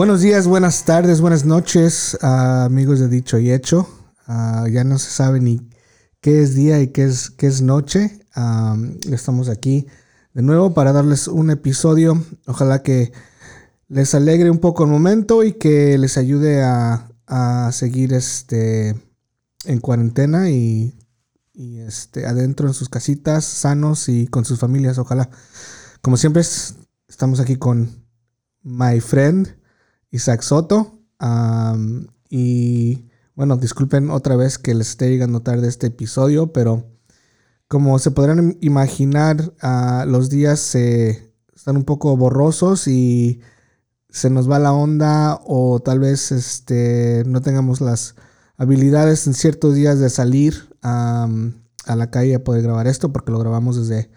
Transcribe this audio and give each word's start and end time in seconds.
Buenos 0.00 0.22
días, 0.22 0.46
buenas 0.46 0.86
tardes, 0.86 1.20
buenas 1.20 1.44
noches, 1.44 2.16
ah, 2.22 2.64
amigos 2.64 3.00
de 3.00 3.08
Dicho 3.08 3.38
y 3.38 3.52
Hecho. 3.52 3.86
Ah, 4.26 4.64
ya 4.72 4.82
no 4.82 4.98
se 4.98 5.10
sabe 5.10 5.40
ni 5.40 5.68
qué 6.22 6.40
es 6.40 6.54
día 6.54 6.80
y 6.80 6.88
qué 6.88 7.04
es, 7.04 7.28
qué 7.28 7.46
es 7.46 7.60
noche. 7.60 8.18
Ah, 8.34 8.78
estamos 9.12 9.50
aquí 9.50 9.86
de 10.32 10.40
nuevo 10.40 10.72
para 10.72 10.92
darles 10.92 11.28
un 11.28 11.50
episodio. 11.50 12.24
Ojalá 12.46 12.82
que 12.82 13.12
les 13.88 14.14
alegre 14.14 14.50
un 14.50 14.56
poco 14.56 14.84
el 14.84 14.90
momento 14.90 15.44
y 15.44 15.52
que 15.52 15.98
les 15.98 16.16
ayude 16.16 16.62
a, 16.62 17.10
a 17.26 17.70
seguir 17.70 18.14
este, 18.14 18.98
en 19.66 19.80
cuarentena 19.80 20.48
y, 20.48 20.98
y, 21.52 21.80
este, 21.80 22.24
adentro 22.24 22.66
en 22.68 22.72
sus 22.72 22.88
casitas, 22.88 23.44
sanos 23.44 24.08
y 24.08 24.28
con 24.28 24.46
sus 24.46 24.58
familias, 24.58 24.96
ojalá. 24.96 25.28
Como 26.00 26.16
siempre, 26.16 26.42
estamos 27.06 27.38
aquí 27.38 27.56
con 27.56 28.06
my 28.62 28.98
friend 29.00 29.59
Isaac 30.10 30.42
Soto. 30.42 30.98
Um, 31.20 32.06
y 32.28 33.06
bueno, 33.34 33.56
disculpen 33.56 34.10
otra 34.10 34.36
vez 34.36 34.58
que 34.58 34.74
les 34.74 34.90
esté 34.90 35.10
llegando 35.10 35.40
tarde 35.40 35.68
este 35.68 35.88
episodio, 35.88 36.52
pero 36.52 36.86
como 37.68 37.98
se 37.98 38.10
podrán 38.10 38.58
imaginar, 38.60 39.52
uh, 39.62 40.06
los 40.06 40.30
días 40.30 40.74
están 40.74 41.76
un 41.76 41.84
poco 41.84 42.16
borrosos 42.16 42.88
y 42.88 43.40
se 44.08 44.30
nos 44.30 44.50
va 44.50 44.58
la 44.58 44.72
onda 44.72 45.40
o 45.44 45.80
tal 45.80 46.00
vez 46.00 46.32
este, 46.32 47.22
no 47.26 47.40
tengamos 47.40 47.80
las 47.80 48.16
habilidades 48.56 49.26
en 49.26 49.34
ciertos 49.34 49.74
días 49.74 49.98
de 50.00 50.10
salir 50.10 50.68
a 50.82 51.28
la 51.86 52.10
calle 52.10 52.34
a 52.34 52.44
poder 52.44 52.62
grabar 52.62 52.86
esto 52.86 53.12
porque 53.12 53.32
lo 53.32 53.38
grabamos 53.38 53.76
desde, 53.76 54.10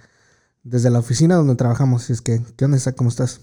desde 0.64 0.90
la 0.90 1.00
oficina 1.00 1.36
donde 1.36 1.56
trabajamos. 1.56 2.10
es 2.10 2.22
que, 2.22 2.42
¿qué 2.56 2.66
onda, 2.66 2.78
Isaac? 2.78 2.96
¿Cómo 2.96 3.10
estás? 3.10 3.40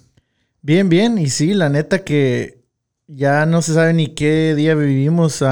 Bien, 0.63 0.89
bien. 0.89 1.19
Y 1.19 1.31
sí, 1.31 1.55
la 1.55 1.69
neta 1.69 2.05
que 2.05 2.61
ya 3.07 3.47
no 3.47 3.63
se 3.63 3.75
sabe 3.75 3.93
ni 3.93 4.15
qué 4.15 4.55
día 4.55 4.75
vivimos. 4.75 5.43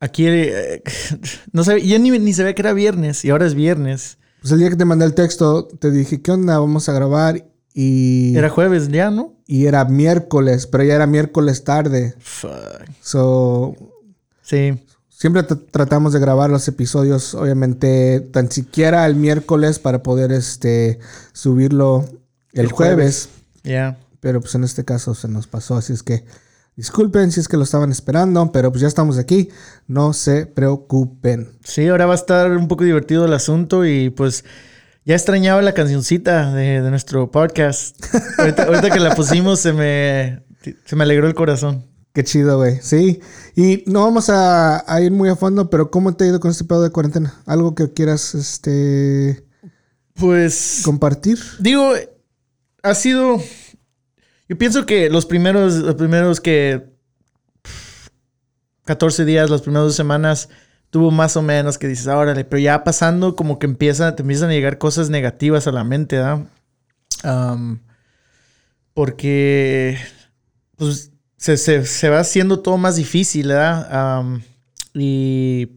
aquí 0.00 0.26
eh, 0.26 0.82
no 1.52 1.64
sé, 1.64 1.86
ya 1.86 1.98
ni, 1.98 2.10
ni 2.10 2.32
se 2.32 2.44
ve 2.44 2.54
que 2.54 2.62
era 2.62 2.72
viernes 2.72 3.24
y 3.24 3.30
ahora 3.30 3.46
es 3.46 3.54
viernes. 3.54 4.18
Pues 4.40 4.52
el 4.52 4.58
día 4.58 4.70
que 4.70 4.76
te 4.76 4.84
mandé 4.84 5.06
el 5.06 5.14
texto, 5.14 5.66
te 5.66 5.90
dije, 5.90 6.20
¿qué 6.20 6.30
onda? 6.30 6.58
Vamos 6.58 6.88
a 6.88 6.92
grabar. 6.92 7.46
Y. 7.72 8.36
Era 8.36 8.50
jueves 8.50 8.88
ya, 8.88 9.10
¿no? 9.10 9.34
Y 9.46 9.66
era 9.66 9.84
miércoles, 9.84 10.66
pero 10.66 10.84
ya 10.84 10.94
era 10.94 11.06
miércoles 11.06 11.64
tarde. 11.64 12.14
Fuck. 12.18 12.50
So. 13.00 13.74
Sí. 14.42 14.78
Siempre 15.08 15.44
tratamos 15.44 16.12
de 16.12 16.20
grabar 16.20 16.50
los 16.50 16.68
episodios, 16.68 17.34
obviamente, 17.34 18.20
tan 18.20 18.50
siquiera 18.50 19.06
el 19.06 19.14
miércoles 19.14 19.78
para 19.78 20.02
poder 20.02 20.32
este, 20.32 20.98
subirlo 21.32 22.04
el, 22.54 22.72
jueves. 22.72 23.28
Ya. 23.62 23.98
Pero 24.20 24.40
pues 24.40 24.54
en 24.54 24.64
este 24.64 24.84
caso 24.84 25.14
se 25.14 25.28
nos 25.28 25.46
pasó, 25.46 25.76
así 25.76 25.92
es 25.92 26.02
que 26.02 26.24
disculpen 26.76 27.30
si 27.30 27.40
es 27.40 27.48
que 27.48 27.56
lo 27.56 27.62
estaban 27.62 27.90
esperando, 27.90 28.50
pero 28.52 28.70
pues 28.70 28.82
ya 28.82 28.88
estamos 28.88 29.18
aquí, 29.18 29.50
no 29.86 30.12
se 30.12 30.46
preocupen. 30.46 31.58
Sí, 31.62 31.86
ahora 31.88 32.06
va 32.06 32.12
a 32.12 32.16
estar 32.16 32.50
un 32.50 32.68
poco 32.68 32.84
divertido 32.84 33.26
el 33.26 33.32
asunto 33.32 33.84
y 33.84 34.10
pues 34.10 34.44
ya 35.04 35.14
extrañaba 35.14 35.60
la 35.62 35.74
cancioncita 35.74 36.52
de, 36.52 36.80
nuestro 36.90 37.30
podcast. 37.30 38.02
ahorita, 38.38 38.90
que 38.90 39.00
la 39.00 39.14
pusimos 39.14 39.60
se 39.60 39.72
me, 39.72 40.42
se 40.84 40.96
me 40.96 41.04
alegró 41.04 41.26
el 41.26 41.34
corazón. 41.34 41.84
Qué 42.14 42.24
chido, 42.24 42.58
güey. 42.58 42.78
Sí. 42.80 43.20
Y 43.56 43.82
no 43.86 44.02
vamos 44.02 44.30
a, 44.30 44.84
ir 45.02 45.10
muy 45.10 45.28
a 45.28 45.36
fondo, 45.36 45.68
pero 45.68 45.90
¿cómo 45.90 46.14
te 46.14 46.24
ha 46.24 46.28
ido 46.28 46.40
con 46.40 46.52
este 46.52 46.64
pedo 46.64 46.82
de 46.82 46.90
cuarentena? 46.90 47.34
¿Algo 47.44 47.74
que 47.74 47.92
quieras, 47.92 48.34
este... 48.34 49.44
Pues... 50.14 50.82
Compartir? 50.84 51.40
Digo, 51.58 51.92
ha 52.84 52.94
sido. 52.94 53.42
Yo 54.48 54.58
pienso 54.58 54.86
que 54.86 55.10
los 55.10 55.26
primeros, 55.26 55.74
los 55.76 55.94
primeros 55.96 56.40
que. 56.40 56.94
14 58.84 59.24
días, 59.24 59.48
las 59.48 59.62
primeras 59.62 59.86
dos 59.86 59.96
semanas, 59.96 60.50
tuvo 60.90 61.10
más 61.10 61.38
o 61.38 61.42
menos 61.42 61.78
que 61.78 61.88
dices, 61.88 62.06
órale, 62.06 62.44
pero 62.44 62.60
ya 62.60 62.84
pasando, 62.84 63.34
como 63.34 63.58
que 63.58 63.64
empieza, 63.64 64.14
te 64.14 64.20
empiezan 64.22 64.50
a 64.50 64.52
llegar 64.52 64.76
cosas 64.76 65.08
negativas 65.08 65.66
a 65.66 65.72
la 65.72 65.82
mente, 65.82 66.18
¿verdad? 66.18 66.46
porque. 68.92 69.98
Pues 70.76 71.12
se, 71.36 72.08
va 72.10 72.20
haciendo 72.20 72.60
todo 72.60 72.76
más 72.76 72.96
difícil, 72.96 73.48
¿verdad? 73.48 74.24
y 74.92 75.68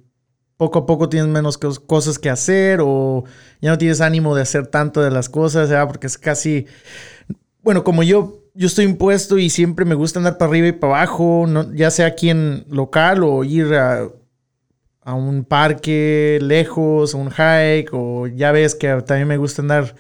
poco 0.57 0.79
a 0.79 0.85
poco 0.85 1.07
tienes 1.07 1.29
menos 1.29 1.57
cosas 1.57 2.19
que 2.19 2.29
hacer 2.29 2.79
o 2.81 3.23
ya 3.62 3.69
no 3.69 3.78
tienes 3.78 4.01
ánimo 4.01 4.35
de 4.35 4.41
hacer 4.41 4.68
tanto 4.68 5.01
de 5.01 5.12
las 5.12 5.29
cosas, 5.29 5.69
¿ya? 5.69 5.88
porque 5.88 6.07
es 6.07 6.18
casi, 6.18 6.66
bueno, 7.62 7.84
como 7.84 8.01
yo, 8.03 8.44
yo 8.56 8.67
estoy 8.67 8.85
impuesto 8.85 9.38
y 9.38 9.51
siempre 9.51 9.85
me 9.85 9.96
gusta 9.96 10.19
andar 10.19 10.38
para 10.38 10.50
arriba 10.50 10.67
y 10.67 10.72
para 10.72 10.96
abajo, 10.96 11.46
no, 11.47 11.72
ya 11.73 11.91
sea 11.91 12.07
aquí 12.07 12.31
en 12.31 12.66
local 12.69 13.23
o 13.23 13.44
ir 13.44 13.75
a, 13.75 14.09
a 15.03 15.13
un 15.13 15.46
parque 15.46 16.40
lejos, 16.41 17.13
a 17.13 17.17
un 17.17 17.29
hike, 17.29 17.94
o 17.94 18.25
ya 18.25 18.51
ves 18.51 18.73
que 18.73 18.90
también 19.03 19.28
me 19.28 19.38
gusta 19.38 19.62
andar 19.62 19.96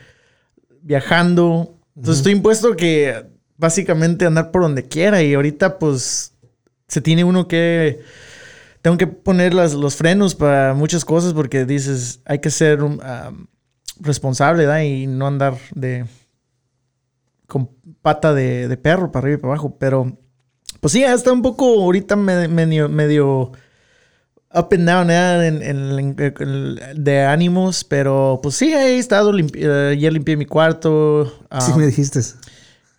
viajando. 0.81 1.75
Entonces 1.95 2.17
estoy 2.17 2.33
impuesto 2.33 2.75
que 2.75 3.25
básicamente 3.57 4.25
andar 4.25 4.51
por 4.51 4.63
donde 4.63 4.87
quiera 4.87 5.21
y 5.21 5.33
ahorita 5.33 5.77
pues 5.77 6.33
se 6.87 7.01
tiene 7.01 7.23
uno 7.23 7.47
que 7.47 8.01
tengo 8.81 8.97
que 8.97 9.07
poner 9.07 9.53
los 9.53 9.95
frenos 9.95 10.35
para 10.35 10.73
muchas 10.73 11.03
cosas 11.05 11.33
porque 11.33 11.65
dices, 11.65 12.21
hay 12.25 12.39
que 12.39 12.49
ser 12.49 12.79
responsable, 13.99 14.65
¿da? 14.65 14.83
Y 14.83 15.07
no 15.07 15.27
andar 15.27 15.57
de 15.73 16.05
con 17.47 17.69
pata 18.01 18.33
de, 18.33 18.77
perro 18.77 19.11
para 19.11 19.23
arriba 19.23 19.37
y 19.37 19.41
para 19.41 19.53
abajo. 19.53 19.77
Pero, 19.79 20.17
pues 20.79 20.93
sí, 20.93 21.03
está 21.03 21.31
un 21.31 21.41
poco 21.41 21.65
ahorita 21.83 22.15
medio, 22.15 22.89
medio 22.89 23.51
up 24.53 24.69
and 24.71 24.87
down 24.87 25.07
de 26.95 27.21
ánimos, 27.21 27.83
pero 27.83 28.39
pues 28.41 28.55
sí, 28.55 28.73
he 28.73 28.97
estado, 28.97 29.33
eh, 29.37 29.97
ya 29.99 30.11
limpié 30.11 30.37
mi 30.37 30.45
cuarto. 30.45 31.31
sí, 31.59 31.73
me 31.75 31.87
dijiste. 31.87 32.21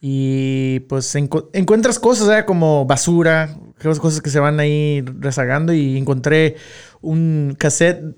Y 0.00 0.80
pues 0.80 1.14
encuentras 1.16 1.98
cosas 1.98 2.38
¿eh? 2.38 2.44
como 2.44 2.84
basura, 2.84 3.56
cosas 3.82 4.20
que 4.20 4.30
se 4.30 4.38
van 4.38 4.60
ahí 4.60 5.04
rezagando 5.18 5.72
y 5.72 5.96
encontré 5.96 6.56
un 7.00 7.56
cassette 7.58 8.16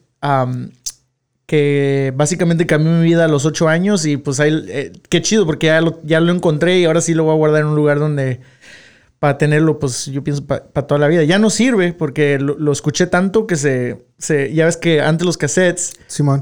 que 1.47 2.13
básicamente 2.15 2.67
cambió 2.67 2.93
mi 2.93 3.05
vida 3.05 3.25
a 3.25 3.29
los 3.29 3.47
ocho 3.47 3.69
años 3.69 4.05
y 4.05 4.19
pues 4.19 4.41
ahí, 4.41 4.65
eh, 4.69 4.93
qué 5.09 5.23
chido 5.23 5.47
porque 5.47 5.69
ya 5.69 5.81
lo, 5.81 6.01
ya 6.05 6.21
lo 6.21 6.33
encontré 6.33 6.79
y 6.79 6.85
ahora 6.85 7.01
sí 7.01 7.15
lo 7.15 7.25
voy 7.25 7.33
a 7.33 7.37
guardar 7.37 7.63
en 7.63 7.69
un 7.69 7.77
lugar 7.77 7.99
donde 7.99 8.41
para 9.19 9.37
tenerlo, 9.37 9.79
pues 9.79 10.07
yo 10.07 10.25
pienso 10.25 10.47
para 10.47 10.87
toda 10.87 10.99
la 10.99 11.07
vida. 11.07 11.25
Ya 11.25 11.39
no 11.39 11.51
sirve 11.51 11.93
porque 11.93 12.39
lo, 12.39 12.73
escuché 12.73 13.07
tanto 13.07 13.47
que 13.47 13.57
se, 13.57 14.07
se, 14.17 14.53
ya 14.55 14.65
ves 14.65 14.79
que 14.79 15.03
antes 15.03 15.27
los 15.27 15.37
cassettes, 15.37 15.93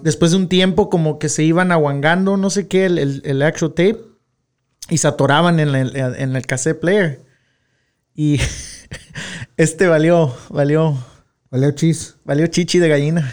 después 0.03 0.31
de 0.31 0.37
un 0.37 0.49
tiempo 0.49 0.89
como 0.89 1.19
que 1.19 1.29
se 1.29 1.43
iban 1.43 1.73
aguangando, 1.73 2.37
no 2.37 2.51
sé 2.51 2.69
qué, 2.69 2.87
el, 2.87 2.99
el, 2.99 3.23
el 3.25 3.43
actual 3.43 3.73
tape 3.73 4.08
y 4.91 4.99
se 4.99 5.09
atoraban 5.09 5.61
en 5.61 5.75
el, 5.75 5.97
en 5.97 6.37
el 6.37 6.47
cassette 6.47 6.81
player. 6.81 7.21
Y 8.15 8.41
este 9.57 9.87
valió, 9.87 10.35
valió. 10.51 10.97
Valió 11.51 11.71
chis. 11.73 12.17
Valió 12.25 12.47
chichi 12.47 12.79
de 12.79 12.89
gallina. 12.89 13.33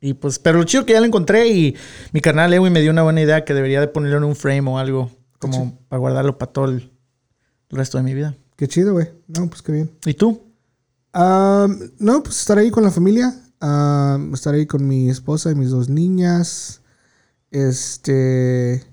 Y 0.00 0.14
pues, 0.14 0.40
pero 0.40 0.58
lo 0.58 0.64
chido 0.64 0.84
que 0.84 0.94
ya 0.94 1.00
lo 1.00 1.06
encontré 1.06 1.48
y 1.48 1.76
mi 2.12 2.20
carnal 2.20 2.52
Ewi 2.52 2.70
me 2.70 2.80
dio 2.80 2.90
una 2.90 3.04
buena 3.04 3.22
idea 3.22 3.44
que 3.44 3.54
debería 3.54 3.80
de 3.80 3.86
ponerlo 3.86 4.18
en 4.18 4.24
un 4.24 4.34
frame 4.34 4.68
o 4.68 4.78
algo, 4.78 5.12
como 5.38 5.78
para 5.88 6.00
guardarlo 6.00 6.38
para 6.38 6.52
todo 6.52 6.64
el, 6.64 6.90
resto 7.70 7.98
de 7.98 8.04
mi 8.04 8.12
vida. 8.12 8.36
Qué 8.56 8.66
chido, 8.66 8.94
güey. 8.94 9.08
No, 9.28 9.48
pues 9.48 9.62
qué 9.62 9.72
bien. 9.72 9.90
¿Y 10.04 10.14
tú? 10.14 10.42
no, 11.14 12.22
pues 12.22 12.40
estar 12.40 12.58
ahí 12.58 12.70
con 12.70 12.82
la 12.82 12.90
familia, 12.90 13.32
estar 14.34 14.54
ahí 14.54 14.66
con 14.66 14.86
mi 14.86 15.08
esposa 15.08 15.52
y 15.52 15.54
mis 15.54 15.70
dos 15.70 15.88
niñas. 15.88 16.82
Este, 17.50 18.84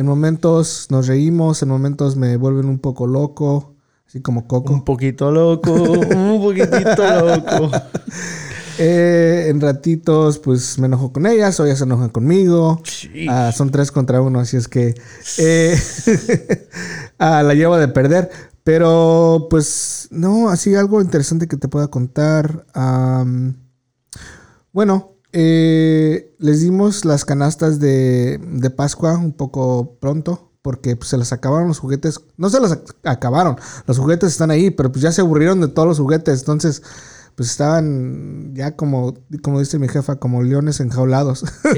en 0.00 0.06
momentos 0.06 0.86
nos 0.88 1.08
reímos, 1.08 1.62
en 1.62 1.68
momentos 1.68 2.16
me 2.16 2.38
vuelven 2.38 2.64
un 2.64 2.78
poco 2.78 3.06
loco. 3.06 3.74
Así 4.06 4.22
como 4.22 4.48
Coco. 4.48 4.72
Un 4.72 4.82
poquito 4.82 5.30
loco, 5.30 5.72
un 5.72 6.40
poquitito 6.40 7.02
loco. 7.26 7.70
Eh, 8.82 9.48
en 9.50 9.60
ratitos, 9.60 10.38
pues 10.38 10.78
me 10.78 10.86
enojo 10.86 11.12
con 11.12 11.26
ellas 11.26 11.60
o 11.60 11.66
ellas 11.66 11.76
se 11.76 11.84
enojan 11.84 12.08
conmigo. 12.08 12.80
Ah, 13.28 13.52
son 13.54 13.70
tres 13.70 13.92
contra 13.92 14.22
uno, 14.22 14.40
así 14.40 14.56
es 14.56 14.68
que 14.68 14.94
eh, 15.36 15.78
ah, 17.18 17.42
la 17.42 17.52
llevo 17.52 17.76
de 17.76 17.88
perder. 17.88 18.30
Pero, 18.64 19.48
pues, 19.50 20.08
no, 20.10 20.48
así 20.48 20.74
algo 20.74 21.02
interesante 21.02 21.46
que 21.46 21.58
te 21.58 21.68
pueda 21.68 21.88
contar. 21.88 22.64
bueno, 24.72 25.12
eh, 25.32 26.34
les 26.38 26.60
dimos 26.60 27.04
las 27.04 27.24
canastas 27.24 27.78
de, 27.78 28.38
de 28.38 28.70
Pascua 28.70 29.16
un 29.16 29.32
poco 29.32 29.96
pronto 30.00 30.50
porque 30.62 30.96
pues, 30.96 31.10
se 31.10 31.16
les 31.16 31.32
acabaron 31.32 31.68
los 31.68 31.78
juguetes. 31.78 32.20
No 32.36 32.50
se 32.50 32.60
los 32.60 32.78
acabaron, 33.04 33.56
los 33.86 33.98
juguetes 33.98 34.30
están 34.30 34.50
ahí, 34.50 34.70
pero 34.70 34.92
pues 34.92 35.02
ya 35.02 35.12
se 35.12 35.20
aburrieron 35.20 35.60
de 35.60 35.68
todos 35.68 35.88
los 35.88 35.98
juguetes. 35.98 36.40
Entonces, 36.40 36.82
pues 37.34 37.50
estaban 37.50 38.54
ya 38.54 38.76
como, 38.76 39.14
como 39.42 39.60
dice 39.60 39.78
mi 39.78 39.88
jefa, 39.88 40.16
como 40.16 40.42
leones 40.42 40.80
enjaulados. 40.80 41.44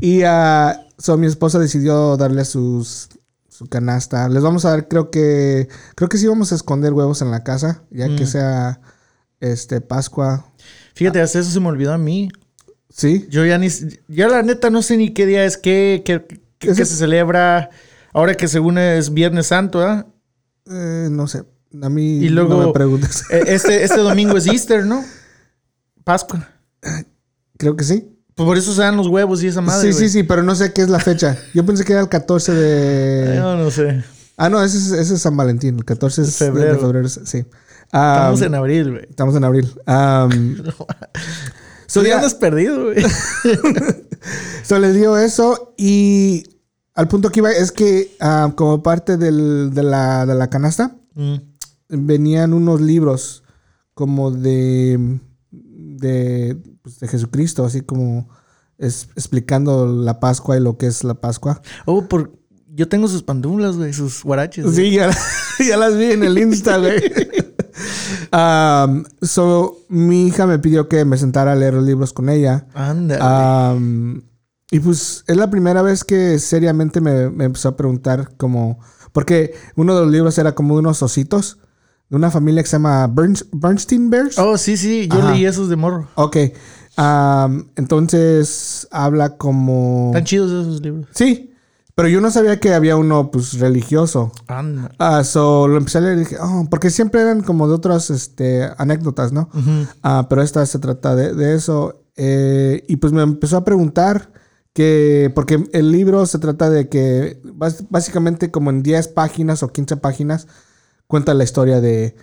y 0.00 0.22
uh, 0.22 1.16
mi 1.18 1.26
esposa 1.26 1.58
decidió 1.58 2.16
darle 2.16 2.44
sus, 2.44 3.08
su 3.48 3.66
canasta. 3.66 4.28
Les 4.28 4.42
vamos 4.42 4.64
a 4.64 4.70
dar, 4.70 4.88
creo 4.88 5.10
que, 5.10 5.68
creo 5.94 6.08
que 6.08 6.18
sí 6.18 6.26
vamos 6.28 6.52
a 6.52 6.54
esconder 6.54 6.92
huevos 6.92 7.22
en 7.22 7.30
la 7.30 7.42
casa, 7.42 7.82
ya 7.90 8.06
que 8.14 8.24
Mm. 8.24 8.26
sea, 8.28 8.80
este, 9.40 9.80
Pascua. 9.80 10.46
Fíjate, 10.94 11.20
hasta 11.20 11.38
eso 11.40 11.50
se 11.50 11.60
me 11.60 11.68
olvidó 11.68 11.92
a 11.92 11.98
mí. 11.98 12.28
Sí, 12.88 13.26
Yo 13.30 13.44
ya 13.44 13.58
ni... 13.58 13.68
Ya 14.08 14.28
la 14.28 14.42
neta 14.42 14.70
no 14.70 14.80
sé 14.82 14.96
ni 14.96 15.12
qué 15.12 15.26
día 15.26 15.44
es, 15.44 15.56
qué, 15.58 16.02
qué, 16.58 16.74
se 16.74 16.86
celebra. 16.86 17.68
Ahora 18.14 18.34
que 18.34 18.48
según 18.48 18.78
es 18.78 19.12
Viernes 19.12 19.48
Santo, 19.48 19.82
¿ah? 19.82 20.06
eh, 20.70 21.08
no 21.10 21.26
sé. 21.28 21.44
A 21.82 21.88
mí 21.90 22.18
Y 22.18 22.28
luego- 22.30 22.58
no 22.60 22.66
me 22.68 22.72
preguntes. 22.72 23.24
Eh, 23.30 23.42
Este, 23.48 23.84
este 23.84 23.98
domingo 24.00 24.36
es 24.38 24.46
Easter, 24.46 24.86
¿no? 24.86 25.04
Pascua. 26.04 26.48
creo 27.58 27.76
que 27.76 27.84
sí. 27.84 28.12
Pues 28.34 28.46
por 28.46 28.56
eso 28.58 28.72
se 28.74 28.82
dan 28.82 28.96
los 28.96 29.08
huevos 29.08 29.42
y 29.42 29.48
esa 29.48 29.60
madre. 29.62 29.92
sí, 29.92 29.98
sí, 29.98 30.08
sí, 30.10 30.22
pero 30.22 30.42
no 30.42 30.54
sé 30.54 30.72
qué 30.72 30.82
es 30.82 30.88
la 30.88 30.98
fecha. 30.98 31.38
Yo 31.54 31.64
pensé 31.66 31.84
que 31.84 31.92
era 31.92 32.02
el 32.02 32.08
14 32.08 32.52
de... 32.52 33.34
Yo 33.36 33.56
no 33.56 33.70
sé. 33.70 34.04
Ah, 34.36 34.48
no, 34.50 34.62
ese 34.62 34.76
es, 34.76 34.92
ese 34.92 35.14
es 35.14 35.22
San 35.22 35.36
Valentín. 35.36 35.76
El 35.78 35.84
14 35.84 36.20
es 36.22 36.26
de 36.38 36.46
Febrero. 36.46 36.74
de 36.74 36.78
febrero, 36.78 37.08
sí. 37.08 37.44
Estamos 37.86 38.42
en 38.42 38.54
abril, 38.54 38.90
güey. 38.92 39.06
estamos 39.08 39.34
en 39.36 39.44
abril. 39.44 39.68
Um, 39.86 40.56
So, 41.88 42.02
ya- 42.02 42.08
ya 42.10 42.16
andas 42.16 42.34
perdido, 42.34 42.84
güey. 42.86 42.96
So 44.64 44.78
les 44.80 44.94
dio 44.94 45.16
eso 45.16 45.74
y 45.76 46.42
al 46.94 47.06
punto 47.06 47.30
que 47.30 47.40
iba 47.40 47.52
es 47.52 47.70
que 47.70 48.10
como 48.56 48.82
parte 48.82 49.16
del- 49.16 49.70
de, 49.72 49.82
la, 49.84 50.26
de 50.26 50.34
la 50.34 50.50
canasta 50.50 50.96
Mm. 51.14 51.36
venían 51.88 52.52
unos 52.52 52.80
libros 52.80 53.44
como 53.94 54.30
de, 54.32 55.18
de, 55.50 56.58
pues, 56.82 56.98
de 57.00 57.08
Jesucristo, 57.08 57.64
así 57.64 57.80
como 57.82 58.28
es- 58.78 59.08
explicando 59.14 59.86
la 59.86 60.18
Pascua 60.20 60.56
y 60.56 60.60
lo 60.60 60.76
que 60.76 60.86
es 60.88 61.04
la 61.04 61.14
Pascua. 61.14 61.62
Oh, 61.86 62.06
por... 62.08 62.32
Yo 62.68 62.88
tengo 62.88 63.08
sus 63.08 63.22
pandulas, 63.22 63.76
güey, 63.76 63.94
sus 63.94 64.22
guaraches. 64.22 64.74
Sí, 64.74 64.90
ya, 64.90 65.10
ya 65.66 65.76
las 65.78 65.96
vi 65.96 66.10
en 66.12 66.24
el 66.24 66.36
Insta, 66.36 66.76
güey. 66.76 67.00
Um, 68.32 69.04
so, 69.22 69.78
mi 69.88 70.26
hija 70.26 70.46
me 70.46 70.58
pidió 70.58 70.88
que 70.88 71.04
me 71.04 71.16
sentara 71.16 71.52
a 71.52 71.56
leer 71.56 71.74
los 71.74 71.84
libros 71.84 72.12
con 72.12 72.28
ella. 72.28 72.66
Ándale. 72.74 73.20
Am, 73.22 74.22
y 74.70 74.80
pues 74.80 75.24
es 75.26 75.36
la 75.36 75.50
primera 75.50 75.82
vez 75.82 76.04
que 76.04 76.38
seriamente 76.38 77.00
me, 77.00 77.30
me 77.30 77.44
empezó 77.44 77.68
a 77.70 77.76
preguntar 77.76 78.36
como... 78.36 78.78
Porque 79.12 79.54
uno 79.76 79.94
de 79.94 80.02
los 80.02 80.10
libros 80.10 80.36
era 80.38 80.54
como 80.54 80.74
unos 80.74 81.02
ositos 81.02 81.58
de 82.10 82.16
una 82.16 82.30
familia 82.30 82.62
que 82.62 82.68
se 82.68 82.76
llama 82.76 83.10
Bernstein 83.52 84.10
Bears. 84.10 84.38
oh, 84.38 84.58
sí, 84.58 84.76
sí. 84.76 85.08
Yo 85.10 85.18
Ajá. 85.18 85.32
leí 85.32 85.46
esos 85.46 85.68
de 85.68 85.76
morro. 85.76 86.08
Ok. 86.14 86.36
Am, 86.96 87.68
entonces 87.76 88.86
habla 88.90 89.36
como... 89.36 90.08
Están 90.08 90.24
chidos 90.24 90.50
esos 90.50 90.80
libros. 90.82 91.06
Sí, 91.12 91.52
pero 91.96 92.08
yo 92.10 92.20
no 92.20 92.30
sabía 92.30 92.60
que 92.60 92.74
había 92.74 92.94
uno 92.96 93.30
pues 93.30 93.58
religioso. 93.58 94.30
Anda. 94.48 94.92
Ah, 94.98 95.24
so 95.24 95.66
lo 95.66 95.78
empecé 95.78 95.96
a 95.96 96.02
leer 96.02 96.16
y 96.18 96.20
dije, 96.20 96.36
oh, 96.38 96.66
porque 96.70 96.90
siempre 96.90 97.22
eran 97.22 97.42
como 97.42 97.66
de 97.66 97.74
otras 97.74 98.10
este, 98.10 98.68
anécdotas, 98.76 99.32
¿no? 99.32 99.48
Ah, 100.02 100.26
pero 100.28 100.42
esta 100.42 100.64
se 100.66 100.78
trata 100.78 101.16
de, 101.16 101.32
de 101.32 101.54
eso. 101.54 102.04
Eh, 102.16 102.84
y 102.86 102.96
pues 102.96 103.14
me 103.14 103.22
empezó 103.22 103.56
a 103.56 103.64
preguntar 103.64 104.30
que, 104.74 105.32
porque 105.34 105.66
el 105.72 105.90
libro 105.90 106.26
se 106.26 106.38
trata 106.38 106.68
de 106.68 106.90
que 106.90 107.40
básicamente 107.88 108.50
como 108.50 108.68
en 108.68 108.82
10 108.82 109.08
páginas 109.08 109.62
o 109.62 109.68
15 109.68 109.96
páginas 109.96 110.48
cuenta 111.06 111.32
la 111.32 111.44
historia 111.44 111.80
de 111.80 112.14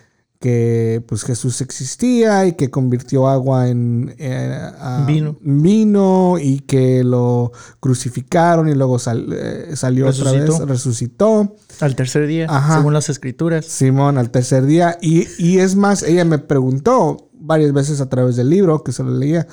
que 0.44 1.02
pues 1.08 1.24
Jesús 1.24 1.62
existía 1.62 2.46
y 2.46 2.52
que 2.58 2.70
convirtió 2.70 3.30
agua 3.30 3.70
en 3.70 4.14
eh, 4.18 4.60
Vino. 5.08 5.38
vino 5.40 6.36
y 6.38 6.60
que 6.60 7.02
lo 7.06 7.54
crucificaron 7.80 8.68
y 8.68 8.74
luego 8.76 9.00
sal- 9.00 9.32
eh, 9.32 9.74
salió 9.78 10.10
otra 10.10 10.34
vez, 10.34 10.60
resucitó. 10.68 11.56
Al 11.80 11.96
tercer 11.96 12.28
día, 12.28 12.48
Ajá. 12.50 12.76
según 12.76 12.92
las 12.94 13.08
escrituras. 13.08 13.66
Simón 13.66 14.18
al 14.18 14.32
tercer 14.32 14.66
día. 14.66 14.98
Y, 15.02 15.28
y 15.38 15.60
es 15.60 15.78
más, 15.78 16.04
ella 16.04 16.26
me 16.26 16.40
preguntó 16.40 17.30
varias 17.32 17.72
veces 17.72 18.02
a 18.02 18.10
través 18.10 18.36
del 18.36 18.50
libro 18.50 18.84
que 18.84 18.92
se 18.92 19.02
lo 19.04 19.12
leía 19.12 19.48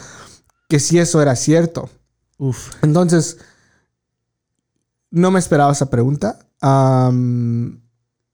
que 0.68 0.80
si 0.80 0.98
eso 0.98 1.22
era 1.22 1.36
cierto. 1.36 1.88
Uf. 2.36 2.70
Entonces, 2.82 3.38
no 5.12 5.30
me 5.30 5.38
esperaba 5.38 5.70
esa 5.70 5.88
pregunta. 5.88 6.40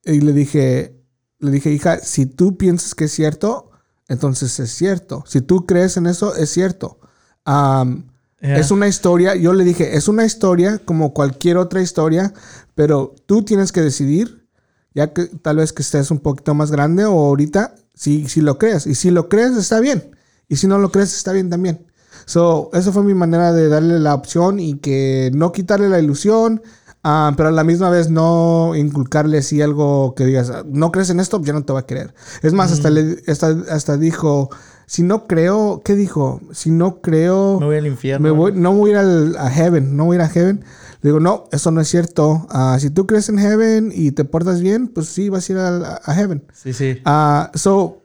Y 0.06 0.20
le 0.20 0.32
dije, 0.32 0.95
le 1.38 1.50
dije, 1.50 1.70
hija, 1.70 1.98
si 1.98 2.26
tú 2.26 2.56
piensas 2.56 2.94
que 2.94 3.04
es 3.04 3.12
cierto, 3.12 3.70
entonces 4.08 4.58
es 4.60 4.70
cierto. 4.70 5.24
Si 5.26 5.40
tú 5.40 5.66
crees 5.66 5.96
en 5.96 6.06
eso, 6.06 6.34
es 6.34 6.50
cierto. 6.50 6.98
Ya. 7.46 8.56
es 8.56 8.70
una 8.70 8.88
historia, 8.88 9.34
yo 9.34 9.52
le 9.52 9.64
dije, 9.64 9.96
es 9.96 10.08
una 10.08 10.24
historia 10.24 10.78
como 10.84 11.14
cualquier 11.14 11.56
otra 11.56 11.80
historia, 11.80 12.32
pero 12.74 13.14
tú 13.26 13.42
tienes 13.42 13.72
que 13.72 13.80
decidir, 13.80 14.46
ya 14.94 15.12
que 15.12 15.26
tal 15.26 15.56
vez 15.56 15.72
que 15.72 15.82
estés 15.82 16.10
un 16.10 16.18
poquito 16.18 16.54
más 16.54 16.70
grande 16.70 17.04
o 17.04 17.12
ahorita, 17.12 17.74
si, 17.94 18.28
si 18.28 18.40
lo 18.40 18.58
crees. 18.58 18.86
Y 18.86 18.94
si 18.94 19.10
lo 19.10 19.28
crees, 19.28 19.56
está 19.56 19.80
bien. 19.80 20.16
Y 20.48 20.56
si 20.56 20.66
no 20.66 20.78
lo 20.78 20.90
crees, 20.92 21.14
está 21.14 21.32
bien 21.32 21.50
también. 21.50 21.86
So, 22.24 22.70
esa 22.72 22.92
fue 22.92 23.02
mi 23.02 23.14
manera 23.14 23.52
de 23.52 23.68
darle 23.68 24.00
la 24.00 24.14
opción 24.14 24.58
y 24.58 24.78
que 24.78 25.30
no 25.34 25.52
quitarle 25.52 25.88
la 25.88 25.98
ilusión, 25.98 26.62
ah, 27.08 27.32
pero 27.36 27.48
a 27.50 27.52
la 27.52 27.62
misma 27.64 27.88
vez 27.88 28.10
no 28.10 28.74
inculcarle 28.74 29.38
así 29.38 29.62
algo 29.62 30.14
que 30.16 30.24
digas, 30.26 30.50
"Ah, 30.50 30.64
no 30.66 30.90
crees 30.90 31.10
en 31.10 31.20
esto, 31.20 31.40
ya 31.42 31.52
no 31.52 31.64
te 31.64 31.72
va 31.72 31.80
a 31.80 31.86
querer. 31.86 32.12
Es 32.42 32.52
más, 32.52 32.72
hasta, 32.72 32.90
le, 32.90 33.22
hasta, 33.28 33.56
hasta 33.70 33.96
dijo, 33.96 34.50
si 34.86 35.02
no 35.02 35.26
creo, 35.26 35.82
¿qué 35.84 35.94
dijo? 35.94 36.40
Si 36.52 36.70
no 36.70 37.00
creo... 37.00 37.58
Me 37.60 37.66
voy 37.66 37.76
al 37.76 37.86
infierno. 37.86 38.22
Me 38.24 38.30
voy, 38.30 38.52
no 38.54 38.72
voy 38.74 38.90
a 38.90 38.92
ir 38.94 38.98
al, 38.98 39.36
a 39.36 39.48
heaven, 39.50 39.96
no 39.96 40.04
voy 40.06 40.16
a 40.16 40.18
ir 40.18 40.22
a 40.22 40.28
heaven. 40.28 40.64
Le 41.02 41.10
digo, 41.10 41.20
no, 41.20 41.44
eso 41.52 41.70
no 41.70 41.80
es 41.80 41.88
cierto. 41.88 42.46
Ah, 42.50 42.76
si 42.80 42.90
tú 42.90 43.06
crees 43.06 43.28
en 43.28 43.38
heaven 43.38 43.92
y 43.94 44.10
te 44.12 44.24
portas 44.24 44.60
bien, 44.60 44.88
pues 44.88 45.08
sí, 45.08 45.28
vas 45.28 45.48
a 45.48 45.52
ir 45.52 45.58
a, 45.58 46.00
a 46.04 46.14
heaven. 46.14 46.44
Sí, 46.52 46.72
sí. 46.72 47.00
Ah, 47.04 47.50
so, 47.54 48.02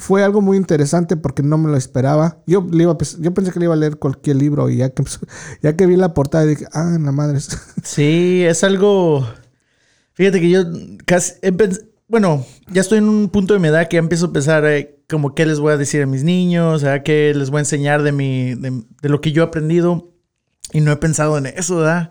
fue 0.00 0.24
algo 0.24 0.40
muy 0.40 0.56
interesante 0.56 1.16
porque 1.16 1.42
no 1.42 1.58
me 1.58 1.70
lo 1.70 1.76
esperaba. 1.76 2.38
Yo, 2.46 2.66
le 2.70 2.84
iba 2.84 2.96
yo 3.18 3.34
pensé 3.34 3.52
que 3.52 3.60
le 3.60 3.66
iba 3.66 3.74
a 3.74 3.76
leer 3.76 3.98
cualquier 3.98 4.36
libro 4.36 4.70
y 4.70 4.78
ya 4.78 4.90
que, 4.90 5.04
ya 5.62 5.76
que 5.76 5.86
vi 5.86 5.96
la 5.96 6.14
portada 6.14 6.46
dije, 6.46 6.66
ah, 6.72 6.96
la 6.98 7.12
madre. 7.12 7.38
Sí, 7.84 8.42
es 8.44 8.64
algo. 8.64 9.26
Fíjate 10.14 10.40
que 10.40 10.50
yo 10.50 10.64
casi. 11.06 11.34
Bueno, 12.08 12.44
ya 12.68 12.80
estoy 12.80 12.98
en 12.98 13.08
un 13.08 13.28
punto 13.28 13.54
de 13.54 13.60
mi 13.60 13.68
edad 13.68 13.86
que 13.86 13.94
ya 13.94 14.00
empiezo 14.00 14.26
a 14.26 14.32
pensar 14.32 14.64
eh, 14.66 14.98
como 15.08 15.34
qué 15.34 15.46
les 15.46 15.60
voy 15.60 15.72
a 15.72 15.76
decir 15.76 16.02
a 16.02 16.06
mis 16.06 16.24
niños, 16.24 16.82
a 16.82 17.04
qué 17.04 17.32
les 17.34 17.50
voy 17.50 17.58
a 17.58 17.60
enseñar 17.60 18.02
de, 18.02 18.10
mi, 18.10 18.54
de, 18.54 19.08
lo 19.08 19.20
que 19.20 19.30
yo 19.30 19.42
he 19.42 19.46
aprendido. 19.46 20.12
Y 20.72 20.80
no 20.80 20.90
he 20.90 20.96
pensado 20.96 21.38
en 21.38 21.46
eso, 21.46 21.76
¿verdad? 21.76 22.10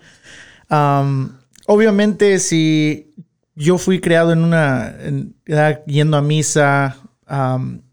Am, 0.70 1.40
obviamente, 1.66 2.40
si 2.40 3.14
yo 3.56 3.78
fui 3.78 4.00
creado 4.00 4.32
en 4.32 4.44
una. 4.44 4.96
yendo 5.86 6.18
a 6.18 6.22
misa. 6.22 6.98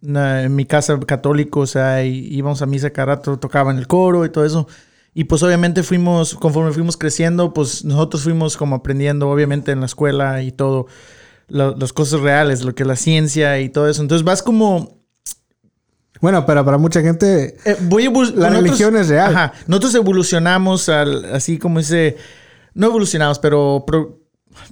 Na- 0.01 0.43
en 0.45 0.55
mi 0.57 0.65
casa 0.65 0.99
católico, 1.01 1.61
o 1.61 1.67
sea, 1.67 2.05
íbamos 2.05 2.63
a 2.63 2.67
misa 2.67 2.91
cada 2.91 3.07
rato, 3.17 3.39
tocaban 3.39 3.79
el 3.79 3.87
coro 3.87 4.25
y 4.25 4.31
todo 4.31 4.45
eso. 4.45 4.67
Y 5.15 5.25
pues 5.25 5.43
obviamente 5.43 5.83
fuimos, 5.83 6.35
conforme 6.35 6.73
fuimos 6.73 6.97
creciendo, 6.97 7.53
pues 7.55 7.85
nosotros 7.85 8.23
fuimos 8.23 8.57
como 8.57 8.77
aprendiendo, 8.77 9.29
obviamente 9.31 9.73
en 9.73 9.81
la 9.81 9.87
escuela 9.87 10.43
y 10.43 10.53
todo, 10.53 10.87
lo- 11.49 11.77
las 11.77 11.93
cosas 11.93 12.21
reales, 12.21 12.63
lo 12.65 12.75
que 12.75 12.83
es 12.83 12.87
la 12.87 12.97
ciencia 12.97 13.61
y 13.61 13.69
todo 13.69 13.89
eso. 13.89 14.03
Entonces 14.03 14.25
vas 14.25 14.43
como... 14.43 14.99
bueno, 16.21 16.45
pero 16.47 16.65
para 16.65 16.79
mucha 16.79 17.01
gente, 17.03 17.57
eh, 17.65 17.77
voy 17.83 18.05
La 18.05 18.11
nosotros- 18.11 18.53
religión 18.55 18.97
es 18.97 19.09
real. 19.09 19.35
Ajá, 19.35 19.53
nosotros 19.67 19.95
evolucionamos 19.95 20.89
al, 20.89 21.25
así 21.35 21.59
como 21.59 21.79
dice, 21.79 22.17
no 22.75 22.87
evolucionamos, 22.89 23.39
pero 23.39 23.85
pro- 23.87 24.21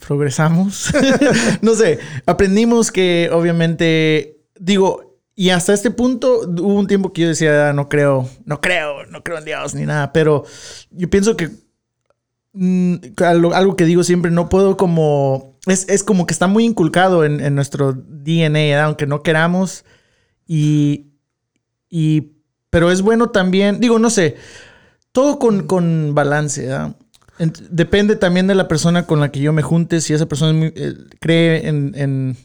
progresamos. 0.06 0.90
no 1.62 1.75
sé, 1.75 1.99
aprendimos 2.26 2.90
que 2.90 3.30
obviamente, 3.33 4.33
digo, 4.58 5.18
y 5.37 5.50
hasta 5.50 5.73
este 5.75 5.90
punto 5.90 6.42
hubo 6.42 6.75
un 6.75 6.87
tiempo 6.87 7.12
que 7.12 7.23
yo 7.23 7.28
decía, 7.28 7.70
"Ah, 7.70 7.73
no 7.73 7.88
creo, 7.88 8.28
no 8.44 8.61
creo, 8.61 9.04
no 9.06 9.23
creo 9.25 9.38
en 9.38 9.44
Dios 9.44 9.75
ni 9.75 9.84
nada, 9.84 10.12
pero 10.12 10.44
yo 10.90 11.11
pienso 11.11 11.37
que 11.37 11.50
mm, 12.52 12.94
algo, 13.25 13.76
que 13.76 13.84
digo 13.84 14.04
siempre, 14.04 14.30
no 14.30 14.49
puedo 14.49 14.76
como, 14.76 15.58
es, 15.66 15.88
es 15.88 16.04
como 16.04 16.26
que 16.26 16.32
está 16.32 16.46
muy 16.46 16.64
inculcado 16.64 17.25
en, 17.25 17.40
en 17.40 17.54
nuestro 17.54 17.92
DNA, 17.94 18.82
aunque 18.84 19.06
no 19.06 19.23
queramos, 19.23 19.84
y, 20.46 21.06
y, 21.90 22.32
pero 22.70 22.90
es 22.92 23.02
bueno 23.02 23.30
también, 23.30 23.80
digo, 23.80 23.99
no 23.99 24.11
sé, 24.11 24.37
todo 25.12 25.38
con, 25.38 25.66
con 25.66 26.14
balance. 26.14 26.68
Ent- 27.38 27.66
Depende 27.70 28.14
también 28.16 28.46
de 28.46 28.54
la 28.54 28.68
persona 28.68 29.06
con 29.06 29.18
la 29.20 29.32
que 29.32 29.40
yo 29.40 29.52
me 29.52 29.62
junte, 29.62 30.00
si 30.00 30.12
esa 30.14 30.26
persona 30.26 30.70
eh, 30.75 30.94
cree 31.20 31.68
en- 31.68 32.37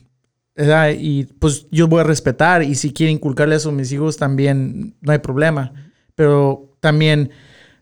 ¿verdad? 0.60 0.90
Y 0.98 1.24
pues 1.24 1.68
yo 1.72 1.88
voy 1.88 2.02
a 2.02 2.04
respetar 2.04 2.64
y 2.64 2.76
si 2.76 2.92
quiere 2.94 3.12
inculcarle 3.12 3.56
eso 3.56 3.70
a 3.70 3.72
mis 3.72 3.92
hijos 3.92 4.18
también 4.18 4.96
no 5.02 5.12
hay 5.12 5.20
problema. 5.20 5.74
Pero 6.16 6.76
también 6.82 7.32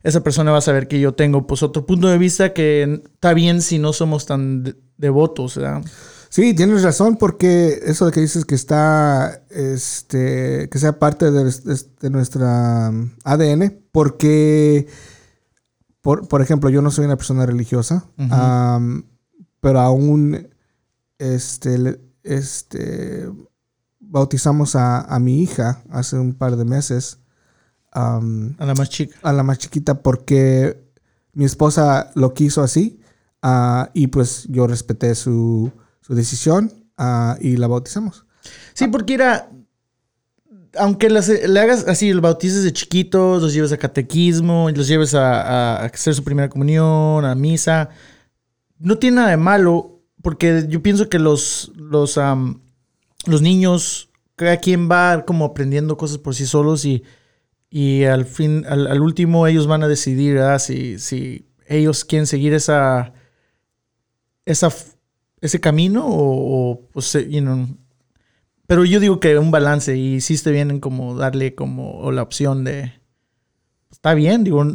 esa 0.04 0.22
persona 0.24 0.52
va 0.52 0.60
a 0.60 0.62
saber 0.62 0.88
que 0.88 1.00
yo 1.00 1.14
tengo 1.14 1.48
pues 1.48 1.64
otro 1.64 1.86
punto 1.86 2.08
de 2.08 2.18
vista 2.18 2.54
que 2.54 3.02
está 3.14 3.34
bien 3.34 3.62
si 3.62 3.80
no 3.80 3.94
somos 3.94 4.26
tan 4.28 4.64
de- 4.64 4.76
devotos, 4.98 5.58
¿verdad? 5.58 5.84
Sí, 6.30 6.54
tienes 6.54 6.84
razón, 6.84 7.16
porque 7.18 7.80
eso 7.86 8.06
de 8.06 8.12
que 8.12 8.20
dices 8.20 8.46
que 8.46 8.54
está, 8.56 9.42
este, 9.50 10.70
que 10.70 10.78
sea 10.78 11.00
parte 11.00 11.32
de, 11.32 11.46
de- 11.46 11.82
de 12.02 12.10
nuestra 12.10 12.90
um, 12.92 13.10
ADN, 13.24 13.74
porque 13.92 14.88
por, 16.02 16.28
por 16.28 16.42
ejemplo, 16.42 16.70
yo 16.70 16.82
no 16.82 16.92
soy 16.92 17.06
una 17.06 17.16
persona 17.18 17.46
religiosa, 17.46 18.06
pero 19.62 19.80
aún 19.80 20.48
este, 21.18 22.00
este, 22.28 23.30
bautizamos 24.00 24.76
a, 24.76 25.02
a 25.02 25.20
mi 25.20 25.42
hija 25.42 25.82
hace 25.90 26.18
un 26.18 26.34
par 26.34 26.56
de 26.56 26.66
meses, 26.66 27.20
A 27.92 28.20
la 28.60 28.74
más 28.76 28.90
chica. 28.90 29.18
a 29.24 29.34
la 29.34 29.44
más 29.44 29.58
chiquita, 29.58 30.02
porque 30.02 30.84
mi 31.34 31.46
esposa 31.46 32.12
lo 32.16 32.34
quiso 32.34 32.62
así 32.64 33.00
ah, 33.42 33.90
y 33.94 34.08
pues 34.08 34.46
yo 34.50 34.68
respeté 34.68 35.16
su, 35.16 35.72
su 36.02 36.14
decisión 36.16 36.72
ah, 36.98 37.38
y 37.42 37.58
la 37.58 37.68
bautizamos. 37.68 38.26
Sí, 38.74 38.88
porque 38.88 39.16
era. 39.16 39.50
Aunque 40.80 41.10
las- 41.10 41.28
le 41.30 41.60
hagas 41.60 41.86
así, 41.88 42.14
los 42.14 42.22
bautices 42.22 42.64
de 42.64 42.72
chiquitos, 42.72 43.42
los 43.42 43.54
lleves 43.54 43.72
a 43.72 43.78
catequismo, 43.78 44.70
los 44.70 44.88
lleves 44.88 45.16
a 45.16 45.84
hacer 45.86 46.14
su 46.14 46.24
primera 46.24 46.50
comunión, 46.50 47.26
a 47.26 47.34
misa, 47.34 47.90
no 48.78 48.98
tiene 49.00 49.16
nada 49.18 49.30
de 49.30 49.38
malo, 49.38 49.97
porque 50.22 50.66
yo 50.68 50.82
pienso 50.82 51.10
que 51.10 51.20
los, 51.20 51.72
los, 51.76 52.18
am, 52.18 52.62
los 53.26 53.42
niños, 53.42 54.10
cada 54.36 54.58
quien 54.58 54.90
va 54.90 55.26
como 55.26 55.46
aprendiendo 55.46 55.98
cosas 55.98 56.18
por 56.18 56.36
sí 56.36 56.46
solos 56.46 56.86
y, 56.86 57.04
y 57.70 58.04
al 58.04 58.26
fin, 58.26 58.66
al, 58.68 58.88
al 58.88 59.02
último 59.02 59.48
ellos 59.48 59.68
van 59.68 59.84
a 59.84 59.88
decidir. 59.88 60.40
Si, 60.60 61.00
si 61.00 61.48
ellos 61.68 62.06
quieren 62.06 62.28
seguir 62.28 62.54
esa, 62.54 63.14
esa, 64.46 64.70
ese 65.42 65.60
camino 65.60 66.06
o, 66.06 66.72
o, 66.72 66.90
pues, 66.92 67.14
you 67.30 67.42
know, 67.42 67.68
pero 68.68 68.84
yo 68.84 69.00
digo 69.00 69.20
que 69.22 69.38
un 69.40 69.50
balance 69.50 69.96
y 69.98 70.16
hiciste 70.16 70.52
bien 70.52 70.70
en 70.70 70.80
como 70.82 71.16
darle 71.16 71.56
como 71.56 72.12
la 72.12 72.22
opción 72.22 72.66
de... 72.66 72.94
Está 73.90 74.14
bien, 74.14 74.44
digo, 74.44 74.66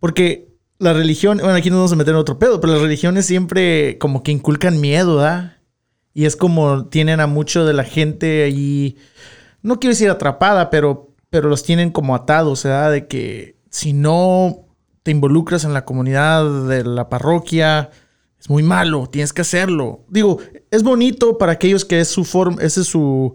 porque 0.00 0.47
la 0.78 0.92
religión, 0.92 1.38
bueno, 1.38 1.54
aquí 1.54 1.70
nos 1.70 1.78
vamos 1.78 1.92
a 1.92 1.96
meter 1.96 2.14
en 2.14 2.20
otro 2.20 2.38
pedo, 2.38 2.60
pero 2.60 2.72
las 2.72 2.82
religiones 2.82 3.26
siempre 3.26 3.98
como 3.98 4.22
que 4.22 4.32
inculcan 4.32 4.80
miedo, 4.80 5.16
¿verdad? 5.16 5.56
Y 6.14 6.24
es 6.24 6.36
como 6.36 6.86
tienen 6.86 7.20
a 7.20 7.26
mucho 7.26 7.64
de 7.64 7.72
la 7.72 7.84
gente 7.84 8.44
ahí, 8.44 8.96
no 9.62 9.80
quiero 9.80 9.92
decir 9.92 10.10
atrapada, 10.10 10.70
pero, 10.70 11.14
pero 11.30 11.48
los 11.48 11.62
tienen 11.64 11.90
como 11.90 12.14
atados, 12.14 12.64
¿verdad? 12.64 12.92
De 12.92 13.06
que 13.06 13.56
si 13.70 13.92
no 13.92 14.66
te 15.02 15.10
involucras 15.10 15.64
en 15.64 15.74
la 15.74 15.84
comunidad 15.84 16.68
de 16.68 16.84
la 16.84 17.08
parroquia, 17.08 17.90
es 18.40 18.48
muy 18.48 18.62
malo, 18.62 19.08
tienes 19.10 19.32
que 19.32 19.42
hacerlo. 19.42 20.04
Digo, 20.08 20.38
es 20.70 20.82
bonito 20.82 21.38
para 21.38 21.52
aquellos 21.52 21.84
que 21.84 22.00
es 22.00 22.08
su 22.08 22.24
forma, 22.24 22.62
esa 22.62 22.82
es 22.82 22.86
su, 22.86 23.34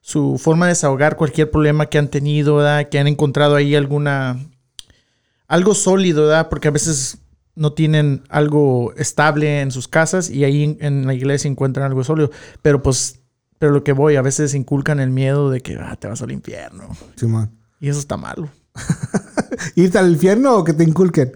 su 0.00 0.38
forma 0.38 0.66
de 0.66 0.72
desahogar 0.72 1.16
cualquier 1.16 1.50
problema 1.50 1.86
que 1.86 1.98
han 1.98 2.08
tenido, 2.08 2.56
¿verdad? 2.56 2.88
Que 2.88 2.98
han 2.98 3.06
encontrado 3.06 3.56
ahí 3.56 3.74
alguna, 3.74 4.38
algo 5.52 5.74
sólido, 5.74 6.22
¿verdad? 6.22 6.48
Porque 6.48 6.68
a 6.68 6.70
veces 6.70 7.18
no 7.54 7.74
tienen 7.74 8.22
algo 8.30 8.94
estable 8.96 9.60
en 9.60 9.70
sus 9.70 9.86
casas 9.86 10.30
y 10.30 10.44
ahí 10.44 10.78
en, 10.80 11.06
la 11.06 11.12
iglesia 11.12 11.50
encuentran 11.50 11.84
algo 11.84 12.02
sólido. 12.04 12.30
Pero 12.62 12.82
pues, 12.82 13.20
pero 13.58 13.70
lo 13.70 13.84
que 13.84 13.92
voy, 13.92 14.16
a 14.16 14.22
veces 14.22 14.54
inculcan 14.54 14.98
el 14.98 15.10
miedo 15.10 15.50
de 15.50 15.60
que 15.60 15.76
ah, 15.78 15.94
te 15.96 16.08
vas 16.08 16.22
al 16.22 16.32
infierno. 16.32 16.88
Y 17.80 17.90
eso 17.90 17.98
está 17.98 18.16
malo. 18.16 18.48
¿Irte 19.74 19.98
al 19.98 20.10
infierno 20.10 20.56
o 20.56 20.64
que 20.64 20.72
te 20.72 20.84
inculquen? 20.84 21.32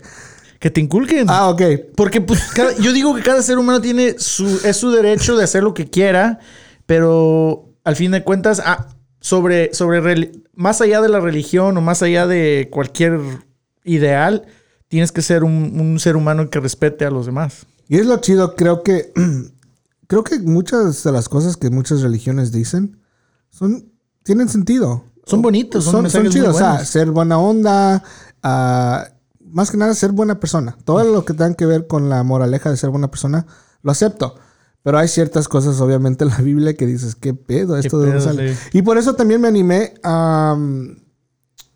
Que 0.61 0.71
te 0.71 0.81
inculquen. 0.81 1.27
Ah, 1.29 1.51
ok. 1.51 1.63
Porque 1.95 2.23
pues, 2.23 2.43
cada- 2.55 2.75
yo 2.79 2.95
digo 2.95 3.15
que 3.15 3.23
cada 3.23 3.43
ser 3.43 3.59
humano 3.59 3.83
tiene 3.83 4.19
su, 4.19 4.63
es 4.65 4.79
su 4.79 4.93
derecho 4.93 5.37
de 5.37 5.45
hacer 5.45 5.63
lo 5.63 5.75
que 5.75 5.91
quiera, 5.91 6.39
pero 6.87 7.69
al 7.85 7.97
fin 7.97 8.13
de 8.13 8.25
cuentas, 8.25 8.63
ah, 8.65 8.89
sobre, 9.21 9.75
sobre 9.75 10.33
más 10.55 10.81
allá 10.81 11.03
de 11.03 11.11
la 11.11 11.21
religión 11.21 11.77
o 11.77 11.83
más 11.83 12.03
allá 12.03 12.27
de 12.27 12.71
cualquier 12.73 13.21
ideal, 13.87 14.47
tienes 14.89 15.13
que 15.13 15.23
ser 15.23 15.45
un, 15.45 15.81
un 15.81 15.99
ser 15.99 16.17
humano 16.17 16.51
que 16.51 16.61
respete 16.61 17.07
a 17.07 17.11
los 17.11 17.27
demás. 17.27 17.67
Y 17.89 17.97
es 17.97 18.07
lo 18.07 18.17
chido, 18.19 18.55
creo 18.55 18.83
que 18.83 19.13
creo 20.07 20.25
que 20.25 20.39
muchas 20.41 21.03
de 21.03 21.13
las 21.13 21.29
cosas 21.29 21.57
que 21.57 21.71
muchas 21.71 22.03
religiones 22.03 22.53
dicen 22.53 22.99
son 23.51 23.91
tienen 24.23 24.49
sentido. 24.49 25.05
Son 25.25 25.43
bonitos, 25.43 25.85
son 25.85 26.09
son, 26.09 26.11
son 26.11 26.31
chidos. 26.31 26.55
O 26.55 26.59
sea, 26.59 26.85
ser 26.85 27.11
buena 27.11 27.39
onda, 27.39 28.03
ah, 28.43 29.09
más 29.41 29.71
que 29.71 29.77
nada 29.77 29.95
ser 29.95 30.13
buena 30.13 30.39
persona. 30.39 30.77
Todo 30.85 31.05
lo 31.05 31.25
que 31.25 31.33
tenga 31.33 31.55
que 31.55 31.67
ver 31.67 31.87
con 31.87 32.09
la 32.09 32.23
moraleja 32.23 32.71
de 32.71 32.77
ser 32.77 32.91
buena 32.91 33.11
persona, 33.11 33.47
lo 33.83 33.91
acepto. 33.91 34.37
Pero 34.83 34.99
hay 34.99 35.09
ciertas 35.09 35.49
cosas, 35.49 35.81
obviamente, 35.81 36.23
en 36.23 36.31
la 36.31 36.39
Biblia 36.39 36.77
que 36.77 36.87
dices, 36.87 37.17
¿qué 37.17 37.35
pedo? 37.35 37.77
¿Esto 37.77 37.99
de 37.99 38.07
dónde 38.07 38.23
sale? 38.23 38.55
sí. 38.55 38.79
Y 38.79 38.83
por 38.83 38.99
eso 38.99 39.15
también 39.15 39.41
me 39.41 39.49
animé 39.49 39.95
a... 40.05 40.57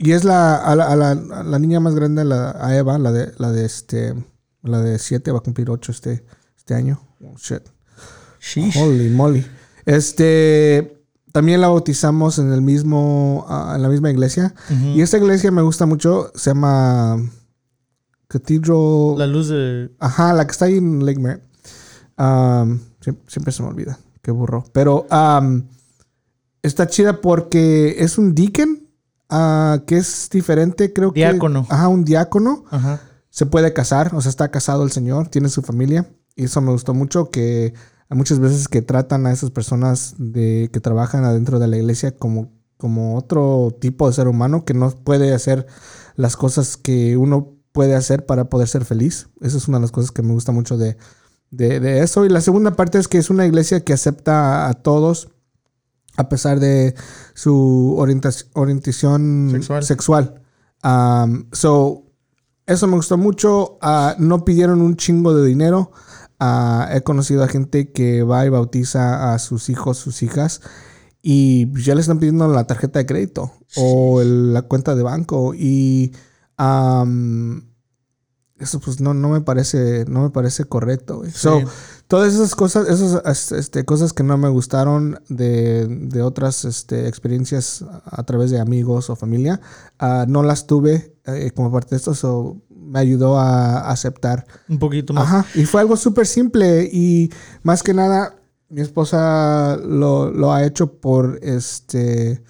y 0.02 0.12
es 0.12 0.24
la, 0.24 0.56
a 0.56 0.74
la, 0.74 0.86
a 0.88 0.96
la- 0.96 1.10
a 1.12 1.42
la 1.44 1.58
niña 1.58 1.78
más 1.80 1.94
grande, 1.94 2.24
la, 2.24 2.56
a 2.58 2.76
Eva, 2.76 2.98
la 2.98 3.12
de, 3.12 3.32
la 3.38 3.52
de 3.52 3.64
este... 3.64 4.14
La 4.62 4.80
de 4.82 4.98
7, 4.98 5.32
va 5.32 5.38
a 5.38 5.42
cumplir 5.42 5.70
8 5.70 5.90
este, 5.92 6.22
este 6.54 6.74
año. 6.74 7.00
Oh, 7.24 7.34
shit. 7.38 7.62
Sheesh. 8.40 8.76
Holy 8.76 9.08
moly. 9.08 9.46
Este. 9.86 11.02
También 11.32 11.62
la 11.62 11.68
bautizamos 11.68 12.38
en 12.38 12.52
el 12.52 12.60
mismo. 12.60 13.46
ah, 13.48 13.72
en 13.76 13.82
la 13.82 13.88
misma 13.88 14.10
iglesia. 14.10 14.54
Y 14.94 15.00
esta 15.00 15.16
iglesia 15.16 15.50
me 15.50 15.62
gusta 15.62 15.86
mucho. 15.86 16.30
Se 16.34 16.50
llama. 16.50 17.16
Cathedral. 18.28 19.16
La 19.18 19.26
luz 19.26 19.48
de... 19.48 19.90
Ajá, 19.98 20.32
la 20.34 20.44
que 20.46 20.52
está 20.52 20.66
ahí 20.66 20.76
en 20.76 21.04
Lake 21.04 21.18
Merritt. 21.18 21.42
Um, 22.18 22.80
siem- 23.00 23.18
siempre, 23.26 23.52
se 23.52 23.62
me 23.62 23.68
olvida. 23.70 23.98
Qué 24.22 24.30
burro. 24.30 24.64
Pero 24.72 25.06
um, 25.10 25.62
está 26.62 26.86
chida 26.86 27.20
porque 27.20 27.96
es 27.98 28.18
un 28.18 28.34
deacon. 28.34 28.86
Ah, 29.30 29.82
que 29.86 29.96
es 29.96 30.28
diferente, 30.30 30.92
creo 30.92 31.12
que. 31.12 31.20
Diácono. 31.20 31.66
Ajá, 31.68 31.88
un 31.88 32.04
diácono 32.04 32.64
Ajá. 32.70 33.00
se 33.30 33.46
puede 33.46 33.72
casar, 33.72 34.14
o 34.14 34.20
sea, 34.20 34.30
está 34.30 34.50
casado 34.50 34.84
el 34.84 34.90
señor, 34.90 35.28
tiene 35.28 35.48
su 35.48 35.62
familia. 35.62 36.10
Y 36.36 36.44
eso 36.44 36.60
me 36.60 36.72
gustó 36.72 36.94
mucho, 36.94 37.30
que 37.30 37.74
hay 38.08 38.16
muchas 38.16 38.38
veces 38.38 38.68
que 38.68 38.82
tratan 38.82 39.26
a 39.26 39.32
esas 39.32 39.50
personas 39.50 40.14
de, 40.18 40.70
que 40.72 40.80
trabajan 40.80 41.24
adentro 41.24 41.58
de 41.58 41.68
la 41.68 41.76
iglesia 41.76 42.16
como, 42.16 42.52
como 42.76 43.16
otro 43.16 43.76
tipo 43.80 44.08
de 44.08 44.14
ser 44.14 44.26
humano 44.26 44.64
que 44.64 44.74
no 44.74 44.90
puede 44.90 45.34
hacer 45.34 45.66
las 46.16 46.36
cosas 46.36 46.76
que 46.76 47.16
uno 47.16 47.54
puede 47.72 47.94
hacer 47.94 48.26
para 48.26 48.46
poder 48.46 48.68
ser 48.68 48.84
feliz. 48.84 49.28
Esa 49.40 49.58
es 49.58 49.68
una 49.68 49.78
de 49.78 49.82
las 49.82 49.92
cosas 49.92 50.10
que 50.10 50.22
me 50.22 50.32
gusta 50.32 50.52
mucho 50.52 50.76
de, 50.76 50.96
de, 51.50 51.78
de 51.80 52.02
eso. 52.02 52.24
Y 52.24 52.28
la 52.28 52.40
segunda 52.40 52.72
parte 52.72 52.98
es 52.98 53.06
que 53.06 53.18
es 53.18 53.30
una 53.30 53.46
iglesia 53.46 53.84
que 53.84 53.92
acepta 53.92 54.68
a 54.68 54.74
todos 54.74 55.28
a 56.16 56.28
pesar 56.28 56.60
de 56.60 56.94
su 57.34 57.94
orientac- 57.98 58.46
orientación 58.54 59.48
Sexual. 59.52 59.82
sexual. 59.84 60.42
Um, 60.82 61.46
so, 61.52 62.04
eso 62.66 62.86
me 62.86 62.96
gustó 62.96 63.16
mucho. 63.18 63.78
Ah, 63.82 64.14
no 64.18 64.44
pidieron 64.44 64.80
un 64.80 64.96
chingo 64.96 65.34
de 65.34 65.46
dinero. 65.46 65.92
Ah, 66.38 66.88
he 66.92 67.02
conocido 67.02 67.42
a 67.44 67.48
gente 67.48 67.92
que 67.92 68.22
va 68.22 68.46
y 68.46 68.48
bautiza 68.48 69.34
a 69.34 69.38
sus 69.38 69.68
hijos, 69.68 69.98
sus 69.98 70.22
hijas, 70.22 70.62
y 71.22 71.70
ya 71.82 71.94
le 71.94 72.00
están 72.00 72.18
pidiendo 72.18 72.48
la 72.48 72.64
tarjeta 72.66 72.98
de 72.98 73.06
crédito 73.06 73.52
o 73.76 74.20
el- 74.22 74.54
la 74.54 74.62
cuenta 74.62 74.94
de 74.94 75.02
banco. 75.02 75.52
Y 75.54 76.12
am, 76.56 77.66
eso 78.58 78.80
pues 78.80 79.00
no, 79.00 79.14
no 79.14 79.28
me 79.30 79.40
parece, 79.40 80.04
no 80.08 80.22
me 80.22 80.30
parece 80.30 80.64
correcto. 80.64 81.18
güey. 81.18 81.30
So, 81.30 81.60
todas 82.10 82.34
esas 82.34 82.56
cosas, 82.56 82.88
esas 82.88 83.52
este, 83.52 83.84
cosas 83.84 84.12
que 84.12 84.24
no 84.24 84.36
me 84.36 84.48
gustaron 84.48 85.20
de, 85.28 85.86
de 85.86 86.22
otras 86.22 86.64
este, 86.64 87.06
experiencias 87.06 87.84
a 88.04 88.24
través 88.24 88.50
de 88.50 88.58
amigos 88.58 89.10
o 89.10 89.16
familia, 89.16 89.60
ah, 90.00 90.24
no 90.26 90.42
las 90.42 90.66
tuve 90.66 91.14
eh, 91.24 91.52
como 91.54 91.70
parte 91.70 91.90
de 91.90 91.98
esto, 91.98 92.16
so, 92.16 92.60
me 92.68 92.98
ayudó 92.98 93.38
a 93.38 93.88
aceptar. 93.92 94.44
Un 94.68 94.80
poquito 94.80 95.12
más. 95.12 95.24
Ajá, 95.24 95.46
y 95.54 95.64
fue 95.66 95.82
algo 95.82 95.96
súper 95.96 96.26
simple 96.26 96.90
y 96.92 97.30
más 97.62 97.84
que 97.84 97.94
nada 97.94 98.34
mi 98.68 98.80
esposa 98.80 99.76
lo, 99.76 100.32
lo 100.32 100.52
ha 100.52 100.64
hecho 100.64 101.00
por 101.00 101.38
este... 101.42 102.42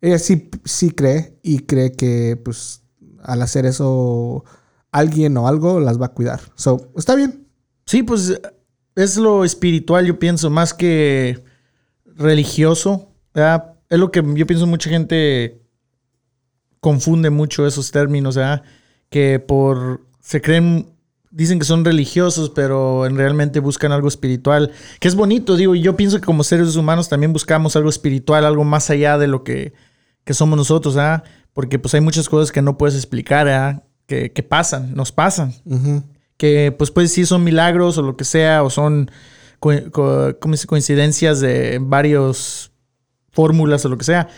Ella 0.00 0.20
sí, 0.20 0.48
sí 0.64 0.92
cree 0.92 1.40
y 1.42 1.58
cree 1.66 1.90
que 1.90 2.40
pues 2.44 2.82
al 3.24 3.42
hacer 3.42 3.66
eso 3.66 4.44
alguien 4.92 5.36
o 5.36 5.48
algo 5.48 5.80
las 5.80 6.00
va 6.00 6.06
a 6.06 6.14
cuidar. 6.14 6.40
So, 6.54 6.92
está 6.96 7.16
bien. 7.16 7.48
Sí, 7.84 8.04
pues 8.04 8.40
es 9.02 9.16
lo 9.16 9.44
espiritual, 9.44 10.06
yo 10.06 10.18
pienso, 10.18 10.50
más 10.50 10.74
que 10.74 11.42
religioso. 12.04 13.08
Es 13.88 13.98
lo 13.98 14.10
que 14.10 14.22
yo 14.34 14.46
pienso 14.46 14.66
mucha 14.66 14.90
gente 14.90 15.62
confunde 16.80 17.30
mucho 17.30 17.66
esos 17.66 17.90
términos, 17.92 18.36
¿verdad? 18.36 18.62
Que 19.08 19.38
por 19.38 20.02
se 20.20 20.40
creen 20.40 20.86
dicen 21.30 21.58
que 21.58 21.64
son 21.64 21.84
religiosos, 21.84 22.50
pero 22.50 23.06
en 23.06 23.16
realmente 23.16 23.60
buscan 23.60 23.92
algo 23.92 24.08
espiritual, 24.08 24.72
que 24.98 25.08
es 25.08 25.14
bonito, 25.14 25.56
digo, 25.56 25.74
y 25.74 25.82
yo 25.82 25.96
pienso 25.96 26.18
que 26.18 26.24
como 26.24 26.42
seres 26.42 26.74
humanos 26.74 27.08
también 27.08 27.32
buscamos 27.32 27.76
algo 27.76 27.90
espiritual, 27.90 28.44
algo 28.44 28.64
más 28.64 28.90
allá 28.90 29.18
de 29.18 29.28
lo 29.28 29.44
que, 29.44 29.72
que 30.24 30.34
somos 30.34 30.56
nosotros, 30.56 30.96
¿ah? 30.96 31.22
Porque 31.52 31.78
pues 31.78 31.94
hay 31.94 32.00
muchas 32.00 32.28
cosas 32.28 32.50
que 32.50 32.62
no 32.62 32.76
puedes 32.78 32.96
explicar, 32.96 33.48
¿ah? 33.48 33.84
Que, 34.06 34.32
que 34.32 34.42
pasan, 34.42 34.94
nos 34.94 35.12
pasan. 35.12 35.54
Que 36.38 36.72
pues 36.76 36.90
pues 36.90 37.12
sí 37.12 37.26
son 37.26 37.44
milagros 37.44 37.98
o 37.98 38.02
lo 38.02 38.16
que 38.16 38.24
sea, 38.24 38.62
o 38.62 38.70
son 38.70 39.10
coincidencias 39.60 41.40
de 41.40 41.78
varios 41.82 42.72
fórmulas 43.30 43.84
o 43.84 43.90
lo 43.90 43.98
que 43.98 44.04
sea, 44.04 44.28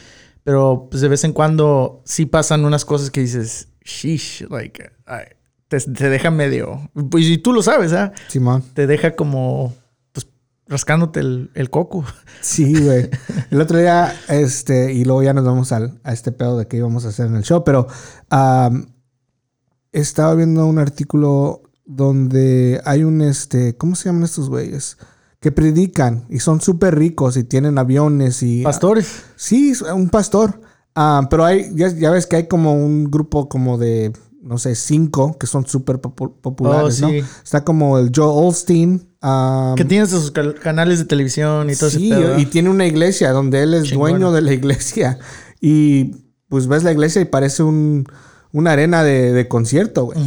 pero 0.43 0.89
pues 0.91 1.03
de 1.03 1.09
vez 1.09 1.23
en 1.25 1.33
cuando 1.33 2.03
sí 2.05 2.27
pasan 2.27 2.65
unas 2.65 2.85
cosas 2.85 3.11
que 3.11 3.21
dices, 3.21 3.69
sheesh, 3.85 4.47
like, 4.51 4.91
ay, 5.07 5.27
te, 5.69 5.79
te 5.79 6.09
deja 6.09 6.31
medio. 6.31 6.91
Pues 7.11 7.27
y 7.27 7.39
tú 7.39 7.53
lo 7.53 7.63
sabes, 7.63 7.93
¿ah? 7.93 8.13
Simón. 8.29 8.65
Te 8.75 8.87
deja 8.87 9.15
como. 9.15 9.75
Pues 10.13 10.27
rascándote 10.67 11.21
el, 11.21 11.51
el 11.55 11.71
coco. 11.71 12.05
Sí, 12.41 12.83
güey. 12.83 13.09
El 13.51 13.61
otro 13.61 13.79
día, 13.79 14.15
este, 14.29 14.93
y 14.93 15.05
luego 15.05 15.23
ya 15.23 15.35
nos 15.35 15.45
vamos 15.45 15.73
al, 15.73 16.01
a 16.03 16.13
este 16.13 16.33
pedo 16.33 16.57
de 16.57 16.67
qué 16.67 16.79
íbamos 16.79 17.05
a 17.05 17.09
hacer 17.09 17.27
en 17.27 17.37
el 17.37 17.43
show, 17.43 17.65
pero 17.65 17.87
estaba 19.93 20.35
viendo 20.35 20.67
un 20.67 20.79
artículo 20.79 21.63
donde 21.95 22.81
hay 22.85 23.05
un, 23.05 23.21
este, 23.21 23.77
¿cómo 23.77 23.95
se 23.97 24.09
llaman 24.09 24.23
estos 24.25 24.49
güeyes? 24.49 24.97
Que 25.41 25.51
predican 25.53 26.25
y 26.29 26.39
son 26.39 26.61
súper 26.61 26.97
ricos 26.99 27.37
y 27.37 27.45
tienen 27.45 27.79
aviones 27.79 28.43
y... 28.43 28.63
Pastores. 28.63 29.23
Sí, 29.37 29.73
un 29.95 30.09
pastor. 30.09 30.61
Ah, 30.95 31.27
pero 31.31 31.45
hay, 31.45 31.71
ya, 31.75 31.89
ya 31.89 32.11
ves 32.11 32.27
que 32.27 32.37
hay 32.37 32.47
como 32.49 32.75
un 32.75 33.11
grupo 33.11 33.49
como 33.49 33.79
de, 33.79 34.13
no 34.43 34.59
sé, 34.59 34.75
cinco 34.75 35.37
que 35.39 35.47
son 35.47 35.67
súper 35.67 36.01
popu- 36.01 36.35
populares, 36.41 37.03
Oh, 37.03 37.07
¿no? 37.07 37.13
sí. 37.13 37.23
Está 37.43 37.65
como 37.65 37.99
el 37.99 38.13
Joe 38.15 38.27
Olstein. 38.27 39.09
Que 39.77 39.85
tienes 39.85 40.11
sus 40.11 40.31
canales 40.63 40.99
de 40.99 41.05
televisión 41.07 41.71
y 41.71 41.77
todo 41.77 41.91
sí, 41.91 42.11
ese 42.13 42.21
pedo. 42.21 42.39
y 42.39 42.47
tiene 42.47 42.71
una 42.71 42.87
iglesia 42.87 43.33
donde 43.33 43.63
él 43.63 43.75
es 43.75 43.85
Chingón. 43.85 44.11
dueño 44.11 44.33
de 44.33 44.43
la 44.43 44.53
iglesia. 44.53 45.19
Y 45.61 46.17
pues 46.49 46.67
ves 46.67 46.85
la 46.85 46.93
iglesia 46.93 47.21
y 47.23 47.27
parece 47.27 47.63
un, 47.63 48.05
una 48.53 48.73
arena 48.73 49.03
de, 49.05 49.33
de 49.33 49.49
concierto, 49.49 50.05
güey. 50.07 50.19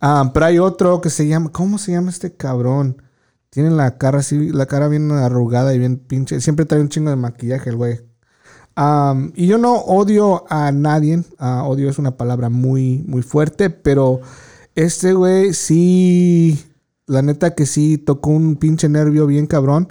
Ah, 0.00 0.30
pero 0.34 0.46
hay 0.46 0.58
otro 0.58 1.00
que 1.00 1.10
se 1.10 1.26
llama, 1.26 1.50
¿cómo 1.52 1.78
se 1.78 1.92
llama 1.92 2.10
este 2.10 2.32
cabrón? 2.34 3.02
Tiene 3.50 3.70
la 3.70 3.96
cara 3.98 4.18
así, 4.18 4.50
la 4.50 4.66
cara 4.66 4.88
bien 4.88 5.10
arrugada 5.10 5.74
y 5.74 5.78
bien 5.78 5.96
pinche. 5.98 6.40
Siempre 6.40 6.64
trae 6.66 6.80
un 6.80 6.88
chingo 6.88 7.10
de 7.10 7.16
maquillaje 7.16 7.70
el 7.70 7.76
güey. 7.76 8.00
Am, 8.74 9.32
y 9.34 9.46
yo 9.46 9.58
no 9.58 9.74
odio 9.76 10.44
a 10.50 10.70
nadie. 10.72 11.22
ah, 11.38 11.64
odio 11.66 11.88
es 11.88 11.98
una 11.98 12.16
palabra 12.16 12.48
muy, 12.48 13.04
muy 13.06 13.22
fuerte, 13.22 13.70
pero 13.70 14.20
este 14.74 15.12
güey 15.14 15.52
sí, 15.54 16.64
la 17.06 17.22
neta 17.22 17.54
que 17.54 17.66
sí 17.66 17.98
tocó 17.98 18.30
un 18.30 18.56
pinche 18.56 18.88
nervio 18.88 19.26
bien 19.26 19.46
cabrón. 19.46 19.88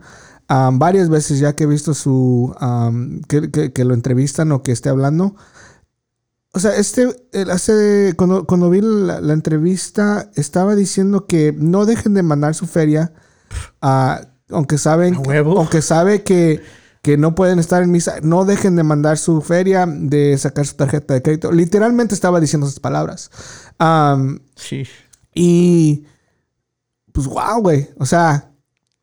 Varias 0.48 1.10
veces 1.10 1.40
ya 1.40 1.54
que 1.56 1.66
he 1.66 1.68
visto 1.68 1.94
su, 1.94 2.56
am, 2.60 3.22
que, 3.28 3.52
que- 3.52 3.74
que 3.74 3.84
lo 3.84 3.94
entrevistan 3.94 4.52
o 4.54 4.64
que 4.64 4.72
esté 4.72 4.88
hablando. 4.90 5.36
O 6.58 6.60
sea, 6.60 6.76
este, 6.76 7.08
hace, 7.52 8.16
cuando, 8.18 8.48
cuando 8.48 8.72
vi 8.72 8.82
la, 8.82 9.22
la 9.22 9.34
entrevista, 9.34 10.32
estaba 10.34 10.74
diciendo 10.74 11.28
que 11.28 11.54
no 11.56 11.86
dejen 11.86 12.16
de 12.16 12.24
mandar 12.24 12.56
su 12.56 12.66
feria, 12.66 13.14
ah, 13.80 14.22
aunque 14.50 14.80
saben, 14.80 15.18
¿A 15.18 15.20
huevo? 15.20 15.60
aunque 15.60 15.84
sabe 15.84 16.24
que, 16.24 16.64
que 17.04 17.16
no 17.16 17.36
pueden 17.36 17.60
estar 17.60 17.84
en 17.84 17.92
misa, 17.92 18.16
no 18.24 18.44
dejen 18.44 18.76
de 18.76 18.82
mandar 18.82 19.20
su 19.20 19.40
feria, 19.42 19.86
de 19.86 20.36
sacar 20.40 20.66
su 20.66 20.74
tarjeta 20.74 21.14
de 21.14 21.22
crédito. 21.22 21.52
Literalmente 21.52 22.16
estaba 22.16 22.40
diciendo 22.40 22.66
esas 22.66 22.80
palabras. 22.80 23.30
Sí. 24.56 24.88
y 25.36 26.08
pues 27.12 27.28
wow, 27.28 27.62
güey. 27.62 27.88
O 28.00 28.08
sea, 28.08 28.50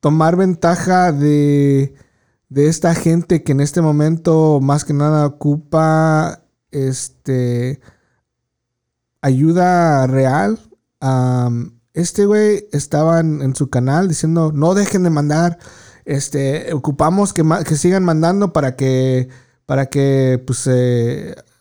tomar 0.00 0.34
ventaja 0.34 1.12
de, 1.12 1.94
de 2.48 2.66
esta 2.66 2.96
gente 2.96 3.44
que 3.44 3.52
en 3.52 3.60
este 3.60 3.80
momento 3.80 4.58
más 4.60 4.84
que 4.84 4.92
nada 4.92 5.24
ocupa 5.26 6.40
este 6.74 7.80
ayuda 9.22 10.06
real. 10.06 10.58
Am, 11.00 11.80
este 11.92 12.26
güey 12.26 12.66
estaba 12.72 13.20
en, 13.20 13.54
su 13.54 13.70
canal 13.70 14.08
diciendo 14.08 14.52
no 14.52 14.74
dejen 14.74 15.02
de 15.04 15.10
mandar. 15.10 15.58
Este, 16.04 16.72
ocupamos 16.74 17.32
que, 17.32 17.42
que 17.66 17.76
sigan 17.76 18.04
mandando 18.04 18.52
para 18.52 18.76
que 18.76 19.28
para 19.66 19.86
que 19.86 20.42
pues 20.46 20.68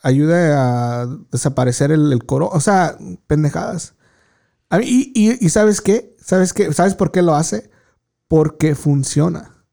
ayude 0.01 0.51
a 0.53 1.07
desaparecer 1.31 1.91
el, 1.91 2.23
coro. 2.25 2.49
O 2.49 2.59
sea, 2.59 2.97
pendejadas. 3.27 3.95
Y, 4.81 5.11
y- 5.15 5.37
y 5.45 5.49
¿sabes 5.49 5.81
qué? 5.81 6.15
¿Sabes 6.19 6.53
qué? 6.53 6.73
¿Sabes 6.73 6.95
por 6.95 7.11
qué 7.11 7.21
lo 7.21 7.35
hace? 7.35 7.69
Porque 8.27 8.75
funciona. 8.75 9.65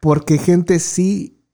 Porque 0.00 0.38
gente 0.38 0.78
sí 0.78 1.44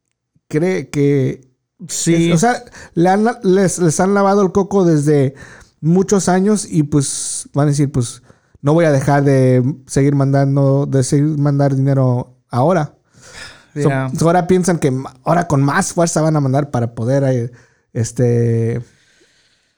cree 0.49 0.89
que... 0.91 1.52
Sí. 1.89 2.33
O 2.33 2.39
sea, 2.39 2.63
le 2.95 3.09
han- 3.09 3.39
les, 3.43 3.79
les 3.79 4.01
han 4.01 4.15
lavado 4.15 4.43
el 4.43 4.53
coco 4.53 4.85
desde 4.85 5.35
muchos 5.81 6.29
años 6.29 6.67
y 6.69 6.83
pues 6.85 7.49
van 7.55 7.67
a 7.69 7.71
decir, 7.71 7.91
pues 7.91 8.23
no 8.61 8.73
voy 8.75 8.85
a 8.85 8.93
dejar 8.93 9.25
de 9.25 9.63
seguir 9.87 10.15
mandando, 10.15 10.87
de 10.87 11.03
seguir 11.03 11.39
mandar 11.39 11.75
dinero 11.75 12.37
ahora. 12.51 12.95
So- 13.75 13.89
Ya. 13.89 14.11
so 14.17 14.27
ahora 14.27 14.47
piensan 14.47 14.79
que 14.79 14.93
ahora 15.25 15.49
con 15.49 15.63
más 15.63 15.93
fuerza 15.93 16.21
van 16.21 16.37
a 16.37 16.41
mandar 16.41 16.71
para 16.71 16.95
poder, 16.95 17.25
eh, 17.25 17.51
este, 17.93 18.81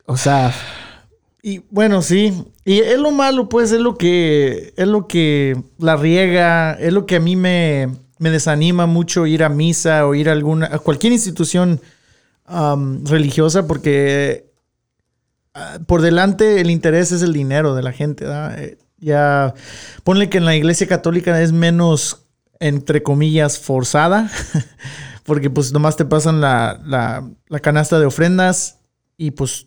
o 0.07 0.17
sea, 0.17 0.53
Y 1.47 1.62
bueno, 1.71 2.01
sí. 2.01 2.33
Y 2.64 2.79
es 2.81 2.99
lo 2.99 3.11
malo, 3.11 3.51
pues, 3.51 3.71
es 3.71 3.79
lo 3.81 3.99
que. 3.99 4.73
Es 4.79 4.88
lo 4.88 5.07
que 5.07 5.62
la 5.79 5.95
riega. 5.95 6.73
Es 6.73 6.90
lo 6.95 7.05
que 7.05 7.17
a 7.17 7.21
mí 7.21 7.37
me, 7.37 7.90
me 8.19 8.31
desanima 8.31 8.87
mucho 8.87 9.27
ir 9.27 9.45
a 9.45 9.51
misa 9.51 10.07
o 10.07 10.14
ir 10.14 10.31
a 10.31 10.33
alguna. 10.33 10.71
a 10.73 10.79
cualquier 10.79 11.12
institución 11.12 11.83
religiosa, 12.46 13.66
porque 13.66 14.52
ah, 15.54 15.78
por 15.87 16.02
delante 16.02 16.61
el 16.61 16.70
interés 16.70 17.12
es 17.12 17.22
el 17.22 17.33
dinero 17.33 17.74
de 17.74 17.83
la 17.83 17.92
gente. 17.92 18.26
Eh, 18.28 18.78
Ya. 18.98 19.54
Ponle 20.02 20.28
que 20.30 20.38
en 20.38 20.44
la 20.44 20.57
iglesia 20.57 20.87
católica 20.87 21.40
es 21.42 21.52
menos, 21.52 22.26
entre 22.61 23.02
comillas, 23.02 23.59
forzada. 23.59 24.30
porque 25.24 25.50
pues 25.50 25.72
nomás 25.72 25.96
te 25.96 26.04
pasan 26.04 26.40
la, 26.40 26.80
la, 26.85 27.28
la 27.48 27.61
canasta 27.61 27.98
de 27.98 28.07
ofrendas 28.07 28.78
y 29.16 29.30
pues 29.33 29.66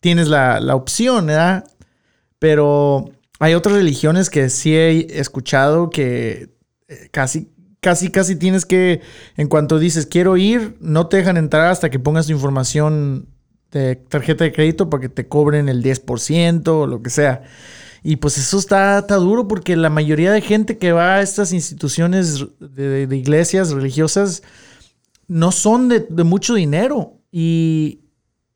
tienes 0.00 0.28
la, 0.28 0.60
la 0.60 0.76
opción. 0.76 1.28
Pero 2.38 3.10
hay 3.38 3.54
otras 3.54 3.76
religiones 3.76 4.30
que 4.30 4.48
sí 4.48 4.74
he 4.74 5.18
escuchado 5.20 5.90
que 5.90 6.54
eh, 6.88 7.08
casi, 7.10 7.50
casi, 7.86 8.10
casi 8.10 8.34
tienes 8.34 8.66
que, 8.66 9.00
en 9.36 9.46
cuanto 9.46 9.78
dices 9.78 10.06
quiero 10.06 10.36
ir, 10.36 10.76
no 10.80 11.06
te 11.06 11.18
dejan 11.18 11.36
entrar 11.36 11.68
hasta 11.70 11.88
que 11.88 12.00
pongas 12.00 12.26
tu 12.26 12.32
información 12.32 13.28
de 13.70 13.94
tarjeta 13.94 14.42
de 14.42 14.50
crédito 14.50 14.90
para 14.90 15.02
que 15.02 15.08
te 15.08 15.28
cobren 15.28 15.68
el 15.68 15.84
10% 15.84 16.66
o 16.66 16.88
lo 16.88 17.00
que 17.00 17.10
sea. 17.10 17.44
Y 18.02 18.16
pues 18.16 18.38
eso 18.38 18.58
está, 18.58 18.98
está 18.98 19.14
duro 19.14 19.46
porque 19.46 19.76
la 19.76 19.88
mayoría 19.88 20.32
de 20.32 20.40
gente 20.40 20.78
que 20.78 20.90
va 20.90 21.14
a 21.14 21.22
estas 21.22 21.52
instituciones 21.52 22.44
de, 22.58 23.06
iglesias 23.12 23.70
religiosas 23.70 24.42
no 25.28 25.52
son 25.52 25.88
de, 25.88 26.00
de 26.10 26.24
mucho 26.24 26.54
dinero. 26.54 27.20
Y 27.30 28.00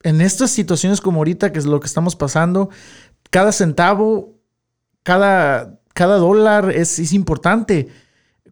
en 0.02 0.22
estas 0.22 0.50
situaciones 0.50 1.00
como 1.00 1.18
ahorita, 1.18 1.52
que 1.52 1.60
es 1.60 1.66
lo 1.66 1.78
que 1.78 1.86
estamos 1.86 2.16
pasando, 2.16 2.68
cada 3.30 3.52
centavo, 3.52 4.34
cada, 5.04 5.78
cada 5.94 6.16
dólar 6.16 6.72
es, 6.72 6.98
es 6.98 7.12
importante. 7.12 7.90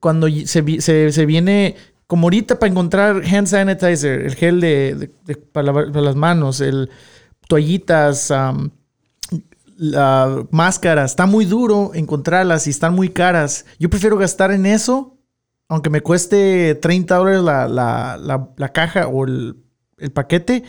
Cuando 0.01 0.29
se, 0.47 0.61
vi- 0.63 0.81
se- 0.81 1.13
se 1.13 1.27
viene, 1.27 1.77
como 2.07 2.27
ahorita 2.27 2.59
para 2.59 2.71
encontrar 2.71 3.23
hand 3.25 3.47
sanitizer, 3.47 4.21
el 4.23 4.35
gel 4.35 4.61
de, 4.61 5.11
para, 5.53 5.73
para 5.73 6.01
las 6.01 6.17
manos, 6.17 6.61
el 6.61 6.91
toallitas, 7.49 8.31
am, 8.31 8.71
la 9.77 10.45
máscara, 10.51 11.05
está 11.05 11.27
muy 11.27 11.45
duro 11.45 11.93
encontrarlas 11.95 12.67
y 12.67 12.71
están 12.71 12.95
muy 12.95 13.11
caras. 13.11 13.65
Yo 13.79 13.89
prefiero 13.91 14.17
gastar 14.19 14.51
en 14.51 14.67
eso, 14.67 15.17
aunque 15.69 15.91
me 15.91 16.01
cueste 16.01 16.75
30 16.75 17.17
dólares 17.17 17.43
la, 17.43 17.69
la- 17.69 18.17
la- 18.21 18.49
la 18.57 18.69
caja 18.73 19.07
o 19.07 19.25
el, 19.25 19.57
el 19.99 20.11
paquete, 20.11 20.65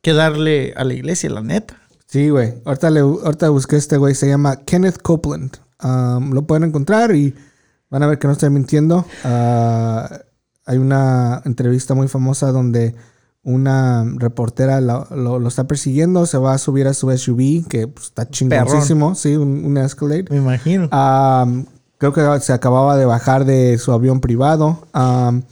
que 0.00 0.12
darle 0.12 0.74
a 0.76 0.84
la 0.84 0.94
iglesia, 0.94 1.30
la 1.30 1.40
neta. 1.42 1.80
Sí, 2.06 2.28
güey. 2.28 2.54
Ahorita, 2.64 2.90
le, 2.90 3.00
ahorita 3.00 3.48
busqué 3.48 3.76
este 3.76 3.96
güey. 3.96 4.14
Se 4.14 4.28
llama 4.28 4.56
Kenneth 4.64 5.00
Copeland. 5.02 5.56
Um, 5.82 6.32
lo 6.32 6.42
pueden 6.46 6.64
encontrar 6.64 7.14
y 7.16 7.34
van 7.94 8.02
a 8.02 8.08
ver 8.08 8.18
que 8.18 8.26
no 8.26 8.32
estoy 8.32 8.50
mintiendo. 8.50 9.04
Ah, 9.22 10.10
hay 10.66 10.78
una 10.78 11.40
entrevista 11.44 11.94
muy 11.94 12.08
famosa 12.08 12.50
donde 12.50 12.96
una 13.44 14.04
reportera 14.16 14.80
lo, 14.80 15.06
lo- 15.14 15.38
lo 15.38 15.48
está 15.48 15.64
persiguiendo. 15.68 16.26
Se 16.26 16.36
va 16.38 16.54
a 16.54 16.58
subir 16.58 16.88
a 16.88 16.94
su 16.94 17.10
SUV, 17.16 17.68
que 17.68 17.86
pues, 17.86 18.06
está 18.06 18.28
chingoncísimo. 18.28 19.14
Sí, 19.14 19.36
un, 19.36 19.64
un 19.64 19.76
Escalade. 19.78 20.24
Me 20.30 20.38
imagino. 20.38 20.88
Um, 20.92 21.66
creo 21.98 22.12
que 22.12 22.40
se 22.40 22.52
acababa 22.52 22.96
de 22.96 23.04
bajar 23.04 23.44
de 23.44 23.78
su 23.78 23.92
avión 23.92 24.20
privado. 24.20 24.86
um, 24.92 25.42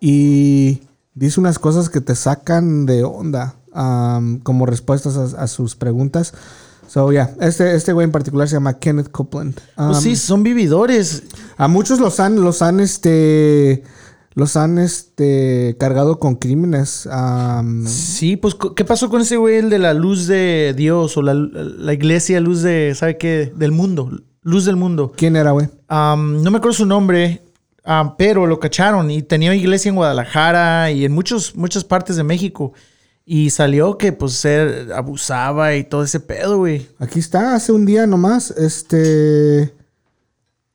y 0.00 0.82
dice 1.14 1.38
unas 1.38 1.58
cosas 1.60 1.88
que 1.90 2.00
te 2.00 2.14
sacan 2.16 2.86
de 2.86 3.04
onda 3.04 3.54
um, 3.74 4.40
como 4.40 4.66
respuestas 4.66 5.16
a, 5.16 5.42
a 5.42 5.46
sus 5.46 5.76
preguntas. 5.76 6.34
So, 6.94 7.10
yeah, 7.10 7.34
este, 7.40 7.74
este 7.74 7.92
güey 7.92 8.04
en 8.04 8.12
particular 8.12 8.46
se 8.46 8.54
llama 8.54 8.78
Kenneth 8.78 9.10
Copeland. 9.10 9.54
Pues 9.74 9.96
Um, 9.96 10.00
sí, 10.00 10.14
son 10.14 10.44
vividores. 10.44 11.24
A 11.56 11.66
muchos 11.66 11.98
los 11.98 12.20
han, 12.20 12.40
los 12.40 12.62
han, 12.62 12.78
este, 12.78 13.82
los 14.34 14.56
han, 14.56 14.78
este, 14.78 15.74
cargado 15.76 16.20
con 16.20 16.36
crímenes. 16.36 17.06
um, 17.06 17.84
Sí, 17.84 18.36
pues, 18.36 18.54
¿qué 18.76 18.84
pasó 18.84 19.10
con 19.10 19.22
ese 19.22 19.36
güey, 19.36 19.56
el 19.56 19.70
de 19.70 19.80
la 19.80 19.92
luz 19.92 20.28
de 20.28 20.72
Dios 20.76 21.16
o 21.16 21.22
la, 21.22 21.34
la 21.34 21.92
iglesia 21.92 22.38
luz 22.38 22.62
de, 22.62 22.94
¿sabe 22.94 23.18
qué? 23.18 23.52
Del 23.56 23.72
mundo, 23.72 24.12
luz 24.42 24.64
del 24.64 24.76
mundo. 24.76 25.12
¿Quién 25.16 25.34
era, 25.34 25.50
güey? 25.50 25.68
Am, 25.88 26.44
no 26.44 26.52
me 26.52 26.58
acuerdo 26.58 26.76
su 26.76 26.86
nombre, 26.86 27.42
pero 28.16 28.46
lo 28.46 28.60
cacharon 28.60 29.10
y 29.10 29.20
tenía 29.24 29.52
iglesia 29.52 29.88
en 29.88 29.96
Guadalajara 29.96 30.92
y 30.92 31.04
en 31.04 31.10
muchos, 31.10 31.56
muchas 31.56 31.82
partes 31.82 32.14
de 32.14 32.22
México. 32.22 32.72
Y 33.26 33.50
salió 33.50 33.96
que 33.96 34.12
pues 34.12 34.44
él 34.44 34.92
abusaba 34.92 35.74
y 35.76 35.84
todo 35.84 36.02
ese 36.04 36.20
pedo, 36.20 36.58
güey. 36.58 36.88
Aquí 36.98 37.18
está, 37.18 37.54
hace 37.54 37.72
un 37.72 37.86
día 37.86 38.06
nomás, 38.06 38.50
este... 38.50 39.74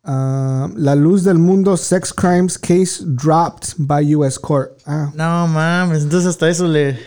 ah, 0.03 0.67
la 0.75 0.95
luz 0.95 1.23
del 1.23 1.37
mundo, 1.37 1.77
sex 1.77 2.11
crimes 2.13 2.57
case 2.57 3.03
dropped 3.05 3.73
by 3.77 4.15
U.S. 4.15 4.39
court. 4.39 4.71
Ah, 4.85 5.11
No 5.15 5.47
mames, 5.47 6.03
entonces 6.03 6.29
hasta 6.29 6.49
eso 6.49 6.67
le... 6.67 6.97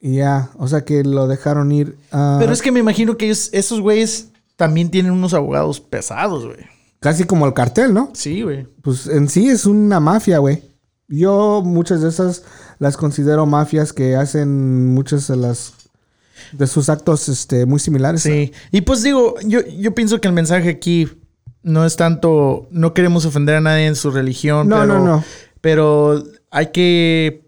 ya, 0.00 0.50
o 0.58 0.68
sea 0.68 0.84
que 0.84 1.02
lo 1.04 1.26
dejaron 1.28 1.72
ir. 1.72 1.96
ah, 2.12 2.36
Pero 2.38 2.52
es 2.52 2.60
que 2.62 2.72
me 2.72 2.80
imagino 2.80 3.16
que 3.16 3.26
ellos, 3.26 3.48
esos 3.52 3.80
güeyes 3.80 4.28
también 4.56 4.90
tienen 4.90 5.12
unos 5.12 5.32
abogados 5.32 5.80
pesados, 5.80 6.44
güey. 6.44 6.58
Casi 7.00 7.24
como 7.24 7.46
el 7.46 7.54
cartel, 7.54 7.94
¿no? 7.94 8.10
Sí, 8.12 8.42
güey. 8.42 8.66
Pues 8.82 9.06
en 9.06 9.30
sí 9.30 9.48
es 9.48 9.64
una 9.64 10.00
mafia, 10.00 10.36
güey. 10.38 10.62
Yo 11.08 11.62
muchas 11.64 12.02
de 12.02 12.10
esas 12.10 12.44
las 12.80 12.96
considero 12.96 13.46
mafias 13.46 13.92
que 13.92 14.16
hacen 14.16 14.92
muchas 14.92 15.28
de 15.28 15.36
las 15.36 15.74
de 16.52 16.66
sus 16.66 16.88
actos 16.88 17.28
este, 17.28 17.66
muy 17.66 17.78
similares. 17.78 18.22
Sí. 18.22 18.52
Y 18.72 18.80
pues 18.80 19.02
digo, 19.02 19.34
yo, 19.44 19.60
yo 19.78 19.94
pienso 19.94 20.20
que 20.20 20.26
el 20.26 20.34
mensaje 20.34 20.70
aquí 20.70 21.08
no 21.62 21.84
es 21.84 21.96
tanto, 21.96 22.66
no 22.70 22.94
queremos 22.94 23.26
ofender 23.26 23.56
a 23.56 23.60
nadie 23.60 23.86
en 23.86 23.94
su 23.94 24.10
religión, 24.10 24.66
No, 24.66 24.80
pero, 24.80 24.98
no, 24.98 25.04
no. 25.04 25.24
pero 25.60 26.24
hay 26.50 26.68
que, 26.68 27.46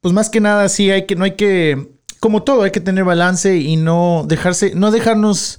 pues 0.00 0.14
más 0.14 0.30
que 0.30 0.40
nada, 0.40 0.68
sí, 0.68 0.90
hay 0.90 1.04
que, 1.04 1.16
no 1.16 1.24
hay 1.24 1.32
que, 1.32 1.90
como 2.20 2.44
todo, 2.44 2.62
hay 2.62 2.70
que 2.70 2.80
tener 2.80 3.02
balance 3.02 3.56
y 3.58 3.76
no 3.76 4.24
dejarse, 4.26 4.72
no 4.76 4.92
dejarnos 4.92 5.58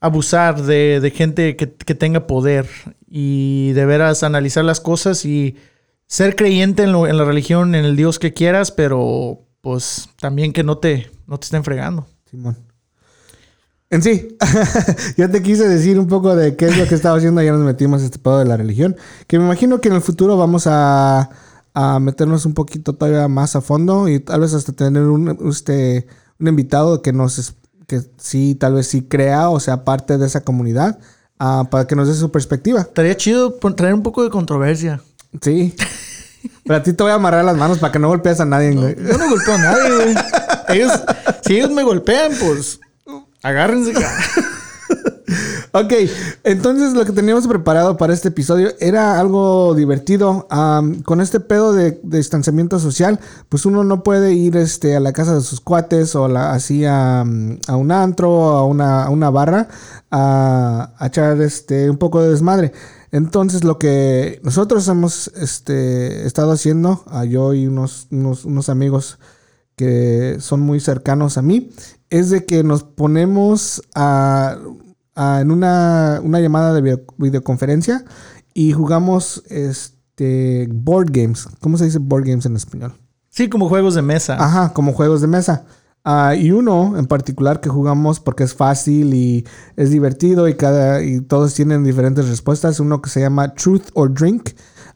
abusar 0.00 0.62
de, 0.62 0.98
de 1.00 1.10
gente 1.12 1.54
que, 1.54 1.72
que 1.72 1.94
tenga 1.94 2.26
poder 2.26 2.66
y 3.08 3.70
de 3.72 3.86
veras 3.86 4.24
analizar 4.24 4.64
las 4.64 4.80
cosas 4.80 5.24
y 5.24 5.56
ser 6.10 6.34
creyente 6.34 6.82
en, 6.82 6.90
lo- 6.92 7.06
en 7.06 7.16
la 7.16 7.24
religión, 7.24 7.76
en 7.76 7.84
el 7.84 7.94
Dios 7.94 8.18
que 8.18 8.34
quieras, 8.34 8.72
pero 8.72 9.46
pues 9.60 10.08
también 10.20 10.52
que 10.52 10.64
no 10.64 10.78
te, 10.78 11.08
no 11.28 11.38
te 11.38 11.44
estén 11.44 11.62
fregando. 11.62 12.06
Simón. 12.28 12.58
En 13.90 14.02
sí, 14.02 14.36
ya 15.16 15.28
te 15.30 15.40
quise 15.42 15.68
decir 15.68 15.98
un 15.98 16.06
poco 16.08 16.34
de 16.34 16.56
qué 16.56 16.66
es 16.66 16.76
lo 16.78 16.86
que 16.86 16.94
estaba 16.96 17.16
haciendo. 17.16 17.42
Ya 17.42 17.52
nos 17.52 17.60
metimos 17.62 18.02
a 18.02 18.04
este 18.06 18.18
pedo 18.18 18.38
de 18.40 18.44
la 18.44 18.56
religión. 18.56 18.96
Que 19.26 19.38
me 19.38 19.44
imagino 19.44 19.80
que 19.80 19.88
en 19.88 19.94
el 19.94 20.00
futuro 20.00 20.36
vamos 20.36 20.66
a, 20.66 21.30
a 21.74 22.00
meternos 22.00 22.44
un 22.46 22.54
poquito 22.54 22.92
todavía 22.94 23.26
más 23.28 23.54
a 23.56 23.60
fondo 23.60 24.08
y 24.08 24.20
tal 24.20 24.40
vez 24.40 24.52
hasta 24.54 24.72
tener 24.72 25.02
un, 25.04 25.38
este, 25.48 26.06
un 26.38 26.48
invitado 26.48 27.02
que 27.02 27.12
nos 27.12 27.38
es- 27.38 27.54
que 27.86 28.00
sí, 28.18 28.54
tal 28.54 28.74
vez 28.74 28.86
sí 28.86 29.02
crea 29.02 29.48
o 29.50 29.58
sea 29.58 29.84
parte 29.84 30.16
de 30.18 30.26
esa 30.26 30.42
comunidad 30.42 31.00
ah, 31.40 31.66
para 31.70 31.86
que 31.88 31.96
nos 31.96 32.06
dé 32.08 32.14
su 32.14 32.30
perspectiva. 32.30 32.82
Estaría 32.82 33.16
chido 33.16 33.52
traer 33.76 33.94
un 33.94 34.02
poco 34.04 34.22
de 34.22 34.30
controversia. 34.30 35.02
Sí. 35.40 35.74
Pero 36.64 36.76
a 36.76 36.82
ti 36.82 36.92
te 36.92 37.02
voy 37.02 37.12
a 37.12 37.16
amarrar 37.16 37.44
las 37.44 37.56
manos 37.56 37.78
para 37.78 37.92
que 37.92 37.98
no 37.98 38.08
golpees 38.08 38.40
a 38.40 38.44
nadie. 38.44 38.72
güey. 38.72 38.96
Yo 38.96 39.18
no 39.18 39.28
golpeo 39.28 39.54
a 39.54 39.58
nadie, 39.58 39.94
güey. 39.94 40.14
Ellos, 40.68 40.92
si 41.44 41.56
ellos 41.56 41.70
me 41.70 41.82
golpean, 41.82 42.32
pues 42.40 42.80
agárrense. 43.42 43.92
Ok, 45.72 45.92
entonces 46.42 46.94
lo 46.94 47.04
que 47.04 47.12
teníamos 47.12 47.46
preparado 47.46 47.96
para 47.96 48.12
este 48.12 48.28
episodio 48.28 48.72
era 48.80 49.20
algo 49.20 49.74
divertido. 49.76 50.48
Am, 50.50 51.02
con 51.02 51.20
este 51.20 51.38
pedo 51.38 51.72
de, 51.72 52.00
de 52.02 52.18
distanciamiento 52.18 52.80
social, 52.80 53.20
pues 53.48 53.64
uno 53.66 53.84
no 53.84 54.02
puede 54.02 54.32
ir 54.34 54.56
este, 54.56 54.96
a 54.96 55.00
la 55.00 55.12
casa 55.12 55.34
de 55.34 55.42
sus 55.42 55.60
cuates 55.60 56.16
o 56.16 56.26
la- 56.26 56.50
así 56.52 56.84
a, 56.84 57.20
a 57.20 57.76
un 57.76 57.92
antro 57.92 58.30
o 58.32 58.56
a 58.56 58.64
una, 58.66 59.04
a 59.04 59.10
una 59.10 59.30
barra 59.30 59.68
a, 60.10 60.90
a 60.98 61.06
echar 61.06 61.40
este, 61.40 61.88
un 61.88 61.98
poco 61.98 62.20
de 62.20 62.30
desmadre. 62.30 62.72
Entonces 63.12 63.64
lo 63.64 63.78
que 63.78 64.40
nosotros 64.44 64.86
hemos 64.88 65.28
este, 65.36 66.26
estado 66.26 66.52
haciendo, 66.52 67.02
a 67.08 67.24
yo 67.24 67.54
y 67.54 67.66
unos, 67.66 68.06
unos, 68.10 68.44
unos 68.44 68.68
amigos 68.68 69.18
que 69.76 70.36
son 70.40 70.60
muy 70.60 70.78
cercanos 70.80 71.38
a 71.38 71.42
mí, 71.42 71.70
es 72.10 72.30
de 72.30 72.44
que 72.44 72.62
nos 72.62 72.84
ponemos 72.84 73.82
a, 73.94 74.58
a- 75.14 75.40
en 75.40 75.50
una, 75.50 76.20
una 76.22 76.40
llamada 76.40 76.72
de 76.74 76.82
video- 76.82 77.04
videoconferencia 77.18 78.04
y 78.54 78.72
jugamos 78.72 79.42
este 79.48 80.68
board 80.72 81.08
games. 81.10 81.48
¿Cómo 81.60 81.78
se 81.78 81.86
dice 81.86 81.98
board 81.98 82.24
games 82.26 82.46
en 82.46 82.56
español? 82.56 82.92
Sí, 83.28 83.48
como 83.48 83.68
juegos 83.68 83.94
de 83.94 84.02
mesa. 84.02 84.36
Ajá, 84.38 84.72
como 84.72 84.92
juegos 84.92 85.20
de 85.20 85.28
mesa. 85.28 85.64
Ah, 86.02 86.34
y 86.34 86.50
uno 86.50 86.96
en 86.96 87.06
particular 87.06 87.60
que 87.60 87.68
jugamos 87.68 88.20
porque 88.20 88.44
es 88.44 88.54
fácil 88.54 89.12
y 89.12 89.46
es 89.76 89.90
divertido 89.90 90.48
y 90.48 90.54
cada 90.54 91.02
y 91.02 91.20
todos 91.20 91.54
tienen 91.54 91.84
diferentes 91.84 92.28
respuestas. 92.28 92.80
Uno 92.80 93.02
que 93.02 93.10
se 93.10 93.20
llama 93.20 93.54
Truth 93.54 93.88
or 93.94 94.12
Drink. 94.12 94.50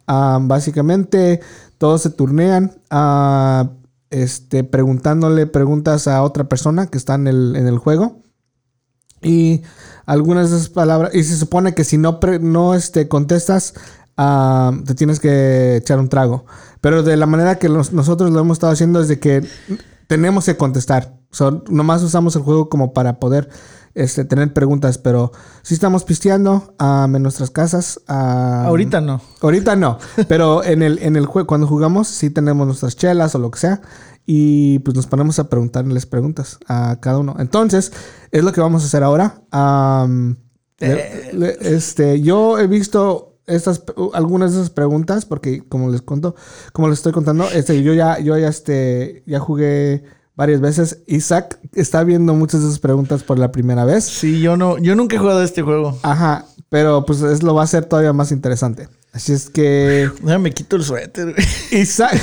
Ah, 0.07 0.38
básicamente 0.40 1.40
todos 1.79 2.03
se 2.03 2.11
turnean 2.11 2.73
ah, 2.90 3.71
este, 4.11 4.64
preguntándole 4.64 5.47
preguntas 5.47 6.09
a 6.09 6.23
otra 6.23 6.45
persona 6.45 6.87
que 6.87 6.99
está 6.99 7.14
en 7.17 7.27
el, 7.27 7.57
en 7.57 7.67
el 7.67 7.79
juego. 7.79 8.23
Y 9.21 9.62
algunas 10.07 10.51
de 10.51 10.57
esas 10.57 10.69
palabras. 10.69 11.14
Y 11.14 11.23
se 11.25 11.37
supone 11.37 11.75
que 11.75 11.85
si 11.85 11.99
no, 11.99 12.21
pre- 12.21 12.38
no 12.38 12.75
este, 12.75 13.09
contestas, 13.09 13.75
te 14.17 14.95
tienes 14.95 15.21
que 15.21 15.77
echar 15.77 15.99
un 15.99 16.09
trago. 16.09 16.45
Pero 16.81 17.03
de 17.03 17.17
la 17.17 17.27
manera 17.27 17.59
que 17.59 17.69
nosotros 17.69 18.31
lo 18.31 18.40
hemos 18.40 18.57
estado 18.57 18.73
haciendo 18.73 19.01
es 19.01 19.09
de 19.09 19.19
que 19.19 19.47
tenemos 20.07 20.45
que 20.47 20.57
contestar. 20.57 21.19
So, 21.31 21.64
nomás 21.69 22.03
usamos 22.03 22.37
el 22.37 22.43
juego 22.43 22.69
como 22.69 22.93
para 22.93 23.19
poder 23.19 23.49
este, 23.95 24.25
tener 24.25 24.53
preguntas. 24.53 24.99
Pero 24.99 25.33
si 25.62 25.75
estamos 25.75 26.05
pisteando 26.05 26.75
ah, 26.79 27.09
en 27.12 27.23
nuestras 27.23 27.51
casas. 27.51 28.01
ah, 28.09 28.64
Ahorita 28.67 29.01
no. 29.01 29.21
Ahorita 29.40 29.77
no, 29.77 29.99
pero 30.29 30.62
en 30.64 30.83
el, 30.83 30.99
en 31.01 31.17
el 31.17 31.27
juego, 31.27 31.47
cuando 31.47 31.67
jugamos, 31.67 32.09
sí 32.09 32.31
tenemos 32.31 32.67
nuestras 32.67 32.97
chelas 32.97 33.35
o 33.35 33.38
lo 33.38 33.51
que 33.51 33.59
sea. 33.59 33.81
Y 34.27 34.79
pues 34.79 34.97
nos 34.97 35.07
ponemos 35.07 35.38
a 35.38 35.51
preguntarles 35.51 36.07
preguntas 36.07 36.59
a 36.67 36.99
cada 37.01 37.19
uno. 37.19 37.37
Entonces, 37.38 37.93
es 38.31 38.43
lo 38.43 38.53
que 38.53 38.61
vamos 38.62 38.83
a 38.83 38.87
hacer 38.87 39.03
ahora. 39.03 39.43
Le- 40.79 41.57
este, 41.77 42.21
yo 42.21 42.59
he 42.59 42.67
visto 42.67 43.34
estas, 43.46 43.83
algunas 44.12 44.52
de 44.52 44.59
esas 44.59 44.70
preguntas, 44.70 45.24
porque 45.26 45.62
como 45.68 45.90
les 45.90 46.02
cuento, 46.02 46.35
como 46.72 46.88
les 46.88 46.98
estoy 46.98 47.12
contando, 47.12 47.48
este, 47.50 47.83
yo 47.83 47.94
ya, 47.94 48.18
yo 48.18 48.37
ya, 48.38 48.48
este, 48.48 49.22
ya 49.26 49.38
jugué 49.40 50.04
varias 50.37 50.61
veces. 50.61 50.98
Isaac 51.07 51.59
está 51.74 52.04
viendo 52.04 52.35
muchas 52.35 52.62
de 52.62 52.68
esas 52.68 52.78
preguntas 52.78 53.22
por 53.22 53.38
la 53.38 53.52
primera 53.52 53.85
vez. 53.85 54.04
Sí, 54.04 54.40
yo 54.40 54.57
no, 54.57 54.78
yo 54.78 54.94
nunca 54.94 55.16
he 55.16 55.18
jugado 55.18 55.40
a 55.40 55.44
este 55.44 55.62
juego. 55.62 55.98
Ajá, 56.02 56.46
pero 56.68 57.04
pues 57.04 57.22
es, 57.22 57.42
lo 57.42 57.54
va 57.54 57.62
a 57.62 57.64
hacer 57.64 57.85
todavía 57.85 58.12
más 58.12 58.33
interesante. 58.33 58.88
Así 59.12 59.33
es 59.33 59.48
que 59.48 60.11
Déjame 60.22 60.52
quito 60.52 60.74
el 60.76 60.83
suéter. 60.83 61.35
Isaac, 61.70 62.20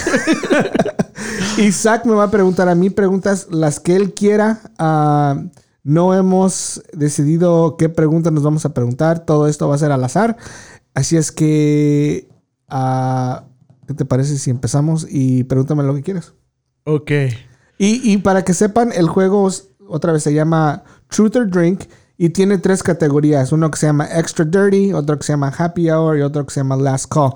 Isaac 1.58 2.06
me 2.06 2.14
va 2.14 2.26
a 2.26 2.32
preguntar 2.32 2.68
a 2.68 2.76
mí 2.76 2.90
preguntas 2.90 3.48
las 3.50 3.80
que 3.80 3.96
él 3.96 4.14
quiera. 4.14 4.60
Ah, 4.78 5.42
no 5.84 6.14
hemos 6.14 6.84
decidido 6.94 7.76
qué 7.78 7.90
preguntas 7.90 8.34
nos 8.34 8.44
vamos 8.44 8.66
a 8.66 8.74
preguntar. 8.74 9.26
Todo 9.26 9.48
esto 9.48 9.70
va 9.70 9.76
a 9.76 9.80
ser 9.80 9.92
al 9.92 10.04
azar. 10.04 10.38
Así 10.94 11.18
es 11.18 11.32
que, 11.32 12.28
ah, 12.68 13.46
¿qué 13.88 13.94
te 13.94 14.06
parece 14.06 14.38
si 14.38 14.50
empezamos 14.50 15.08
y 15.10 15.44
pregúntame 15.46 15.84
lo 15.84 15.96
que 15.96 16.04
quieras? 16.04 16.34
Ok. 16.86 17.12
Y, 17.78 18.12
y 18.14 18.18
para 18.18 18.44
que 18.44 18.54
sepan, 18.54 18.92
el 18.94 19.08
juego 19.08 19.50
otra 19.88 20.12
vez 20.14 20.24
se 20.24 20.34
llama 20.34 20.84
Truth 21.08 21.36
or 21.36 21.50
Drink 21.50 21.84
y 22.18 22.30
tiene 22.30 22.58
tres 22.58 22.84
categorías. 22.84 23.52
Uno 23.52 23.72
que 23.72 23.80
se 23.80 23.88
llama 23.88 24.06
Extra 24.14 24.46
Dirty, 24.46 24.94
otro 24.94 25.18
que 25.18 25.24
se 25.26 25.34
llama 25.34 25.54
Happy 25.58 25.90
Hour 25.90 26.18
y 26.18 26.22
otro 26.22 26.46
que 26.46 26.54
se 26.54 26.60
llama 26.60 26.76
Last 26.76 27.06
Call. 27.12 27.32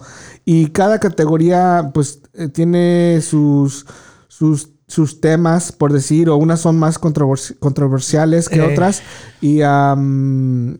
Y 0.46 0.68
cada 0.68 1.00
categoría 1.00 1.90
pues 1.94 2.22
eh, 2.34 2.50
tiene 2.50 3.20
sus, 3.22 3.86
sus, 4.28 4.70
sus 4.88 5.20
temas, 5.22 5.72
por 5.72 5.92
decir, 5.92 6.30
o 6.30 6.36
unas 6.38 6.60
son 6.60 6.78
más 6.78 7.00
controversi- 7.02 7.58
controversiales 7.58 8.48
que 8.50 8.60
Eh. 8.60 8.72
otras. 8.74 9.02
Y, 9.42 9.62
am, 9.62 10.78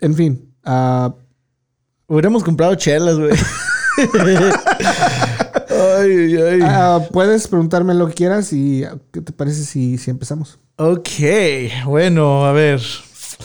en 0.00 0.14
fin, 0.16 0.52
ah, 0.64 1.14
Hubiéramos 2.08 2.42
comprado 2.42 2.74
chelas, 2.74 3.18
güey. 3.18 3.30
ay, 5.68 6.36
ay, 6.36 6.36
ay. 6.36 6.60
ah, 6.62 7.00
puedes 7.12 7.46
preguntarme 7.48 7.94
lo 7.94 8.08
que 8.08 8.14
quieras 8.14 8.52
y 8.52 8.84
ah, 8.84 8.96
¿qué 9.12 9.20
te 9.20 9.32
parece 9.32 9.62
si, 9.64 9.98
si 9.98 10.10
empezamos? 10.10 10.58
Ok, 10.76 11.08
bueno, 11.84 12.46
a 12.46 12.52
ver. 12.52 12.80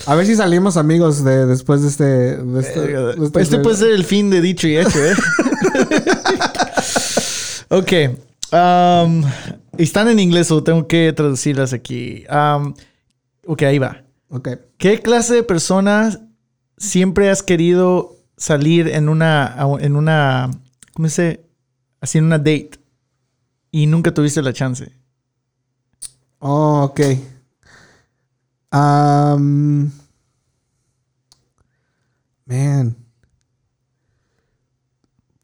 A 0.06 0.16
ver 0.16 0.26
si 0.26 0.36
salimos 0.36 0.78
amigos 0.78 1.24
de 1.24 1.46
después 1.46 1.82
de 1.82 1.88
este. 1.90 2.04
de 2.04 2.60
este- 2.62 2.80
de 2.88 3.26
este 3.26 3.42
este 3.42 3.60
puede 3.60 3.76
ser 3.78 3.92
el 3.92 4.06
fin 4.06 4.30
de 4.30 4.42
dicho 4.42 4.68
y 4.68 4.78
hecho, 4.78 4.98
¿eh? 5.04 5.14
ok. 7.70 7.92
um, 8.52 9.24
están 9.78 10.08
en 10.08 10.20
inglés 10.20 10.52
o 10.52 10.64
tengo 10.64 10.88
que 10.88 11.12
traducirlas 11.14 11.74
aquí. 11.74 12.24
Um, 12.30 12.74
ok, 13.46 13.64
ahí 13.64 13.78
va. 13.80 14.04
Ok. 14.30 14.50
¿Qué 14.78 15.00
clase 15.00 15.36
de 15.36 15.44
personas 15.44 16.20
siempre 16.78 17.30
has 17.30 17.44
querido 17.44 18.13
salir 18.38 18.88
en 18.88 19.10
una, 19.10 19.56
en 19.80 19.96
una, 19.96 20.52
¿cómo 20.94 21.08
se 21.10 21.24
dice? 21.24 21.46
Así 22.02 22.18
en 22.18 22.26
una 22.26 22.38
date 22.38 22.72
y 23.72 23.88
nunca 23.88 24.14
tuviste 24.14 24.42
la 24.42 24.54
chance? 24.54 24.92
Oh, 26.40 26.84
ok. 26.84 27.00
Am, 28.70 29.92
man. 32.46 32.98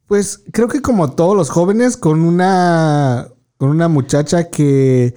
Pues 0.05 0.43
creo 0.51 0.67
que 0.67 0.81
como 0.81 1.11
todos 1.11 1.37
los 1.37 1.49
jóvenes, 1.49 1.95
con 1.95 2.21
una. 2.21 3.29
con 3.57 3.69
una 3.69 3.87
muchacha 3.87 4.49
que, 4.49 5.15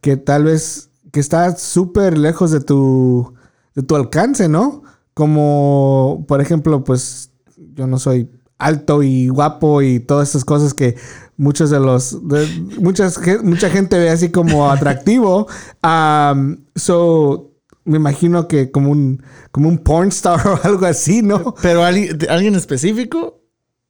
que 0.00 0.16
tal 0.16 0.44
vez 0.44 0.90
que 1.12 1.20
está 1.20 1.56
súper 1.56 2.16
lejos 2.16 2.50
de 2.50 2.60
tu, 2.60 3.34
de 3.74 3.82
tu 3.82 3.96
alcance, 3.96 4.48
¿no? 4.48 4.82
Como, 5.16 6.26
por 6.28 6.42
ejemplo, 6.42 6.84
pues 6.84 7.30
yo 7.72 7.86
no 7.86 7.98
soy 7.98 8.28
alto 8.58 9.02
y 9.02 9.28
guapo 9.28 9.80
y 9.80 9.98
todas 9.98 10.28
esas 10.28 10.44
cosas 10.44 10.74
que 10.74 10.94
muchos 11.38 11.70
de 11.70 11.80
los 11.80 12.28
de, 12.28 12.46
muchas 12.78 13.18
mucha 13.42 13.70
gente 13.70 13.98
ve 13.98 14.10
así 14.10 14.30
como 14.30 14.70
atractivo 14.70 15.46
um, 15.82 16.58
so 16.74 17.50
me 17.84 17.96
imagino 17.96 18.46
que 18.46 18.70
como 18.70 18.90
un 18.90 19.22
como 19.52 19.70
un 19.70 19.78
porn 19.78 20.08
star 20.08 20.46
o 20.48 20.60
algo 20.62 20.84
así 20.84 21.22
no 21.22 21.54
pero 21.62 21.82
alguien 21.82 22.18
alguien 22.28 22.54
específico 22.54 23.40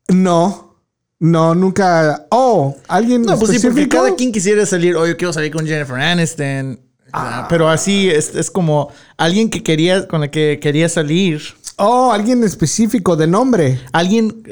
no 0.08 0.76
no 1.18 1.56
nunca 1.56 2.28
oh 2.30 2.76
alguien 2.86 3.22
no 3.22 3.36
pues 3.36 3.50
sí 3.50 3.66
porque 3.66 3.88
cada 3.88 4.14
quien 4.14 4.30
quisiera 4.30 4.64
salir 4.64 4.94
oh 4.94 5.08
yo 5.08 5.16
quiero 5.16 5.32
salir 5.32 5.52
con 5.52 5.66
Jennifer 5.66 5.96
Aniston 5.96 6.85
ah. 7.12 7.46
pero 7.48 7.68
así 7.68 8.08
es, 8.10 8.34
es 8.34 8.50
como 8.50 8.90
alguien 9.16 9.50
que 9.50 9.62
quería 9.62 10.06
con 10.08 10.20
la 10.20 10.30
que 10.30 10.58
quería 10.60 10.88
salir 10.88 11.42
Oh, 11.78 12.10
alguien 12.10 12.42
específico 12.42 13.16
de 13.16 13.26
nombre. 13.26 13.78
Alguien, 13.92 14.42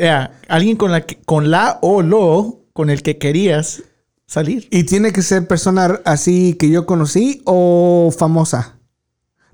alguien 0.48 0.76
con 0.76 0.92
la 0.92 1.06
con 1.24 1.50
la 1.50 1.78
o 1.80 2.02
lo 2.02 2.66
con 2.74 2.90
el 2.90 3.02
que 3.02 3.16
querías 3.16 3.82
salir. 4.26 4.68
¿Y 4.70 4.84
tiene 4.84 5.12
que 5.12 5.22
ser 5.22 5.46
persona 5.46 6.00
así 6.04 6.54
que 6.54 6.68
yo 6.68 6.84
conocí 6.84 7.40
o 7.46 8.12
famosa? 8.16 8.78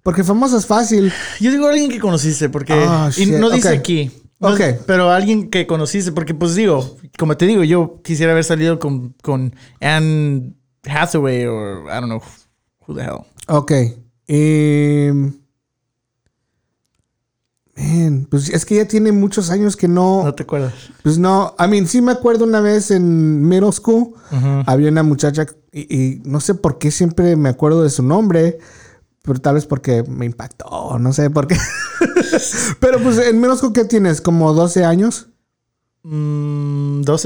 Porque 0.03 0.25
famosa 0.25 0.57
es 0.57 0.67
fácil. 0.67 1.13
Yo 1.39 1.53
digo 1.53 1.69
alguien 1.69 1.91
que 1.91 2.01
conociste, 2.01 2.49
porque 2.49 2.73
ah, 2.73 3.11
y 3.17 3.27
no 3.27 3.51
dice 3.51 3.69
aquí. 3.69 4.11
ok. 4.41 4.61
Pero 4.87 5.11
alguien 5.11 5.49
que 5.49 5.67
conociste, 5.69 6.11
porque 6.11 6.35
pues 6.35 6.57
digo, 6.57 6.97
como 7.19 7.37
te 7.37 7.47
digo, 7.47 7.63
yo 7.63 8.01
quisiera 8.03 8.33
haber 8.33 8.45
salido 8.45 8.81
con, 8.81 9.15
con 9.23 9.55
Anne 9.81 10.55
Hathaway 10.85 11.47
o 11.47 11.83
I 11.85 12.01
don't 12.01 12.07
know 12.07 12.23
who 12.91 12.97
the 12.97 13.03
hell. 13.03 13.25
Ok. 13.47 13.73
Eh, 14.27 15.13
pues 18.29 18.51
es 18.51 18.65
que 18.65 18.77
ya 18.77 18.87
tiene 18.87 19.13
muchos 19.13 19.51
años 19.51 19.77
que 19.77 19.89
no. 19.89 20.23
No 20.25 20.35
te 20.35 20.43
acuerdas. 20.43 20.75
Pues 21.03 21.19
no. 21.19 21.55
I 21.59 21.69
mean, 21.69 21.87
sí 21.87 22.03
me 22.03 22.13
acuerdo 22.13 22.45
una 22.45 22.61
vez 22.61 22.91
en 22.91 23.47
middle 23.47 23.73
school. 23.73 24.15
Había 24.67 24.91
una 24.91 25.03
muchacha 25.03 25.47
y, 25.73 26.21
no 26.25 26.41
sé 26.41 26.55
por 26.55 26.79
qué 26.79 26.91
siempre 26.91 27.37
me 27.37 27.49
acuerdo 27.49 27.83
de 27.83 27.91
su 27.91 28.03
nombre. 28.03 28.59
Pero 29.23 29.41
tal 29.41 29.55
vez 29.55 29.67
porque 29.67 30.03
me 30.05 30.27
impactó. 30.27 30.99
No 30.99 31.13
sé 31.13 31.31
por 31.31 31.47
qué. 31.47 31.57
pero 32.81 32.99
pues 33.03 33.19
en 33.19 33.41
middle 33.41 33.57
school, 33.57 33.73
¿qué 33.73 33.85
tienes? 33.85 34.21
¿Como 34.21 34.53
12 34.53 34.85
años? 34.85 35.29
12, 36.03 36.09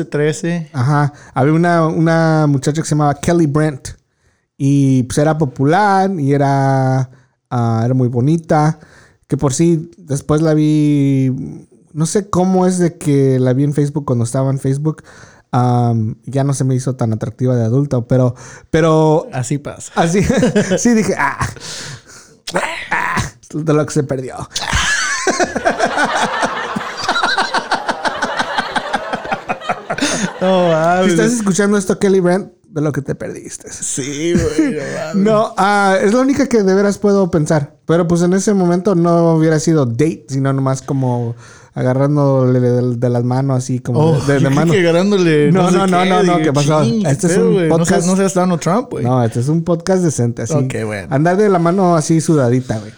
mm, 0.05 0.07
13. 0.11 0.71
Ajá. 0.73 1.13
Había 1.35 1.53
una, 1.53 1.87
una 1.87 2.47
muchacha 2.49 2.83
que 2.83 2.89
se 2.89 2.95
llamaba 2.95 3.15
Kelly 3.15 3.47
Brent. 3.47 3.89
Y 4.57 5.05
pues 5.05 5.19
era 5.19 5.39
popular 5.39 6.11
y 6.19 6.33
era, 6.33 7.11
ah, 7.51 7.83
era 7.85 7.95
muy 7.95 8.09
bonita. 8.09 8.79
Que 9.27 9.37
por 9.37 9.55
sí, 9.55 9.91
después 9.99 10.43
la 10.43 10.55
vi. 10.55 11.33
No 11.93 12.07
sé 12.07 12.29
cómo 12.29 12.67
es 12.67 12.79
de 12.79 12.99
que 12.99 13.39
la 13.39 13.53
vi 13.53 13.65
en 13.65 13.73
Facebook 13.73 14.05
cuando 14.05 14.25
estaba 14.25 14.51
en 14.51 14.59
Facebook. 14.59 15.03
ya 15.53 16.45
no 16.45 16.55
se 16.55 16.65
me 16.65 16.75
hizo 16.75 16.97
tan 16.97 17.13
atractiva 17.13 17.57
de 17.57 17.65
adulto, 17.65 18.07
pero. 18.07 18.35
pero 18.71 19.29
así 19.33 19.59
pasa. 19.59 19.93
Así. 19.95 20.23
sí, 20.79 20.95
dije, 20.95 21.15
ah, 21.19 21.47
ah, 22.91 23.23
de 23.53 23.73
lo 23.73 23.87
que 23.87 23.93
se 23.93 24.05
perdió. 24.05 24.37
si 31.05 31.11
estás 31.11 31.33
escuchando 31.33 31.79
esto, 31.79 31.99
Kelly 31.99 32.21
Brent, 32.21 32.53
de 32.75 32.81
lo 32.81 32.91
que 32.91 33.03
te 33.03 33.15
perdiste. 33.15 33.73
Sí, 33.73 34.35
güey. 34.35 34.77
no, 35.15 35.55
uh, 35.59 35.95
es 36.03 36.13
la 36.13 36.21
única 36.21 36.49
que 36.49 36.63
de 36.65 36.75
veras 36.75 36.99
puedo 36.99 37.31
pensar. 37.31 37.77
Pero 37.87 38.09
pues 38.09 38.23
en 38.23 38.33
ese 38.33 38.53
momento 38.53 38.97
no 38.97 39.35
hubiera 39.35 39.61
sido 39.61 39.87
date, 39.87 40.27
sino 40.29 40.53
nomás 40.53 40.83
como 40.83 41.37
agarrándole 41.75 42.61
de, 42.61 43.11
las 43.11 43.25
manos 43.25 43.59
así 43.59 43.79
como 43.79 44.01
oh, 44.01 44.21
de, 44.27 44.41
de 44.41 44.51
mano. 44.51 44.73
agarrándole. 44.73 45.53
No, 45.53 45.71
no, 45.71 45.87
no, 45.87 46.05
no, 46.05 46.23
no, 46.25 46.39
¿qué 46.39 46.53
pasó? 46.53 46.83
Este 46.83 47.29
es 47.29 47.37
un 47.39 47.69
podcast. 47.69 48.07
No 48.09 48.17
seas 48.17 48.35
Donald 48.35 48.61
Trump, 48.61 48.91
güey. 48.91 49.05
No, 49.05 49.23
este 49.23 49.39
es 49.39 49.49
un 49.49 49.63
podcast 49.63 50.03
decente, 50.03 50.43
así. 50.43 50.55
Ok, 50.55 50.75
bueno. 50.85 51.15
Andar 51.15 51.37
de 51.37 51.49
la 51.49 51.61
mano 51.61 51.95
así 51.95 52.21
sudadita, 52.21 52.79
güey. 52.79 52.93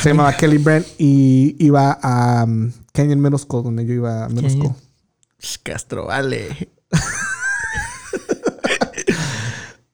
Se 0.00 0.10
llamaba 0.10 0.32
Kelly 0.36 0.58
Brent 0.58 0.86
y 0.98 1.56
iba 1.58 1.98
a 2.00 2.44
um, 2.44 2.70
Canyon 2.92 3.20
Middle 3.20 3.38
School, 3.38 3.64
donde 3.64 3.84
yo 3.84 3.94
iba 3.94 4.24
a 4.24 4.28
Middle 4.28 4.50
School. 4.50 4.74
Castro, 5.64 6.06
vale. 6.06 6.68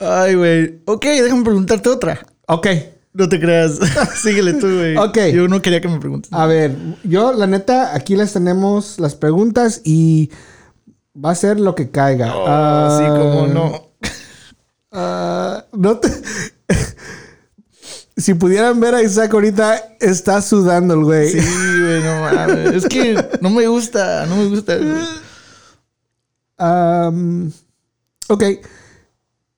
Ay, 0.09 0.35
güey. 0.35 0.83
Ok, 0.87 1.05
déjame 1.05 1.45
preguntarte 1.45 1.89
otra. 1.89 2.27
Ok. 2.47 2.67
No 3.13 3.29
te 3.29 3.41
creas. 3.41 3.79
Síguele 4.23 4.55
tú, 4.55 4.67
güey. 4.67 4.97
Ok. 4.97 5.19
Yo 5.35 5.49
no 5.49 5.61
quería 5.61 5.81
que 5.81 5.89
me 5.89 5.99
preguntes. 5.99 6.33
A 6.33 6.47
ver, 6.47 6.75
yo, 7.05 7.33
la 7.33 7.47
neta, 7.47 7.95
aquí 7.95 8.17
les 8.17 8.33
tenemos 8.33 8.99
las 8.99 9.15
preguntas 9.15 9.83
y 9.85 10.31
va 11.15 11.33
a 11.33 11.35
ser 11.35 11.61
lo 11.61 11.75
que 11.75 11.91
caiga. 11.91 12.35
Oh, 12.35 12.47
así 12.47 13.07
como 13.07 13.47
no. 13.49 13.89
Uh, 14.91 15.61
no 15.77 15.99
te. 15.99 16.09
si 18.17 18.35
pudieran 18.35 18.81
ver 18.81 18.95
a 18.95 19.03
Isaac 19.03 19.35
ahorita, 19.35 19.97
está 20.01 20.41
sudando 20.41 20.95
el 20.95 21.05
güey. 21.05 21.29
Sí, 21.29 21.39
güey, 21.39 22.03
no 22.03 22.21
mames. 22.21 22.75
Es 22.75 22.87
que 22.87 23.29
no 23.41 23.51
me 23.51 23.67
gusta, 23.67 24.25
no 24.27 24.37
me 24.37 24.47
gusta. 24.47 24.79
Um, 26.59 27.53
ok. 28.29 28.45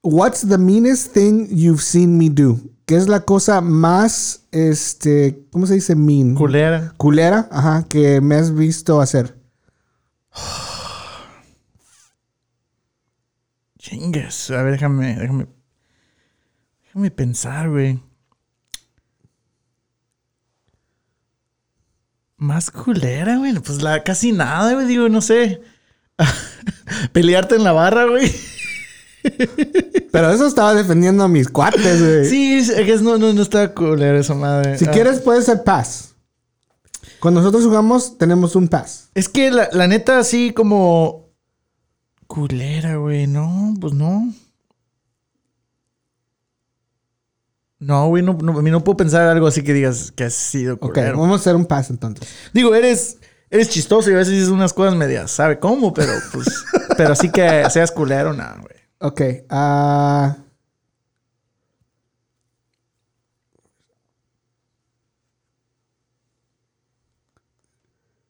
What's 0.03 0.49
the 0.49 0.57
meanest 0.57 1.13
thing 1.13 1.47
you've 1.51 1.83
seen 1.83 2.17
me 2.17 2.31
do? 2.31 2.59
¿Qué 2.87 2.97
es 2.97 3.07
la 3.07 3.21
cosa 3.21 3.61
más, 3.61 4.47
este, 4.51 5.47
¿cómo 5.53 5.67
se 5.67 5.75
dice 5.75 5.95
mean? 5.95 6.35
Culera. 6.35 6.95
Culera, 6.97 7.49
ajá, 7.53 7.85
que 7.89 8.21
me 8.23 8.37
has 8.37 8.55
visto 8.55 8.99
hacer. 9.01 9.37
Chingas. 13.79 14.51
A 14.51 14.63
ver, 14.63 14.73
déjame, 14.73 15.17
déjame. 15.17 15.47
Déjame 16.87 17.11
pensar, 17.11 17.69
güey. 17.69 18.03
Más 22.39 22.71
culera, 22.71 23.37
güey. 23.37 23.53
Pues 23.61 23.83
la 23.83 24.03
casi 24.03 24.33
nada, 24.33 24.73
güey. 24.73 24.87
Digo, 24.87 25.11
no 25.11 25.21
sé. 25.21 25.61
Pelearte 27.13 27.57
en 27.57 27.65
la 27.65 27.73
barra, 27.73 28.07
güey. 28.07 28.33
Pero 30.13 30.31
eso 30.31 30.47
estaba 30.47 30.75
defendiendo 30.75 31.25
a 31.25 31.29
mis 31.29 31.49
cuates, 31.49 32.01
güey. 32.01 32.25
Sí, 32.25 32.59
es 32.59 32.71
que 32.73 32.97
no, 33.03 33.19
no, 33.19 33.33
no 33.33 33.43
está 33.43 33.75
culero 33.75 34.19
esa 34.19 34.35
madre. 34.35 34.79
Si 34.79 34.87
ah. 34.87 34.91
quieres, 34.91 35.21
puede 35.21 35.43
ser 35.43 35.63
pass. 35.65 36.15
Cuando 37.21 37.41
nosotros 37.41 37.65
jugamos, 37.65 38.17
tenemos 38.19 38.57
un 38.57 38.69
pass. 38.69 39.11
Es 39.15 39.29
que 39.29 39.51
la, 39.51 39.69
la 39.73 39.87
neta, 39.87 40.19
así 40.19 40.53
como. 40.53 41.29
Culera, 42.27 42.97
güey. 42.97 43.27
No, 43.27 43.75
pues 43.81 43.93
no. 43.93 44.33
No, 47.79 48.09
güey, 48.09 48.23
no, 48.23 48.35
no, 48.35 48.61
no 48.61 48.85
puedo 48.85 48.97
pensar 48.99 49.23
algo 49.23 49.47
así 49.47 49.63
que 49.63 49.73
digas 49.73 50.13
que 50.13 50.25
has 50.25 50.35
sido 50.35 50.79
culero. 50.79 51.13
Ok, 51.13 51.19
vamos 51.19 51.39
a 51.39 51.41
hacer 51.41 51.57
un 51.57 51.65
pass 51.65 51.89
entonces. 51.89 52.29
Digo, 52.53 52.75
eres 52.75 53.17
eres 53.51 53.69
chistoso 53.69 54.11
y 54.11 54.15
a 54.15 54.19
veces 54.19 54.33
dices 54.35 54.49
unas 54.49 54.73
cosas 54.73 54.95
medias, 54.95 55.31
¿sabe 55.31 55.59
cómo? 55.59 55.93
Pero 55.93 56.13
pues, 56.33 56.47
pero 56.97 57.13
así 57.13 57.31
que 57.31 57.65
seas 57.71 57.91
culero, 57.91 58.33
nada, 58.33 58.59
güey. 58.61 58.70
Ok. 59.01 59.21
Uh... 59.51 60.35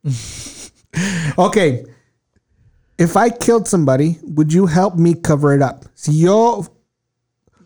okay. 1.37 1.85
If 2.97 3.17
I 3.17 3.31
killed 3.31 3.67
somebody, 3.67 4.19
would 4.23 4.53
you 4.53 4.67
help 4.67 4.95
me 4.95 5.15
cover 5.15 5.55
it 5.55 5.63
up? 5.63 5.87
Si 5.95 6.21
yo 6.21 6.67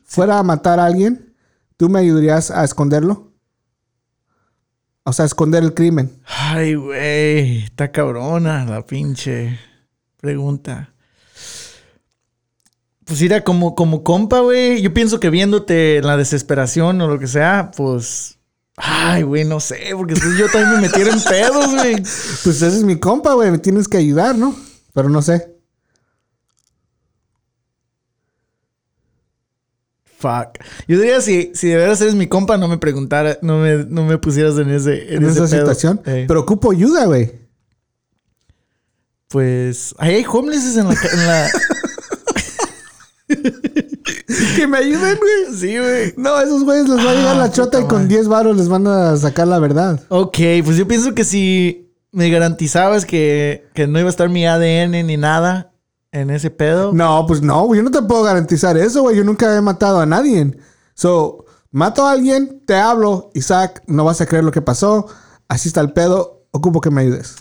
fuera 0.05 0.39
a 0.39 0.43
matar 0.43 0.79
a 0.79 0.87
alguien, 0.87 1.35
¿tú 1.77 1.89
me 1.89 1.99
ayudarías 2.01 2.51
a 2.51 2.65
esconderlo? 2.65 3.33
O 5.05 5.13
sea, 5.13 5.27
esconder 5.27 5.63
el 5.63 5.75
crimen. 5.75 6.23
Ay, 6.25 6.75
güey. 6.77 7.65
Está 7.65 7.93
cabrona 7.93 8.65
la 8.65 8.87
pinche 8.87 9.59
pregunta. 10.17 10.94
Pues 13.05 13.21
mira, 13.21 13.45
como, 13.45 13.75
como 13.75 14.03
compa, 14.03 14.41
güey. 14.41 14.81
Yo 14.81 14.95
pienso 14.95 15.21
que 15.21 15.31
viéndote 15.31 15.99
en 15.99 16.07
la 16.07 16.17
desesperación 16.17 17.01
o 17.01 17.09
lo 17.09 17.19
que 17.19 17.27
sea, 17.27 17.71
pues. 17.77 18.39
Ay, 18.77 19.23
güey, 19.23 19.45
no 19.45 19.61
sé, 19.61 19.91
porque 19.95 20.15
pues 20.15 20.37
yo 20.37 20.49
también 20.49 20.73
me 20.77 20.89
metiera 20.89 21.13
en 21.13 21.23
pedos, 21.23 21.75
güey. 21.75 21.95
Pues 22.45 22.63
ese 22.63 22.69
es 22.69 22.83
mi 22.83 22.99
compa, 22.99 23.35
güey. 23.35 23.51
Me 23.51 23.59
tienes 23.59 23.89
que 23.89 23.99
ayudar, 23.99 24.37
¿no? 24.37 24.55
Pero 24.93 25.09
no 25.09 25.23
sé. 25.23 25.55
Fuck. 30.19 30.65
Yo 30.89 30.99
diría 30.99 31.21
si, 31.21 31.53
si 31.55 31.69
de 31.69 31.77
veras 31.77 32.01
eres 32.01 32.15
mi 32.15 32.27
compa, 32.27 32.57
no 32.57 32.67
me 32.67 32.79
preguntara, 32.79 33.39
no 33.43 33.59
me, 33.59 33.85
no 33.85 34.07
me 34.07 34.17
pusieras 34.17 34.57
en 34.57 34.71
ese. 34.71 35.15
En, 35.15 35.25
esa 35.25 35.47
situación. 35.47 36.01
Pero 36.03 36.41
ocupo 36.41 36.73
ayuda, 36.73 37.05
güey. 37.05 37.33
Pues. 39.29 39.95
Ahí 39.99 40.15
hay 40.15 40.25
homeless 40.27 40.77
en 40.79 40.89
la. 40.89 40.95
En 40.95 41.27
la... 41.27 41.51
que 44.57 44.67
me 44.67 44.79
ayuden, 44.79 45.19
güey. 45.19 45.57
Sí, 45.59 45.79
güey. 45.79 46.15
No, 46.17 46.41
esos 46.41 46.65
güeyes 46.65 46.89
les 46.89 46.99
va 47.05 47.11
a 47.11 47.15
llegar 47.15 47.37
Ah, 47.37 47.39
la 47.39 47.53
chota 47.53 47.81
y 47.81 47.85
con 47.85 48.03
madre. 48.03 48.09
10 48.17 48.29
varos 48.29 48.57
les 48.57 48.69
van 48.69 48.87
a 48.87 49.17
sacar 49.17 49.49
la 49.49 49.59
verdad. 49.59 50.01
Ok, 50.09 50.39
pues 50.65 50.77
yo 50.77 50.87
pienso 50.87 51.15
que 51.15 51.25
si 51.25 51.93
me 52.13 52.31
garantizabas 52.31 53.05
que, 53.07 53.67
que 53.75 53.87
no 53.87 53.99
iba 53.99 54.09
a 54.09 54.11
estar 54.11 54.29
mi 54.29 54.47
ADN 54.47 55.07
ni 55.07 55.17
nada 55.17 55.73
en 56.13 56.31
ese 56.31 56.51
pedo. 56.51 56.93
No, 56.93 57.25
pues 57.27 57.43
no, 57.43 57.65
güey, 57.67 57.79
yo 57.79 57.85
no 57.85 57.91
te 57.91 58.03
puedo 58.03 58.23
garantizar 58.23 58.77
eso, 58.77 59.03
güey. 59.03 59.17
Yo 59.17 59.25
nunca 59.25 59.55
he 59.57 59.61
matado 59.61 60.01
a 60.01 60.07
nadie. 60.07 60.57
So, 60.95 61.45
mato 61.73 62.07
a 62.07 62.13
alguien, 62.13 62.63
te 62.67 62.77
hablo, 62.77 63.31
Isaac, 63.35 63.83
no 63.89 64.05
vas 64.05 64.21
a 64.21 64.27
creer 64.27 64.45
lo 64.45 64.53
que 64.53 64.63
pasó. 64.63 65.07
Así 65.49 65.69
está 65.69 65.81
el 65.81 65.93
pedo, 65.93 66.47
ocupo 66.53 66.81
que 66.81 66.91
me 66.91 67.03
ayudes. 67.03 67.37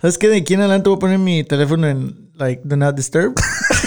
¿Sabes 0.00 0.18
qué? 0.18 0.28
De 0.28 0.36
aquí 0.36 0.54
en 0.54 0.60
adelante 0.60 0.90
voy 0.90 0.96
a 0.96 1.00
poner 1.00 1.18
mi 1.18 1.42
teléfono 1.42 1.86
en, 1.88 2.30
like, 2.34 2.60
do 2.64 2.76
not 2.76 2.94
disturb. 2.94 3.34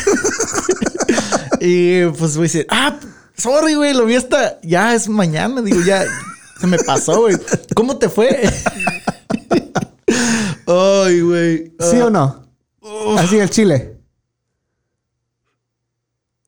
y 1.64 2.06
pues 2.18 2.36
voy 2.36 2.42
a 2.42 2.48
decir, 2.48 2.66
ah, 2.70 3.00
sorry, 3.38 3.76
güey, 3.76 3.94
lo 3.94 4.06
vi 4.06 4.16
hasta, 4.16 4.60
ya 4.62 4.96
es 4.96 5.08
mañana. 5.08 5.62
Digo, 5.62 5.80
ya, 5.86 6.04
se 6.60 6.66
me 6.66 6.80
pasó, 6.80 7.22
güey. 7.22 7.38
¿Cómo 7.76 7.98
te 7.98 8.10
fue? 8.10 8.28
Ay, 10.66 11.22
güey. 11.22 11.74
¿Sí 11.80 11.98
o 11.98 12.10
no? 12.10 12.48
Así 13.18 13.38
el 13.38 13.50
chile. 13.50 13.98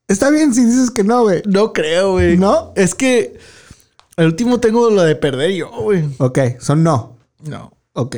Está 0.08 0.30
bien 0.30 0.54
si 0.54 0.63
dices 0.65 0.91
que 0.91 1.04
no, 1.04 1.23
güey. 1.23 1.41
No 1.45 1.73
creo, 1.73 2.13
güey. 2.13 2.38
¿No? 2.38 2.73
Es 2.76 2.95
que 2.95 3.38
al 4.15 4.28
último 4.28 4.60
tengo 4.60 4.89
lo 4.89 5.04
de 5.04 5.15
perder 5.15 5.52
yo, 5.52 5.69
güey. 5.71 6.04
Ok, 6.19 6.39
son 6.60 6.84
no. 6.84 7.17
No. 7.43 7.78
Ok. 7.93 8.15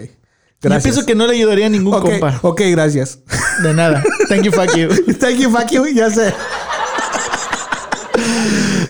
Yo 0.62 0.70
Gracias. 0.70 0.84
pienso 0.94 1.06
que 1.06 1.16
no 1.16 1.28
le 1.28 1.36
ayudaría 1.36 1.68
a 1.68 1.70
ningún 1.70 1.94
Ok, 1.94 2.04
compa. 2.04 2.40
ok, 2.42 2.62
gracias. 2.72 3.20
De 3.62 3.74
nada. 3.74 4.04
Thank 4.30 4.44
you, 4.44 4.52
fuck 4.52 4.76
you. 4.76 4.88
Thank 5.20 5.38
you, 5.40 5.50
fuck 5.52 5.70
you, 5.70 5.86
ya 5.88 6.10
sé. 6.10 6.34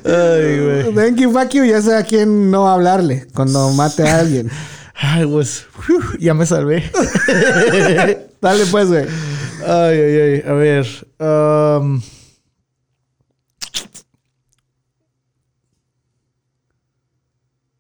Ay, 0.06 0.60
güey. 0.60 0.94
Thank 0.94 1.20
you, 1.20 1.32
fuck 1.32 1.50
you, 1.54 1.66
ya 1.66 1.82
sé 1.82 1.96
a 1.96 2.04
quién 2.04 2.52
no 2.52 2.68
hablarle 2.68 3.28
cuando 3.34 3.70
mate 3.72 4.08
a 4.08 4.20
alguien. 4.20 4.50
Ay, 4.94 5.26
pues, 5.26 5.66
ya 6.20 6.34
me 6.34 6.46
salvé. 6.46 6.84
Dale 8.42 8.66
pues, 8.68 8.88
güey. 8.88 9.06
Ay, 9.66 10.00
ay, 10.00 10.20
ay. 10.20 10.44
A 10.48 10.54
ver. 10.54 10.86
um, 11.20 12.02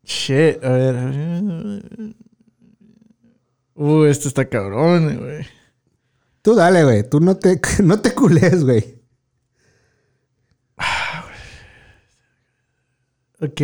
Shit. 0.03 0.63
A 0.63 0.69
ver. 0.69 0.95
a 0.95 1.05
ver. 1.05 2.15
Uh, 3.75 4.05
este 4.05 4.27
está 4.27 4.47
cabrón, 4.47 5.17
güey. 5.17 5.45
Tú 6.41 6.55
dale, 6.55 6.83
güey. 6.83 7.07
Tú 7.07 7.19
no 7.19 7.35
te, 7.37 7.59
no 7.83 7.99
te 7.99 8.13
culés, 8.13 8.63
güey. 8.63 9.01
Ok. 13.41 13.61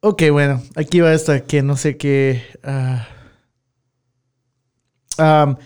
Ok, 0.00 0.22
bueno. 0.30 0.62
Aquí 0.76 1.00
va 1.00 1.12
esta 1.12 1.44
que 1.44 1.62
no 1.62 1.76
sé 1.76 1.96
qué. 1.96 2.42
ah. 2.62 3.08
Um, 5.18 5.56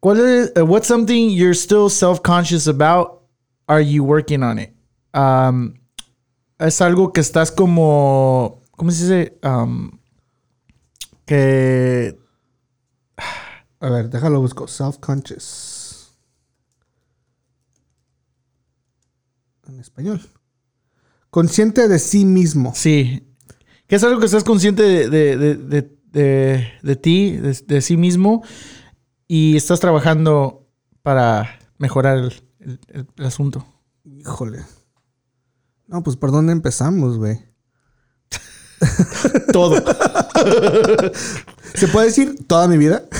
¿Cuál 0.00 0.20
es, 0.20 0.52
uh, 0.56 0.64
what's 0.64 0.86
something 0.86 1.28
you're 1.30 1.54
still 1.54 1.90
self-conscious 1.90 2.66
about? 2.66 3.22
Are 3.68 3.80
you 3.80 4.02
working 4.04 4.42
on 4.42 4.58
it? 4.58 4.74
Um, 5.12 5.74
es 6.58 6.80
algo 6.80 7.12
que 7.12 7.20
estás 7.20 7.50
como. 7.50 8.62
¿Cómo 8.76 8.90
se 8.90 9.02
dice? 9.02 9.38
Um, 9.42 9.98
que. 11.26 12.16
A 13.80 13.90
ver, 13.90 14.08
déjalo 14.08 14.40
busco. 14.40 14.66
Self-conscious. 14.66 16.16
En 19.68 19.80
español. 19.80 20.20
Consciente 21.30 21.88
de 21.88 21.98
sí 21.98 22.24
mismo. 22.24 22.72
Sí. 22.74 23.24
Que 23.86 23.96
es 23.96 24.04
algo 24.04 24.18
que 24.20 24.26
estás 24.26 24.44
consciente 24.44 24.82
de, 24.82 25.08
de, 25.08 25.36
de, 25.36 25.54
de, 25.56 25.98
de- 26.12 26.68
de 26.82 26.96
ti, 26.96 27.36
de, 27.36 27.52
de 27.66 27.80
sí 27.82 27.96
mismo, 27.96 28.42
y 29.26 29.56
estás 29.56 29.80
trabajando 29.80 30.66
para 31.02 31.58
mejorar 31.78 32.18
el, 32.18 32.32
el- 32.60 32.80
el- 32.88 33.06
el 33.16 33.24
asunto. 33.24 33.66
Híjole. 34.04 34.64
No, 35.86 36.02
pues 36.02 36.16
por 36.16 36.30
dónde 36.32 36.52
empezamos, 36.52 37.16
güey. 37.18 37.38
Todo. 39.52 39.76
¿Se 41.74 41.88
puede 41.88 42.06
decir 42.06 42.36
toda 42.46 42.68
mi 42.68 42.76
vida? 42.78 43.04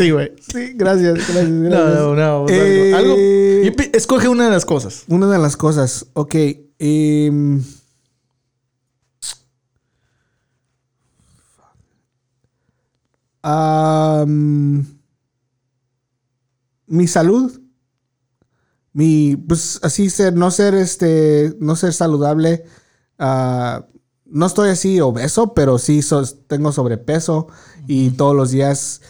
Sí, 0.00 0.10
güey. 0.12 0.32
Sí, 0.40 0.72
gracias, 0.76 1.12
gracias, 1.14 1.48
No, 1.50 1.68
gracias. 1.68 1.94
no, 2.00 2.14
no. 2.14 2.46
Eh, 2.48 2.94
algo. 2.94 3.14
pi- 3.76 3.90
escoge 3.92 4.28
una 4.28 4.44
de 4.46 4.50
las 4.50 4.64
cosas. 4.64 5.04
Una 5.08 5.26
de 5.26 5.38
las 5.38 5.58
cosas. 5.58 6.06
Ok. 6.14 6.34
em, 6.78 7.62
mi 16.86 17.06
salud. 17.06 17.60
Mi, 18.92 19.36
pues 19.36 19.78
así 19.82 20.10
ser, 20.10 20.34
no 20.34 20.50
ser 20.50 20.74
este, 20.74 21.54
no 21.60 21.76
ser 21.76 21.92
saludable. 21.92 22.64
ah, 23.18 23.86
no 24.32 24.46
estoy 24.46 24.70
así 24.70 25.00
obeso, 25.00 25.54
pero 25.54 25.78
sí 25.78 26.00
tengo 26.46 26.70
sobrepeso 26.72 27.48
y 27.88 28.10
todos 28.10 28.34
los 28.36 28.52
días 28.52 29.00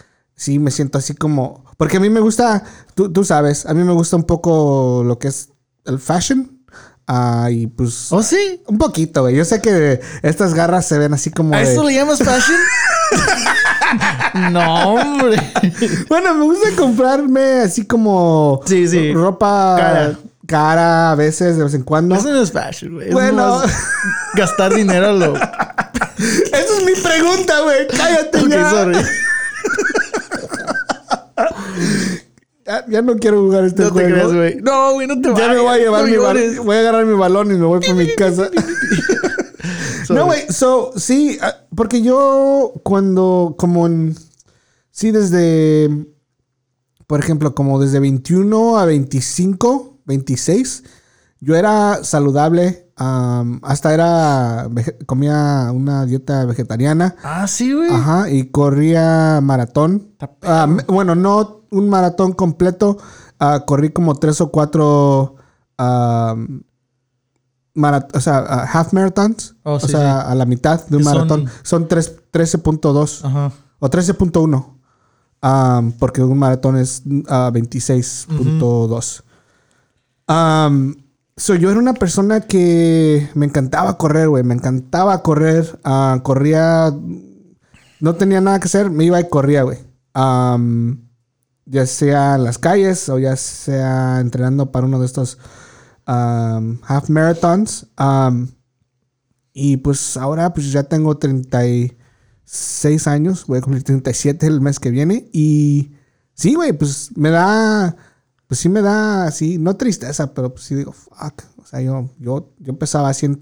sí 0.41 0.59
me 0.59 0.71
siento 0.71 0.97
así 0.97 1.15
como, 1.15 1.65
porque 1.77 1.99
a 1.99 2.01
mí 2.01 2.09
me 2.09 2.21
gusta, 2.21 2.65
tú, 2.95 3.13
tú 3.13 3.25
sabes, 3.27 3.67
a 3.67 3.75
mí 3.75 3.85
me 3.85 3.93
gusta 3.93 4.17
un 4.17 4.25
poco 4.25 5.03
lo 5.05 5.19
que 5.19 5.29
es 5.29 5.51
el 5.85 5.99
fashion. 5.99 6.59
ah, 7.07 7.49
y 7.51 7.67
pues 7.67 8.11
¿Oh, 8.11 8.23
sí? 8.23 8.63
un 8.67 8.79
poquito, 8.79 9.21
güey. 9.23 9.37
Yo 9.37 9.45
sé 9.45 9.61
que 9.61 10.01
estas 10.23 10.55
garras 10.55 10.87
se 10.87 10.97
ven 10.97 11.13
así 11.13 11.31
como 11.31 11.55
¿A 11.55 11.59
de- 11.59 11.73
eso 11.73 11.85
le 11.85 11.93
llamas 11.95 12.21
fashion? 12.21 12.57
no, 14.53 14.95
hombre. 14.95 15.37
Bueno, 16.09 16.35
me 16.35 16.45
gusta 16.45 16.69
comprarme 16.77 17.61
así 17.61 17.85
como 17.87 18.61
Sí, 18.65 18.89
sí. 18.89 19.13
ropa 19.13 19.77
Cara. 19.79 20.19
cara. 20.47 21.11
a 21.11 21.15
veces, 21.17 21.57
de 21.59 21.65
vez 21.65 21.75
en 21.75 21.83
cuando. 21.83 22.15
Eso 22.15 22.31
no 22.31 22.41
es 22.43 22.51
fashion, 22.53 22.95
güey. 22.95 23.11
Bueno. 23.13 23.61
gastar 24.35 24.73
dinero 24.75 25.13
lo. 25.13 25.35
Esa 26.17 26.79
es 26.79 26.85
mi 26.85 26.93
pregunta, 27.03 27.61
güey. 27.61 27.89
Cállate 27.89 28.39
Ok, 28.41 28.49
ya. 28.49 28.71
sorry. 28.71 28.99
Ya, 32.67 32.85
ya 32.89 33.03
no 33.03 33.17
quiero 33.17 33.43
jugar 33.43 33.65
este 33.65 33.83
No 33.83 33.89
te 33.89 33.93
juego. 33.95 34.11
creas, 34.15 34.33
güey. 34.35 34.57
No, 34.63 34.93
güey, 34.95 35.07
no 35.07 35.21
te 35.21 35.29
Ya 35.29 35.49
me 35.49 35.57
voy 35.59 35.59
a 35.59 35.63
vayas, 35.63 35.85
llevar 35.87 36.05
no 36.05 36.11
mi 36.11 36.17
balón. 36.17 36.67
Voy 36.67 36.77
a 36.77 36.81
agarrar 36.81 37.07
mi 37.07 37.15
balón 37.19 37.51
y 37.51 37.55
me 37.55 37.67
voy 37.67 37.81
por 37.81 37.95
mi 37.95 38.07
casa. 38.17 38.51
No, 40.09 40.27
güey, 40.27 40.43
so, 40.51 40.93
sí, 40.97 41.39
ah, 41.41 41.55
porque 41.75 42.03
yo 42.03 42.73
cuando, 42.83 43.55
como 43.57 43.87
en, 43.87 44.17
sí, 44.91 45.13
desde, 45.13 45.89
por 47.07 47.21
ejemplo, 47.21 47.55
como 47.55 47.81
desde 47.81 48.01
21 48.01 48.79
a 48.79 48.85
25, 48.87 49.99
26, 50.05 50.83
yo 51.41 51.55
era 51.55 52.03
saludable, 52.03 52.90
hasta 53.03 53.95
era, 53.95 54.69
comía 55.07 55.71
una 55.73 56.05
dieta 56.05 56.45
vegetariana, 56.45 57.17
Ah, 57.23 57.47
sí, 57.47 57.73
güey. 57.73 57.91
ajá, 57.91 58.29
y 58.31 58.51
corría 58.51 59.41
maratón. 59.43 60.09
Ah, 60.43 60.67
bueno, 60.87 61.15
no 61.15 61.63
un 61.71 61.89
maratón 61.89 62.33
completo, 62.33 62.99
ah, 63.39 63.65
corrí 63.67 63.91
como 63.91 64.17
tres 64.17 64.41
o 64.43 64.51
cuatro, 64.51 65.37
marat- 67.75 68.15
o 68.15 68.21
sea, 68.21 68.39
ah, 68.47 68.69
half 68.73 68.93
marathons, 68.93 69.55
Oh, 69.63 69.75
o 69.75 69.81
sí, 69.81 69.89
sea, 69.89 70.21
a 70.23 70.35
la 70.35 70.45
mitad 70.45 70.85
de 70.87 70.97
un 70.99 71.05
son- 71.05 71.15
maratón. 71.15 71.47
Son, 71.63 71.89
tres- 71.89 72.17
13.2 72.31 73.25
Ajá. 73.25 73.53
o 73.79 73.89
13.1. 73.89 74.77
am, 75.43 75.93
porque 75.93 76.23
un 76.23 76.39
maratón 76.39 76.77
es 76.77 77.03
ah, 77.31 77.51
26.2. 77.51 79.23
Am, 80.27 80.97
so, 81.41 81.55
yo 81.55 81.71
era 81.71 81.81
una 81.81 81.95
persona 81.95 82.43
que 82.43 83.29
me 83.35 83.47
encantaba 83.47 83.97
correr, 83.97 84.29
güey. 84.29 84.45
Me 84.45 84.55
encantaba 84.55 85.23
correr. 85.23 85.81
ah, 85.85 86.21
corría. 86.23 86.95
No 88.01 88.15
tenía 88.15 88.41
nada 88.41 88.61
que 88.61 88.67
hacer, 88.67 88.91
me 88.91 89.05
iba 89.05 89.21
y 89.21 89.29
corría, 89.29 89.63
güey. 89.63 89.79
Ya 91.67 91.87
sea 91.87 92.35
en 92.35 92.45
las 92.45 92.59
calles 92.59 93.09
o 93.09 93.19
ya 93.19 93.37
sea 93.37 94.21
entrenando 94.21 94.73
para 94.73 94.87
uno 94.87 94.99
de 95.01 95.07
estos 95.07 95.39
am, 96.07 96.81
half 96.87 97.09
marathons. 97.09 97.87
Y 99.53 99.79
pues 99.79 100.17
ahora 100.17 100.53
pues 100.53 100.73
ya 100.73 100.85
tengo 100.85 101.17
36 101.19 103.07
años, 103.07 103.47
voy 103.47 103.59
a 103.59 103.61
cumplir 103.63 103.85
37 103.85 104.47
el 104.47 104.61
mes 104.61 104.79
que 104.79 104.91
viene. 104.91 105.29
Y 105.33 105.93
sí, 106.35 106.55
güey, 106.55 106.73
pues 106.73 107.11
me 107.17 107.31
da, 107.31 107.97
pues 108.51 108.59
sí 108.59 108.69
me 108.69 108.83
da 108.83 109.27
así, 109.27 109.59
no 109.59 109.77
tristeza, 109.77 110.35
pero 110.35 110.53
pues 110.53 110.65
sí 110.65 110.75
digo, 110.75 110.91
fuck. 110.91 111.45
O 111.59 111.65
sea, 111.65 111.81
yo, 111.83 112.11
yo, 112.19 112.53
yo 112.59 112.71
empezaba 112.73 113.09
a 113.09 113.15
100, 113.15 113.39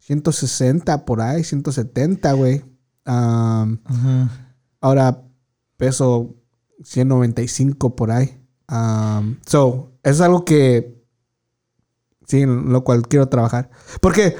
160 0.00 1.04
por 1.04 1.20
ahí, 1.20 1.44
170, 1.44 2.32
güey. 2.32 2.64
Am, 3.04 3.80
Ajá. 3.84 4.56
ahora 4.80 5.22
peso 5.76 6.34
195 6.82 7.94
por 7.94 8.10
ahí. 8.10 8.36
Um, 8.68 9.36
so, 9.46 9.92
es 10.02 10.20
algo 10.20 10.44
que 10.44 11.00
sí, 12.26 12.40
en 12.40 12.72
lo 12.72 12.82
cual 12.82 13.06
quiero 13.06 13.28
trabajar. 13.28 13.70
Porque, 14.00 14.34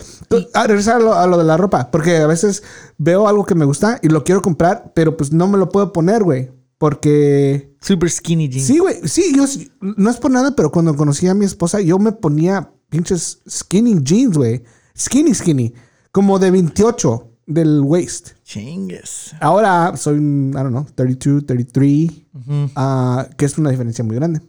a 0.54 0.66
regresar 0.66 0.96
a 0.96 1.04
lo, 1.04 1.14
a 1.14 1.28
lo 1.28 1.38
de 1.38 1.44
la 1.44 1.56
ropa, 1.56 1.92
porque 1.92 2.16
a 2.16 2.26
veces 2.26 2.64
veo 2.98 3.28
algo 3.28 3.46
que 3.46 3.54
me 3.54 3.64
gusta 3.64 4.00
y 4.02 4.08
lo 4.08 4.24
quiero 4.24 4.42
comprar, 4.42 4.90
pero 4.92 5.16
pues 5.16 5.30
no 5.30 5.46
me 5.46 5.56
lo 5.56 5.68
puedo 5.68 5.92
poner, 5.92 6.24
güey. 6.24 6.50
Porque 6.78 7.74
Super 7.80 8.10
skinny 8.10 8.48
jeans. 8.48 8.66
Sí, 8.66 8.78
güey. 8.78 8.96
Sí, 9.08 9.32
yo 9.34 9.44
no 9.80 10.10
es 10.10 10.16
por 10.16 10.30
nada, 10.30 10.54
pero 10.56 10.70
cuando 10.70 10.94
conocí 10.96 11.26
a 11.28 11.34
mi 11.34 11.44
esposa, 11.44 11.80
yo 11.80 11.98
me 11.98 12.12
ponía 12.12 12.72
pinches 12.88 13.40
skinny 13.48 14.00
jeans, 14.02 14.36
güey. 14.36 14.62
Skinny, 14.96 15.34
skinny. 15.34 15.72
Como 16.12 16.38
de 16.38 16.50
28 16.50 17.30
del 17.46 17.80
waist. 17.80 18.30
Chingues. 18.44 19.34
Ahora 19.40 19.96
soy, 19.96 20.16
I 20.18 20.50
don't 20.52 20.68
know, 20.70 20.86
32, 20.94 21.44
33, 21.46 22.10
Ujú. 22.32 22.70
ah, 22.76 23.28
que 23.36 23.44
es 23.44 23.58
una 23.58 23.70
diferencia 23.70 24.04
muy 24.04 24.16
grande. 24.16 24.40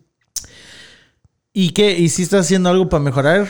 ¿Y 1.54 1.72
qué? 1.72 1.98
¿Y 1.98 2.10
si 2.10 2.24
estás 2.24 2.46
haciendo 2.46 2.70
algo 2.70 2.90
para 2.90 3.04
mejorar 3.04 3.48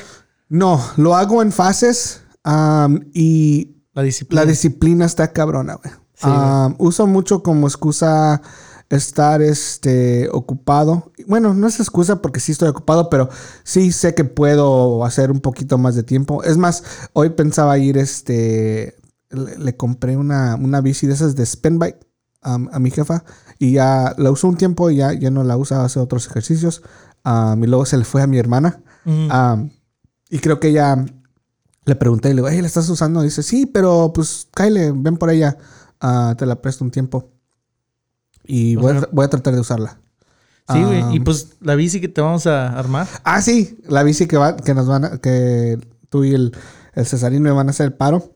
No, 0.48 0.80
lo 0.98 1.16
hago 1.16 1.42
en 1.42 1.52
fases 1.52 2.22
am, 2.44 3.10
y 3.14 3.78
la 3.94 4.04
disciplina? 4.04 4.44
la 4.44 4.50
disciplina 4.50 5.06
está 5.06 5.32
cabrona, 5.34 5.76
güey. 5.76 5.94
Sí, 6.16 6.30
uso 6.78 7.08
mucho 7.08 7.44
como 7.44 7.68
excusa 7.68 8.42
estar 8.90 9.42
este, 9.42 10.30
ocupado. 10.32 11.12
Bueno, 11.28 11.54
no 11.54 11.68
es 11.68 11.80
excusa 11.80 12.22
porque 12.22 12.40
sí 12.40 12.52
estoy 12.52 12.70
ocupado, 12.70 13.10
pero 13.10 13.30
sí 13.64 13.92
sé 13.92 14.16
que 14.16 14.24
puedo 14.24 15.04
hacer 15.04 15.32
un 15.32 15.40
poquito 15.40 15.78
más 15.78 15.96
de 15.96 16.04
tiempo. 16.04 16.44
Es 16.44 16.58
más, 16.58 16.84
hoy 17.14 17.32
pensaba 17.32 17.78
ir, 17.78 17.98
este, 17.98 18.96
le, 19.30 19.58
le 19.58 19.76
compré 19.76 20.18
una, 20.18 20.56
una 20.56 20.82
bici 20.82 21.08
de 21.08 21.14
esas 21.14 21.36
de 21.36 21.44
spin 21.44 21.80
bike 21.80 22.00
am, 22.42 22.70
a 22.72 22.80
mi 22.80 22.92
jefa 22.92 23.24
y 23.60 23.74
ya 23.74 24.14
la 24.18 24.32
usó 24.32 24.48
un 24.48 24.58
tiempo 24.58 24.90
y 24.90 24.98
ya, 24.98 25.14
ya 25.14 25.32
no 25.32 25.44
la 25.44 25.58
usa, 25.58 25.84
hace 25.84 26.00
otros 26.00 26.28
ejercicios. 26.28 26.82
Am, 27.24 27.64
y 27.64 27.68
luego 27.68 27.86
se 27.86 27.98
le 27.98 28.06
fue 28.06 28.22
a 28.22 28.28
mi 28.28 28.38
hermana. 28.38 28.82
Am, 29.30 29.72
y 30.30 30.40
creo 30.40 30.60
que 30.60 30.70
ella 30.70 31.06
le 31.86 31.96
pregunté 31.96 32.30
y 32.30 32.32
le 32.32 32.38
digo, 32.38 32.50
hey, 32.50 32.62
¿la 32.62 32.68
estás 32.68 32.90
usando? 32.90 33.22
dice, 33.22 33.44
sí, 33.44 33.66
pero 33.68 34.12
pues 34.14 34.48
Kyle, 34.56 34.92
ven 34.96 35.18
por 35.18 35.30
ella, 35.30 35.58
ah, 36.08 36.36
te 36.38 36.46
la 36.46 36.62
presto 36.62 36.84
un 36.84 36.92
tiempo. 36.92 37.32
Y 38.44 38.76
voy, 38.76 38.92
a, 38.96 39.00
sea- 39.00 39.10
voy 39.12 39.26
a 39.26 39.30
tratar 39.30 39.54
de 39.56 39.60
usarla. 39.62 40.00
sí, 40.72 40.82
güey. 40.84 41.16
Y 41.16 41.20
pues 41.20 41.58
la 41.62 41.76
bici 41.76 42.00
que 42.00 42.08
te 42.10 42.22
vamos 42.22 42.46
a 42.48 42.78
armar. 42.78 43.08
Ah, 43.24 43.42
sí, 43.42 43.78
la 43.88 44.04
bici 44.04 44.28
que 44.28 44.38
va, 44.38 44.56
que 44.56 44.74
nos 44.74 44.88
van 44.88 45.06
a, 45.06 45.18
que 45.18 45.78
tú 46.10 46.24
y 46.24 46.34
el, 46.34 46.52
el 46.94 47.06
Cesarino 47.06 47.44
me 47.44 47.52
van 47.52 47.68
a 47.68 47.72
hacer 47.72 47.86
el 47.88 47.94
paro. 47.94 48.36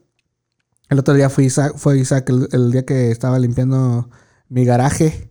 El 0.88 0.98
otro 0.98 1.14
día 1.14 1.30
fue 1.30 1.44
Isaac, 1.44 1.74
fue 1.76 1.98
Isaac 1.98 2.28
el, 2.30 2.48
el 2.50 2.72
día 2.72 2.84
que 2.84 3.10
estaba 3.12 3.38
limpiando 3.38 4.10
mi 4.48 4.64
garaje. 4.64 5.30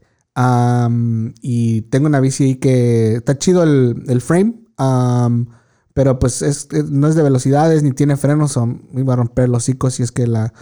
Y 1.41 1.81
tengo 1.83 2.07
una 2.07 2.19
bici 2.21 2.43
ahí 2.45 2.55
que 2.55 3.15
está 3.15 3.37
chido 3.37 3.63
el, 3.63 4.03
el 4.07 4.21
frame. 4.21 4.55
am, 4.77 5.47
pero 5.93 6.17
pues 6.19 6.41
es, 6.41 6.69
no 6.89 7.07
es 7.09 7.15
de 7.15 7.23
velocidades 7.23 7.83
ni 7.83 7.91
tiene 7.91 8.15
frenos. 8.15 8.55
O 8.55 8.65
me 8.65 9.01
iba 9.01 9.13
a 9.13 9.17
romper 9.17 9.49
los 9.49 9.63
hocicos 9.63 9.95
si 9.95 10.03
es 10.03 10.11
que 10.13 10.27
la, 10.27 10.53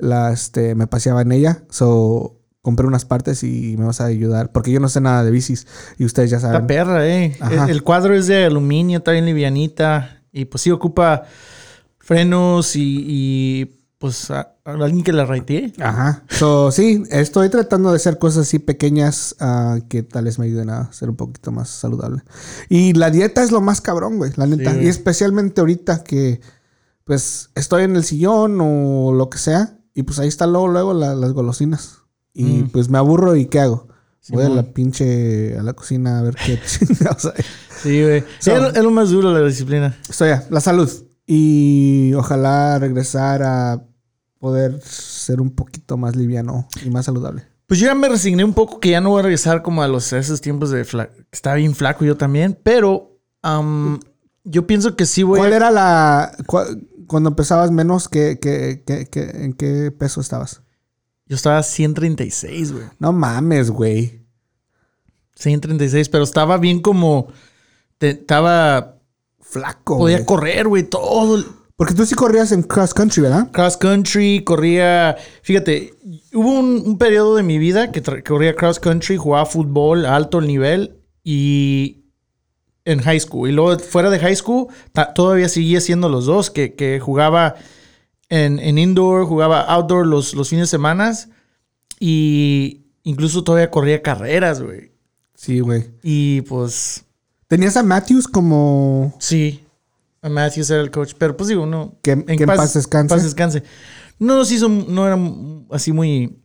la 0.00 0.32
este, 0.32 0.74
me 0.74 0.86
paseaba 0.86 1.22
en 1.22 1.32
ella. 1.32 1.62
So 1.70 2.36
compré 2.62 2.86
unas 2.86 3.04
partes 3.06 3.42
y 3.42 3.76
me 3.78 3.84
vas 3.86 4.00
a 4.00 4.06
ayudar. 4.06 4.52
Porque 4.52 4.70
yo 4.70 4.80
no 4.80 4.88
sé 4.88 5.00
nada 5.00 5.24
de 5.24 5.30
bicis. 5.30 5.66
Y 5.98 6.04
ustedes 6.04 6.30
ya 6.30 6.40
saben. 6.40 6.60
La 6.60 6.66
perra, 6.66 7.06
eh. 7.08 7.36
Ajá. 7.40 7.66
El, 7.70 7.82
cuadro 7.82 8.14
es 8.14 8.26
de 8.26 8.44
aluminio, 8.44 8.98
está 8.98 9.12
bien 9.12 9.26
livianita. 9.26 10.22
Y 10.32 10.44
pues 10.44 10.62
sí 10.62 10.70
ocupa 10.70 11.24
frenos 11.98 12.76
y, 12.76 13.04
y, 13.06 13.64
pues 13.98 14.30
a- 14.30 14.54
a 14.64 14.72
alguien 14.72 15.02
que 15.02 15.12
la 15.12 15.24
raitee. 15.26 15.72
Ajá. 15.80 16.22
So, 16.28 16.70
sí, 16.70 17.02
estoy 17.10 17.48
tratando 17.48 17.90
de 17.90 17.96
hacer 17.96 18.18
cosas 18.18 18.46
así 18.46 18.58
pequeñas 18.58 19.36
ah, 19.40 19.78
que 19.88 20.02
tal 20.02 20.24
vez 20.24 20.38
me 20.38 20.46
ayuden 20.46 20.70
a 20.70 20.92
ser 20.92 21.10
un 21.10 21.16
poquito 21.16 21.50
más 21.52 21.68
saludable. 21.70 22.22
Y 22.68 22.92
la 22.92 23.10
dieta 23.10 23.42
es 23.42 23.50
lo 23.52 23.60
más 23.60 23.80
cabrón, 23.80 24.18
güey, 24.18 24.32
la 24.36 24.46
neta. 24.46 24.72
güey. 24.72 24.84
y 24.84 24.88
especialmente 24.88 25.60
ahorita 25.60 26.04
que, 26.04 26.40
pues, 27.04 27.50
estoy 27.54 27.84
en 27.84 27.96
el 27.96 28.04
sillón 28.04 28.58
o 28.60 29.12
lo 29.12 29.28
que 29.30 29.38
sea. 29.38 29.76
Y 29.94 30.02
pues 30.04 30.18
ahí 30.18 30.28
está 30.28 30.46
luego, 30.46 30.68
luego 30.68 30.94
la- 30.94 31.14
las 31.14 31.32
golosinas. 31.32 31.98
Y 32.32 32.44
Mm. 32.44 32.68
pues 32.70 32.88
me 32.88 32.98
aburro 32.98 33.34
y 33.36 33.46
¿qué 33.46 33.60
hago? 33.60 33.88
Voy 34.28 34.44
a 34.44 34.48
la 34.50 34.62
pinche, 34.62 35.56
a 35.58 35.62
la 35.62 35.72
cocina 35.72 36.18
a 36.20 36.22
ver 36.22 36.34
qué 36.36 36.58
chingados 36.66 37.24
hay. 37.26 37.44
Sí, 37.82 38.02
güey. 38.02 38.22
So- 38.38 38.54
es, 38.68 38.76
es 38.76 38.82
lo 38.82 38.90
más 38.90 39.10
duro 39.10 39.32
la 39.32 39.44
disciplina. 39.46 39.96
Estoy 40.08 40.28
ya, 40.28 40.46
la 40.50 40.60
salud. 40.60 40.88
Y 41.26 42.12
ojalá 42.14 42.78
regresar 42.78 43.42
a 43.42 43.82
poder 44.38 44.80
ser 44.82 45.40
un 45.40 45.50
poquito 45.50 45.96
más 45.96 46.16
liviano 46.16 46.68
y 46.84 46.90
más 46.90 47.06
saludable. 47.06 47.44
Pues 47.66 47.78
yo 47.80 47.86
ya 47.86 47.94
me 47.94 48.08
resigné 48.08 48.44
un 48.44 48.52
poco 48.54 48.80
que 48.80 48.90
ya 48.90 49.00
no 49.00 49.10
voy 49.10 49.20
a 49.20 49.22
regresar 49.22 49.62
como 49.62 49.82
a 49.82 49.88
los 49.88 50.12
a 50.12 50.18
esos 50.18 50.40
tiempos 50.40 50.70
de 50.70 50.84
fla- 50.84 51.10
estaba 51.30 51.56
bien 51.56 51.74
flaco 51.74 52.04
yo 52.04 52.16
también, 52.16 52.58
pero 52.62 53.16
am, 53.42 54.00
yo 54.44 54.66
pienso 54.66 54.96
que 54.96 55.06
sí 55.06 55.22
voy 55.22 55.38
¿Cuál 55.38 55.52
a... 55.52 55.56
era 55.56 55.70
la. 55.70 56.36
Cuando 57.10 57.34
pesabas 57.34 57.72
menos, 57.72 58.08
¿qué, 58.08 58.38
qué, 58.40 58.84
qué- 58.86 59.06
qué- 59.10 59.30
en 59.44 59.52
qué 59.52 59.90
peso 59.90 60.20
estabas? 60.20 60.62
Yo 61.26 61.34
estaba 61.34 61.58
a 61.58 61.62
136, 61.64 62.72
güey. 62.72 62.84
No 63.00 63.12
mames, 63.12 63.70
güey. 63.70 64.20
136, 65.34 66.08
pero 66.08 66.24
estaba 66.24 66.56
bien 66.58 66.80
como... 66.80 67.28
te- 67.98 68.10
estaba... 68.10 68.96
Flaco. 69.40 69.98
Podía 69.98 70.24
correr, 70.24 70.68
güey, 70.68 70.84
todo. 70.84 71.44
Porque 71.74 71.94
tú 71.94 72.06
sí 72.06 72.14
corrías 72.14 72.52
en 72.52 72.62
cross 72.62 72.94
country, 72.94 73.22
¿verdad? 73.22 73.50
Cross 73.50 73.76
country, 73.76 74.44
corría... 74.44 75.16
Fíjate, 75.42 75.94
hubo 76.32 76.52
un, 76.60 76.82
un 76.86 76.98
periodo 76.98 77.34
de 77.34 77.42
mi 77.42 77.58
vida 77.58 77.90
que 77.90 78.02
corría 78.22 78.54
cross 78.54 78.78
country, 78.78 79.16
jugaba 79.16 79.46
fútbol 79.46 80.06
a 80.06 80.14
alto 80.14 80.40
nivel 80.40 81.00
y... 81.24 81.99
En 82.84 83.00
high 83.00 83.20
school. 83.20 83.48
Y 83.48 83.52
luego 83.52 83.78
fuera 83.78 84.10
de 84.10 84.18
high 84.18 84.36
school, 84.36 84.68
todavía 85.14 85.48
seguía 85.48 85.78
haciendo 85.78 86.08
los 86.08 86.26
dos, 86.26 86.50
que, 86.50 86.74
que 86.74 86.98
jugaba 86.98 87.56
en, 88.28 88.58
en 88.58 88.78
indoor, 88.78 89.26
jugaba 89.26 89.60
outdoor 89.62 90.06
los, 90.06 90.34
los 90.34 90.48
fines 90.48 90.64
de 90.64 90.70
semana. 90.70 91.12
Y 91.98 92.86
incluso 93.02 93.44
todavía 93.44 93.70
corría 93.70 94.02
carreras, 94.02 94.62
güey. 94.62 94.92
Sí, 95.34 95.60
güey. 95.60 95.90
Y 96.02 96.42
pues... 96.42 97.04
Tenías 97.48 97.76
a 97.76 97.82
Matthews 97.82 98.28
como. 98.28 99.12
Sí, 99.18 99.64
a 100.22 100.28
Matthews 100.28 100.70
era 100.70 100.82
el 100.82 100.90
coach, 100.90 101.14
pero 101.18 101.36
pues 101.36 101.48
digo, 101.48 101.66
no. 101.66 101.96
Que- 102.02 102.24
que 102.24 102.34
en 102.34 102.46
paz 102.46 102.74
descanse. 102.74 103.12
paz 103.12 103.24
descanse. 103.24 103.62
No 104.18 104.36
nos 104.36 104.52
hizo, 104.52 104.68
no 104.68 105.06
era 105.06 105.18
así 105.70 105.92
muy 105.92 106.38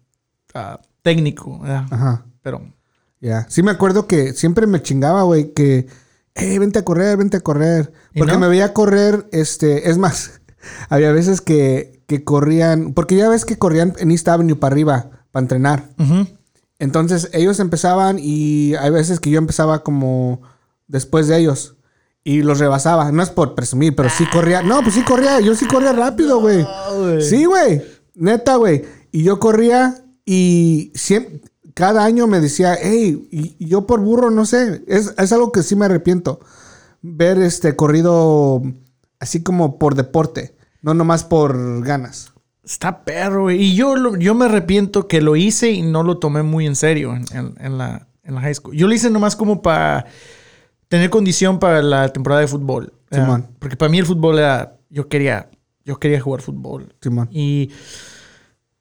ah, 0.54 0.80
técnico, 1.02 1.60
¿verdad? 1.60 1.86
Ajá. 1.92 2.26
pero 2.42 2.62
Ya. 3.20 3.46
Sí, 3.50 3.62
me 3.64 3.72
acuerdo 3.72 4.08
que 4.08 4.34
siempre 4.34 4.66
me 4.66 4.82
chingaba, 4.82 5.24
güey, 5.24 5.54
que. 5.54 5.88
Hey, 6.36 6.58
vente 6.58 6.80
a 6.80 6.86
correr, 6.86 7.18
vente 7.18 7.38
a 7.38 7.42
correr. 7.42 7.94
¿Y 8.14 8.20
Porque 8.20 8.34
no? 8.34 8.40
me 8.40 8.48
veía 8.50 8.74
correr, 8.74 9.28
este. 9.32 9.90
Es 9.90 9.98
más, 9.98 10.42
había 10.90 11.12
veces 11.12 11.42
que, 11.42 12.04
que 12.08 12.24
corrían. 12.24 12.94
Porque 12.94 13.16
ya 13.16 13.30
ves 13.30 13.46
que 13.46 13.58
corrían 13.58 13.94
en 13.98 14.12
East 14.12 14.28
Avenue 14.28 14.56
para 14.60 14.74
arriba, 14.74 15.10
para 15.32 15.44
entrenar. 15.44 15.90
Entonces 16.78 17.30
ellos 17.34 17.60
empezaban 17.60 18.18
y 18.20 18.76
hay 18.76 18.92
veces 18.92 19.20
que 19.22 19.30
yo 19.30 19.38
empezaba 19.38 19.82
como 19.84 20.42
después 20.88 21.28
de 21.28 21.38
ellos 21.38 21.78
y 22.24 22.42
los 22.42 22.60
rebasaba. 22.60 23.12
No 23.14 23.24
es 23.24 23.30
por 23.30 23.56
presumir, 23.56 23.96
pero 23.96 24.10
sí 24.10 24.26
corría. 24.32 24.62
No, 24.62 24.82
pues 24.82 24.96
sí 24.96 25.04
corría. 25.04 25.40
Yo 25.40 25.56
sí 25.56 25.66
corría 25.68 25.94
rápido, 25.94 26.42
güey. 26.42 26.66
güey. 26.98 27.22
Sí, 27.22 27.46
güey. 27.46 27.82
Neta, 28.16 28.58
güey. 28.58 28.84
Y 29.12 29.24
yo 29.24 29.40
corría 29.40 30.04
y 30.26 30.92
siempre, 30.96 31.40
cada 31.76 32.04
año 32.04 32.26
me 32.26 32.40
decía, 32.40 32.76
hey, 32.82 33.28
y 33.32 33.66
yo 33.68 33.86
por 33.86 34.00
burro, 34.00 34.32
no 34.32 34.46
sé. 34.46 34.84
Es, 34.88 35.14
es 35.18 35.32
algo 35.32 35.52
que 35.52 35.62
sí 35.62 35.76
me 35.76 35.86
arrepiento. 35.86 36.40
Ver 37.04 37.38
este 37.38 37.76
corrido 37.76 38.64
así 39.20 39.44
como 39.44 39.78
por 39.78 39.94
deporte, 39.94 40.56
no 40.82 40.94
nomás 40.96 41.24
por 41.24 41.84
ganas. 41.86 42.32
está 42.64 43.04
perro, 43.06 43.44
güey. 43.44 43.62
Y 43.62 43.76
yo, 43.76 43.94
yo 44.18 44.34
me 44.34 44.46
arrepiento 44.46 45.08
que 45.08 45.22
lo 45.22 45.36
hice 45.36 45.70
y 45.72 45.82
no 45.84 46.02
lo 46.02 46.18
tomé 46.18 46.42
muy 46.42 46.66
en 46.66 46.76
serio 46.76 47.14
en, 47.16 47.26
en- 47.38 47.56
en 47.60 47.78
la, 47.78 48.08
en 48.24 48.34
la 48.36 48.42
high 48.42 48.56
school. 48.56 48.76
Yo 48.76 48.88
lo 48.88 48.94
hice 48.96 49.10
nomás 49.12 49.36
como 49.36 49.62
para 49.62 50.06
tener 50.88 51.10
condición 51.12 51.60
para 51.60 51.82
la 51.84 52.10
temporada 52.12 52.42
de 52.42 52.48
fútbol. 52.48 52.94
Simón. 53.12 53.48
Porque 53.60 53.76
para 53.78 53.90
mí 53.92 54.00
el 54.00 54.06
fútbol 54.08 54.40
era, 54.40 54.78
yo 54.90 55.08
quería, 55.08 55.50
yo 55.84 56.00
quería 56.00 56.20
jugar 56.22 56.42
fútbol. 56.42 56.96
Simón. 57.02 57.28
Y. 57.32 57.70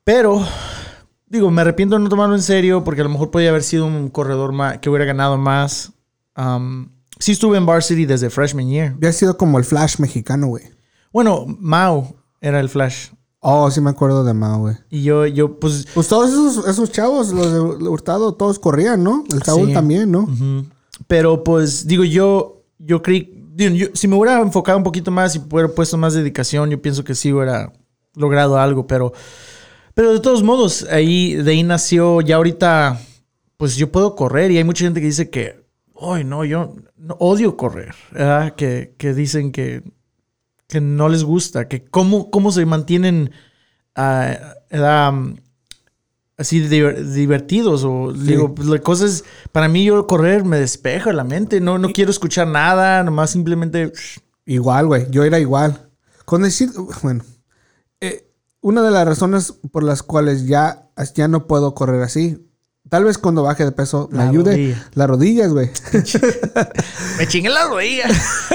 Pero. 0.05 0.47
Digo, 1.27 1.51
me 1.51 1.63
arrepiento 1.63 1.97
de 1.97 2.03
no 2.03 2.09
tomarlo 2.09 2.35
en 2.35 2.43
serio 2.43 2.85
porque 2.85 3.01
a 3.01 3.05
lo 3.05 3.11
mejor 3.11 3.31
podía 3.31 3.49
haber 3.51 3.63
sido 3.63 3.87
un 3.87 4.09
corredor 4.09 4.53
más, 4.53 4.79
que 4.79 4.89
hubiera 4.91 5.05
ganado 5.05 5.37
más. 5.39 5.93
Um, 6.37 6.89
sí 7.19 7.33
estuve 7.33 7.57
en 7.57 7.67
varsity 7.67 8.05
desde 8.07 8.31
freshman 8.31 8.69
year. 8.69 8.95
Ya 9.01 9.09
ha 9.09 9.13
sido 9.13 9.37
como 9.37 9.59
el 9.59 9.65
flash 9.65 9.99
mexicano, 9.99 10.47
güey. 10.49 10.65
Bueno, 11.13 11.45
Mao 11.59 12.15
era 12.41 12.61
el 12.61 12.69
flash. 12.69 13.09
Oh, 13.41 13.71
sí 13.71 13.81
me 13.81 13.91
acuerdo 13.91 14.25
de 14.25 14.33
Mao, 14.35 14.59
güey. 14.61 14.77
Y 14.91 15.03
yo, 15.03 15.27
yo, 15.27 15.59
pues. 15.59 15.87
Pues 15.95 16.09
todos 16.09 16.31
esos, 16.31 16.67
esos 16.69 16.91
chavos, 16.93 17.31
los 17.33 17.53
de 17.53 17.89
Hurtado, 17.89 18.35
todos 18.35 18.59
corrían, 18.59 19.03
¿no? 19.05 19.25
El 19.31 19.43
Saúl 19.43 19.69
Sí. 19.69 19.75
también, 19.75 20.11
¿no? 20.11 20.29
Pero 21.09 21.43
pues, 21.45 21.87
digo, 21.87 22.05
yo, 22.05 22.63
yo 22.79 23.03
creí. 23.03 23.31
digo, 23.55 23.75
yo- 23.75 23.87
si 23.95 24.09
me 24.09 24.17
hubiera 24.17 24.41
enfocado 24.41 24.79
un 24.79 24.85
poquito 24.85 25.11
más 25.11 25.37
y 25.37 25.39
hubiera 25.39 25.69
puesto 25.69 25.97
más 25.99 26.15
dedicación, 26.15 26.71
yo 26.71 26.81
pienso 26.81 27.05
que 27.05 27.15
sí 27.15 27.33
hubiera 27.33 27.73
logrado 28.15 28.59
algo, 28.59 28.87
pero. 28.87 29.13
Pero 29.95 30.13
de 30.13 30.21
todos 30.21 30.43
modos, 30.43 30.87
ahí, 30.91 31.35
de 31.35 31.53
ahí 31.53 31.63
nació, 31.63 32.21
ya 32.21 32.37
ahorita, 32.37 33.01
pues 33.57 33.77
yo 33.77 33.93
puedo 33.93 34.17
correr 34.17 34.51
y 34.51 34.59
hay 34.59 34.65
mucha 34.65 34.85
gente 34.85 35.01
que 35.01 35.07
dice 35.07 35.31
que, 35.31 35.65
ay, 36.01 36.25
no, 36.25 36.45
yo 36.45 36.75
no, 36.97 37.15
odio 37.21 37.57
correr, 37.57 37.95
¿verdad? 38.11 38.55
Que, 38.57 38.95
que 38.99 39.15
dicen 39.15 39.53
que, 39.53 39.83
que 40.69 40.81
no 40.81 41.09
les 41.09 41.23
gusta, 41.23 41.69
que 41.69 41.85
cómo, 41.85 42.31
cómo 42.31 42.51
se 42.51 42.67
mantienen 42.67 43.31
¿verdad? 43.95 45.13
así 46.37 46.61
diver- 46.69 47.05
divertidos 47.05 47.85
o 47.85 48.13
digo, 48.13 48.53
pues, 48.55 48.67
la 48.67 48.81
cosa 48.81 49.07
es, 49.07 49.25
para 49.53 49.69
mí 49.69 49.85
yo 49.85 50.07
correr 50.09 50.45
me 50.45 50.59
despeja 50.59 51.13
la 51.13 51.23
mente, 51.23 51.61
no, 51.61 51.79
no 51.79 51.91
quiero 51.91 52.11
escuchar 52.11 52.49
nada, 52.49 53.05
nomás 53.05 53.31
simplemente... 53.31 53.93
Igual, 54.47 54.89
güey. 54.89 55.07
Yo 55.11 55.25
era 55.25 55.39
igual. 55.39 55.89
Con 56.27 56.43
decir, 56.43 56.69
bueno, 57.03 57.25
eh, 58.01 58.27
una 58.65 58.83
de 58.83 58.91
las 58.91 59.07
razones 59.07 59.53
por 59.71 59.83
las 59.85 60.03
cuales 60.03 60.47
ya, 60.47 60.89
ya 61.15 61.29
no 61.29 61.47
puedo 61.47 61.75
correr 61.75 62.03
así, 62.03 62.39
tal 62.89 63.05
vez 63.05 63.19
cuando 63.19 63.43
baje 63.43 63.65
de 63.65 63.73
peso 63.73 64.09
me 64.11 64.19
La 64.19 64.29
ayude 64.31 64.51
rodilla. 64.53 64.89
las 64.95 65.09
rodillas, 65.09 65.53
güey. 65.53 65.71
Me 67.19 67.27
chingué 67.29 67.51
la 67.51 67.67
rodilla. 67.67 68.05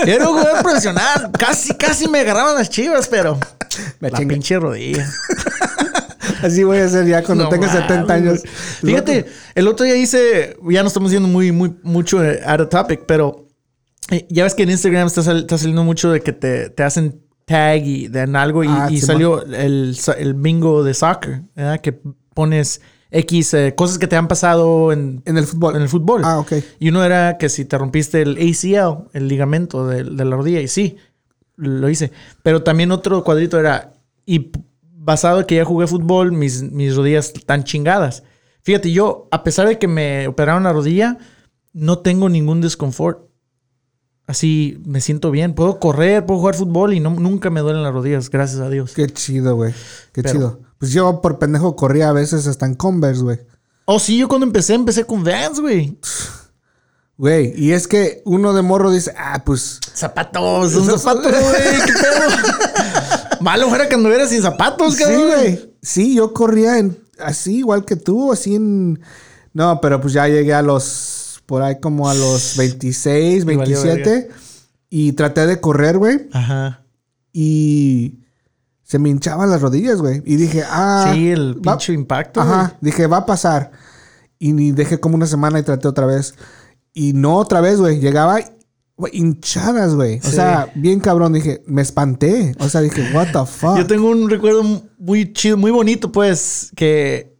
Era 0.06 0.28
un 0.30 0.38
jugador 0.38 0.62
profesional. 0.64 1.32
Casi, 1.38 1.74
casi 1.76 2.08
me 2.08 2.20
agarraban 2.22 2.56
las 2.56 2.70
chivas, 2.70 3.08
pero. 3.08 3.38
Me 4.00 4.10
la 4.12 4.18
chingué. 4.18 4.34
pinche 4.36 4.58
rodilla. 4.60 5.08
así 6.44 6.64
voy 6.64 6.78
a 6.80 6.90
ser 6.90 7.06
ya 7.08 7.24
cuando 7.24 7.46
No 7.46 7.50
tenga 7.50 7.68
mames. 7.68 7.82
70 7.88 8.14
años. 8.14 8.44
Fíjate, 8.82 9.26
el 9.56 9.68
otro 9.68 9.86
día 9.86 9.96
hice. 9.96 10.58
Ya 10.70 10.82
no 10.82 10.88
estamos 10.88 11.12
yendo 11.12 11.28
muy, 11.28 11.52
muy, 11.52 11.76
mucho 11.84 12.24
eh, 12.24 12.42
out 12.46 12.62
of 12.62 12.70
topic, 12.70 13.02
pero. 13.06 13.48
eh, 14.12 14.26
Ya 14.30 14.44
ves 14.44 14.56
que 14.56 14.64
en 14.64 14.72
Instagram 14.72 15.08
está, 15.08 15.24
sal- 15.24 15.40
está 15.42 15.58
saliendo 15.58 15.84
mucho 15.84 16.12
de 16.12 16.22
que 16.22 16.34
te, 16.34 16.70
te 16.70 16.84
hacen 16.84 17.24
tag 17.50 17.86
y 17.86 18.08
de 18.08 18.22
en 18.22 18.36
algo 18.36 18.64
y, 18.64 18.68
Ah, 18.70 18.88
y 18.92 19.00
sí, 19.00 19.06
salió 19.06 19.44
el, 19.44 19.98
el 20.18 20.34
bingo 20.36 20.84
de 20.84 20.94
soccer, 20.94 21.42
¿verdad? 21.56 21.82
Que 21.82 22.00
pones 22.34 22.82
X 23.12 23.54
eh, 23.56 23.74
cosas 23.76 23.98
que 23.98 24.08
te 24.08 24.16
han 24.16 24.28
pasado 24.28 24.92
en, 24.92 25.24
En 25.26 25.38
el 25.38 25.46
fútbol. 25.46 25.76
en 25.76 25.82
el 25.82 25.90
fútbol. 25.90 26.22
Ah, 26.24 26.40
ok. 26.40 26.54
Y 26.80 26.90
uno 26.90 27.04
era 27.04 27.38
que 27.38 27.50
si 27.50 27.66
te 27.66 27.78
rompiste 27.78 28.22
el 28.22 28.38
ACL, 28.38 29.10
el 29.14 29.28
ligamento 29.28 29.88
de, 29.88 30.04
de 30.04 30.26
la 30.26 30.36
rodilla, 30.36 30.62
y 30.62 30.68
sí, 30.68 30.98
lo 31.56 31.90
hice. 31.90 32.12
Pero 32.44 32.62
también 32.62 32.92
otro 32.92 33.24
cuadrito 33.24 33.60
era, 33.60 33.94
y 34.26 34.52
basado 34.82 35.40
en 35.40 35.46
que 35.48 35.56
ya 35.56 35.66
jugué 35.66 35.88
fútbol, 35.88 36.32
mis, 36.32 36.62
mis 36.62 36.96
rodillas 36.96 37.34
están 37.36 37.64
chingadas. 37.64 38.24
Fíjate, 38.62 38.92
yo, 38.92 39.28
a 39.32 39.44
pesar 39.44 39.68
de 39.68 39.80
que 39.80 39.88
me 39.88 40.28
operaron 40.28 40.64
la 40.64 40.74
rodilla, 40.74 41.18
no 41.74 42.00
tengo 42.00 42.30
ningún 42.30 42.62
desconfort. 42.62 43.29
Así 44.30 44.80
me 44.86 45.02
siento 45.02 45.32
bien. 45.32 45.56
Puedo 45.56 45.80
correr, 45.80 46.24
puedo 46.24 46.40
jugar 46.40 46.54
fútbol 46.54 46.94
y 46.94 47.00
no, 47.00 47.10
nunca 47.10 47.50
me 47.50 47.62
duelen 47.62 47.82
las 47.82 47.92
rodillas, 47.92 48.30
gracias 48.30 48.62
a 48.62 48.70
Dios. 48.70 48.94
Qué 48.94 49.08
chido, 49.08 49.56
güey. 49.56 49.74
Qué 50.14 50.22
Pero- 50.22 50.34
chido. 50.36 50.60
Pues 50.78 50.92
yo 50.92 51.20
por 51.20 51.40
pendejo 51.40 51.76
corría 51.76 52.10
a 52.10 52.14
veces 52.14 52.46
hasta 52.46 52.68
en 52.68 52.76
Converse, 52.76 53.24
güey. 53.24 53.40
Oh, 53.86 53.98
sí, 54.00 54.20
yo 54.20 54.28
cuando 54.28 54.46
empecé, 54.46 54.76
empecé 54.76 55.04
con 55.04 55.24
Vans, 55.24 55.60
güey. 55.60 55.98
Güey, 57.18 57.54
y 57.58 57.72
es 57.72 57.88
que 57.88 58.22
uno 58.24 58.54
de 58.54 58.62
morro 58.62 58.92
dice, 58.92 59.14
ah, 59.18 59.42
pues 59.44 59.80
Zapatos, 59.96 60.76
un 60.76 60.86
zapato, 60.86 61.22
güey, 61.28 61.82
qué 61.88 61.92
pedo. 61.94 63.40
Malo 63.42 63.68
fuera 63.68 63.90
que 63.90 63.96
anduviera 63.96 64.28
sin 64.28 64.44
zapatos, 64.44 64.94
Sí, 64.94 65.04
cabrón. 65.04 65.28
güey. 65.28 65.74
Sí, 65.82 66.14
yo 66.16 66.34
corría 66.36 66.78
en, 66.78 66.98
así, 67.18 67.58
igual 67.58 67.84
que 67.84 67.96
tú, 67.96 68.32
así 68.32 68.54
en... 68.56 69.02
No, 69.54 69.82
pero 69.82 70.00
pues 70.00 70.14
ya 70.14 70.28
llegué 70.28 70.54
a 70.54 70.62
los, 70.62 71.19
por 71.50 71.64
ahí 71.64 71.80
como 71.80 72.08
a 72.08 72.14
los 72.14 72.56
26, 72.58 73.42
Y 73.42 73.46
valió 73.56 73.82
27. 73.82 74.30
Y 74.92 75.14
traté 75.14 75.48
de 75.48 75.60
correr, 75.60 75.98
güey. 75.98 76.30
Ajá. 76.32 76.84
Y 77.34 78.20
se 78.84 79.00
me 79.00 79.10
hinchaban 79.10 79.50
las 79.50 79.62
rodillas, 79.62 80.00
güey. 80.00 80.22
Y 80.26 80.36
dije, 80.36 80.64
ah... 80.70 81.10
sí, 81.12 81.30
el 81.32 81.56
va- 81.68 81.74
pinche 81.74 81.94
impacto. 81.94 82.40
Ajá, 82.42 82.78
dije, 82.82 83.08
va 83.08 83.18
a 83.18 83.26
pasar. 83.26 83.72
Y 84.38 84.54
ni 84.54 84.72
dejé 84.72 85.00
como 85.00 85.16
una 85.16 85.26
semana 85.26 85.58
y 85.60 85.64
traté 85.64 85.88
otra 85.88 86.06
vez. 86.06 86.36
Y 86.94 87.14
no 87.14 87.36
otra 87.38 87.62
vez, 87.62 87.80
güey. 87.80 88.00
Llegaba 88.00 88.40
güey, 88.96 89.18
hinchadas, 89.18 89.96
güey. 89.96 90.20
O 90.20 90.24
Sí. 90.24 90.32
sea, 90.36 90.72
bien 90.76 91.00
cabrón. 91.00 91.34
Dije, 91.34 91.64
me 91.66 91.82
espanté. 91.82 92.54
O 92.60 92.70
sea, 92.70 92.82
dije, 92.82 93.10
what 93.14 93.28
the 93.32 93.46
fuck. 93.52 93.78
Yo 93.78 93.88
tengo 93.88 94.10
un 94.10 94.30
recuerdo 94.30 94.64
muy 95.00 95.34
chido, 95.34 95.58
muy 95.58 95.72
bonito, 95.72 96.12
pues, 96.12 96.72
que 96.76 97.38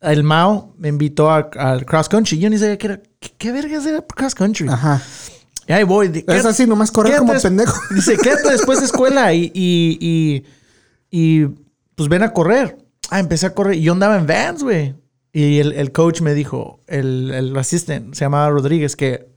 el 0.00 0.22
Mao 0.24 0.74
me 0.78 0.88
invitó 0.88 1.30
al 1.30 1.84
cross 1.86 2.08
country. 2.08 2.38
Yo 2.38 2.50
ni 2.50 2.58
sabía 2.58 2.76
qué 2.78 2.86
era. 2.86 3.02
¿Qué, 3.26 3.32
qué 3.38 3.52
verga 3.52 3.82
era 3.82 4.02
cross 4.02 4.34
country? 4.34 4.68
Ajá. 4.68 5.02
Y 5.68 5.72
ahí 5.72 5.82
voy. 5.84 6.08
de- 6.08 6.24
Es 6.28 6.44
así, 6.44 6.66
nomás 6.66 6.90
correr 6.92 7.18
como 7.18 7.32
pendejo. 7.40 7.78
Dice, 7.94 8.16
quédate 8.16 8.50
después 8.50 8.78
de 8.80 8.86
escuela 8.86 9.32
y, 9.34 9.50
y, 9.54 9.98
y, 10.00 10.44
y, 11.10 11.46
pues 11.94 12.08
ven 12.08 12.22
a 12.22 12.32
correr. 12.32 12.78
Ah, 13.10 13.18
empecé 13.20 13.46
a 13.46 13.54
correr 13.54 13.74
y 13.76 13.82
yo 13.82 13.92
andaba 13.92 14.16
en 14.16 14.26
Vans, 14.26 14.62
güey. 14.62 14.94
Y 15.32 15.58
el, 15.58 15.72
el 15.72 15.92
coach 15.92 16.20
me 16.22 16.34
dijo, 16.34 16.80
el, 16.86 17.30
el 17.32 17.56
assistant, 17.56 18.14
se 18.14 18.24
llamaba 18.24 18.48
Rodríguez, 18.50 18.96
que 18.96 19.28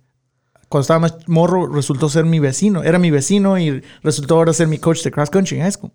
cuando 0.70 0.82
estaba 0.84 1.00
más 1.00 1.16
morro 1.28 1.68
resultó 1.68 2.10
ser 2.10 2.26
mi 2.26 2.40
vecino. 2.40 2.84
Era 2.84 3.00
mi 3.00 3.12
vecino 3.12 3.58
y 3.58 3.84
resultó 4.04 4.36
ahora 4.36 4.54
ser 4.54 4.68
mi 4.68 4.78
coach 4.78 5.04
de 5.04 5.12
cross 5.12 5.30
country 5.30 5.58
en 5.58 5.64
high 5.64 5.72
school. 5.72 5.92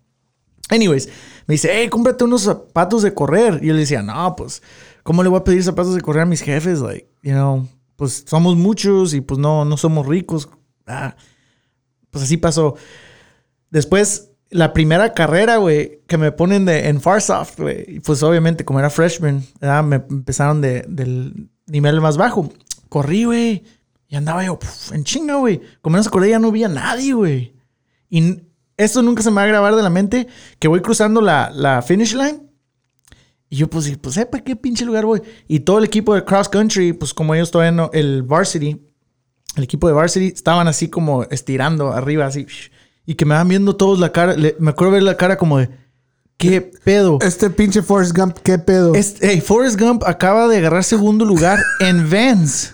Anyways, 0.69 1.07
me 1.47 1.53
dice, 1.53 1.69
hey, 1.71 1.87
cómprate 1.89 2.23
unos 2.23 2.41
zapatos 2.43 3.03
de 3.03 3.13
correr. 3.13 3.59
Y 3.63 3.67
yo 3.67 3.73
le 3.73 3.79
decía, 3.81 4.01
no, 4.01 4.35
pues, 4.35 4.61
¿cómo 5.03 5.23
le 5.23 5.29
voy 5.29 5.39
a 5.39 5.43
pedir 5.43 5.63
zapatos 5.63 5.95
de 5.95 6.01
correr 6.01 6.23
a 6.23 6.25
mis 6.25 6.41
jefes? 6.41 6.79
Like, 6.81 7.07
you 7.23 7.31
know, 7.33 7.67
pues 7.95 8.23
somos 8.27 8.55
muchos 8.55 9.13
y 9.13 9.21
pues 9.21 9.39
no, 9.39 9.65
no 9.65 9.77
somos 9.77 10.05
ricos. 10.05 10.49
Ah, 10.87 11.15
pues 12.11 12.23
así 12.25 12.37
pasó. 12.37 12.75
Después, 13.69 14.31
la 14.49 14.73
primera 14.73 15.13
carrera, 15.13 15.57
güey, 15.57 16.01
que 16.07 16.17
me 16.17 16.31
ponen 16.31 16.65
de, 16.65 16.87
en 16.87 17.01
Farsoft, 17.01 17.59
güey. 17.59 17.99
Pues 18.01 18.21
obviamente, 18.23 18.63
como 18.65 18.79
era 18.79 18.89
freshman, 18.89 19.43
me 19.85 19.95
empezaron 19.95 20.61
de- 20.61 20.85
del 20.87 21.49
nivel 21.67 21.99
más 22.01 22.17
bajo. 22.17 22.51
Corrí, 22.89 23.25
güey. 23.25 23.63
Y 24.07 24.15
andaba 24.15 24.45
yo 24.45 24.59
en 24.93 25.03
chinga, 25.03 25.35
güey. 25.35 25.61
Como 25.81 25.97
no 25.97 26.03
se 26.03 26.09
acordé, 26.09 26.29
ya 26.29 26.39
no 26.39 26.51
veía 26.51 26.67
a 26.67 26.69
nadie, 26.69 27.13
güey. 27.13 27.53
Y 28.09 28.41
esto 28.77 29.01
nunca 29.01 29.23
se 29.23 29.31
me 29.31 29.37
va 29.37 29.43
a 29.43 29.47
grabar 29.47 29.75
de 29.75 29.81
la 29.83 29.89
mente, 29.89 30.27
que 30.59 30.67
voy 30.67 30.81
cruzando 30.81 31.21
la, 31.21 31.49
la 31.51 31.81
finish 31.81 32.13
line. 32.13 32.41
Y 33.49 33.57
yo, 33.57 33.69
pues, 33.69 33.95
pues, 33.99 34.15
¿para 34.31 34.43
qué 34.43 34.55
pinche 34.55 34.85
lugar 34.85 35.05
voy? 35.05 35.21
Y 35.47 35.59
todo 35.61 35.77
el 35.77 35.85
equipo 35.85 36.15
de 36.15 36.23
cross 36.25 36.49
country, 36.49 36.93
pues, 36.93 37.13
como 37.13 37.35
ellos 37.35 37.51
todavía 37.51 37.71
no, 37.71 37.89
el 37.93 38.23
varsity, 38.23 38.81
el 39.55 39.63
equipo 39.63 39.87
de 39.87 39.93
varsity, 39.93 40.27
estaban 40.27 40.67
así 40.67 40.89
como 40.89 41.23
estirando 41.25 41.93
arriba, 41.93 42.25
así. 42.25 42.47
Y 43.05 43.15
que 43.15 43.25
me 43.25 43.35
van 43.35 43.47
viendo 43.47 43.75
todos 43.75 43.99
la 43.99 44.11
cara. 44.11 44.35
le- 44.35 44.55
me 44.59 44.71
acuerdo 44.71 44.93
ver 44.93 45.03
la 45.03 45.15
cara 45.15 45.37
como 45.37 45.59
de, 45.59 45.69
¿qué 46.37 46.59
pedo? 46.59 47.19
Este 47.21 47.49
pinche 47.51 47.81
Forrest 47.83 48.17
Gump, 48.17 48.37
¿qué 48.43 48.57
pedo? 48.57 48.95
Este, 48.95 49.29
hey, 49.31 49.41
Forrest 49.41 49.79
Gump 49.79 50.03
acaba 50.05 50.47
de 50.47 50.57
agarrar 50.57 50.83
segundo 50.83 51.23
lugar 51.23 51.59
en 51.79 52.09
Vans. 52.09 52.73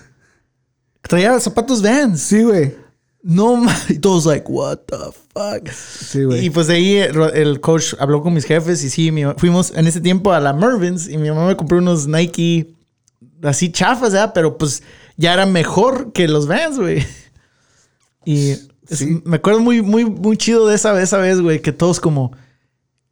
Traía 1.02 1.38
zapatos 1.38 1.82
Vans. 1.82 2.20
Sí, 2.22 2.42
güey. 2.42 2.74
No 3.22 3.56
mames. 3.56 3.90
Y 3.90 3.98
todos 3.98 4.26
like, 4.26 4.46
what 4.48 4.78
the 4.86 4.96
fuck. 5.32 5.68
Sí, 5.70 6.24
güey. 6.24 6.44
Y 6.46 6.50
pues 6.50 6.66
de 6.66 6.74
ahí 6.74 6.96
el, 6.96 7.16
el 7.34 7.60
coach 7.60 7.94
habló 8.00 8.22
con 8.22 8.34
mis 8.34 8.44
jefes 8.44 8.82
y 8.84 8.90
sí, 8.90 9.12
mi- 9.12 9.22
fuimos 9.36 9.72
en 9.76 9.86
ese 9.86 10.00
tiempo 10.00 10.32
a 10.32 10.40
la 10.40 10.52
Mervyn's 10.52 11.08
y 11.08 11.16
mi 11.18 11.28
mamá 11.28 11.46
me 11.46 11.56
compró 11.56 11.78
unos 11.78 12.06
Nike 12.08 12.74
así 13.42 13.70
chafas, 13.70 14.12
¿verdad? 14.12 14.32
Pero 14.34 14.58
pues 14.58 14.82
ya 15.16 15.32
era 15.34 15.46
mejor 15.46 16.12
que 16.12 16.26
los 16.26 16.46
Vans, 16.48 16.78
güey. 16.78 17.06
Y 18.24 18.50
es- 18.88 19.06
me 19.24 19.36
acuerdo 19.36 19.60
muy, 19.60 19.82
muy, 19.82 20.04
muy 20.04 20.36
chido 20.36 20.66
de 20.66 20.74
esa, 20.74 21.00
esa 21.00 21.18
vez, 21.18 21.40
güey, 21.40 21.60
que 21.62 21.72
todos 21.72 22.00
como, 22.00 22.32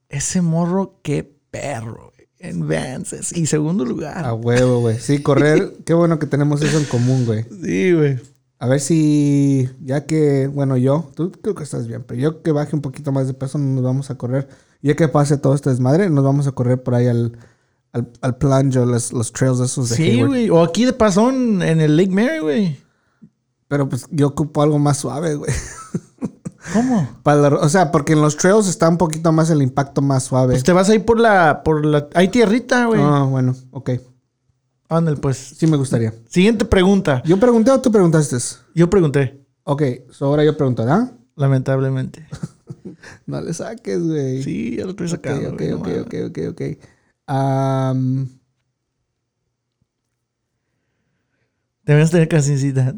ese 0.09 0.41
morro, 0.43 0.99
qué 1.03 1.33
perro, 1.51 2.13
güey, 2.17 2.29
en 2.39 2.67
Vans. 2.69 3.15
Y 3.37 3.47
segundo 3.47 3.85
lugar. 3.85 4.25
A 4.25 4.35
huevo, 4.35 4.81
güey. 4.81 4.99
Sí, 4.99 5.23
correr. 5.23 5.73
Qué 5.85 5.95
bueno 5.95 6.19
que 6.19 6.27
tenemos 6.27 6.63
eso 6.63 6.79
en 6.79 6.85
común, 6.85 7.27
güey. 7.27 7.45
Sí, 7.63 7.93
güey. 7.93 8.19
A 8.61 8.67
ver 8.69 8.79
si, 8.81 9.69
ya 9.83 10.05
que, 10.05 10.47
bueno, 10.47 10.77
yo, 10.77 11.11
tú 11.15 11.33
creo 11.33 11.55
que 11.55 11.65
estás 11.65 11.87
bien, 11.87 12.05
pero 12.07 12.21
yo 12.21 12.43
que 12.43 12.53
baje 12.53 12.77
un 12.77 12.83
poquito 12.83 13.11
más 13.11 13.27
de 13.27 13.33
peso, 13.35 13.57
nos 13.59 13.83
vamos 13.83 14.11
a 14.11 14.17
correr. 14.19 14.49
Ya 14.83 14.95
que 14.95 15.09
pase 15.09 15.39
todo 15.39 15.55
este 15.55 15.71
desmadre, 15.71 16.11
nos 16.11 16.23
vamos 16.23 16.47
a 16.47 16.53
correr 16.53 16.83
por 16.83 16.95
ahí 16.95 17.07
al, 17.07 17.39
al, 17.93 18.11
al 18.21 18.37
plunge 18.37 18.79
o 18.79 18.85
los, 18.87 19.13
los 19.15 19.33
trails 19.33 19.61
esos 19.61 19.89
de 19.89 19.97
Sí, 19.97 20.23
güey. 20.23 20.51
O 20.51 20.63
aquí 20.63 20.85
de 20.85 20.93
pasón 20.93 21.63
en 21.63 21.81
el 21.81 21.97
Lake 21.97 22.11
Mary, 22.11 22.39
güey. 22.41 22.79
Pero 23.67 23.89
pues 23.89 24.07
yo 24.11 24.27
ocupo 24.29 24.63
algo 24.63 24.79
más 24.79 24.99
suave, 24.99 25.37
güey. 25.37 25.51
¿Cómo? 26.75 27.09
Para 27.23 27.49
la- 27.51 27.57
o 27.61 27.69
sea, 27.71 27.91
porque 27.91 28.13
en 28.13 28.21
los 28.21 28.37
trails 28.37 28.69
está 28.69 28.89
un 28.89 28.99
poquito 28.99 29.33
más 29.33 29.49
el 29.51 29.63
impacto 29.63 30.03
más 30.03 30.25
suave. 30.25 30.53
Pues 30.53 30.65
te 30.65 30.73
vas 30.73 30.89
a 30.91 30.95
ir 30.95 31.05
por 31.05 31.19
la, 31.19 31.63
por 31.65 31.85
la, 31.87 32.09
hay 32.15 32.29
tierrita, 32.29 32.85
güey. 32.87 33.01
Ah, 33.03 33.23
bueno, 33.23 33.55
ok. 33.71 33.91
Ándale, 34.91 35.17
pues. 35.19 35.37
Sí 35.57 35.69
me 35.69 35.77
gustaría. 35.77 36.13
Siguiente 36.29 36.65
pregunta. 36.65 37.23
¿Yo 37.25 37.39
pregunté 37.39 37.71
o 37.71 37.81
tú 37.81 37.93
preguntaste? 37.93 38.37
Yo 38.75 38.91
pregunté, 38.91 39.41
Ok, 39.63 39.83
so 40.11 40.27
ahora 40.27 40.45
yo 40.45 40.57
pregunto, 40.57 40.83
¿ah? 40.83 41.13
lamentablemente. 41.37 42.27
No 43.25 43.41
le 43.41 43.55
saques, 43.55 44.03
güey. 44.03 44.43
Sí, 44.43 44.77
ya 44.77 44.85
lo 44.85 44.91
estoy 44.91 45.09
sacando. 45.09 45.51
ok, 45.51 45.63
ok, 45.77 45.89
ok, 46.07 46.15
ok, 46.27 46.39
ok. 46.51 46.63
Am, 47.27 48.29
Debes 51.85 52.11
tener 52.11 52.29
cancioncita. 52.29 52.95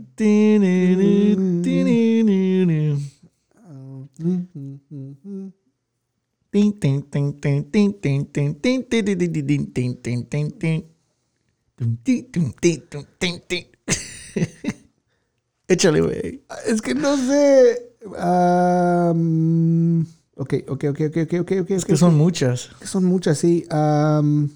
Échale, 15.68 16.00
güey. 16.00 16.44
Es 16.66 16.82
que 16.82 16.94
no 16.94 17.16
sé. 17.16 17.96
am, 18.18 20.06
ok, 20.36 20.54
ok, 20.68 20.84
ok, 20.90 21.00
ok, 21.08 21.32
ok, 21.40 21.52
ok. 21.62 21.70
Es 21.70 21.84
que 21.84 21.96
son 21.96 22.16
muchas. 22.16 22.70
Que 22.80 22.86
son 22.86 23.04
muchas, 23.04 23.38
sí. 23.38 23.64
am. 23.70 24.50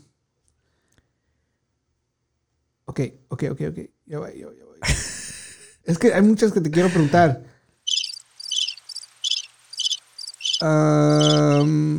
ok, 2.84 3.00
ok, 3.28 3.44
ok, 3.50 3.60
ok. 3.70 3.78
Ya 4.06 4.18
voy, 4.18 4.38
ya 4.38 4.46
voy, 4.46 4.56
ya 4.58 4.64
voy. 4.64 4.78
es 5.84 5.98
que 5.98 6.12
hay 6.12 6.22
muchas 6.22 6.52
que 6.52 6.60
te 6.60 6.70
quiero 6.70 6.88
preguntar. 6.90 7.42
Am, 10.60 11.98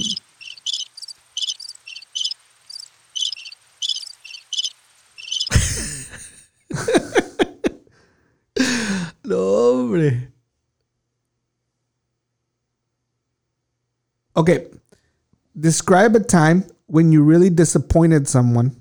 No, 9.23 9.37
hombre. 9.37 10.31
Okay. 14.37 14.67
Describe 15.59 16.15
a 16.15 16.19
time 16.19 16.63
when 16.85 17.11
you 17.11 17.23
really 17.23 17.49
disappointed 17.49 18.27
someone. 18.27 18.75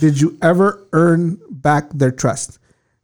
Did 0.00 0.20
you 0.20 0.36
ever 0.42 0.86
earn 0.92 1.38
back 1.50 1.90
their 1.92 2.10
trust? 2.10 2.58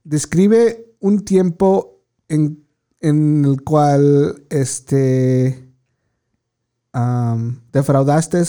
Describe 0.06 0.76
un 1.00 1.24
tiempo 1.24 2.00
en, 2.28 2.64
el 3.00 3.62
cual 3.64 4.42
este 4.50 5.68
am, 6.92 7.60
defraudaste 7.72 8.42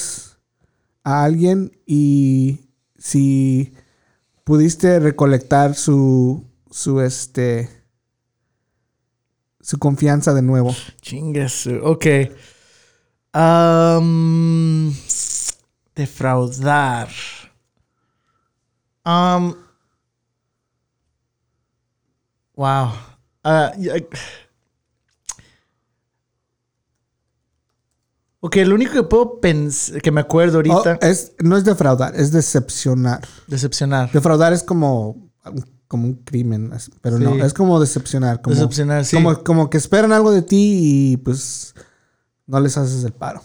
a 1.04 1.24
alguien 1.24 1.72
y 1.86 2.60
si 2.98 3.74
pudiste 4.46 5.00
recolectar 5.00 5.76
su 5.76 6.46
su 6.72 7.02
este 7.02 7.70
su 9.62 9.78
confianza 9.80 10.34
de 10.34 10.42
nuevo. 10.42 10.74
Chingas. 11.02 11.68
Ok. 11.82 12.06
Am, 13.38 14.94
defraudar. 15.94 17.10
Wow. 22.56 22.92
Ya- 23.78 23.96
ok, 28.40 28.56
lo 28.66 28.76
único 28.76 28.94
que 28.94 29.04
puedo 29.04 29.42
pensar, 29.42 30.02
que 30.02 30.12
me 30.12 30.22
acuerdo 30.22 30.54
Oh, 30.60 30.72
ahorita, 30.72 30.98
es, 31.06 31.34
no 31.44 31.58
es 31.58 31.66
defraudar, 31.66 32.16
es 32.16 32.32
decepcionar. 32.32 33.20
decepcionar. 33.48 34.10
Defraudar 34.14 34.54
es 34.54 34.64
como, 34.64 35.30
como 35.90 36.06
un 36.08 36.14
crimen, 36.24 36.72
pero 37.02 37.20
no, 37.20 37.36
es 37.44 37.54
como 37.54 37.82
decepcionar. 37.82 38.42
Como, 38.42 38.56
Decepcionar, 38.56 39.04
sí. 39.04 39.18
Como, 39.18 39.44
como 39.44 39.70
que 39.70 39.78
esperan 39.78 40.14
algo 40.14 40.32
de 40.32 40.42
ti 40.42 41.12
y 41.12 41.18
pues 41.18 41.76
no 42.48 42.60
les 42.60 42.78
haces 42.78 43.04
el 43.04 43.14
paro. 43.14 43.42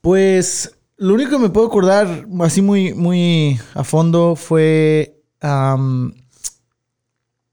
Pues 0.00 0.72
lo 0.96 1.14
único 1.14 1.30
que 1.32 1.38
me 1.38 1.50
puedo 1.50 1.66
acordar 1.66 2.26
así 2.40 2.62
muy, 2.62 2.94
muy 2.94 3.60
a 3.74 3.84
fondo 3.84 4.36
fue 4.36 5.20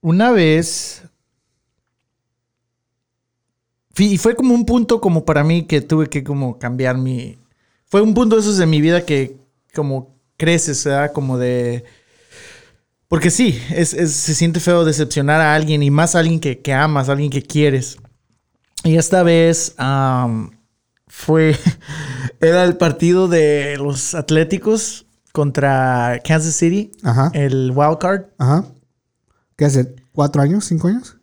una 0.02 0.32
vez. 0.32 1.04
Y 3.98 4.18
fue 4.18 4.36
como 4.36 4.54
un 4.54 4.66
punto 4.66 5.00
como 5.00 5.24
para 5.24 5.44
mí 5.44 5.64
que 5.64 5.82
tuve 5.82 6.08
que 6.08 6.24
como 6.24 6.60
cambiar 6.60 6.98
mi... 6.98 7.38
Fue 7.86 8.02
un 8.02 8.14
punto 8.14 8.36
de 8.36 8.42
esos 8.42 8.58
de 8.58 8.66
mi 8.66 8.82
vida 8.82 9.06
que 9.06 9.38
como 9.74 10.16
creces, 10.38 10.84
¿verdad? 10.84 11.14
Como 11.14 11.38
de... 11.38 11.86
Porque 13.08 13.30
sí, 13.30 13.62
es, 13.74 13.94
es- 13.94 14.14
se 14.14 14.36
siente 14.36 14.60
feo 14.60 14.84
decepcionar 14.84 15.40
a 15.40 15.56
alguien 15.56 15.82
y 15.84 15.92
más 15.92 16.16
a 16.16 16.20
alguien 16.20 16.40
que, 16.40 16.60
que 16.60 16.74
amas, 16.74 17.08
a 17.08 17.14
alguien 17.14 17.30
que 17.32 17.42
quieres. 17.44 17.98
Y 18.86 18.96
esta 18.98 19.24
vez 19.24 19.76
fue... 21.08 21.58
Era 22.40 22.64
el 22.64 22.78
partido 22.78 23.28
de 23.28 23.76
los 23.78 24.14
Atléticos 24.16 25.06
contra 25.32 26.22
Kansas 26.24 26.56
City, 26.56 26.92
Ajá, 27.04 27.30
el 27.34 27.72
wild 27.76 27.98
card. 27.98 28.26
ajá. 28.38 28.66
¿Qué 29.58 29.66
hace? 29.66 29.96
¿Cuatro 30.14 30.42
años? 30.42 30.66
¿Cinco 30.66 30.88
años? 30.90 31.18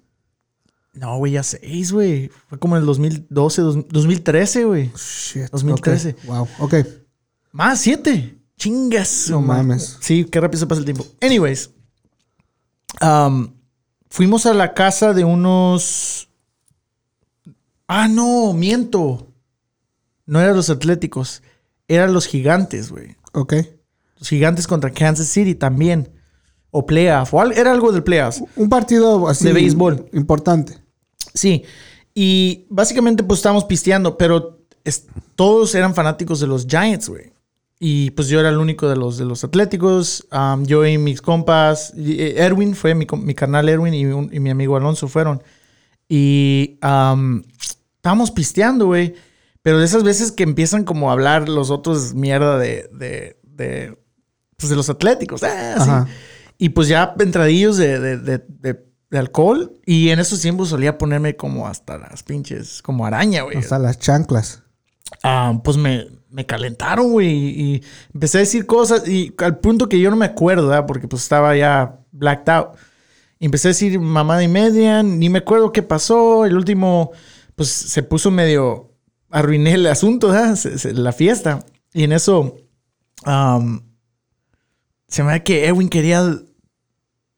No, 0.95 1.17
güey, 1.19 1.33
ya 1.33 1.43
seis, 1.43 1.93
güey. 1.93 2.31
Fue 2.49 2.59
como 2.59 2.77
en 2.77 2.81
el 2.81 2.87
2012, 2.87 3.63
dos- 3.63 3.89
2013, 3.89 4.65
güey. 4.65 4.91
Shit. 4.97 5.51
2013. 5.51 6.11
ok, 6.11 6.25
Wow, 6.27 6.49
ok. 6.61 6.75
Más, 7.53 7.81
siete. 7.81 8.37
Chingas. 8.59 9.29
No 9.31 9.41
man. 9.41 9.59
mames. 9.69 9.97
Sí, 10.01 10.25
qué 10.25 10.41
rápido 10.41 10.61
se 10.61 10.67
pasa 10.67 10.81
el 10.81 10.85
tiempo. 10.85 11.07
Anyways. 11.23 11.71
um, 13.01 13.53
fuimos 14.11 14.47
a 14.47 14.55
la 14.55 14.75
casa 14.75 15.13
de 15.15 15.25
unos... 15.25 16.29
Ah, 17.87 18.09
no, 18.09 18.53
miento. 18.53 19.29
No 20.27 20.41
eran 20.41 20.57
los 20.57 20.71
Atléticos. 20.71 21.43
Eran 21.89 22.13
los 22.15 22.27
Gigantes, 22.27 22.91
güey. 22.91 23.17
Ok. 23.33 23.55
Los 24.19 24.29
Gigantes 24.29 24.67
contra 24.67 24.93
Kansas 24.93 25.27
City 25.29 25.55
también. 25.55 26.09
O 26.71 26.87
playoff. 26.87 27.35
O 27.35 27.43
era 27.51 27.73
algo 27.73 27.93
del 27.93 28.03
playoff. 28.03 28.41
Un 28.57 28.69
partido 28.69 29.29
así. 29.29 29.45
De 29.45 29.53
béisbol. 29.53 30.07
Importante. 30.13 30.79
Sí. 31.35 31.65
Y 32.15 32.67
básicamente 32.71 33.23
pues 33.23 33.39
estábamos 33.41 33.65
pisteando, 33.65 34.17
pero 34.17 34.61
es- 34.85 35.07
todos 35.35 35.75
eran 35.75 35.95
fanáticos 35.95 36.41
de 36.41 36.47
los 36.47 36.67
Giants, 36.67 37.09
güey. 37.09 37.33
Y 37.79 38.11
pues 38.13 38.29
yo 38.29 38.39
era 38.39 38.49
el 38.49 38.59
único 38.59 38.89
de 38.89 38.97
los, 38.97 39.19
de 39.19 39.25
los 39.25 39.43
Atléticos. 39.45 40.27
Um, 40.33 40.65
yo 40.65 40.87
y 40.87 40.99
mis 40.99 41.21
compas, 41.21 41.93
eh, 41.97 42.35
Erwin 42.37 42.75
fue 42.77 42.95
mi, 42.95 43.07
mi 43.19 43.35
carnal 43.35 43.69
Erwin 43.69 43.93
y, 43.93 44.07
un- 44.07 44.31
y 44.33 44.39
mi 44.41 44.51
amigo 44.51 44.77
Alonso 44.77 45.09
fueron. 45.09 45.43
Y 46.15 46.79
um, 46.83 47.43
estábamos 47.97 48.31
pisteando, 48.33 48.85
güey. 48.85 49.15
Pero 49.63 49.79
de 49.79 49.87
esas 49.87 50.03
veces 50.05 50.31
que 50.31 50.43
empiezan 50.43 50.85
como 50.85 51.09
a 51.09 51.15
hablar 51.15 51.49
los 51.49 51.71
otros 51.71 52.13
mierda 52.13 52.59
de, 52.59 52.87
de, 52.93 53.39
de, 53.43 53.97
pues 54.59 54.69
de 54.69 54.77
los 54.77 54.91
Atléticos. 54.91 55.43
Ah. 55.43 56.07
Y 56.59 56.69
pues 56.69 56.89
ya 56.89 57.15
entradillos 57.19 57.79
de, 57.79 58.19
de, 58.19 58.85
alcohol. 59.19 59.73
Y 59.87 60.11
en 60.11 60.19
esos 60.19 60.43
tiempos 60.43 60.69
solía 60.69 60.99
ponerme 60.99 61.35
como 61.35 61.67
hasta 61.67 61.97
las 61.97 62.23
pinches, 62.23 62.83
como 62.83 63.07
araña, 63.07 63.45
güey. 63.45 63.57
Hasta 63.57 63.79
las 63.79 63.99
chanclas. 63.99 64.63
Ah, 65.23 65.59
pues 65.65 65.79
me, 65.79 66.09
me 66.29 66.45
calentaron, 66.45 67.11
güey. 67.11 67.31
Y, 67.31 67.63
y 67.63 67.85
empecé 68.13 68.37
a 68.37 68.41
decir 68.41 68.67
cosas. 68.67 69.09
Y 69.09 69.35
al 69.39 69.61
punto 69.61 69.89
que 69.89 69.99
yo 69.99 70.11
no 70.11 70.17
me 70.17 70.27
acuerdo, 70.27 70.69
¿verdad? 70.69 70.85
Porque 70.85 71.09
pues 71.09 71.23
estaba 71.23 71.57
ya 71.57 72.01
blacked 72.11 72.53
out. 72.53 72.77
Empecé 73.45 73.69
a 73.69 73.71
decir 73.71 73.99
mamada 74.01 74.43
y 74.43 74.49
media. 74.49 75.03
Ni 75.03 75.29
me 75.29 75.39
acuerdo 75.41 75.73
qué 75.73 75.83
pasó. 75.83 76.47
El 76.47 76.57
último, 76.57 77.13
pues 77.57 77.69
se 77.69 78.03
puso 78.03 78.31
medio... 78.31 78.89
Arruiné 79.31 79.75
el 79.75 79.87
asunto. 79.87 80.33
Se- 80.57 80.93
la 80.95 81.13
fiesta. 81.13 81.65
Y 81.93 82.05
en 82.05 82.13
eso... 82.13 82.57
se 85.09 85.23
me 85.23 85.31
da 85.33 85.41
que 85.41 85.67
Edwin 85.67 85.89
quería 85.89 86.25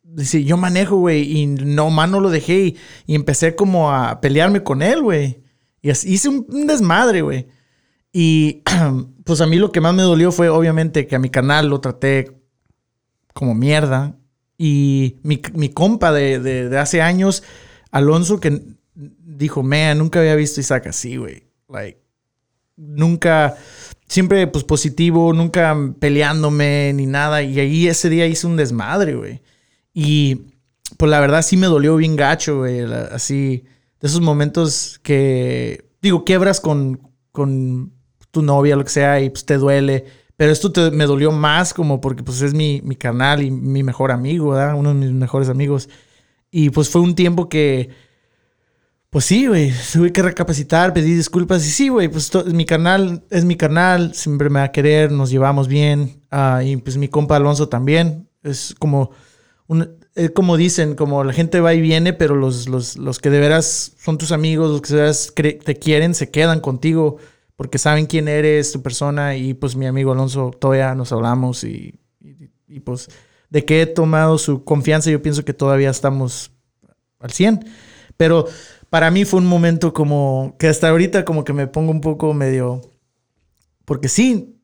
Dice, 0.02 0.44
yo 0.44 0.56
manejo, 0.56 0.96
güey, 0.96 1.38
y 1.38 1.46
no, 1.46 1.90
más 1.90 2.08
no 2.08 2.20
lo 2.20 2.30
dejé 2.30 2.66
y, 2.66 2.76
y 3.04 3.16
empecé 3.16 3.56
como 3.56 3.90
a 3.90 4.20
pelearme 4.20 4.62
con 4.62 4.80
él, 4.80 5.02
güey. 5.02 5.42
Y 5.82 5.90
así, 5.90 6.12
hice 6.12 6.28
un, 6.28 6.46
un 6.50 6.68
desmadre, 6.68 7.22
güey. 7.22 7.48
Y 8.12 8.62
pues 9.24 9.40
a 9.40 9.46
mí 9.46 9.56
lo 9.56 9.72
que 9.72 9.80
más 9.80 9.92
me 9.92 10.02
dolió 10.02 10.30
fue 10.30 10.48
obviamente 10.50 11.08
que 11.08 11.16
a 11.16 11.18
mi 11.18 11.30
canal 11.30 11.68
lo 11.68 11.80
traté 11.80 12.30
como 13.32 13.54
mierda. 13.56 14.16
Y 14.56 15.16
mi, 15.22 15.40
mi 15.54 15.68
compa 15.70 16.12
de, 16.12 16.38
de- 16.38 16.78
hace 16.78 17.02
años, 17.02 17.42
Alonso, 17.90 18.40
que 18.40 18.62
dijo, 18.94 19.62
man, 19.62 19.98
nunca 19.98 20.20
había 20.20 20.36
visto 20.36 20.60
Isaac 20.60 20.86
así, 20.86 21.16
güey. 21.16 21.44
Like, 21.68 22.00
nunca, 22.76 23.56
siempre 24.06 24.46
pues 24.46 24.64
positivo, 24.64 25.32
nunca 25.32 25.76
peleándome 25.98 26.92
ni 26.94 27.06
nada. 27.06 27.42
Y 27.42 27.58
ahí 27.58 27.88
ese 27.88 28.08
día 28.08 28.26
hice 28.26 28.46
un 28.46 28.56
desmadre, 28.56 29.14
güey. 29.16 29.42
Y 29.92 30.42
pues 30.96 31.10
la 31.10 31.20
verdad 31.20 31.42
sí 31.42 31.56
me 31.56 31.66
dolió 31.66 31.96
bien 31.96 32.14
gacho, 32.16 32.58
güey. 32.58 32.80
Así, 32.82 33.64
de 34.00 34.06
esos 34.08 34.20
momentos 34.20 35.00
que, 35.02 35.84
digo, 36.00 36.24
quiebras 36.24 36.60
con, 36.60 37.00
con 37.32 37.92
tu 38.30 38.42
novia, 38.42 38.76
lo 38.76 38.84
que 38.84 38.90
sea, 38.90 39.20
y 39.20 39.30
pues 39.30 39.44
te 39.44 39.56
duele. 39.56 40.04
Pero 40.36 40.50
esto 40.52 40.72
te- 40.72 40.90
me 40.90 41.06
dolió 41.06 41.30
más 41.32 41.72
como 41.74 42.00
porque 42.00 42.22
pues 42.22 42.42
es 42.42 42.54
mi, 42.54 42.80
mi 42.82 42.96
carnal 42.96 43.42
y 43.42 43.50
mi 43.50 43.82
mejor 43.82 44.10
amigo, 44.12 44.50
¿verdad? 44.50 44.74
Uno 44.76 44.88
de 44.90 44.94
mis 44.96 45.12
mejores 45.12 45.48
amigos. 45.48 45.88
Y 46.50 46.70
pues 46.70 46.88
fue 46.88 47.00
un 47.02 47.14
tiempo 47.14 47.48
que, 47.48 47.90
pues 49.10 49.26
sí, 49.26 49.46
güey, 49.46 49.72
tuve 49.92 50.12
que 50.12 50.22
recapacitar, 50.22 50.92
pedir 50.92 51.16
disculpas. 51.16 51.64
Y 51.66 51.70
sí, 51.70 51.88
güey, 51.88 52.08
pues 52.08 52.32
mi 52.46 52.64
canal 52.66 53.22
es 53.30 53.44
mi 53.44 53.56
canal, 53.56 54.14
siempre 54.14 54.50
me 54.50 54.58
va 54.58 54.66
a 54.66 54.72
querer, 54.72 55.12
nos 55.12 55.30
llevamos 55.30 55.68
bien. 55.68 56.22
Ah, 56.30 56.62
y 56.64 56.76
pues 56.78 56.96
mi 56.96 57.08
compa 57.08 57.36
Alonso 57.36 57.68
también. 57.68 58.28
Es 58.42 58.74
como, 58.78 59.10
un, 59.68 59.96
eh, 60.16 60.30
como 60.30 60.56
dicen, 60.56 60.96
como 60.96 61.22
la 61.24 61.32
gente 61.32 61.60
va 61.60 61.74
y 61.74 61.80
viene, 61.80 62.12
pero 62.12 62.34
los, 62.34 62.68
los, 62.68 62.96
los 62.96 63.20
que 63.20 63.30
de 63.30 63.38
veras 63.40 63.92
son 63.98 64.18
tus 64.18 64.32
amigos, 64.32 64.70
los 64.70 64.80
que 64.82 64.94
de 64.94 65.00
veras 65.02 65.32
te 65.34 65.76
quieren, 65.76 66.14
se 66.14 66.30
quedan 66.30 66.58
contigo 66.60 67.18
porque 67.56 67.78
saben 67.78 68.06
quién 68.06 68.28
eres, 68.28 68.72
tu 68.72 68.82
persona. 68.82 69.36
Y 69.36 69.54
pues 69.54 69.76
mi 69.76 69.86
amigo 69.86 70.12
Alonso 70.12 70.50
todavía 70.50 70.94
nos 70.94 71.12
hablamos 71.12 71.64
y, 71.64 72.00
pues 72.84 73.08
de 73.50 73.64
que 73.64 73.82
he 73.82 73.86
tomado 73.86 74.38
su 74.38 74.64
confianza, 74.64 75.10
yo 75.10 75.22
pienso 75.22 75.44
que 75.44 75.54
todavía 75.54 75.90
estamos 75.90 76.50
al 77.20 77.30
100. 77.30 77.64
Pero 78.16 78.46
para 78.90 79.10
mí 79.10 79.24
fue 79.24 79.40
un 79.40 79.46
momento 79.46 79.92
como 79.92 80.56
que 80.58 80.68
hasta 80.68 80.88
ahorita 80.88 81.24
como 81.24 81.44
que 81.44 81.52
me 81.52 81.66
pongo 81.66 81.90
un 81.90 82.00
poco 82.00 82.34
medio... 82.34 82.80
Porque 83.84 84.08
sí, 84.08 84.58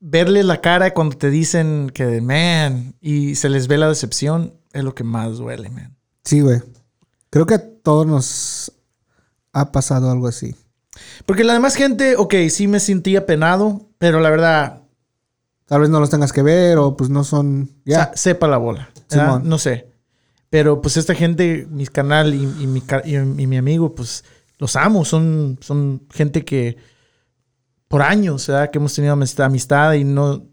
verle 0.00 0.42
la 0.42 0.60
cara 0.60 0.92
cuando 0.92 1.16
te 1.16 1.30
dicen 1.30 1.90
que, 1.94 2.20
man, 2.20 2.94
y 3.00 3.36
se 3.36 3.48
les 3.48 3.68
ve 3.68 3.78
la 3.78 3.88
decepción, 3.88 4.52
es 4.72 4.84
lo 4.84 4.94
que 4.94 5.04
más 5.04 5.38
duele, 5.38 5.70
man. 5.70 5.96
Sí, 6.24 6.40
güey. 6.40 6.60
Creo 7.30 7.46
que 7.46 7.54
a 7.54 7.72
todos 7.82 8.06
nos 8.06 8.72
ha 9.52 9.72
pasado 9.72 10.10
algo 10.10 10.26
así. 10.26 10.54
Porque 11.26 11.44
la 11.44 11.52
demás 11.54 11.74
gente, 11.74 12.16
ok, 12.16 12.34
sí 12.50 12.68
me 12.68 12.80
sentía 12.80 13.26
penado, 13.26 13.88
pero 13.98 14.20
la 14.20 14.30
verdad, 14.30 14.80
Tal 15.66 15.80
vez 15.80 15.88
no 15.88 15.98
los 15.98 16.10
tengas 16.10 16.30
que 16.32 16.42
ver 16.42 16.76
o 16.76 16.94
pues 16.94 17.08
no 17.08 17.24
son... 17.24 17.70
Ya. 17.86 18.12
Sepa 18.14 18.46
la 18.46 18.58
bola. 18.58 18.90
No 19.42 19.56
sé. 19.56 19.88
Pero 20.50 20.82
pues 20.82 20.98
esta 20.98 21.14
gente, 21.14 21.66
mi 21.70 21.86
canal 21.86 22.34
y, 22.34 22.42
y 22.62 22.66
mi, 22.66 22.82
y- 23.06 23.16
y 23.16 23.46
mi 23.46 23.56
amigo, 23.56 23.94
pues 23.94 24.24
los 24.58 24.76
amo. 24.76 25.06
Son, 25.06 25.58
son 25.62 26.02
gente 26.12 26.44
que 26.44 26.76
por 27.88 28.02
años, 28.02 28.46
¿verdad? 28.46 28.70
Que 28.70 28.78
hemos 28.78 28.94
tenido 28.94 29.14
amistad, 29.14 29.94
y 29.94 30.04
no... 30.04 30.44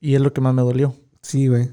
Y 0.00 0.16
es 0.16 0.20
lo 0.20 0.32
que 0.32 0.40
más 0.40 0.52
me 0.54 0.62
dolió. 0.62 0.96
Sí, 1.22 1.46
güey. 1.46 1.70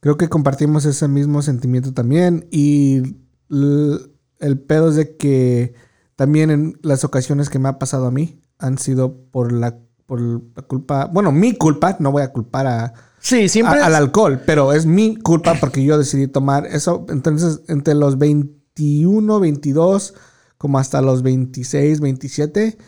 Creo 0.00 0.16
que 0.16 0.30
compartimos 0.30 0.86
ese 0.86 1.08
mismo 1.08 1.42
sentimiento 1.42 1.92
también. 1.92 2.48
Y 2.50 3.16
el 3.50 4.58
pedo 4.66 4.88
es 4.88 4.96
de 4.96 5.16
que 5.18 5.74
también 6.16 6.50
en 6.50 6.78
las 6.82 7.04
ocasiones 7.04 7.48
que 7.50 7.58
me 7.58 7.68
ha 7.68 7.78
pasado 7.78 8.06
a 8.06 8.10
mí 8.10 8.40
han 8.58 8.78
sido 8.78 9.16
por 9.30 9.52
la, 9.52 9.78
por 10.06 10.20
la 10.20 10.62
culpa. 10.62 11.06
Bueno, 11.12 11.32
mi 11.32 11.54
culpa. 11.56 11.96
No 11.98 12.12
voy 12.12 12.22
a 12.22 12.32
culpar 12.32 12.66
a, 12.66 12.94
Sí, 13.20 13.48
siempre... 13.48 13.80
a- 13.80 13.86
al 13.86 13.94
alcohol, 13.94 14.40
pero 14.46 14.72
es 14.72 14.84
mi 14.86 15.16
culpa 15.16 15.54
porque 15.60 15.84
yo 15.84 15.98
decidí 15.98 16.26
tomar 16.28 16.66
eso. 16.66 17.06
Entonces, 17.08 17.60
entre 17.68 17.94
los 17.94 18.18
21, 18.18 19.40
22, 19.40 20.14
como 20.58 20.78
hasta 20.78 21.00
los 21.02 21.22
26, 21.22 22.00
27. 22.00 22.78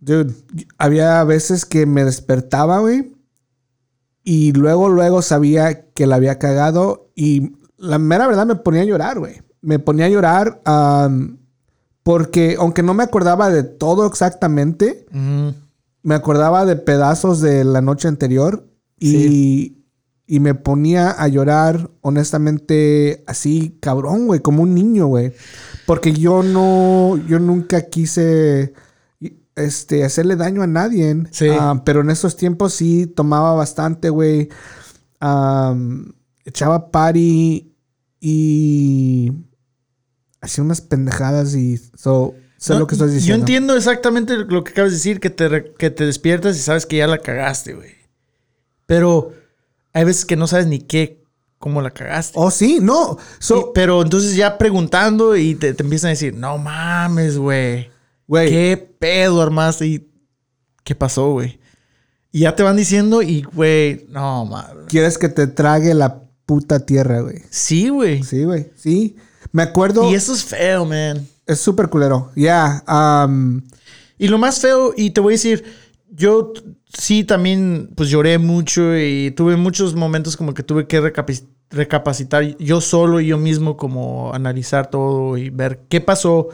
Dude, 0.00 0.32
había 0.78 1.22
veces 1.24 1.64
que 1.64 1.84
me 1.86 2.04
despertaba, 2.04 2.78
güey. 2.78 3.14
Y 4.22 4.52
luego, 4.52 4.88
luego 4.88 5.22
sabía 5.22 5.90
que 5.92 6.06
la 6.06 6.16
había 6.16 6.38
cagado. 6.38 7.10
Y 7.14 7.52
la 7.76 7.98
mera 7.98 8.26
verdad 8.26 8.46
me 8.46 8.54
ponía 8.56 8.82
a 8.82 8.86
llorar, 8.86 9.18
güey. 9.18 9.42
Me 9.60 9.78
ponía 9.80 10.06
a 10.06 10.10
llorar 10.10 10.60
am, 10.64 11.38
porque, 12.08 12.56
aunque 12.58 12.82
no 12.82 12.94
me 12.94 13.02
acordaba 13.02 13.50
de 13.50 13.64
todo 13.64 14.06
exactamente, 14.06 15.04
me 16.02 16.14
acordaba 16.14 16.64
de 16.64 16.76
pedazos 16.76 17.42
de 17.42 17.64
la 17.64 17.82
noche 17.82 18.08
anterior. 18.08 18.66
Y, 18.98 19.84
y 20.26 20.40
me 20.40 20.54
ponía 20.54 21.10
a 21.10 21.28
llorar, 21.28 21.90
honestamente, 22.00 23.24
así, 23.26 23.76
cabrón, 23.82 24.26
güey, 24.26 24.40
como 24.40 24.62
un 24.62 24.74
niño, 24.74 25.08
güey. 25.08 25.34
Porque 25.84 26.14
yo 26.14 26.42
no, 26.42 27.18
yo 27.28 27.40
nunca 27.40 27.82
quise 27.82 28.72
este, 29.54 30.02
hacerle 30.02 30.36
daño 30.36 30.62
a 30.62 30.66
nadie. 30.66 31.14
Sí. 31.30 31.48
Ah, 31.50 31.82
pero 31.84 32.00
en 32.00 32.08
esos 32.08 32.36
tiempos 32.36 32.72
sí 32.72 33.06
tomaba 33.06 33.52
bastante, 33.52 34.08
güey. 34.08 34.48
Echaba 36.46 36.90
party 36.90 37.74
y 38.18 39.32
hacía 40.40 40.64
unas 40.64 40.80
pendejadas 40.80 41.54
y 41.54 41.78
so, 41.96 42.34
sé 42.56 42.72
No, 42.74 42.80
lo 42.80 42.86
que 42.86 42.94
estás 42.94 43.10
Yo 43.10 43.14
diciendo. 43.16 43.42
entiendo 43.42 43.76
exactamente 43.76 44.36
lo 44.36 44.64
que 44.64 44.72
acabas 44.72 44.90
de 44.92 44.96
decir, 44.96 45.20
que 45.20 45.30
te, 45.30 45.72
que 45.78 45.90
te 45.90 46.04
despiertas 46.06 46.56
y 46.56 46.60
sabes 46.60 46.86
que 46.86 46.96
ya 46.98 47.06
la 47.06 47.18
cagaste, 47.18 47.74
güey. 47.74 47.92
Pero 48.86 49.32
hay 49.92 50.04
veces 50.04 50.24
que 50.24 50.36
no 50.36 50.46
sabes 50.46 50.66
ni 50.66 50.78
qué, 50.80 51.22
cómo 51.58 51.82
la 51.82 51.90
cagaste. 51.90 52.32
Oh, 52.36 52.50
sí, 52.50 52.78
no. 52.80 53.18
So, 53.38 53.58
Y- 53.60 53.64
pero 53.74 54.02
entonces 54.02 54.34
ya 54.36 54.58
preguntando 54.58 55.36
y 55.36 55.54
te, 55.54 55.74
te 55.74 55.82
empiezan 55.82 56.08
a 56.08 56.10
decir, 56.10 56.34
no 56.34 56.58
mames, 56.58 57.36
güey. 57.38 57.90
güey. 58.26 58.48
¿Qué 58.50 58.94
pedo 58.98 59.42
armaste? 59.42 59.86
¿Y 59.86 60.10
qué 60.84 60.94
pasó, 60.94 61.32
güey? 61.32 61.58
Y 62.30 62.40
ya 62.40 62.54
te 62.54 62.62
van 62.62 62.76
diciendo 62.76 63.22
y, 63.22 63.42
güey, 63.42 64.06
no 64.10 64.44
mames. 64.44 64.86
Quieres 64.88 65.18
que 65.18 65.28
te 65.28 65.46
trague 65.46 65.94
la 65.94 66.22
puta 66.46 66.78
tierra, 66.80 67.20
güey. 67.20 67.42
Sí, 67.50 67.88
güey. 67.88 68.22
Sí, 68.22 68.44
güey. 68.44 68.70
Sí. 68.74 69.16
Me 69.52 69.62
acuerdo. 69.62 70.10
Y 70.10 70.14
eso 70.14 70.32
es 70.32 70.44
feo, 70.44 70.84
man. 70.84 71.26
Es 71.46 71.60
súper 71.60 71.88
culero. 71.88 72.30
Ya. 72.36 72.82
am, 72.86 73.62
Y 74.18 74.28
lo 74.28 74.38
más 74.38 74.60
feo, 74.60 74.92
y 74.96 75.10
te 75.10 75.20
voy 75.20 75.32
a 75.32 75.36
decir, 75.36 75.64
yo 76.10 76.52
sí 76.92 77.24
también, 77.24 77.90
pues 77.94 78.10
lloré 78.10 78.38
mucho 78.38 78.96
y 78.96 79.30
tuve 79.32 79.56
muchos 79.56 79.94
momentos 79.94 80.36
como 80.36 80.54
que 80.54 80.62
tuve 80.62 80.86
que 80.86 81.00
recapacitar 81.70 82.56
yo 82.58 82.80
solo 82.80 83.20
y 83.20 83.28
yo 83.28 83.38
mismo, 83.38 83.76
como 83.76 84.32
analizar 84.34 84.90
todo 84.90 85.36
y 85.36 85.50
ver 85.50 85.80
qué 85.88 86.00
pasó 86.00 86.48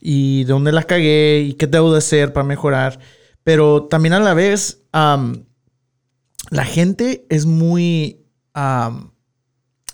y 0.00 0.44
dónde 0.44 0.72
la 0.72 0.82
cagué 0.82 1.44
y 1.48 1.54
qué 1.54 1.66
debo 1.66 1.92
de 1.92 1.98
hacer 1.98 2.32
para 2.32 2.46
mejorar. 2.46 2.98
Pero 3.44 3.84
también 3.84 4.12
a 4.12 4.20
la 4.20 4.34
vez, 4.34 4.82
am, 4.92 5.44
la 6.50 6.64
gente 6.64 7.26
es 7.28 7.46
muy, 7.46 8.20
am, 8.52 9.12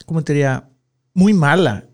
¿cómo 0.07 0.23
te 0.23 0.33
diría? 0.33 0.69
Muy 1.15 1.33
mala. 1.33 1.87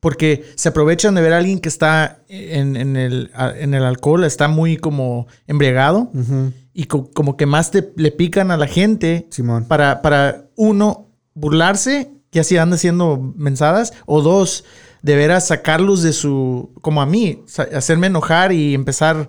Porque 0.00 0.44
se 0.54 0.70
aprovechan 0.70 1.14
de 1.14 1.20
ver 1.20 1.34
a 1.34 1.38
alguien 1.38 1.58
que 1.60 1.68
está 1.68 2.22
en, 2.28 2.74
en 2.76 2.96
el, 2.96 3.30
en 3.58 3.74
el 3.74 3.84
alcohol, 3.84 4.24
está 4.24 4.48
muy 4.48 4.78
como 4.78 5.26
embriagado 5.46 6.10
ujú, 6.14 6.52
y 6.72 6.84
co- 6.86 7.10
como 7.12 7.36
que 7.36 7.44
más 7.46 7.70
te, 7.70 7.92
le 7.96 8.10
pican 8.10 8.50
a 8.50 8.56
la 8.56 8.66
gente 8.66 9.26
Simón. 9.30 9.66
para, 9.66 10.00
para 10.00 10.46
uno, 10.56 11.10
burlarse, 11.34 12.10
que 12.30 12.40
así 12.40 12.56
anda 12.56 12.76
haciendo 12.76 13.18
mensadas, 13.36 13.92
o 14.06 14.22
dos, 14.22 14.64
de 15.02 15.16
veras 15.16 15.46
sacarlos 15.48 16.02
de 16.02 16.12
su, 16.14 16.72
como 16.80 17.02
a 17.02 17.06
mí, 17.06 17.44
hacerme 17.74 18.06
enojar 18.06 18.52
y 18.52 18.72
empezar 18.74 19.28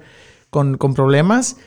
con, 0.49 0.77
con 0.77 0.93
problemas. 0.93 1.57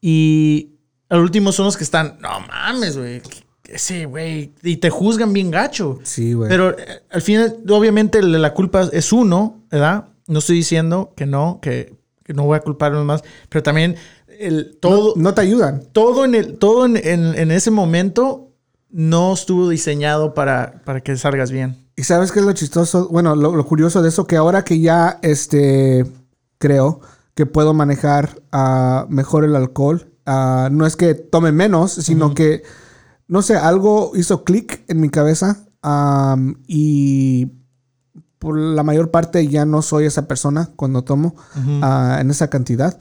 Y 0.00 0.76
al 1.08 1.20
último 1.20 1.52
son 1.52 1.66
los 1.66 1.76
que 1.76 1.84
están, 1.84 2.18
no 2.20 2.40
mames, 2.40 2.96
güey, 2.96 3.20
ese 3.68 4.06
güey, 4.06 4.52
y 4.62 4.76
te 4.76 4.90
juzgan 4.90 5.32
bien 5.32 5.50
gacho. 5.50 5.98
Sí, 6.02 6.32
güey. 6.34 6.48
Pero 6.48 6.78
eh, 6.78 7.02
al 7.10 7.22
final, 7.22 7.56
obviamente, 7.68 8.22
la 8.22 8.52
culpa 8.54 8.88
es 8.92 9.12
uno, 9.12 9.62
¿verdad? 9.70 10.06
No 10.26 10.38
estoy 10.40 10.56
diciendo 10.56 11.12
que 11.16 11.26
no, 11.26 11.58
que, 11.62 11.94
que 12.24 12.34
no 12.34 12.44
voy 12.44 12.56
a 12.56 12.60
culpar 12.60 12.92
a 12.92 12.94
los 12.94 13.02
demás, 13.02 13.22
pero 13.48 13.62
también 13.62 13.96
el, 14.38 14.76
todo, 14.80 15.14
No 15.16 15.32
te 15.34 15.40
ayudan. 15.42 15.82
todo, 15.92 16.24
en, 16.24 16.34
el, 16.34 16.58
todo 16.58 16.86
en, 16.86 16.96
en- 16.96 17.34
en 17.38 17.50
ese 17.50 17.70
momento 17.70 18.50
no 18.90 19.32
estuvo 19.34 19.68
diseñado 19.68 20.34
para, 20.34 20.82
para 20.84 21.00
que 21.00 21.16
salgas 21.16 21.50
bien. 21.50 21.76
¿Y 21.96 22.02
sabes 22.04 22.32
qué 22.32 22.40
es 22.40 22.44
lo 22.44 22.52
chistoso? 22.52 23.08
Bueno, 23.10 23.34
lo, 23.36 23.54
lo 23.54 23.64
curioso 23.66 24.02
de 24.02 24.08
eso, 24.08 24.26
que 24.26 24.36
ahora 24.36 24.64
que 24.64 24.80
ya 24.80 25.18
este, 25.22 26.04
creo 26.58 27.00
que 27.34 27.46
puedo 27.46 27.74
manejar 27.74 28.40
ah, 28.52 29.06
mejor 29.08 29.44
el 29.44 29.54
alcohol, 29.56 30.10
ah, 30.26 30.68
no 30.72 30.86
es 30.86 30.96
que 30.96 31.14
tome 31.14 31.52
menos, 31.52 31.92
sino 31.92 32.34
que, 32.34 32.62
no 33.26 33.42
sé, 33.42 33.56
algo 33.56 34.12
hizo 34.14 34.44
clic 34.44 34.84
en 34.88 35.00
mi 35.00 35.08
cabeza 35.08 35.64
y 36.66 37.52
por 38.38 38.58
la 38.58 38.82
mayor 38.82 39.10
parte 39.10 39.46
ya 39.48 39.64
no 39.64 39.82
soy 39.82 40.06
esa 40.06 40.26
persona 40.26 40.70
cuando 40.76 41.04
tomo 41.04 41.34
ah, 41.82 42.18
en 42.20 42.30
esa 42.30 42.48
cantidad. 42.48 42.98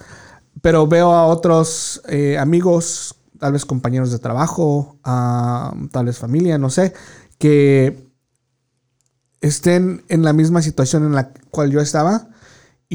Pero 0.61 0.87
veo 0.87 1.13
a 1.13 1.25
otros 1.25 2.01
eh, 2.07 2.37
amigos, 2.37 3.15
tal 3.39 3.53
vez 3.53 3.65
compañeros 3.65 4.11
de 4.11 4.19
trabajo, 4.19 4.97
ah, 5.03 5.73
tal 5.91 6.05
vez 6.05 6.17
familia, 6.17 6.57
no 6.57 6.69
sé, 6.69 6.93
que 7.37 8.09
estén 9.41 10.03
en 10.07 10.23
la 10.23 10.31
misma 10.31 10.61
situación 10.61 11.05
en 11.05 11.13
la 11.13 11.31
cual 11.51 11.71
yo 11.71 11.81
estaba 11.81 12.29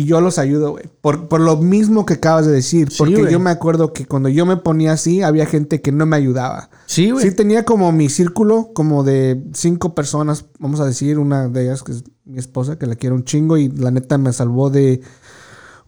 y 0.00 0.04
yo 0.04 0.20
los 0.20 0.38
ayudo, 0.38 0.70
güey. 0.70 0.84
Por, 1.00 1.26
por 1.28 1.40
lo 1.40 1.56
mismo 1.56 2.06
que 2.06 2.14
acabas 2.14 2.46
de 2.46 2.52
decir. 2.52 2.88
Sí, 2.90 2.96
porque 2.98 3.30
yo 3.32 3.40
me 3.40 3.50
acuerdo 3.50 3.92
que 3.92 4.06
cuando 4.06 4.28
yo 4.28 4.46
me 4.46 4.56
ponía 4.56 4.92
así, 4.92 5.22
había 5.22 5.44
gente 5.46 5.80
que 5.82 5.90
no 5.90 6.06
me 6.06 6.16
ayudaba. 6.16 6.70
Sí, 6.86 7.10
güey. 7.10 7.28
Sí 7.28 7.34
tenía 7.34 7.64
como 7.64 7.90
mi 7.90 8.08
círculo, 8.08 8.70
como 8.74 9.02
de 9.02 9.42
cinco 9.54 9.94
personas, 9.96 10.44
vamos 10.60 10.78
a 10.80 10.84
decir, 10.84 11.18
una 11.18 11.48
de 11.48 11.64
ellas 11.64 11.82
que 11.82 11.92
es 11.92 12.04
mi 12.24 12.38
esposa, 12.38 12.78
que 12.78 12.86
la 12.86 12.94
quiero 12.94 13.16
un 13.16 13.24
chingo 13.24 13.56
y 13.56 13.68
la 13.70 13.90
neta 13.90 14.18
me 14.18 14.32
salvó 14.32 14.70
de 14.70 15.00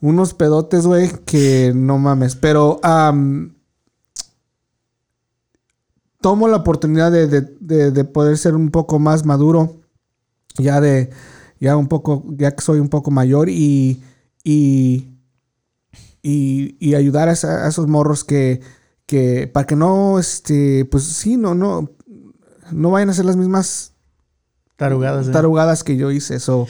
unos 0.01 0.35
pedotes, 0.35 0.87
güey, 0.87 1.11
que 1.25 1.73
no 1.75 1.99
mames. 1.99 2.35
Pero 2.35 2.81
tomo 6.21 6.49
la 6.49 6.57
oportunidad 6.57 7.13
de, 7.13 7.27
de- 7.27 7.57
de- 7.61 7.91
de 7.91 8.05
poder 8.05 8.37
ser 8.39 8.55
un 8.55 8.71
poco 8.71 8.99
más 8.99 9.25
maduro, 9.25 9.81
ya 10.59 10.81
de, 10.81 11.11
ya 11.61 11.77
un 11.77 11.87
poco, 11.87 12.25
ya 12.31 12.51
que 12.53 12.63
soy 12.63 12.81
un 12.81 12.89
poco 12.89 13.13
mayor 13.13 13.49
y, 13.49 14.03
y, 14.43 15.11
y, 16.23 16.77
y 16.81 16.95
ayudar 16.95 17.29
a, 17.29 17.33
esos 17.33 17.87
morros 17.87 18.25
que, 18.25 18.61
que, 19.07 19.47
para 19.47 19.67
que 19.67 19.77
no, 19.77 20.19
este, 20.19 20.85
pues 20.87 21.05
sí, 21.05 21.37
no, 21.37 21.55
no, 21.55 21.91
no 22.73 22.91
vayan 22.91 23.11
a 23.11 23.13
hacer 23.13 23.27
las 23.27 23.37
mismas 23.37 23.93
Tarugadas. 24.77 25.29
¿eh? 25.29 25.31
tarugadas 25.31 25.85
que 25.85 25.97
yo 25.97 26.11
hice. 26.11 26.41
So, 26.41 26.67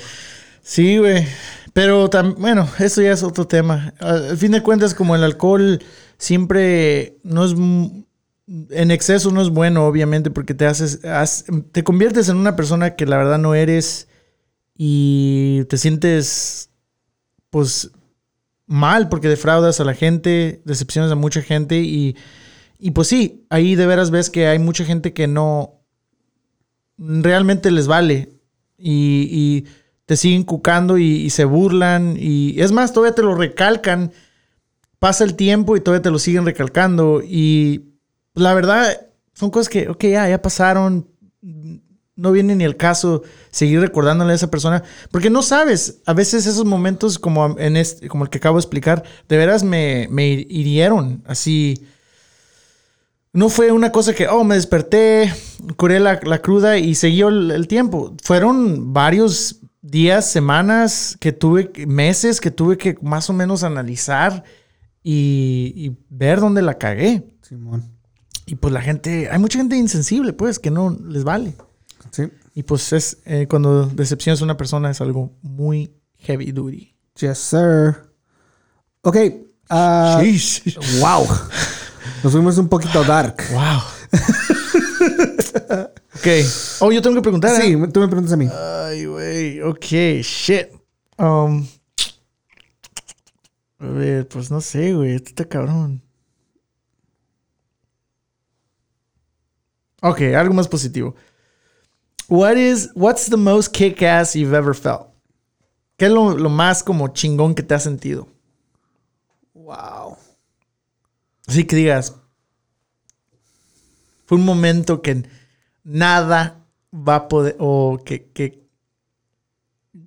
Sí, 0.62 0.99
güey. 0.99 1.26
Pero 1.72 2.09
bueno, 2.38 2.68
eso 2.78 3.03
ya 3.03 3.12
es 3.12 3.22
otro 3.22 3.47
tema. 3.47 3.95
Al 3.99 4.36
fin 4.36 4.53
de 4.53 4.62
cuentas, 4.62 4.95
como 4.95 5.14
el 5.14 5.24
alcohol 5.24 5.82
siempre 6.18 7.18
no 7.22 7.45
es, 7.45 7.53
en 7.57 8.91
exceso 8.91 9.30
no 9.30 9.43
es 9.43 9.51
bueno, 9.51 9.86
obviamente, 9.86 10.30
porque 10.30 10.55
te 10.55 10.66
haces, 10.66 11.01
te 11.72 11.84
conviertes 11.84 12.28
en 12.28 12.36
una 12.36 12.57
persona 12.57 12.95
que 12.97 13.07
la 13.07 13.16
verdad 13.16 13.38
no 13.38 13.55
eres 13.55 14.09
y 14.83 15.66
te 15.66 15.76
sientes, 15.76 16.70
pues, 17.51 17.91
mal 18.64 19.11
porque 19.11 19.28
defraudas 19.28 19.78
a 19.78 19.85
la 19.85 19.93
gente, 19.93 20.62
decepcionas 20.64 21.12
a 21.12 21.16
mucha 21.16 21.43
gente 21.43 21.81
y, 21.81 22.16
y 22.78 22.93
pues 22.93 23.09
sí, 23.09 23.45
ahí 23.51 23.74
de 23.74 23.85
veras 23.85 24.11
ves 24.11 24.31
que 24.31 24.47
hay 24.47 24.59
mucha 24.59 24.87
gente 24.87 25.12
que 25.12 25.26
no 25.26 25.83
realmente 26.97 27.70
les 27.70 27.89
vale 27.89 28.31
y, 28.78 29.28
y 29.31 29.66
te 30.07 30.16
siguen 30.16 30.45
cucando 30.45 30.97
y, 30.97 31.05
y, 31.05 31.28
se 31.28 31.45
burlan 31.45 32.16
y 32.18 32.59
es 32.59 32.72
más, 32.72 32.95
todavía 32.95 33.14
te 33.14 33.22
lo 33.22 33.35
recalcan, 33.35 34.12
pasa 34.99 35.24
el 35.24 35.35
tiempo 35.35 35.76
y 35.76 35.83
todavía 35.83 36.03
te 36.03 36.11
lo 36.11 36.18
siguen 36.18 36.47
recalcando 36.47 37.20
y 37.22 37.91
la 38.33 38.55
verdad, 38.55 39.09
son 39.35 39.51
cosas 39.51 39.68
que, 39.68 39.91
ok, 39.91 40.05
ya, 40.05 40.26
ya 40.26 40.41
pasaron. 40.41 41.07
No 42.21 42.33
viene 42.33 42.55
ni 42.55 42.64
el 42.64 42.77
caso 42.77 43.23
seguir 43.51 43.81
recordándole 43.81 44.33
a 44.33 44.37
esa 44.37 44.51
persona. 44.51 44.83
Porque 45.11 45.31
no 45.31 45.43
sabes, 45.43 46.01
a 46.07 46.12
veces 46.12 46.47
esos 46.47 46.64
momentos 46.64 47.18
como, 47.18 47.59
en 47.59 47.77
este, 47.77 48.09
como 48.09 48.25
el 48.25 48.31
que 48.31 48.39
acabo 48.39 48.59
de 48.59 48.61
explicar, 48.61 49.03
de 49.29 49.37
veras 49.37 49.64
me, 49.64 50.07
me 50.11 50.29
hirieron. 50.29 51.23
Así. 51.27 51.87
No 53.33 53.49
fue 53.49 53.73
una 53.73 53.93
cosa 53.93 54.12
que, 54.12 54.29
oh, 54.29 54.45
me 54.45 54.57
desperté, 54.57 55.33
curé 55.77 56.01
la, 56.01 56.18
cruda 56.18 56.79
y 56.79 56.95
siguió 56.95 57.29
el, 57.29 57.66
tiempo. 57.68 58.14
Fueron 58.23 58.93
varios 58.93 59.61
días, 59.81 60.31
semanas 60.31 61.16
que 61.21 61.33
tuve, 61.33 61.71
meses 61.87 62.41
que 62.41 62.51
tuve 62.51 62.77
que 62.77 62.99
más 63.01 63.31
o 63.31 63.33
menos 63.33 63.62
analizar 63.62 64.45
y, 65.03 65.73
y 65.77 65.97
ver 66.11 66.41
dónde 66.41 66.61
la 66.61 66.77
cagué. 66.77 67.23
Simón. 67.41 68.01
Y 68.51 68.57
pues 68.57 68.75
la 68.75 68.81
gente, 68.81 69.29
hay 69.31 69.39
mucha 69.39 69.61
gente 69.61 69.77
insensible, 69.77 70.33
pues, 70.33 70.59
que 70.59 70.73
no 70.73 70.99
les 71.07 71.23
vale. 71.23 71.55
Sí. 72.11 72.31
Y 72.55 72.63
pues 72.63 72.93
es, 72.93 73.19
eh, 73.25 73.47
cuando 73.49 73.87
decepcionas 73.87 74.41
a 74.41 74.45
una 74.45 74.57
persona 74.57 74.91
es 74.91 75.01
algo 75.01 75.33
muy 75.43 75.95
heavy 76.19 76.53
duty. 76.53 76.95
Yes, 77.17 77.39
sir. 77.39 77.97
Ok. 79.03 79.17
Uh, 79.71 80.23
wow. 81.01 81.27
Nos 82.23 82.33
fuimos 82.33 82.59
un 82.59 82.69
poquito 82.69 83.05
dark. 83.05 83.37
Wow. 83.53 83.81
ok. 86.17 86.27
Oh, 86.81 86.93
yo 86.93 87.01
tengo 87.01 87.17
que 87.17 87.23
preguntar. 87.23 87.61
Sí, 87.61 87.73
¿eh? 87.73 87.89
tú 87.93 88.01
me 88.01 88.09
preguntas 88.09 88.33
a 88.33 88.37
mí. 88.37 88.49
Ay, 88.53 89.07
güey. 89.07 89.63
Ok, 89.63 89.85
shit. 90.23 90.69
Um, 91.17 91.67
a 93.79 93.87
ver, 93.87 94.29
pues 94.29 94.51
no 94.51 94.61
sé, 94.61 94.93
güey. 94.95 95.15
Esto 95.15 95.31
está 95.31 95.45
cabrón. 95.45 96.03
Ok, 100.03 100.21
algo 100.35 100.55
más 100.55 100.67
positivo. 100.69 101.15
What 102.31 102.57
is, 102.57 102.93
what's 102.95 103.26
the 103.26 103.37
most 103.37 103.72
kick-ass 103.72 104.37
you've 104.37 104.55
ever 104.55 104.72
felt? 104.72 105.09
¿Qué 105.99 106.07
es 106.07 106.12
lo, 106.12 106.49
más 106.49 106.85
como 106.85 107.09
chingón 107.09 107.57
que 107.57 107.64
te 107.64 107.74
has 107.74 107.83
sentido? 107.83 108.28
Wow. 109.53 110.16
Así 111.49 111.66
que 111.66 111.74
digas, 111.74 112.14
fue 114.26 114.39
un 114.39 114.45
momento 114.45 115.03
que 115.03 115.28
nada 115.83 116.64
va 116.95 117.16
a 117.16 117.28
poder, 117.28 117.57
o 117.59 117.99
que, 118.05 118.31
que, 118.31 118.64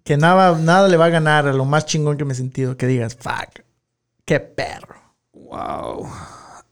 que 0.05 0.15
nada, 0.15 0.57
nada 0.57 0.87
le 0.87 0.95
va 0.95 1.07
a 1.07 1.09
ganar 1.09 1.45
a 1.45 1.51
lo 1.51 1.65
más 1.65 1.85
chingón 1.85 2.15
que 2.15 2.23
me 2.23 2.31
he 2.31 2.37
sentido. 2.37 2.77
Que 2.77 2.87
digas, 2.87 3.17
fuck, 3.17 3.65
qué 4.23 4.39
perro. 4.39 4.95
Wow. 5.33 6.07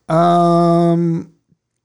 Um, 0.08 1.31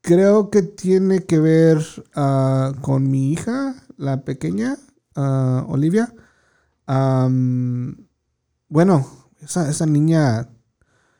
creo 0.07 0.49
que 0.49 0.61
tiene 0.61 1.25
que 1.25 1.37
ver 1.37 1.85
ah, 2.15 2.71
con 2.79 3.11
mi 3.11 3.33
hija, 3.33 3.75
la 3.97 4.21
pequeña, 4.21 4.77
ah, 5.15 5.65
Olivia. 5.67 6.13
bueno, 8.69 9.05
esa, 9.41 9.69
esa, 9.69 9.85
niña, 9.85 10.47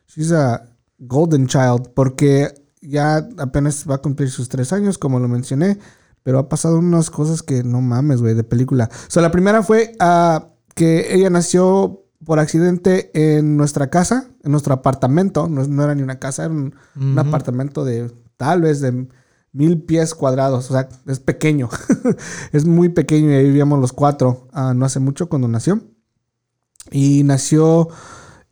she's 0.06 0.32
a 0.32 0.70
golden 0.98 1.46
child, 1.48 1.90
porque 1.94 2.54
ya 2.80 3.28
apenas 3.36 3.84
va 3.88 3.96
a 3.96 4.02
cumplir 4.02 4.30
sus 4.30 4.48
tres 4.48 4.72
años, 4.72 4.96
como 4.96 5.20
lo 5.20 5.28
mencioné, 5.28 5.78
pero 6.22 6.38
ha 6.38 6.48
pasado 6.48 6.78
unas 6.78 7.10
cosas 7.10 7.42
que 7.42 7.62
no 7.62 7.82
mames, 7.82 8.22
güey, 8.22 8.34
de 8.34 8.44
película. 8.44 8.88
O 8.90 9.10
sea, 9.10 9.20
la 9.20 9.30
primera 9.30 9.62
fue 9.62 9.92
uh, 10.00 10.46
que 10.74 11.14
ella 11.14 11.28
nació 11.28 12.06
por 12.24 12.38
accidente 12.38 13.10
en 13.12 13.58
nuestra 13.58 13.90
casa, 13.90 14.30
en 14.42 14.50
nuestro 14.50 14.72
apartamento, 14.72 15.46
no, 15.46 15.84
era 15.84 15.94
ni 15.94 16.02
una 16.02 16.18
casa, 16.18 16.46
era 16.46 16.54
un 16.54 17.18
apartamento 17.18 17.84
de 17.84 18.10
tal 18.38 18.62
vez 18.62 18.80
de 18.80 19.08
mil 19.52 19.82
pies 19.82 20.14
cuadrados, 20.14 20.70
o 20.70 20.72
sea, 20.72 20.88
es 21.06 21.20
pequeño, 21.20 21.68
es 22.52 22.64
muy 22.64 22.88
pequeño 22.88 23.30
y 23.30 23.34
ahí 23.34 23.44
vivíamos 23.44 23.80
los 23.80 23.92
cuatro 23.92 24.48
ah, 24.52 24.72
no 24.74 24.86
hace 24.86 25.00
mucho 25.00 25.28
cuando 25.28 25.48
nació. 25.48 25.82
Y 26.90 27.22
nació 27.24 27.88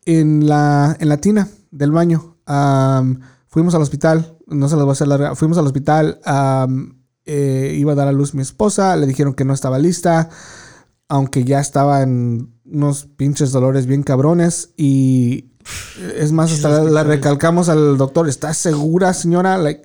en 0.05 0.47
la, 0.47 0.95
en 1.01 1.09
la 1.09 1.17
tina 1.19 1.49
del 1.71 1.91
baño. 1.91 2.37
fuimos 3.47 3.75
al 3.75 3.83
hospital, 3.83 4.37
no 4.47 4.69
se 4.69 4.77
lo 4.77 4.83
voy 4.83 4.91
a 4.91 4.93
hacer 4.93 5.09
larga, 5.09 5.35
fuimos 5.35 5.57
al 5.57 5.67
hospital, 5.67 6.21
eh, 7.25 7.75
iba 7.79 7.93
a 7.93 7.95
dar 7.95 8.09
a 8.09 8.13
luz 8.13 8.35
mi 8.35 8.43
esposa, 8.43 8.95
le 8.97 9.07
dijeron 9.07 9.33
que 9.33 9.45
no 9.45 9.55
estaba 9.55 9.79
lista, 9.79 10.29
aunque 11.09 11.45
ya 11.45 11.61
estaba 11.61 12.03
en 12.03 12.56
unos 12.71 13.07
pinches 13.17 13.53
dolores 13.53 13.87
bien 13.87 14.03
cabrones 14.03 14.71
y 14.77 15.51
es 16.17 16.33
más, 16.33 16.53
hasta 16.53 16.85
la, 16.85 17.05
recalcamos 17.05 17.69
al 17.69 17.97
doctor. 17.97 18.29
¿Está 18.29 18.55
segura, 18.55 19.13
señora? 19.15 19.59
Like, 19.59 19.83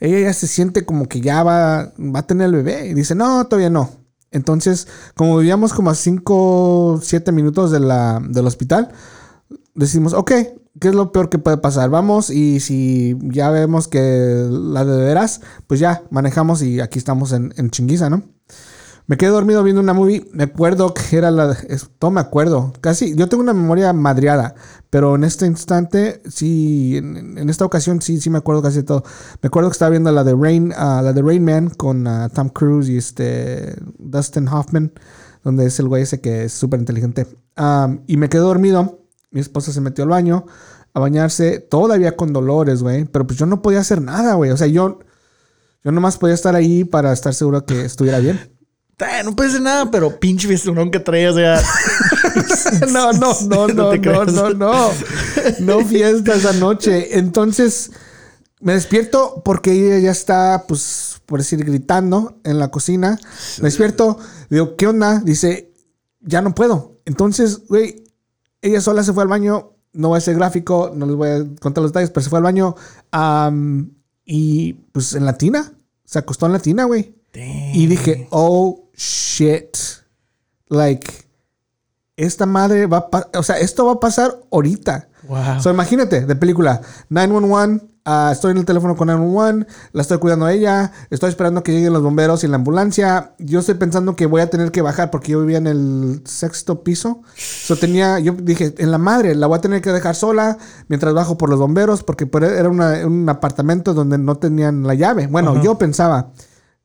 ella 0.00 0.20
ya 0.20 0.32
se 0.32 0.46
siente 0.46 0.84
como 0.84 1.06
que 1.06 1.20
ya 1.20 1.42
va, 1.42 1.92
va 1.98 2.20
a 2.20 2.26
tener 2.26 2.46
el 2.46 2.56
bebé. 2.56 2.88
Y 2.88 2.94
dice, 2.94 3.14
no, 3.14 3.46
todavía 3.46 3.70
no. 3.70 3.90
Entonces, 4.30 4.86
como 5.16 5.38
vivíamos 5.38 5.72
como 5.72 5.90
a 5.90 5.94
5, 5.94 7.00
7 7.02 7.32
minutos 7.32 7.70
de 7.70 7.80
la, 7.80 8.22
del 8.26 8.46
hospital, 8.46 8.92
decimos, 9.74 10.12
ok, 10.12 10.30
¿qué 10.80 10.88
es 10.88 10.94
lo 10.94 11.12
peor 11.12 11.28
que 11.28 11.38
puede 11.38 11.56
pasar? 11.56 11.90
Vamos 11.90 12.30
y 12.30 12.60
si 12.60 13.16
ya 13.22 13.50
vemos 13.50 13.88
que 13.88 14.46
la 14.50 14.84
de 14.84 15.04
veras, 15.04 15.40
pues 15.66 15.80
ya 15.80 16.04
manejamos 16.10 16.62
y 16.62 16.80
aquí 16.80 16.98
estamos 16.98 17.32
en, 17.32 17.52
en 17.56 17.70
chinguiza, 17.70 18.08
¿no? 18.08 18.22
Me 19.10 19.16
quedé 19.16 19.30
dormido 19.30 19.64
viendo 19.64 19.82
una 19.82 19.92
movie. 19.92 20.24
Me 20.32 20.44
acuerdo 20.44 20.94
que 20.94 21.16
era 21.16 21.32
la. 21.32 21.56
Todo 21.98 22.12
me 22.12 22.20
acuerdo. 22.20 22.72
Casi. 22.80 23.16
Yo 23.16 23.28
tengo 23.28 23.42
una 23.42 23.52
memoria 23.52 23.92
madreada. 23.92 24.54
Pero 24.88 25.16
en 25.16 25.24
este 25.24 25.46
instante, 25.46 26.22
sí. 26.30 26.96
En, 26.96 27.50
esta 27.50 27.64
ocasión, 27.64 28.00
sí, 28.02 28.20
sí 28.20 28.30
me 28.30 28.38
acuerdo 28.38 28.62
casi 28.62 28.76
de 28.76 28.82
todo. 28.84 29.02
Me 29.42 29.48
acuerdo 29.48 29.68
que 29.68 29.72
estaba 29.72 29.90
viendo 29.90 30.12
la 30.12 30.22
de 30.22 30.36
Rain. 30.36 30.68
Uh, 30.68 31.02
la 31.02 31.12
de 31.12 31.22
Rain 31.22 31.44
Man 31.44 31.70
con 31.70 32.06
uh, 32.06 32.28
Tom 32.28 32.50
Cruise 32.50 32.88
y 32.88 32.98
este. 32.98 33.74
Dustin 33.98 34.46
Hoffman. 34.46 34.92
Donde 35.42 35.66
es 35.66 35.80
el 35.80 35.88
güey 35.88 36.04
ese 36.04 36.20
que 36.20 36.44
es 36.44 36.52
súper 36.52 36.78
inteligente. 36.78 37.26
Um, 37.58 38.02
y 38.06 38.16
me 38.16 38.28
quedé 38.28 38.42
dormido. 38.42 39.00
Mi 39.32 39.40
esposa 39.40 39.72
se 39.72 39.80
metió 39.80 40.04
al 40.04 40.10
baño 40.10 40.46
a 40.94 41.00
bañarse. 41.00 41.58
Todavía 41.58 42.16
con 42.16 42.32
dolores, 42.32 42.80
güey. 42.80 43.06
Pero 43.06 43.26
pues 43.26 43.40
yo 43.40 43.46
no 43.46 43.60
podía 43.60 43.80
hacer 43.80 44.00
nada, 44.00 44.34
güey. 44.34 44.52
O 44.52 44.56
sea, 44.56 44.68
yo. 44.68 45.00
Yo 45.82 45.90
nomás 45.90 46.16
podía 46.16 46.34
estar 46.34 46.54
ahí 46.54 46.84
para 46.84 47.12
estar 47.12 47.34
seguro 47.34 47.66
que 47.66 47.84
estuviera 47.84 48.20
bien 48.20 48.59
no 49.24 49.34
puede 49.34 49.50
ser 49.50 49.62
nada, 49.62 49.90
pero 49.90 50.18
pinche 50.18 50.46
fiestón 50.48 50.90
que 50.90 51.00
traía, 51.00 51.30
o 51.30 51.34
sea. 51.34 51.62
no, 52.92 53.12
no, 53.12 53.34
no, 53.48 53.68
no, 53.68 53.94
no, 53.96 54.24
no, 54.24 54.50
no, 54.50 54.90
no. 55.60 55.84
fiesta 55.84 56.34
esa 56.34 56.52
noche. 56.54 57.18
Entonces, 57.18 57.90
me 58.60 58.74
despierto 58.74 59.42
porque 59.44 59.72
ella 59.72 59.98
ya 59.98 60.10
está, 60.10 60.64
pues, 60.68 61.20
por 61.26 61.40
decir, 61.40 61.64
gritando 61.64 62.38
en 62.44 62.58
la 62.58 62.70
cocina. 62.70 63.18
Me 63.58 63.64
despierto, 63.64 64.18
digo, 64.48 64.76
¿qué 64.76 64.86
onda? 64.86 65.20
Dice, 65.20 65.72
ya 66.20 66.42
no 66.42 66.54
puedo. 66.54 67.00
Entonces, 67.04 67.66
güey, 67.68 68.04
ella 68.62 68.80
sola 68.80 69.02
se 69.02 69.12
fue 69.12 69.22
al 69.22 69.28
baño. 69.28 69.72
No 69.92 70.08
voy 70.08 70.18
a 70.18 70.20
ser 70.20 70.36
gráfico, 70.36 70.92
no 70.94 71.06
les 71.06 71.16
voy 71.16 71.28
a 71.28 71.60
contar 71.60 71.82
los 71.82 71.92
detalles, 71.92 72.10
pero 72.10 72.22
se 72.22 72.30
fue 72.30 72.38
al 72.38 72.44
baño. 72.44 72.76
y 74.24 74.74
pues 74.92 75.14
en 75.14 75.24
la 75.24 75.36
tina. 75.36 75.72
Se 76.04 76.18
acostó 76.18 76.46
en 76.46 76.52
la 76.52 76.58
tina, 76.58 76.84
güey. 76.84 77.14
Y 77.32 77.86
dije, 77.86 78.26
oh 78.30 78.89
shit. 79.00 79.76
Like, 80.68 81.10
esta 82.16 82.46
madre 82.46 82.86
va 82.86 83.08
a 83.10 83.38
O 83.38 83.42
sea, 83.42 83.58
esto 83.58 83.86
va 83.86 83.92
a 83.92 84.00
pasar 84.00 84.38
ahorita. 84.52 85.08
Wow. 85.26 85.60
So, 85.60 85.70
imagínate, 85.70 86.26
de 86.26 86.36
película, 86.36 86.80
911, 87.08 87.86
ah, 88.04 88.30
estoy 88.32 88.52
en 88.52 88.58
el 88.58 88.64
teléfono 88.64 88.96
con 88.96 89.08
911, 89.08 89.66
la 89.92 90.02
estoy 90.02 90.18
cuidando 90.18 90.46
a 90.46 90.52
ella, 90.52 90.92
estoy 91.10 91.28
esperando 91.28 91.62
que 91.62 91.72
lleguen 91.72 91.92
los 91.92 92.02
bomberos 92.02 92.42
y 92.44 92.48
la 92.48 92.56
ambulancia. 92.56 93.34
Yo 93.38 93.60
estoy 93.60 93.74
pensando 93.74 94.16
que 94.16 94.26
voy 94.26 94.40
a 94.40 94.50
tener 94.50 94.70
que 94.70 94.82
bajar 94.82 95.10
porque 95.10 95.32
yo 95.32 95.40
vivía 95.40 95.58
en 95.58 95.66
el 95.66 96.22
sexto 96.24 96.82
piso. 96.84 97.22
So, 97.36 97.76
tenía, 97.76 98.18
yo 98.18 98.32
dije, 98.32 98.74
en 98.78 98.90
la 98.90 98.98
madre, 98.98 99.34
la 99.34 99.46
voy 99.46 99.58
a 99.58 99.60
tener 99.60 99.82
que 99.82 99.92
dejar 99.92 100.14
sola 100.14 100.58
mientras 100.88 101.14
bajo 101.14 101.38
por 101.38 101.48
los 101.48 101.58
bomberos 101.58 102.02
porque 102.02 102.28
era 102.34 102.68
un 102.68 103.28
apartamento 103.28 103.94
donde 103.94 104.18
no 104.18 104.36
tenían 104.36 104.86
la 104.86 104.94
llave. 104.94 105.26
Bueno, 105.26 105.62
yo 105.62 105.78
pensaba. 105.78 106.32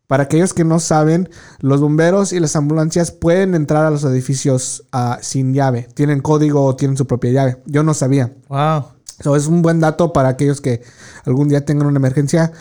Para 0.07 0.23
aquellos 0.23 0.53
que 0.53 0.63
no 0.63 0.79
saben, 0.79 1.29
los 1.59 1.81
bomberos 1.81 2.31
y 2.31 2.39
las 2.39 2.55
ambulancias 2.55 3.11
pueden 3.11 3.55
entrar 3.55 3.85
a 3.85 3.89
los 3.89 4.03
edificios 4.03 4.85
ah, 4.91 5.17
sin 5.21 5.53
llave. 5.53 5.87
Tienen 5.93 6.21
código 6.21 6.63
o 6.63 6.75
tienen 6.75 6.97
su 6.97 7.07
propia 7.07 7.31
llave. 7.31 7.57
Yo 7.65 7.83
no 7.83 7.93
sabía. 7.93 8.33
Wow. 8.49 8.85
So, 9.23 9.35
es 9.35 9.47
un 9.47 9.61
buen 9.61 9.79
dato 9.79 10.13
para 10.13 10.29
aquellos 10.29 10.61
que 10.61 10.81
algún 11.25 11.47
día 11.47 11.65
tengan 11.65 11.87
una 11.87 11.97
emergencia. 11.97 12.51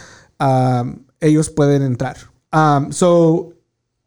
um, 0.41 1.05
ellos 1.21 1.51
pueden 1.51 1.83
entrar. 1.83 2.17
Um, 2.53 2.93
so, 2.93 3.54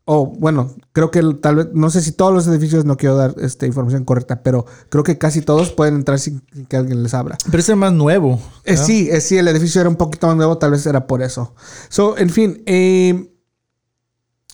oh, 0.10 0.26
bueno, 0.26 0.74
creo 0.94 1.12
que 1.12 1.22
tal 1.42 1.56
vez, 1.58 1.68
no 1.74 1.90
sé 1.90 2.02
si 2.02 2.14
todos 2.14 2.34
los 2.34 2.48
edificios, 2.48 2.86
no 2.86 2.96
quiero 2.96 3.18
dar 3.18 3.36
esta 3.40 3.66
información 3.66 4.06
correcta, 4.06 4.42
pero 4.42 4.66
creo 4.88 5.04
que 5.04 5.18
casi 5.18 5.42
todos 5.42 5.72
pueden 5.72 5.96
entrar 5.96 6.18
sin, 6.18 6.42
sin 6.54 6.66
que 6.66 6.78
alguien 6.78 7.04
les 7.04 7.14
abra. 7.14 7.38
Pero 7.46 7.60
ese 7.60 7.74
es 7.74 7.78
más 7.78 7.92
nuevo. 7.92 8.40
Eh, 8.64 8.78
sí, 8.78 9.10
eh, 9.12 9.20
sí, 9.20 9.38
el 9.38 9.50
edificio 9.50 9.82
era 9.82 9.90
un 9.90 9.98
poquito 9.98 10.28
más 10.28 10.38
nuevo, 10.38 10.58
tal 10.58 10.72
vez 10.72 10.86
era 10.86 11.08
por 11.08 11.22
eso. 11.22 11.54
So, 11.90 12.18
en 12.18 12.30
fin, 12.30 12.64
eh, 12.66 13.34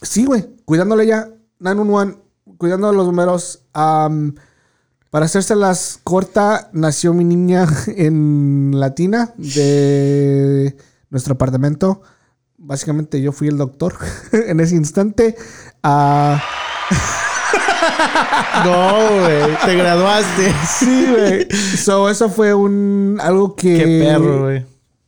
sí, 0.01 0.25
güey, 0.25 0.55
cuidándole 0.65 1.05
ya, 1.05 1.29
911, 1.59 2.17
cuidando 2.57 2.91
los 2.91 3.05
números. 3.05 3.61
am, 3.73 4.33
para 5.11 5.27
hacérselas 5.27 5.99
corta, 6.03 6.71
nació 6.73 7.13
mi 7.13 7.23
niña 7.23 7.67
en 7.87 8.71
Latina 8.73 9.35
de 9.37 10.75
nuestro 11.11 11.35
apartamento. 11.35 12.01
Básicamente 12.65 13.21
yo 13.21 13.33
fui 13.33 13.49
el 13.49 13.57
doctor 13.57 13.93
en 14.31 14.59
ese 14.59 14.75
instante. 14.75 15.35
No, 18.63 19.09
güey. 19.19 19.57
Te 19.65 19.75
graduaste. 19.75 20.53
sí, 20.79 21.05
güey. 21.09 21.47
So, 21.77 22.09
eso 22.09 22.29
fue 22.29 22.53
un 22.53 23.17
algo 23.21 23.55
que... 23.55 23.77
Qué 23.77 23.99
perro, 24.01 24.43
güey. 24.43 24.65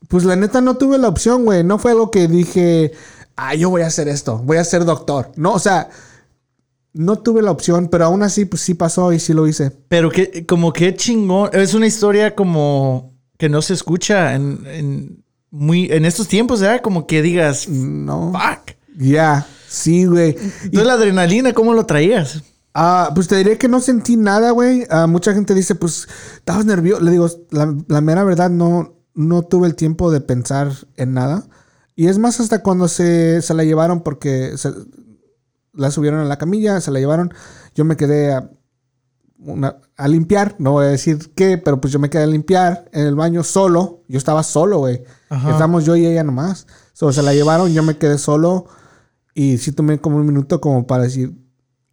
Pues 0.10 0.26
la 0.26 0.36
neta 0.36 0.60
no 0.60 0.76
tuve 0.76 0.98
la 0.98 1.08
opción, 1.08 1.46
güey. 1.46 1.64
No 1.64 1.80
fue 1.80 1.92
algo 1.92 2.12
que 2.12 2.28
dije, 2.28 2.92
ah, 3.38 3.56
yo 3.56 3.70
voy 3.70 3.84
a 3.84 3.88
hacer 3.88 4.10
esto, 4.10 4.40
voy 4.40 4.58
a 4.58 4.64
ser 4.64 4.84
doctor. 4.84 5.32
No, 5.38 5.54
o 5.54 5.60
sea, 5.60 5.90
no 6.94 7.20
tuve 7.20 7.42
la 7.42 7.52
opción, 7.52 7.88
pero 7.88 8.06
aún 8.06 8.24
así, 8.24 8.46
pues 8.46 8.62
sí 8.62 8.74
pasó 8.74 9.14
y 9.14 9.20
sí 9.20 9.34
lo 9.34 9.48
hice. 9.48 9.72
Pero 9.88 10.12
que, 10.12 10.46
como 10.46 10.74
que 10.74 10.96
chingón. 10.96 11.50
Es 11.54 11.74
una 11.74 11.88
historia 11.88 12.36
como 12.36 13.14
que 13.38 13.48
no 13.48 13.62
se 13.62 13.74
escucha 13.74 14.36
en, 14.36 14.66
en 14.68 15.25
muy, 15.52 15.92
en 15.92 16.06
estos 16.06 16.28
tiempos, 16.28 16.62
¿verdad? 16.62 16.82
Como 16.82 17.08
que 17.08 17.22
digas, 17.22 17.68
No. 17.70 18.32
fuck. 18.34 18.76
Ya, 18.98 19.46
sí, 19.68 20.06
güey. 20.06 20.36
Y, 20.72 20.78
la 20.78 20.94
adrenalina, 20.94 21.54
¿cómo 21.54 21.74
lo 21.74 21.86
traías? 21.86 22.44
ah, 22.78 23.12
pues 23.16 23.28
te 23.30 23.38
diré 23.38 23.58
que 23.58 23.68
no 23.70 23.80
sentí 23.80 24.18
nada, 24.18 24.52
güey. 24.52 24.86
Ah, 24.90 25.08
mucha 25.08 25.34
gente 25.34 25.54
dice, 25.54 25.76
pues, 25.76 26.08
estabas 26.36 26.66
nervioso. 26.66 27.02
Le 27.02 27.12
digo, 27.12 27.30
la, 27.52 27.74
la 27.88 28.02
mera 28.02 28.24
verdad, 28.26 28.50
no, 28.50 28.96
no 29.14 29.44
tuve 29.44 29.68
el 29.68 29.76
tiempo 29.76 30.12
de 30.12 30.20
pensar 30.22 30.72
en 30.98 31.14
nada. 31.14 31.46
Y 31.96 32.08
es 32.08 32.18
más 32.20 32.42
hasta 32.42 32.62
cuando 32.64 32.90
se, 32.90 33.42
se 33.42 33.54
la 33.54 33.64
llevaron 33.64 34.02
porque 34.04 34.58
se- 34.58 34.74
la 35.74 35.92
subieron 35.92 36.20
a 36.20 36.26
la 36.26 36.38
camilla, 36.38 36.82
se 36.82 36.92
la 36.92 37.00
llevaron. 37.00 37.34
Yo 37.76 37.86
me 37.86 37.96
quedé 37.98 38.34
a, 38.34 38.50
una- 39.46 39.78
a 39.98 40.08
limpiar, 40.08 40.56
no 40.60 40.72
voy 40.74 40.86
a 40.86 40.90
decir 40.90 41.32
qué, 41.36 41.58
pero 41.58 41.80
pues 41.80 41.94
yo 41.94 42.00
me 42.00 42.10
quedé 42.10 42.24
a 42.24 42.28
limpiar 42.28 42.90
en 42.92 43.06
el 43.08 43.16
baño 43.16 43.44
solo. 43.44 44.04
Yo 44.08 44.18
estaba 44.18 44.44
solo, 44.44 44.80
güey. 44.80 45.02
Estamos 45.50 45.86
yo 45.86 45.96
y 45.96 46.06
ella 46.06 46.24
nomás. 46.24 46.68
So, 46.94 47.12
se 47.14 47.22
la 47.22 47.34
llevaron, 47.34 47.72
yo 47.74 47.84
me 47.84 47.98
quedé 47.98 48.18
solo. 48.18 48.66
Y 49.34 49.58
sí 49.58 49.72
tomé 49.72 50.00
como 50.00 50.18
un 50.18 50.26
minuto 50.26 50.62
como 50.62 50.88
para 50.88 51.04
decir, 51.04 51.34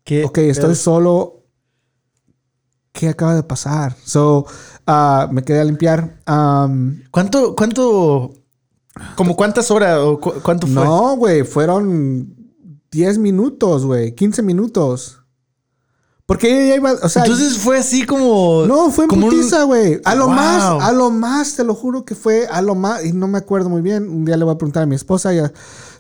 ¿Qué 0.05 0.25
ok, 0.25 0.39
estoy 0.39 0.67
pedo? 0.71 0.75
solo. 0.75 1.39
¿Qué 2.93 3.09
acaba 3.09 3.35
de 3.35 3.43
pasar? 3.43 3.97
So, 4.05 4.47
ah, 4.87 5.29
me 5.33 5.43
quedé 5.43 5.61
a 5.61 5.65
limpiar. 5.65 6.21
Um, 6.29 7.01
¿Cuánto, 7.11 7.57
cuánto, 7.57 8.33
como 9.17 9.35
cuántas 9.35 9.71
horas 9.71 9.99
o 9.99 10.21
cu- 10.21 10.35
cuánto 10.43 10.67
fue? 10.67 10.75
no, 10.85 11.17
güey, 11.17 11.43
fueron 11.43 12.35
10 12.91 13.17
minutos, 13.19 13.87
güey, 13.87 14.15
15 14.15 14.43
minutos. 14.43 15.22
Porque 16.27 16.49
ella 16.51 16.69
ya 16.71 16.77
iba, 16.77 16.93
o 16.93 17.09
sea, 17.09 17.23
Entonces 17.25 17.59
fue 17.59 17.79
así 17.79 18.07
como... 18.07 18.65
no, 18.67 18.91
fue 18.91 19.05
en 19.05 19.09
como 19.11 19.27
un- 19.27 19.33
putiza, 19.35 19.65
güey. 19.65 20.01
A 20.05 20.15
lo 20.15 20.27
Wow. 20.27 20.35
más, 20.35 20.83
a 20.85 20.93
lo 20.93 21.11
más, 21.11 21.57
te 21.57 21.65
lo 21.65 21.75
juro 21.75 22.05
que 22.05 22.15
fue 22.15 22.47
a 22.47 22.63
lo 22.63 22.75
más, 22.75 23.05
y 23.05 23.13
no 23.13 23.27
me 23.29 23.39
acuerdo 23.39 23.69
muy 23.69 23.83
bien. 23.83 24.09
Un 24.09 24.25
día 24.25 24.37
le 24.37 24.45
voy 24.45 24.55
a 24.55 24.59
preguntar 24.59 24.85
a 24.85 24.87
mi 24.87 24.95
esposa, 24.95 25.33
ella 25.33 25.53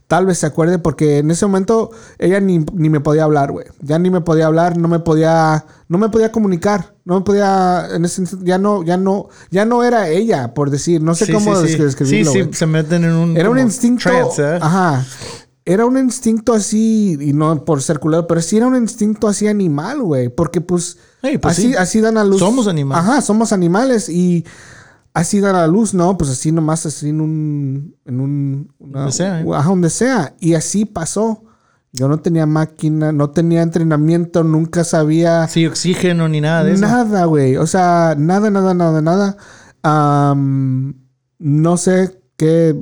tal 0.07 0.27
vez 0.27 0.39
se 0.39 0.47
acuerde, 0.47 0.79
porque 0.79 1.19
en 1.19 1.31
ese 1.31 1.47
momento 1.47 1.91
ella 2.19 2.39
ni, 2.39 2.59
ni 2.75 2.89
me 2.91 3.01
podía 3.01 3.25
hablar, 3.25 3.51
güey. 3.51 3.67
Ya 3.81 3.99
ni 3.99 4.11
me 4.11 4.21
podía 4.21 4.47
hablar, 4.47 4.77
no 4.77 4.87
me 4.87 5.01
podía, 5.01 5.65
no 5.89 5.97
me 5.99 6.09
podía 6.11 6.31
comunicar, 6.31 6.95
no 7.05 7.15
me 7.17 7.21
podía, 7.23 7.89
en 7.95 8.05
ese 8.05 8.23
ya 8.43 8.59
no, 8.59 8.83
ya 8.85 8.97
no, 8.99 9.29
ya 9.51 9.65
no 9.65 9.83
era 9.85 10.09
ella, 10.09 10.53
por 10.55 10.71
decir, 10.71 11.03
no 11.03 11.15
sé 11.15 11.27
Sí, 11.27 11.33
cómo 11.33 11.57
sí, 11.57 11.77
describirlo, 11.79 12.31
Sí, 12.33 12.43
sí, 12.45 12.51
se 12.53 12.67
meten 12.67 13.05
en 13.05 13.13
un... 13.13 13.37
Era 13.37 13.49
un 13.51 13.59
instinto. 13.59 14.03
trance, 14.05 14.43
¿eh? 14.43 14.59
Ajá. 14.61 15.05
Era 15.65 15.87
un 15.87 15.97
instinto 15.97 16.53
así, 16.55 17.17
y 17.21 17.33
no 17.33 17.65
por 17.65 17.83
ser 17.83 18.01
culero, 18.01 18.27
pero 18.27 18.41
sí 18.43 18.57
era 18.57 18.67
un 18.67 18.75
instinto 18.77 19.29
así 19.29 19.47
animal, 19.47 20.03
güey. 20.03 20.29
Porque 20.29 20.61
pues, 20.61 20.99
pues 21.21 21.39
así, 21.45 21.69
sí. 21.71 21.75
así 21.77 22.01
dan 22.01 22.19
a 22.19 22.25
luz. 22.25 22.41
Somos 22.41 22.67
animales. 22.67 23.05
Ajá, 23.09 23.21
somos 23.21 23.53
animales 23.53 24.09
y 24.09 24.45
así 25.15 25.39
dan 25.41 25.55
a 25.55 25.67
luz, 25.69 25.95
¿no? 25.95 26.19
Pues 26.19 26.31
así 26.31 26.51
nomás, 26.51 26.85
así 26.87 27.11
en 27.11 27.21
un. 27.21 27.97
En 28.05 28.21
un 28.21 28.73
una- 28.79 28.99
Donde 29.01 29.13
sea, 29.13 29.41
¿eh? 29.41 29.45
Ajá, 29.55 29.69
donde 29.69 29.91
sea. 29.91 30.35
Y 30.41 30.55
así 30.55 30.85
pasó. 30.85 31.45
Yo 31.95 32.09
no 32.09 32.19
tenía 32.21 32.47
máquina, 32.47 33.13
no 33.13 33.31
tenía 33.31 33.61
entrenamiento, 33.63 34.43
nunca 34.43 34.83
sabía. 34.83 35.47
Sí, 35.47 35.67
oxígeno 35.67 36.27
ni 36.27 36.41
nada 36.41 36.65
de 36.65 36.73
eso. 36.73 36.81
Nada, 36.81 37.27
güey. 37.27 37.57
O 37.59 37.67
sea, 37.67 38.15
nada, 38.19 38.51
nada, 38.51 38.73
nada, 38.73 39.03
nada. 39.03 39.37
Am, 39.83 40.95
no 41.39 41.77
sé 41.77 42.19
qué 42.37 42.75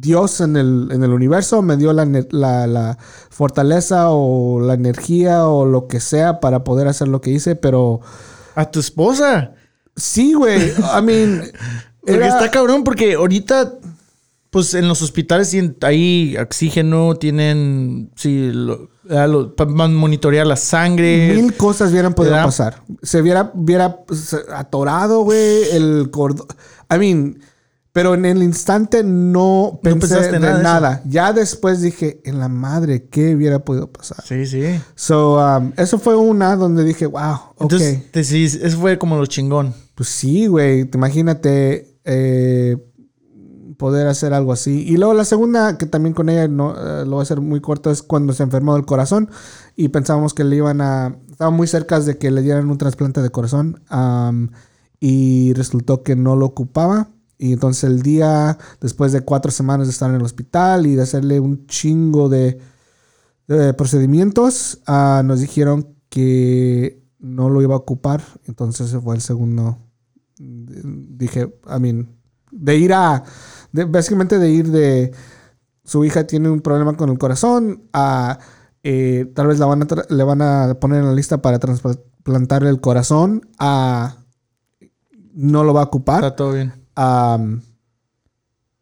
Dios 0.00 0.40
en 0.40 0.56
el, 0.56 0.88
en 0.92 1.02
el 1.04 1.10
universo 1.12 1.60
me 1.62 1.76
dio 1.76 1.92
la, 1.92 2.06
la- 2.30 2.66
la 2.66 2.98
fortaleza 3.28 4.10
o 4.10 4.60
la 4.60 4.74
energía 4.74 5.46
o 5.46 5.66
lo 5.66 5.88
que 5.88 6.00
sea 6.00 6.40
para 6.40 6.64
poder 6.64 6.88
hacer 6.88 7.08
lo 7.08 7.20
que 7.20 7.30
hice, 7.30 7.54
pero 7.54 8.00
A 8.54 8.70
tu 8.70 8.80
esposa. 8.80 9.52
sí, 9.94 10.32
güey. 10.32 10.70
I 10.70 11.02
mean, 11.02 11.42
era- 12.06 12.28
está 12.28 12.50
cabrón, 12.50 12.82
porque 12.82 13.14
ahorita, 13.14 13.74
pues 14.50 14.72
en 14.74 14.88
los 14.88 15.02
hospitales 15.02 15.54
ahí 15.82 16.34
oxígeno, 16.40 17.14
tienen, 17.16 18.10
sí, 18.16 18.50
lo, 18.52 18.88
ah, 19.10 19.26
lo- 19.26 19.54
para 19.54 19.70
monitorear 19.70 20.46
la 20.46 20.56
sangre. 20.56 21.34
mil 21.36 21.54
cosas 21.56 21.90
hubieran 21.90 22.14
podido 22.14 22.36
pasar. 22.36 22.82
Se 23.02 23.20
hubiera, 23.20 23.50
hubiera 23.54 23.96
pues, 23.98 24.34
atorado, 24.54 25.24
güey, 25.24 25.70
el 25.72 26.08
cordón. 26.10 26.46
I 26.90 26.98
mean, 26.98 27.38
pero 27.92 28.14
en 28.14 28.24
el 28.24 28.42
instante 28.42 29.02
no 29.02 29.80
pensé 29.82 30.20
de 30.30 30.38
nada 30.38 30.56
de 30.56 30.62
nada. 30.62 31.02
Ya 31.06 31.32
después 31.32 31.80
dije, 31.80 32.20
en 32.24 32.38
la 32.38 32.48
madre, 32.48 33.08
¿qué 33.08 33.34
hubiera 33.34 33.60
podido 33.60 33.90
pasar? 33.90 34.24
Sí, 34.24 34.46
sí. 34.46 34.62
So, 34.94 35.38
um, 35.38 35.72
eso 35.76 35.98
fue 35.98 36.16
una 36.16 36.54
donde 36.56 36.84
dije, 36.84 37.06
wow, 37.06 37.34
ok. 37.56 37.72
Entonces, 37.72 38.26
sí, 38.26 38.44
eso 38.44 38.78
fue 38.78 38.98
como 38.98 39.16
lo 39.16 39.26
chingón. 39.26 39.74
Pues 39.94 40.08
sí, 40.08 40.46
güey, 40.46 40.84
te 40.84 40.98
imagínate 40.98 41.98
eh, 42.04 42.76
poder 43.76 44.06
hacer 44.06 44.34
algo 44.34 44.52
así. 44.52 44.84
Y 44.86 44.96
luego 44.96 45.14
la 45.14 45.24
segunda, 45.24 45.76
que 45.76 45.86
también 45.86 46.14
con 46.14 46.28
ella 46.28 46.46
no, 46.46 46.74
eh, 46.76 47.04
lo 47.04 47.12
voy 47.12 47.20
a 47.20 47.22
hacer 47.22 47.40
muy 47.40 47.60
corto, 47.60 47.90
es 47.90 48.02
cuando 48.02 48.32
se 48.34 48.44
enfermó 48.44 48.74
del 48.74 48.84
corazón 48.84 49.30
y 49.74 49.88
pensábamos 49.88 50.32
que 50.32 50.44
le 50.44 50.56
iban 50.56 50.80
a... 50.80 51.16
Estaban 51.30 51.54
muy 51.54 51.66
cerca 51.66 51.98
de 51.98 52.18
que 52.18 52.30
le 52.30 52.42
dieran 52.42 52.70
un 52.70 52.78
trasplante 52.78 53.22
de 53.22 53.30
corazón 53.30 53.82
um, 53.90 54.48
y 55.00 55.54
resultó 55.54 56.02
que 56.02 56.14
no 56.14 56.36
lo 56.36 56.46
ocupaba. 56.46 57.08
Y 57.42 57.54
entonces 57.54 57.84
el 57.84 58.02
día, 58.02 58.58
después 58.82 59.12
de 59.12 59.22
cuatro 59.22 59.50
semanas 59.50 59.86
de 59.86 59.92
estar 59.92 60.10
en 60.10 60.16
el 60.16 60.22
hospital 60.22 60.86
y 60.86 60.94
de 60.94 61.02
hacerle 61.02 61.40
un 61.40 61.66
chingo 61.66 62.28
de, 62.28 62.60
procedimientos, 63.78 64.80
ah, 64.86 65.22
nos 65.24 65.40
dijeron 65.40 65.96
que 66.10 67.02
no 67.18 67.48
lo 67.48 67.62
iba 67.62 67.74
a 67.74 67.78
ocupar. 67.78 68.22
Entonces 68.44 68.94
fue 69.02 69.14
el 69.14 69.22
segundo. 69.22 69.78
Dije, 70.36 71.52
I 71.66 71.80
mean, 71.80 72.10
de 72.50 72.76
ir 72.76 72.92
a, 72.92 73.24
de- 73.72 73.86
básicamente 73.86 74.38
de 74.38 74.50
ir 74.50 74.70
de, 74.70 75.12
su 75.82 76.04
hija 76.04 76.26
tiene 76.26 76.50
un 76.50 76.60
problema 76.60 76.94
con 76.94 77.08
el 77.08 77.18
corazón, 77.18 77.84
a 77.94 78.38
eh, 78.82 79.32
tal 79.34 79.46
vez 79.46 79.58
la 79.58 79.66
van 79.66 79.82
a 79.82 79.86
le 80.08 80.24
van 80.24 80.42
a 80.42 80.74
poner 80.78 81.00
en 81.00 81.06
la 81.06 81.14
lista 81.14 81.40
para 81.42 81.58
trasplantarle 81.58 82.68
el 82.68 82.80
corazón, 82.80 83.48
a 83.58 84.18
no 85.32 85.64
lo 85.64 85.72
va 85.72 85.80
a 85.80 85.84
ocupar. 85.84 86.22
Está 86.22 86.36
todo 86.36 86.52
bien. 86.52 86.79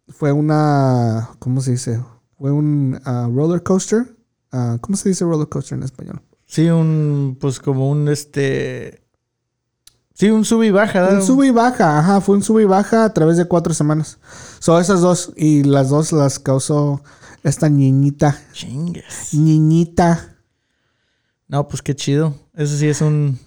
Fue 0.08 0.32
una, 0.32 1.30
¿cómo 1.38 1.60
se 1.60 1.72
dice? 1.72 2.02
Fue 2.38 2.50
un 2.50 3.00
ah, 3.04 3.28
roller 3.32 3.62
coaster. 3.62 4.16
Ah, 4.50 4.78
¿Cómo 4.80 4.96
se 4.96 5.10
dice 5.10 5.24
roller 5.24 5.48
coaster 5.48 5.76
en 5.76 5.84
español? 5.84 6.22
Sí, 6.46 6.68
un, 6.68 7.36
pues 7.40 7.60
como 7.60 7.90
un, 7.90 8.08
este... 8.08 9.04
Sí, 10.14 10.30
un 10.30 10.44
sube 10.44 10.66
y 10.66 10.70
baja. 10.70 11.10
Un 11.12 11.22
sube 11.22 11.46
y 11.46 11.50
baja, 11.50 11.98
ajá, 11.98 12.20
fue 12.20 12.36
un 12.36 12.42
sube 12.42 12.62
y 12.62 12.64
baja 12.64 13.04
a 13.04 13.14
través 13.14 13.36
de 13.36 13.44
cuatro 13.44 13.72
semanas. 13.72 14.18
Son 14.58 14.80
esas 14.80 15.00
dos, 15.00 15.32
y 15.36 15.62
las 15.62 15.90
dos 15.90 16.10
las 16.10 16.40
causó 16.40 17.02
esta 17.44 17.68
niñita. 17.68 18.36
Chingues. 18.52 19.32
Niñita. 19.32 20.36
No, 21.46 21.68
pues 21.68 21.82
qué 21.82 21.94
chido. 21.94 22.34
Eso 22.54 22.76
sí 22.76 22.88
es 22.88 23.00
un, 23.00 23.38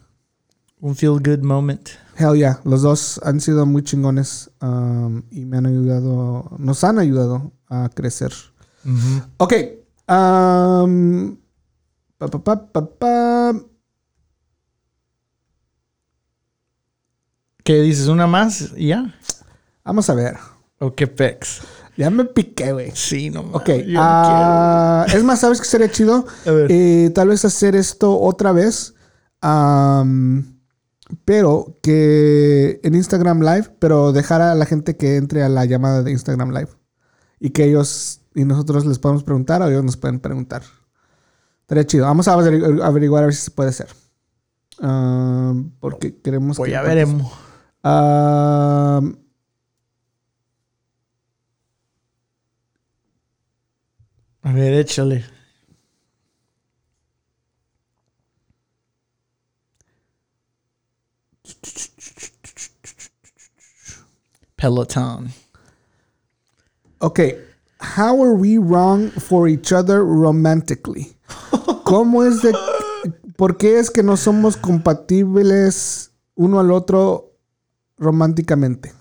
un 0.82 0.95
feel 0.95 1.19
good 1.23 1.43
moment. 1.43 1.89
Hell 2.17 2.36
yeah, 2.36 2.59
los 2.65 2.82
dos 2.82 3.19
han 3.23 3.39
sido 3.39 3.65
muy 3.65 3.84
chingones 3.84 4.49
am, 4.59 5.23
y 5.32 5.45
me 5.45 5.57
han 5.57 5.65
ayudado, 5.65 6.49
nos 6.57 6.84
han 6.84 6.99
ayudado 6.99 7.51
a 7.67 7.89
crecer. 7.93 8.34
Ok. 9.38 9.53
am, 10.07 11.38
pa, 12.17 12.27
pa, 12.27 12.43
pa, 12.43 12.65
pa, 12.71 12.86
pa. 12.86 13.49
Ok, 13.51 13.63
¿Qué 17.63 17.82
dices? 17.82 18.07
¿Una 18.07 18.27
más 18.27 18.73
y 18.75 18.88
ya? 18.88 19.13
Vamos 19.84 20.09
a 20.09 20.13
ver. 20.15 20.38
¿O 20.79 20.93
qué 20.95 21.07
pex? 21.07 21.61
Ya 21.95 22.09
me 22.09 22.25
piqué, 22.25 22.71
güey. 22.73 22.91
Sí, 22.95 23.29
no 23.29 23.41
Ok. 23.41 23.69
mames, 23.69 23.86
yo 23.86 23.93
no 23.93 23.99
ah, 24.03 25.05
es 25.13 25.23
más, 25.23 25.39
¿sabes 25.41 25.59
qué 25.59 25.67
sería 25.67 25.91
chido? 25.91 26.25
A 26.45 26.51
ver. 26.51 26.71
Eh, 26.71 27.11
tal 27.13 27.27
vez 27.27 27.45
hacer 27.45 27.75
esto 27.75 28.19
otra 28.19 28.51
vez. 28.51 28.95
am, 29.41 30.61
pero 31.26 31.78
que 31.82 32.80
en 32.84 32.95
Instagram 32.95 33.41
Live, 33.41 33.76
pero 33.80 34.12
dejar 34.12 34.41
a 34.41 34.55
la 34.55 34.66
gente 34.66 34.97
que 34.97 35.18
entre 35.18 35.43
a 35.43 35.49
la 35.49 35.66
llamada 35.66 36.03
de 36.03 36.12
Instagram 36.12 36.51
Live. 36.51 36.70
Y 37.39 37.49
que 37.51 37.64
ellos 37.66 38.22
y 38.36 38.45
nosotros 38.45 38.86
les 38.86 38.99
podemos 38.99 39.24
preguntar 39.24 39.62
o 39.62 39.68
ellos 39.70 39.84
nos 39.84 39.97
pueden 39.97 40.20
preguntar. 40.20 40.64
Estaría 41.62 41.86
chido. 41.86 42.05
Vamos 42.05 42.28
a 42.28 42.36
averigu- 42.38 42.82
averiguar 42.84 43.24
a 43.24 43.26
ver 43.28 43.36
si 43.36 43.41
se 43.43 43.51
puede 43.51 43.70
hacer. 43.70 43.88
Am, 44.80 45.72
porque 45.80 46.16
queremos 46.22 46.57
Pues 46.57 46.68
que- 46.70 46.74
ya 46.74 46.82
veremos. 46.82 47.32
Am, 47.84 49.18
A 54.43 54.51
ver, 54.53 54.74
échale. 54.74 55.24
Peloton. 64.62 65.28
Ok. 66.99 67.20
How 67.80 68.24
are 68.24 68.36
we 68.36 68.59
wrong 68.59 69.09
for 69.09 69.49
each 69.49 69.74
other 69.74 70.05
romantically? 70.05 71.18
¿Cómo 71.84 72.24
es 72.24 72.43
de... 72.43 72.53
¿Por 73.36 73.57
qué 73.57 73.80
es 73.80 73.89
que 73.89 74.03
no 74.03 74.18
somos 74.18 74.57
compatibles 74.57 76.12
uno 76.36 76.59
al 76.59 76.70
otro 76.70 77.32
románticamente? 77.97 78.93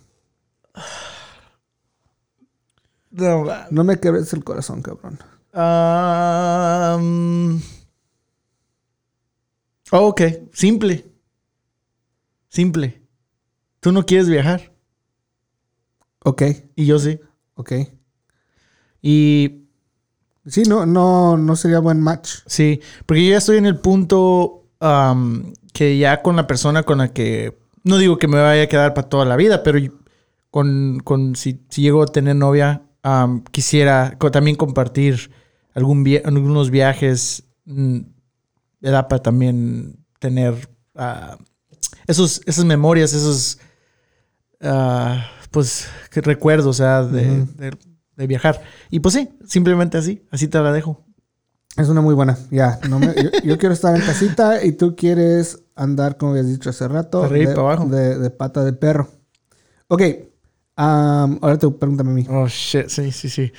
No 3.10 3.84
me 3.84 4.00
quebres 4.00 4.32
el 4.32 4.42
corazón, 4.42 4.80
cabrón. 4.80 5.18
Um, 5.52 7.60
oh, 9.92 10.08
ok, 10.08 10.22
simple. 10.54 11.04
Simple. 12.48 13.06
Tú 13.80 13.92
no 13.92 14.06
quieres 14.06 14.26
viajar 14.26 14.69
Ok, 16.24 16.42
y 16.76 16.86
yo 16.86 16.98
sí. 16.98 17.18
ok. 17.54 17.72
Y 19.02 19.56
Sí, 20.46 20.62
no, 20.62 20.86
no, 20.86 21.36
no 21.36 21.54
sería 21.54 21.78
buen 21.80 22.00
match. 22.00 22.36
sí, 22.46 22.80
porque 23.06 23.24
yo 23.24 23.32
ya 23.32 23.38
estoy 23.38 23.58
en 23.58 23.66
el 23.66 23.78
punto 23.78 24.64
um, 24.80 25.52
que 25.72 25.98
ya 25.98 26.22
con 26.22 26.34
la 26.34 26.46
persona 26.46 26.82
con 26.82 26.98
la 26.98 27.12
que, 27.12 27.58
no 27.84 27.98
digo 27.98 28.18
que 28.18 28.26
me 28.26 28.40
vaya 28.40 28.62
a 28.62 28.66
quedar 28.66 28.94
para 28.94 29.08
toda 29.08 29.26
la 29.26 29.36
vida, 29.36 29.62
pero 29.62 29.78
con, 30.50 31.00
con 31.04 31.36
si, 31.36 31.60
si 31.68 31.82
llego 31.82 32.02
a 32.02 32.06
tener 32.06 32.36
novia, 32.36 32.82
um, 33.04 33.42
quisiera 33.44 34.16
también 34.32 34.56
compartir 34.56 35.30
algún 35.74 36.02
via- 36.04 36.22
algunos 36.24 36.70
viajes, 36.70 37.44
mm, 37.66 37.98
¿verdad? 38.80 39.08
Para 39.08 39.22
también 39.22 40.04
tener 40.18 40.68
ah, 40.96 41.36
esos, 42.06 42.40
esas 42.46 42.64
memorias, 42.64 43.12
esos, 43.12 43.58
ah, 44.62 45.26
pues, 45.50 45.88
que 46.10 46.20
recuerdos, 46.20 46.66
o 46.66 46.72
sea, 46.72 47.02
de, 47.02 47.42
Ujú. 47.42 47.52
de- 47.56 47.78
de 48.16 48.26
viajar. 48.26 48.60
Y 48.90 49.00
pues 49.00 49.14
sí, 49.14 49.30
simplemente 49.46 49.96
así, 49.98 50.22
así 50.30 50.46
te 50.48 50.58
la 50.60 50.72
dejo. 50.72 51.04
Es 51.76 51.88
una 51.88 52.00
muy 52.00 52.14
buena. 52.14 52.36
Ya, 52.50 52.78
no 52.88 52.98
me- 52.98 53.14
yo, 53.14 53.30
yo 53.44 53.58
quiero 53.58 53.72
estar 53.72 53.94
en 53.96 54.02
casita 54.02 54.62
y 54.64 54.72
tú 54.72 54.94
quieres 54.96 55.62
andar, 55.74 56.16
como 56.18 56.32
habías 56.32 56.48
dicho 56.48 56.68
hace 56.70 56.86
rato, 56.88 57.22
arriba 57.24 57.50
de, 57.50 57.56
para 57.56 57.68
abajo. 57.72 57.86
de- 57.88 58.18
de 58.18 58.30
pata 58.30 58.64
de 58.64 58.72
perro. 58.72 59.08
Ok, 59.88 60.02
am, 60.76 61.38
ahora 61.40 61.58
tú 61.58 61.78
pregúntame 61.78 62.10
a 62.10 62.14
mí. 62.14 62.26
Oh, 62.28 62.46
shit, 62.48 62.88
sí, 62.88 63.10
sí, 63.12 63.28
sí. 63.28 63.52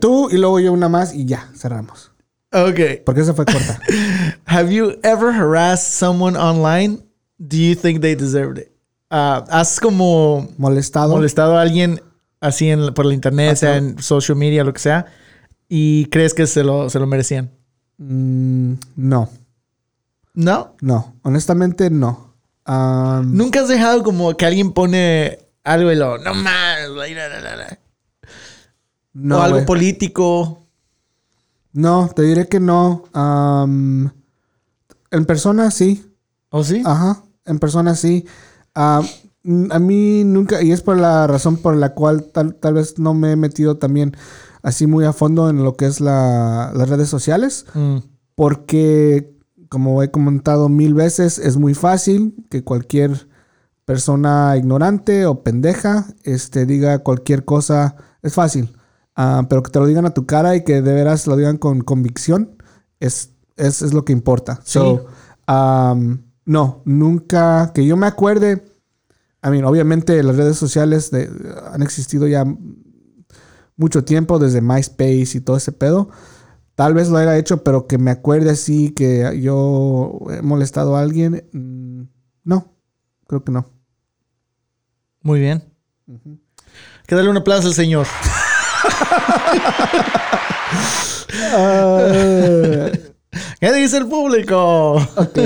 Tú 0.00 0.28
y 0.30 0.36
luego 0.38 0.60
yo 0.60 0.72
una 0.72 0.88
más 0.88 1.14
y 1.14 1.24
ya, 1.24 1.50
cerramos. 1.56 2.12
Ok. 2.52 3.02
Porque 3.04 3.22
esa 3.22 3.34
fue 3.34 3.44
corta. 3.46 3.80
Have 4.46 4.72
you 4.72 4.92
ever 5.02 5.32
harassed 5.34 5.90
someone 5.92 6.36
online? 6.38 7.00
Do 7.38 7.56
you 7.56 7.74
think 7.74 8.00
they 8.00 8.14
deserved 8.14 8.58
it? 8.58 8.68
Ah, 9.16 9.44
¿Has 9.48 9.78
como 9.78 10.48
Molestado. 10.58 11.14
molestado 11.14 11.56
a 11.56 11.62
alguien 11.62 12.02
así 12.40 12.68
en, 12.68 12.92
por 12.94 13.06
la 13.06 13.14
internet, 13.14 13.50
Ah, 13.52 13.56
sea 13.56 13.76
en 13.76 14.02
social 14.02 14.36
media, 14.36 14.64
lo 14.64 14.72
que 14.72 14.80
sea, 14.80 15.06
y 15.68 16.06
crees 16.06 16.34
que 16.34 16.48
se 16.48 16.64
lo, 16.64 16.90
se 16.90 16.98
lo 16.98 17.06
merecían? 17.06 17.52
Mm, 17.98 18.72
no, 18.96 19.28
No. 20.34 20.74
no. 20.80 21.14
Honestamente, 21.22 21.90
no. 21.90 22.34
Nunca 22.66 23.60
has 23.60 23.68
dejado 23.68 24.02
como 24.02 24.36
que 24.36 24.46
alguien 24.46 24.72
pone 24.72 25.38
algo 25.62 25.92
y 25.92 25.94
lo, 25.94 26.18
no 26.18 26.34
la". 26.34 27.78
no, 29.12 29.38
o 29.38 29.42
algo 29.42 29.64
político. 29.64 30.66
No, 31.72 32.10
te 32.16 32.22
diré 32.22 32.48
que 32.48 32.58
no. 32.58 33.04
En 35.10 35.24
persona 35.24 35.70
sí. 35.70 36.04
¿O 36.50 36.64
sí? 36.64 36.82
Ajá, 36.84 37.22
en 37.44 37.60
persona 37.60 37.94
sí. 37.94 38.26
Mm, 38.76 39.72
a 39.72 39.78
mí 39.78 40.24
nunca, 40.24 40.62
y 40.62 40.72
es 40.72 40.80
por 40.80 40.96
la 40.98 41.26
razón 41.26 41.58
por 41.58 41.76
la 41.76 41.94
cual 41.94 42.24
tal, 42.32 42.54
tal 42.54 42.74
vez 42.74 42.98
no 42.98 43.12
me 43.12 43.32
he 43.32 43.36
metido 43.36 43.76
también 43.76 44.16
así 44.62 44.86
muy 44.86 45.04
a 45.04 45.12
fondo 45.12 45.50
en 45.50 45.62
lo 45.62 45.74
que 45.74 45.84
es 45.86 46.00
la- 46.00 46.72
las 46.74 46.88
redes 46.88 47.08
sociales, 47.10 47.66
Mm. 47.74 47.98
porque 48.34 49.30
como 49.68 50.02
he 50.02 50.10
comentado 50.10 50.68
mil 50.68 50.94
veces, 50.94 51.38
es 51.38 51.56
muy 51.56 51.74
fácil 51.74 52.34
que 52.48 52.62
cualquier 52.64 53.28
persona 53.84 54.56
ignorante 54.56 55.26
o 55.26 55.42
pendeja 55.42 56.06
este, 56.22 56.64
diga 56.64 57.00
cualquier 57.00 57.44
cosa, 57.44 57.96
es 58.22 58.34
fácil, 58.34 58.74
Ah, 59.16 59.46
pero 59.48 59.62
que 59.62 59.70
te 59.70 59.78
lo 59.78 59.86
digan 59.86 60.06
a 60.06 60.10
tu 60.14 60.26
cara 60.26 60.56
y 60.56 60.64
que 60.64 60.82
de 60.82 60.92
veras 60.92 61.28
lo 61.28 61.36
digan 61.36 61.56
con 61.56 61.82
convicción, 61.82 62.56
es, 62.98 63.30
es, 63.56 63.80
es 63.82 63.94
lo 63.94 64.04
que 64.04 64.12
importa. 64.12 64.56
Sí. 64.64 64.72
So, 64.80 65.06
um, 65.46 66.18
no, 66.44 66.82
nunca, 66.84 67.72
que 67.74 67.86
yo 67.86 67.96
me 67.96 68.06
acuerde, 68.06 68.64
I 69.42 69.48
mean, 69.50 69.64
obviamente 69.64 70.22
las 70.22 70.36
redes 70.36 70.56
sociales 70.56 71.10
de- 71.10 71.28
han 71.72 71.82
existido 71.82 72.26
ya 72.26 72.44
mucho 73.76 74.04
tiempo, 74.04 74.38
desde 74.38 74.60
MySpace 74.60 75.30
y 75.34 75.40
todo 75.40 75.56
ese 75.56 75.72
pedo. 75.72 76.08
Tal 76.76 76.94
vez 76.94 77.08
lo 77.08 77.18
haya 77.18 77.36
hecho, 77.36 77.62
pero 77.62 77.86
que 77.86 77.98
me 77.98 78.10
acuerde 78.10 78.50
así 78.50 78.90
que 78.90 79.38
yo 79.40 80.18
he 80.30 80.42
molestado 80.42 80.96
a 80.96 81.00
alguien, 81.00 81.44
mm, 81.52 82.02
no, 82.44 82.72
creo 83.26 83.44
que 83.44 83.52
no. 83.52 83.66
Muy 85.22 85.40
bien. 85.40 85.64
Que 87.06 87.14
darle 87.14 87.30
un 87.30 87.36
aplauso 87.36 87.68
al 87.68 87.74
señor. 87.74 88.06
¿Qué 93.60 93.72
dice 93.72 93.98
el 93.98 94.06
público? 94.08 94.94
ok, 94.94 95.38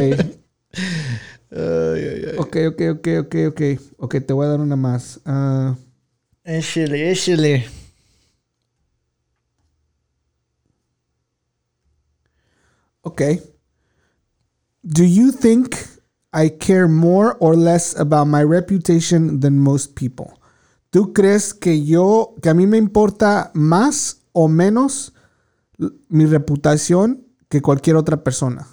Ay, 1.51 2.01
ay, 2.05 2.25
ay. 2.33 2.37
ok, 2.39 2.57
ok, 2.69 2.81
ok, 2.93 3.07
ok, 3.21 3.35
ok. 3.49 3.63
Ok, 3.99 4.17
te 4.27 4.33
voy 4.33 4.47
a 4.47 4.51
dar 4.51 4.61
una 4.61 4.77
más. 4.77 5.21
Ah, 5.25 5.75
Échale, 6.45 7.11
échale. 7.11 7.67
Okay. 13.03 13.41
Do 14.83 15.05
you 15.05 15.33
think 15.33 15.77
I 16.33 16.49
care 16.51 16.89
more 16.89 17.37
or 17.41 17.57
less 17.57 17.95
about 17.99 18.27
my 18.27 18.43
reputation 18.43 19.41
than 19.41 19.59
most 19.59 19.95
people? 19.95 20.39
¿Tú 20.91 21.13
crees 21.13 21.53
que 21.53 21.85
yo, 21.85 22.35
que 22.43 22.49
a 22.49 22.55
mí 22.55 22.67
me 22.67 22.79
importa 22.79 23.51
más 23.55 24.23
o 24.33 24.49
menos 24.49 25.13
mi 26.09 26.25
reputación 26.27 27.27
que 27.49 27.61
cualquier 27.61 27.97
otra 27.97 28.23
persona? 28.25 28.67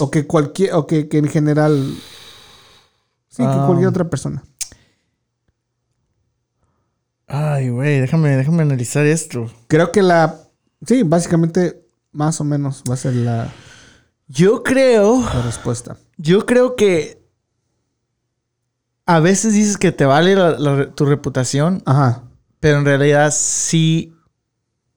O 0.00 0.10
que 0.10 0.26
cualquier, 0.26 0.74
o 0.74 0.86
que, 0.86 1.08
que 1.08 1.18
en 1.18 1.28
general, 1.28 1.94
sí, 3.28 3.42
que 3.42 3.48
Ah. 3.48 3.64
cualquier 3.66 3.88
otra 3.88 4.08
persona. 4.08 4.42
Ay, 7.26 7.68
güey, 7.68 8.00
déjame, 8.00 8.30
déjame 8.36 8.62
analizar 8.62 9.06
esto. 9.06 9.50
Creo 9.68 9.92
que 9.92 10.02
la, 10.02 10.40
sí, 10.86 11.02
básicamente, 11.04 11.86
más 12.12 12.40
o 12.40 12.44
menos 12.44 12.82
va 12.88 12.94
a 12.94 12.96
ser 12.96 13.14
la, 13.14 13.52
Yo 14.26 14.62
creo, 14.64 15.20
la 15.22 15.42
respuesta. 15.42 15.96
yo 16.16 16.44
creo 16.44 16.74
que 16.74 17.22
a 19.06 19.20
veces 19.20 19.54
dices 19.54 19.76
que 19.76 19.92
te 19.92 20.04
vale 20.06 20.34
la- 20.34 20.58
la- 20.58 20.90
tu 20.92 21.04
reputación, 21.04 21.82
Ajá, 21.86 22.24
pero 22.58 22.78
en 22.78 22.84
realidad 22.84 23.32
sí, 23.36 24.12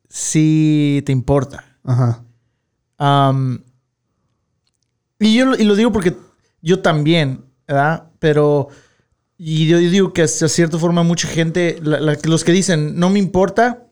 sí 0.10 1.04
te 1.06 1.12
importa. 1.12 1.66
ajá. 1.84 2.24
Am, 2.98 3.63
y 5.26 5.36
yo 5.36 5.46
lo- 5.46 5.56
y 5.58 5.64
lo 5.64 5.76
digo 5.76 5.92
porque 5.92 6.16
yo 6.62 6.80
también, 6.82 7.46
¿verdad? 7.68 8.10
Pero, 8.20 8.70
y 9.38 9.68
yo 9.68 9.78
digo 9.78 10.14
que 10.14 10.22
hasta 10.24 10.48
cierta 10.48 10.78
forma 10.78 11.04
mucha 11.04 11.28
gente, 11.28 11.80
la- 11.84 12.00
la- 12.00 12.18
los 12.24 12.44
que 12.44 12.52
dicen, 12.52 12.98
no 13.00 13.10
me 13.10 13.20
importa, 13.20 13.88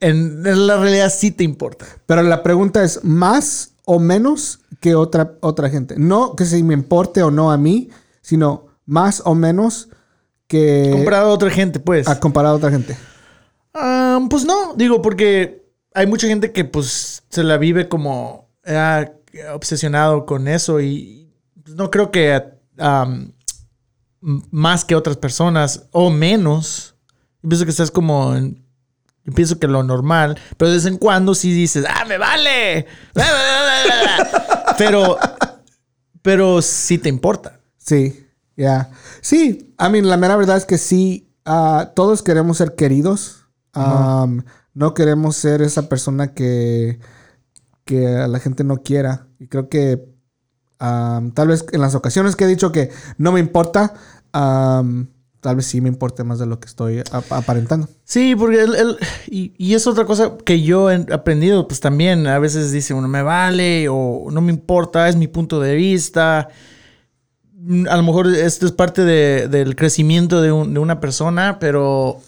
en, 0.00 0.46
en 0.46 0.66
la 0.66 0.78
realidad 0.78 1.12
sí 1.14 1.30
te 1.30 1.44
importa. 1.44 1.86
Pero 2.06 2.22
la 2.22 2.42
pregunta 2.42 2.82
es 2.84 3.04
más 3.04 3.72
o 3.84 3.98
menos 3.98 4.60
que 4.80 4.94
otra, 4.94 5.34
otra 5.40 5.68
gente. 5.68 5.96
No 5.98 6.36
que 6.36 6.44
si 6.44 6.62
me 6.62 6.74
importe 6.74 7.22
o 7.22 7.30
no 7.30 7.50
a 7.50 7.56
mí, 7.56 7.90
sino 8.22 8.66
más 8.86 9.22
o 9.24 9.34
menos 9.34 9.88
que 10.46 10.88
Comparado 10.92 11.30
a 11.30 11.34
otra 11.34 11.50
gente, 11.50 11.80
pues. 11.80 12.08
a 12.08 12.18
comparado 12.18 12.54
a 12.54 12.58
otra 12.58 12.70
gente. 12.70 12.96
Ah, 13.74 14.18
pues 14.28 14.44
no, 14.44 14.74
digo, 14.74 15.00
porque 15.02 15.64
hay 15.94 16.06
mucha 16.06 16.26
gente 16.26 16.52
que 16.52 16.64
pues 16.64 17.22
se 17.28 17.42
la 17.44 17.56
vive 17.56 17.88
como 17.88 18.48
ah, 18.66 19.06
obsesionado 19.54 20.26
con 20.26 20.48
eso 20.48 20.80
y 20.80 21.32
no 21.76 21.90
creo 21.90 22.10
que 22.10 22.42
más 24.20 24.84
que 24.84 24.94
otras 24.96 25.16
personas 25.16 25.84
o 25.92 26.10
menos. 26.10 26.94
Yo 27.42 27.48
pienso 27.48 27.64
que 27.64 27.70
estás 27.70 27.90
como 27.90 28.34
en- 28.36 28.62
yo 29.24 29.32
pienso 29.34 29.58
que 29.58 29.66
lo 29.66 29.82
normal, 29.82 30.38
pero 30.56 30.70
de 30.70 30.76
vez 30.76 30.86
en 30.86 30.96
cuando 30.96 31.34
sí 31.34 31.52
dices, 31.52 31.84
¡ah, 31.88 32.04
me 32.06 32.18
vale! 32.18 32.86
pero, 34.78 35.18
pero 36.22 36.62
sí 36.62 36.98
te 36.98 37.08
importa. 37.08 37.60
Sí, 37.78 38.26
ya. 38.56 38.90
Sí, 39.20 39.74
I 39.78 39.90
mean, 39.90 40.08
la 40.08 40.16
mera 40.16 40.36
verdad 40.36 40.56
es 40.56 40.64
que 40.64 40.78
sí, 40.78 41.30
ah, 41.44 41.92
todos 41.94 42.22
queremos 42.22 42.56
ser 42.58 42.74
queridos. 42.74 43.44
Um, 43.74 44.42
no 44.74 44.94
queremos 44.94 45.36
ser 45.36 45.62
esa 45.62 45.88
persona 45.88 46.34
que, 46.34 46.98
que 47.84 48.00
la 48.28 48.38
gente 48.40 48.64
no 48.64 48.78
quiera. 48.82 49.26
Y 49.38 49.46
creo 49.48 49.68
que 49.68 50.04
tal 50.78 51.48
vez 51.48 51.64
en 51.72 51.80
las 51.80 51.94
ocasiones 51.94 52.36
que 52.36 52.44
he 52.44 52.48
dicho 52.48 52.72
que 52.72 52.90
no 53.18 53.32
me 53.32 53.40
importa, 53.40 53.94
tal 54.32 55.56
vez 55.56 55.66
sí 55.66 55.80
me 55.80 55.88
importe 55.88 56.22
más 56.24 56.38
de 56.38 56.46
lo 56.46 56.60
que 56.60 56.66
estoy 56.68 56.98
ap- 57.12 57.32
aparentando. 57.32 57.88
Sí, 58.04 58.34
porque 58.36 58.62
el, 58.62 58.74
el- 58.74 58.98
y, 59.28 59.74
es 59.74 59.86
otra 59.86 60.04
cosa 60.04 60.36
que 60.44 60.62
yo 60.62 60.90
he 60.90 61.06
aprendido, 61.12 61.66
pues 61.68 61.80
también 61.80 62.26
a 62.26 62.38
veces 62.38 62.72
dice 62.72 62.94
uno, 62.94 63.08
me 63.08 63.22
vale 63.22 63.88
o 63.90 64.28
no 64.30 64.40
me 64.40 64.52
importa, 64.52 65.08
es 65.08 65.16
mi 65.16 65.28
punto 65.28 65.60
de 65.60 65.74
vista. 65.74 66.48
Mm, 67.54 67.86
A 67.88 67.96
lo 67.96 68.02
mejor 68.02 68.26
esto 68.28 68.66
es 68.66 68.72
parte 68.72 69.04
de- 69.04 69.48
del 69.48 69.76
crecimiento 69.76 70.40
de 70.42 70.52
una 70.52 71.00
persona, 71.00 71.58
pero 71.58 72.20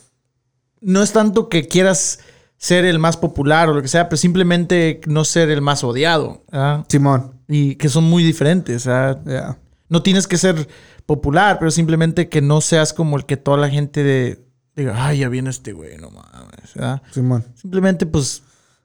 no 0.81 1.03
es 1.03 1.13
tanto 1.13 1.49
que 1.49 1.69
quieras 1.69 2.19
ser 2.63 2.85
el 2.85 3.01
más 3.01 3.17
popular 3.17 3.69
o 3.69 3.75
lo 3.75 3.83
que 3.83 3.89
sea, 3.89 4.09
pero 4.09 4.17
simplemente 4.19 5.01
no 5.09 5.25
ser 5.25 5.51
el 5.51 5.61
más 5.63 5.83
odiado. 5.83 6.45
¿ah? 6.53 6.85
Simón, 6.89 7.41
Y 7.49 7.75
que 7.75 7.89
son 7.89 8.05
muy 8.05 8.23
diferentes. 8.23 8.87
¿ah? 8.87 9.21
ya. 9.27 9.59
No 9.89 10.05
tienes 10.05 10.29
que 10.29 10.39
ser 10.39 10.69
popular, 11.05 11.59
pero 11.59 11.73
simplemente 11.73 12.29
que 12.29 12.41
no 12.41 12.61
seas 12.61 12.93
como 12.93 13.17
el 13.17 13.27
que 13.27 13.37
toda 13.37 13.57
la 13.57 13.69
gente 13.69 14.05
de- 14.05 14.47
diga, 14.77 14.95
ay, 15.05 15.19
ya 15.19 15.29
viene 15.29 15.51
este 15.51 15.73
güey, 15.73 15.97
no 15.99 16.11
mames. 16.13 16.75
¿verdad? 16.77 17.03
Simón. 17.11 17.45
Simplemente, 17.57 18.07
pues, 18.07 18.45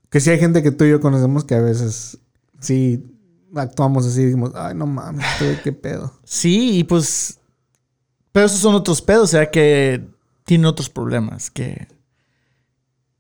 Que 0.10 0.22
sí 0.22 0.32
hay 0.32 0.40
gente 0.40 0.64
que 0.64 0.72
tú 0.72 0.84
y 0.86 0.90
yo 0.90 1.00
conocemos 1.00 1.44
que 1.44 1.54
a 1.54 1.62
veces 1.62 2.18
sí 2.60 3.06
actuamos 3.56 4.08
así 4.08 4.22
y 4.22 4.26
decimos, 4.26 4.54
ay, 4.56 4.74
no 4.74 4.88
mames, 4.88 5.24
este 5.40 5.62
qué 5.62 5.72
pedo. 5.72 6.14
sí, 6.24 6.80
y 6.80 6.84
pues. 6.84 7.40
Pero 8.32 8.48
esos 8.48 8.60
son 8.60 8.74
otros 8.76 9.02
pedos, 9.04 9.24
o 9.26 9.28
sea, 9.28 9.52
que 9.52 10.04
tienen 10.46 10.66
otros 10.66 10.90
problemas, 10.90 11.52
que. 11.52 11.88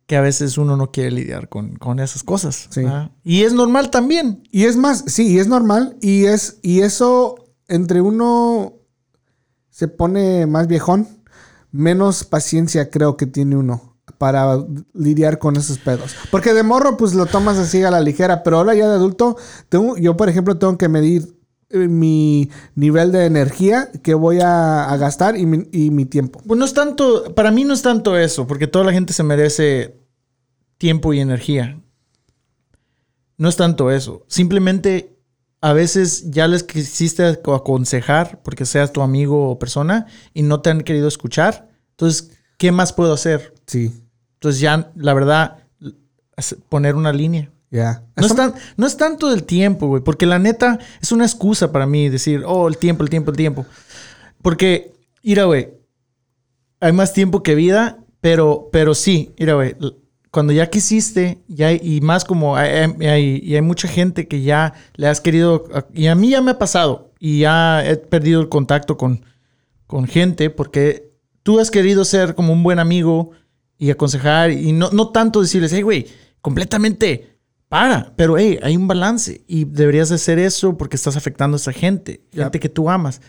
Que 0.07 0.17
a 0.17 0.21
veces 0.21 0.57
uno 0.57 0.77
no 0.77 0.91
quiere 0.91 1.11
lidiar 1.11 1.49
con, 1.49 1.75
con 1.75 1.99
esas 1.99 2.23
cosas. 2.23 2.67
Sí. 2.71 2.81
Y 3.23 3.43
es 3.43 3.53
normal 3.53 3.91
también. 3.91 4.41
Y 4.51 4.63
es 4.63 4.77
más, 4.77 5.03
sí, 5.07 5.27
y 5.27 5.39
es 5.39 5.47
normal. 5.47 5.97
Y 6.01 6.25
es, 6.25 6.59
y 6.63 6.81
eso, 6.81 7.35
entre 7.67 8.01
uno 8.01 8.73
se 9.69 9.87
pone 9.87 10.47
más 10.47 10.67
viejón, 10.67 11.07
menos 11.71 12.23
paciencia 12.23 12.89
creo 12.89 13.15
que 13.15 13.27
tiene 13.27 13.55
uno 13.57 13.97
para 14.17 14.57
lidiar 14.93 15.37
con 15.39 15.55
esos 15.55 15.77
pedos. 15.77 16.15
Porque 16.31 16.53
de 16.53 16.63
morro, 16.63 16.97
pues 16.97 17.13
lo 17.13 17.25
tomas 17.25 17.57
así 17.57 17.83
a 17.83 17.91
la 17.91 18.01
ligera, 18.01 18.43
pero 18.43 18.57
ahora 18.57 18.73
ya 18.73 18.87
de 18.87 18.95
adulto, 18.95 19.37
tengo, 19.69 19.97
yo 19.97 20.17
por 20.17 20.29
ejemplo 20.29 20.57
tengo 20.57 20.77
que 20.77 20.89
medir 20.89 21.36
mi 21.69 22.49
nivel 22.75 23.11
de 23.11 23.25
energía 23.25 23.89
que 24.03 24.13
voy 24.13 24.39
a, 24.39 24.89
a 24.89 24.97
gastar 24.97 25.37
y 25.37 25.45
mi, 25.45 25.67
y 25.71 25.91
mi 25.91 26.05
tiempo. 26.05 26.41
Pues 26.45 26.57
no 26.57 26.65
es 26.65 26.73
tanto, 26.73 27.33
para 27.35 27.51
mí 27.51 27.63
no 27.63 27.73
es 27.73 27.81
tanto 27.81 28.17
eso, 28.17 28.47
porque 28.47 28.67
toda 28.67 28.85
la 28.85 28.93
gente 28.93 29.13
se 29.13 29.23
merece 29.23 29.97
tiempo 30.77 31.13
y 31.13 31.19
energía. 31.19 31.79
No 33.37 33.49
es 33.49 33.55
tanto 33.55 33.91
eso. 33.91 34.25
Simplemente 34.27 35.17
a 35.61 35.73
veces 35.73 36.29
ya 36.31 36.47
les 36.47 36.63
quisiste 36.63 37.25
aconsejar 37.25 38.41
porque 38.43 38.65
seas 38.65 38.93
tu 38.93 39.01
amigo 39.01 39.49
o 39.49 39.59
persona 39.59 40.07
y 40.33 40.43
no 40.43 40.61
te 40.61 40.69
han 40.69 40.81
querido 40.81 41.07
escuchar. 41.07 41.69
Entonces, 41.91 42.31
¿qué 42.57 42.71
más 42.71 42.93
puedo 42.93 43.13
hacer? 43.13 43.53
Sí, 43.65 43.91
Entonces 44.35 44.61
ya, 44.61 44.91
la 44.95 45.13
verdad, 45.13 45.63
poner 46.69 46.95
una 46.95 47.11
línea. 47.11 47.51
Ya. 47.71 48.03
No 48.15 48.25
es, 48.25 48.31
Eso- 48.31 48.35
tan- 48.35 48.53
no 48.77 48.87
es 48.87 48.97
tanto 48.97 49.29
del 49.29 49.43
tiempo, 49.43 49.87
güey, 49.87 50.03
porque 50.03 50.25
la 50.25 50.39
neta 50.39 50.79
es 51.01 51.11
una 51.11 51.25
excusa 51.25 51.71
para 51.71 51.85
mí 51.85 52.09
decir, 52.09 52.43
oh, 52.45 52.67
el 52.67 52.77
tiempo, 52.77 53.03
el 53.03 53.09
tiempo, 53.09 53.31
el 53.31 53.37
tiempo. 53.37 53.65
Porque, 54.41 54.93
mira, 55.23 55.45
güey, 55.45 55.69
hay 56.79 56.91
más 56.93 57.13
tiempo 57.13 57.43
que 57.43 57.55
vida, 57.55 57.97
pero, 58.21 58.69
pero 58.71 58.93
sí, 58.95 59.33
mira, 59.39 59.53
güey, 59.55 59.75
cuando 60.31 60.53
ya 60.53 60.69
quisiste, 60.69 61.39
ya 61.47 61.71
y 61.71 61.99
más 62.01 62.23
como 62.25 62.55
hay- 62.55 62.93
hay- 63.07 63.39
y 63.43 63.55
hay 63.55 63.61
mucha 63.61 63.87
gente 63.87 64.27
que 64.27 64.41
ya 64.43 64.73
le 64.95 65.07
has 65.07 65.19
querido, 65.21 65.65
y 65.93 66.07
a 66.07 66.15
mí 66.15 66.29
ya 66.29 66.41
me 66.41 66.51
ha 66.51 66.59
pasado, 66.59 67.11
y 67.19 67.39
ya 67.39 67.83
he 67.85 67.95
perdido 67.97 68.39
el 68.41 68.49
contacto 68.49 68.97
con, 68.97 69.23
con 69.87 70.05
gente, 70.05 70.49
porque 70.49 71.09
tú 71.43 71.59
has 71.59 71.71
querido 71.71 72.05
ser 72.05 72.35
como 72.35 72.53
un 72.53 72.61
buen 72.61 72.77
amigo 72.79 73.31
y 73.79 73.89
aconsejar, 73.89 74.51
y 74.51 74.71
no, 74.73 74.91
no 74.91 75.09
tanto 75.09 75.41
decirles, 75.41 75.71
hey, 75.73 75.81
güey, 75.81 76.05
completamente 76.41 77.36
para, 77.69 78.13
pero 78.15 78.37
hey, 78.37 78.59
hay 78.63 78.77
un 78.77 78.87
balance 78.87 79.43
y 79.47 79.65
deberías 79.65 80.09
de 80.09 80.15
hacer 80.15 80.39
eso 80.39 80.77
porque 80.77 80.95
estás 80.95 81.17
afectando 81.17 81.55
a 81.55 81.59
esa 81.59 81.73
gente, 81.73 82.21
gente 82.31 82.59
que 82.59 82.69
tú 82.69 82.89
amas. 82.89 83.21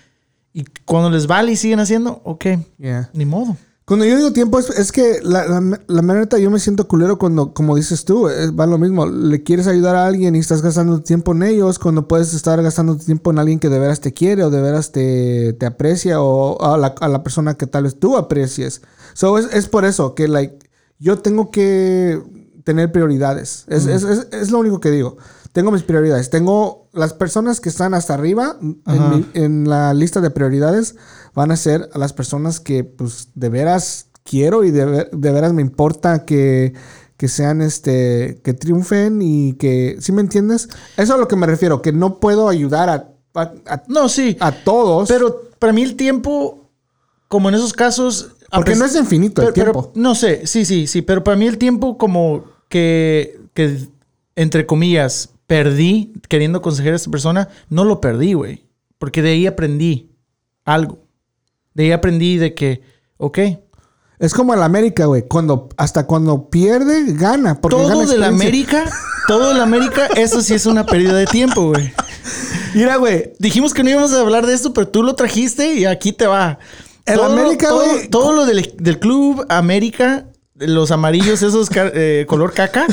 Y 0.52 0.64
cuando 0.84 1.10
les 1.10 1.26
vale 1.26 1.52
y 1.52 1.56
siguen 1.56 1.80
haciendo, 1.80 2.20
ok, 2.24 2.46
ya. 2.78 3.10
ni 3.12 3.24
modo. 3.24 3.56
Cuando 3.88 4.04
yo 4.04 4.18
digo 4.18 4.34
tiempo, 4.34 4.58
es, 4.58 4.68
es 4.68 4.92
que 4.92 5.20
la, 5.22 5.46
la, 5.48 5.80
la 5.86 6.02
mera 6.02 6.20
neta, 6.20 6.38
yo 6.38 6.50
me 6.50 6.58
siento 6.58 6.86
culero 6.86 7.18
cuando, 7.18 7.54
como 7.54 7.74
dices 7.74 8.04
tú, 8.04 8.28
eh, 8.28 8.50
va 8.50 8.66
lo 8.66 8.76
mismo. 8.76 9.06
Le 9.06 9.42
quieres 9.42 9.66
ayudar 9.66 9.96
a 9.96 10.06
alguien 10.06 10.36
y 10.36 10.40
estás 10.40 10.60
gastando 10.60 11.00
tiempo 11.00 11.32
en 11.32 11.42
ellos 11.42 11.78
cuando 11.78 12.06
puedes 12.06 12.34
estar 12.34 12.62
gastando 12.62 12.98
tiempo 12.98 13.30
en 13.30 13.38
alguien 13.38 13.58
que 13.58 13.70
de 13.70 13.78
veras 13.78 14.00
te 14.00 14.12
quiere 14.12 14.44
o 14.44 14.50
de 14.50 14.60
veras 14.60 14.92
te, 14.92 15.54
te 15.54 15.64
aprecia 15.64 16.20
o 16.20 16.62
a 16.62 16.76
la, 16.76 16.88
a 17.00 17.08
la 17.08 17.22
persona 17.22 17.54
que 17.54 17.66
tal 17.66 17.84
vez 17.84 17.98
tú 17.98 18.18
aprecies. 18.18 18.82
So, 19.14 19.38
es, 19.38 19.48
es 19.54 19.68
por 19.68 19.86
eso 19.86 20.14
que, 20.14 20.28
like, 20.28 20.58
yo 20.98 21.20
tengo 21.20 21.50
que 21.50 22.20
tener 22.68 22.92
prioridades. 22.92 23.64
Es, 23.68 23.86
es, 23.86 24.02
es, 24.04 24.28
es 24.30 24.50
lo 24.50 24.58
único 24.58 24.78
que 24.78 24.90
digo. 24.90 25.16
Tengo 25.52 25.70
mis 25.70 25.82
prioridades. 25.82 26.28
Tengo 26.28 26.90
las 26.92 27.14
personas 27.14 27.60
que 27.62 27.70
están 27.70 27.94
hasta 27.94 28.12
arriba 28.12 28.56
en, 28.60 29.10
mi- 29.10 29.26
en 29.32 29.68
la 29.68 29.94
lista 29.94 30.20
de 30.20 30.28
prioridades 30.30 30.94
van 31.34 31.50
a 31.50 31.56
ser 31.56 31.88
las 31.94 32.12
personas 32.12 32.60
que 32.60 32.84
pues 32.84 33.28
de 33.34 33.48
veras 33.48 34.08
quiero 34.22 34.64
y 34.64 34.70
de, 34.70 35.08
de 35.10 35.32
veras 35.32 35.54
me 35.54 35.62
importa 35.62 36.26
que, 36.26 36.74
que 37.16 37.28
sean 37.28 37.62
este 37.62 38.42
que 38.44 38.52
triunfen 38.52 39.22
y 39.22 39.54
que 39.54 39.96
¿sí 40.00 40.12
me 40.12 40.20
entiendes? 40.20 40.68
Eso 40.98 41.02
es 41.02 41.10
a 41.10 41.16
lo 41.16 41.26
que 41.26 41.36
me 41.36 41.46
refiero, 41.46 41.80
que 41.80 41.92
no 41.92 42.20
puedo 42.20 42.50
ayudar 42.50 42.90
a, 42.90 43.08
a, 43.34 43.52
a- 43.66 43.82
No, 43.88 44.10
sí, 44.10 44.36
a 44.40 44.52
todos 44.52 45.08
pero 45.08 45.42
para 45.58 45.72
mí 45.72 45.82
el 45.82 45.96
tiempo, 45.96 46.68
como 47.28 47.48
en 47.48 47.54
esos 47.54 47.72
casos... 47.72 48.32
porque 48.52 48.76
no 48.76 48.84
es 48.84 48.94
infinito 48.94 49.40
el 49.42 49.54
pero- 49.54 49.72
tiempo. 49.72 49.92
no 49.94 50.14
sé, 50.14 50.46
sí, 50.46 50.64
sí, 50.66 50.86
sí, 50.86 51.00
pero 51.02 51.24
para 51.24 51.36
mí 51.38 51.46
el 51.46 51.56
tiempo 51.56 51.96
como 51.96 52.44
que, 52.68 53.40
que 53.54 53.78
entre 54.36 54.66
comillas, 54.66 55.30
perdí 55.46 56.12
queriendo 56.28 56.58
aconsejar 56.58 56.92
a 56.92 56.96
esta 56.96 57.10
persona, 57.10 57.48
no 57.68 57.84
lo 57.84 58.00
perdí, 58.00 58.34
güey. 58.34 58.64
Porque 58.98 59.22
de 59.22 59.30
ahí 59.30 59.46
aprendí 59.46 60.10
algo. 60.64 60.98
De 61.74 61.84
ahí 61.84 61.92
aprendí 61.92 62.36
de 62.36 62.54
que, 62.54 62.82
ok, 63.16 63.38
Es 64.20 64.34
como 64.34 64.52
el 64.52 64.62
América, 64.62 65.06
güey, 65.06 65.22
cuando 65.28 65.68
hasta 65.76 66.04
cuando 66.06 66.50
pierde 66.50 67.12
gana, 67.12 67.60
porque 67.60 67.76
todo 67.76 67.86
gana 67.88 68.00
de 68.04 68.18
la 68.18 68.26
experiencia. 68.28 68.80
América, 68.82 68.96
todo 69.28 69.48
de 69.48 69.54
la 69.54 69.62
América, 69.62 70.06
eso 70.16 70.42
sí 70.42 70.54
es 70.54 70.66
una 70.66 70.84
pérdida 70.84 71.14
de 71.14 71.26
tiempo, 71.26 71.68
güey. 71.68 71.92
Mira, 72.74 72.96
güey, 72.96 73.32
Dijimos 73.38 73.72
que 73.72 73.84
no 73.84 73.90
íbamos 73.90 74.12
a 74.12 74.20
hablar 74.20 74.44
de 74.46 74.54
esto, 74.54 74.72
pero 74.74 74.88
tú 74.88 75.02
lo 75.04 75.14
trajiste 75.14 75.74
y 75.74 75.84
aquí 75.84 76.12
te 76.12 76.26
va. 76.26 76.58
El 77.06 77.14
Todo- 77.16 77.26
América, 77.26 77.68
todo- 77.68 77.84
güey. 77.88 78.08
Todo, 78.08 78.32
lo 78.32 78.44
del, 78.44 78.74
del 78.76 78.98
club 78.98 79.46
América, 79.48 80.26
los 80.58 80.90
amarillos, 80.90 81.42
esos 81.42 81.70
ca- 81.70 81.90
eh, 81.94 82.24
color 82.28 82.52
caca, 82.52 82.86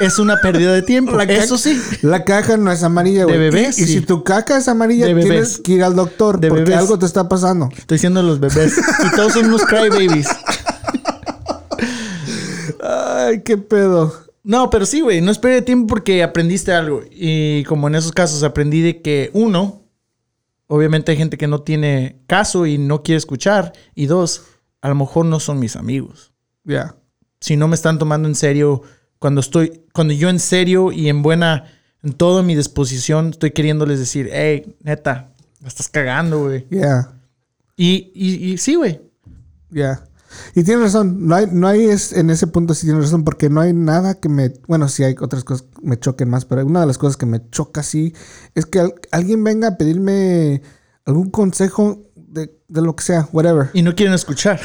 es 0.00 0.18
una 0.18 0.36
pérdida 0.38 0.72
de 0.72 0.82
tiempo. 0.82 1.12
La 1.12 1.24
Eso 1.24 1.54
caca- 1.56 1.58
sí. 1.62 1.80
La 2.02 2.24
caja 2.24 2.56
no 2.56 2.70
es 2.72 2.82
amarilla, 2.82 3.24
güey. 3.24 3.38
De 3.38 3.50
bebés, 3.50 3.78
Y, 3.78 3.86
sí. 3.86 3.92
si 3.94 4.00
tu 4.00 4.22
caca 4.24 4.56
es 4.58 4.68
amarilla, 4.68 5.06
De 5.06 5.12
tienes 5.14 5.28
bebés. 5.28 5.60
que 5.62 5.72
ir 5.72 5.82
al 5.84 5.94
doctor 5.96 6.38
De 6.40 6.48
porque 6.48 6.64
bebés. 6.64 6.78
algo 6.78 6.98
te 6.98 7.06
está 7.06 7.28
pasando. 7.28 7.68
Estoy 7.76 7.96
diciendo 7.96 8.22
los 8.22 8.40
bebés. 8.40 8.74
Y 8.78 9.16
todos 9.16 9.32
son 9.32 9.46
unos 9.46 9.62
crybabies. 9.64 10.26
Ay, 12.82 13.42
qué 13.42 13.56
pedo. 13.56 14.12
No, 14.42 14.68
pero 14.70 14.84
sí, 14.86 15.00
güey. 15.00 15.20
No 15.20 15.30
esperé 15.30 15.62
tiempo 15.62 15.86
porque 15.86 16.22
aprendiste 16.22 16.72
algo. 16.72 17.02
Y 17.10 17.64
como 17.64 17.88
en 17.88 17.94
esos 17.94 18.12
casos 18.12 18.42
aprendí 18.42 18.82
de 18.82 19.00
que, 19.00 19.30
uno, 19.32 19.82
obviamente 20.66 21.12
hay 21.12 21.16
gente 21.18 21.38
que 21.38 21.46
no 21.46 21.62
tiene 21.62 22.20
caso 22.26 22.66
y 22.66 22.76
no 22.78 23.02
quiere 23.02 23.16
escuchar. 23.18 23.72
Y 23.94 24.06
dos, 24.06 24.42
a 24.82 24.88
lo 24.88 24.94
mejor 24.96 25.24
no 25.24 25.40
son 25.40 25.58
mis 25.60 25.76
amigos. 25.76 26.32
Ya. 26.64 26.94
Si 27.40 27.56
no 27.56 27.68
me 27.68 27.74
están 27.74 27.98
tomando 27.98 28.28
en 28.28 28.34
serio 28.34 28.82
cuando 29.18 29.40
estoy, 29.40 29.82
cuando 29.92 30.12
yo 30.14 30.28
en 30.28 30.40
serio 30.40 30.92
y 30.92 31.08
en 31.08 31.22
buena, 31.22 31.64
en 32.02 32.12
toda 32.14 32.42
mi 32.42 32.54
disposición 32.54 33.30
estoy 33.30 33.52
queriéndoles 33.52 33.98
decir, 33.98 34.28
hey, 34.32 34.76
neta, 34.82 35.30
La 35.60 35.68
estás 35.68 35.88
cagando, 35.88 36.44
güey. 36.44 36.66
Yeah, 36.70 37.12
Y, 37.76 38.10
y, 38.14 38.52
y 38.52 38.58
sí, 38.58 38.74
güey. 38.76 39.00
yeah. 39.70 40.04
Y 40.54 40.64
tienes 40.64 40.82
razón, 40.84 41.28
no 41.28 41.36
hay, 41.36 41.46
no 41.52 41.68
hay 41.68 41.84
es, 41.84 42.12
en 42.12 42.28
ese 42.28 42.46
punto 42.48 42.74
sí 42.74 42.86
tienes 42.86 43.04
razón, 43.04 43.22
porque 43.24 43.48
no 43.48 43.60
hay 43.60 43.72
nada 43.72 44.14
que 44.14 44.28
me, 44.28 44.52
bueno, 44.66 44.88
sí 44.88 45.04
hay 45.04 45.14
otras 45.20 45.44
cosas 45.44 45.62
que 45.62 45.86
me 45.86 45.96
choquen 45.98 46.28
más, 46.28 46.44
pero 46.44 46.66
una 46.66 46.80
de 46.80 46.86
las 46.86 46.98
cosas 46.98 47.16
que 47.16 47.24
me 47.26 47.40
choca 47.50 47.82
sí 47.84 48.12
es 48.56 48.66
que 48.66 48.80
al- 48.80 48.94
alguien 49.12 49.44
venga 49.44 49.68
a 49.68 49.76
pedirme 49.78 50.60
algún 51.04 51.30
consejo 51.30 52.02
de, 52.16 52.58
de 52.66 52.82
lo 52.82 52.96
que 52.96 53.04
sea, 53.04 53.28
whatever. 53.32 53.70
Y 53.74 53.82
no 53.82 53.94
quieren 53.94 54.12
escuchar. 54.14 54.60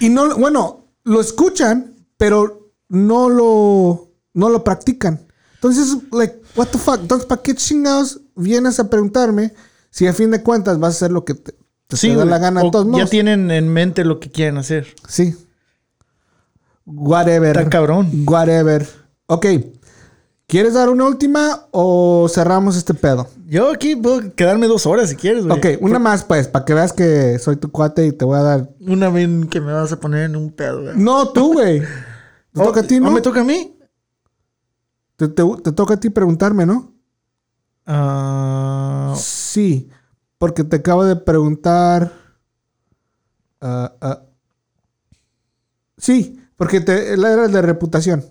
Y 0.00 0.08
no, 0.08 0.34
bueno, 0.38 0.85
lo 1.06 1.20
escuchan, 1.20 1.94
pero 2.16 2.72
no 2.88 3.28
lo, 3.28 4.10
no 4.34 4.48
lo 4.48 4.64
practican. 4.64 5.24
Entonces, 5.54 5.96
like, 6.12 6.42
what 6.56 6.66
the 6.66 6.78
fuck? 6.78 7.00
Entonces, 7.00 7.26
¿para 7.26 7.40
qué 7.42 7.54
chingados 7.54 8.20
vienes 8.34 8.80
a 8.80 8.90
preguntarme 8.90 9.54
si 9.90 10.06
a 10.08 10.12
fin 10.12 10.32
de 10.32 10.42
cuentas 10.42 10.78
vas 10.80 10.94
a 10.94 10.96
hacer 10.96 11.12
lo 11.12 11.24
que 11.24 11.34
te, 11.34 11.52
te, 11.86 11.96
te 11.96 12.14
da 12.16 12.24
la 12.24 12.38
gana 12.38 12.60
O 12.60 12.64
de 12.64 12.70
todos 12.72 12.86
Ya 12.86 12.90
modos? 12.90 13.10
tienen 13.10 13.50
en 13.52 13.68
mente 13.68 14.04
lo 14.04 14.18
que 14.18 14.30
quieren 14.32 14.58
hacer. 14.58 14.88
Sí. 15.08 15.34
Whatever. 16.84 17.56
Está 17.56 17.70
cabrón. 17.70 18.24
Whatever. 18.26 18.88
Ok. 19.26 19.46
¿Quieres 20.48 20.74
dar 20.74 20.88
una 20.90 21.04
última 21.06 21.66
o 21.72 22.28
cerramos 22.28 22.76
este 22.76 22.94
pedo? 22.94 23.26
Yo 23.46 23.70
aquí 23.72 23.96
puedo 23.96 24.32
quedarme 24.34 24.68
dos 24.68 24.86
horas 24.86 25.10
si 25.10 25.16
quieres, 25.16 25.44
güey. 25.44 25.58
Ok, 25.58 25.82
una 25.82 25.98
más, 25.98 26.22
pues, 26.22 26.46
para 26.46 26.64
que 26.64 26.72
veas 26.72 26.92
que 26.92 27.38
soy 27.40 27.56
tu 27.56 27.72
cuate 27.72 28.06
y 28.06 28.12
te 28.12 28.24
voy 28.24 28.38
a 28.38 28.42
dar. 28.42 28.70
Una 28.80 29.08
vez 29.08 29.28
que 29.50 29.60
me 29.60 29.72
vas 29.72 29.90
a 29.90 29.98
poner 29.98 30.22
en 30.24 30.36
un 30.36 30.52
pedo, 30.52 30.82
güey. 30.82 30.96
No, 30.96 31.30
tú, 31.30 31.54
güey. 31.54 31.80
Te 32.52 32.62
Oh, 32.62 32.66
toca 32.66 32.80
a 32.80 32.82
ti, 32.84 33.00
¿no? 33.00 33.10
¿Me 33.10 33.20
toca 33.20 33.40
a 33.40 33.44
mí? 33.44 33.76
Te, 35.16 35.28
te- 35.28 35.42
te 35.62 35.72
toca 35.72 35.94
a 35.94 36.00
ti 36.00 36.08
preguntarme, 36.10 36.64
¿no? 36.64 36.94
Ah, 37.84 39.14
Sí, 39.16 39.90
porque 40.38 40.64
te 40.64 40.76
acabo 40.76 41.04
de 41.04 41.16
preguntar. 41.16 42.12
ah. 43.60 44.22
sí, 45.98 46.40
porque 46.56 46.80
te, 46.80 47.12
era 47.14 47.44
el 47.46 47.52
de 47.52 47.62
reputación 47.62 48.24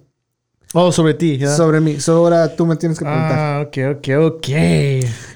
oh, 0.76 0.92
sobre 0.92 1.14
ti. 1.16 1.38
¿ya? 1.38 1.56
sobre 1.56 1.80
mí. 1.80 2.00
So, 2.00 2.18
ahora 2.18 2.56
tú 2.56 2.66
me 2.66 2.76
tienes 2.76 3.00
que 3.00 3.06
preguntar. 3.06 3.40
Ah, 3.40 3.64
ok, 3.66 3.78
ok, 3.98 4.08
ok. 4.36 4.48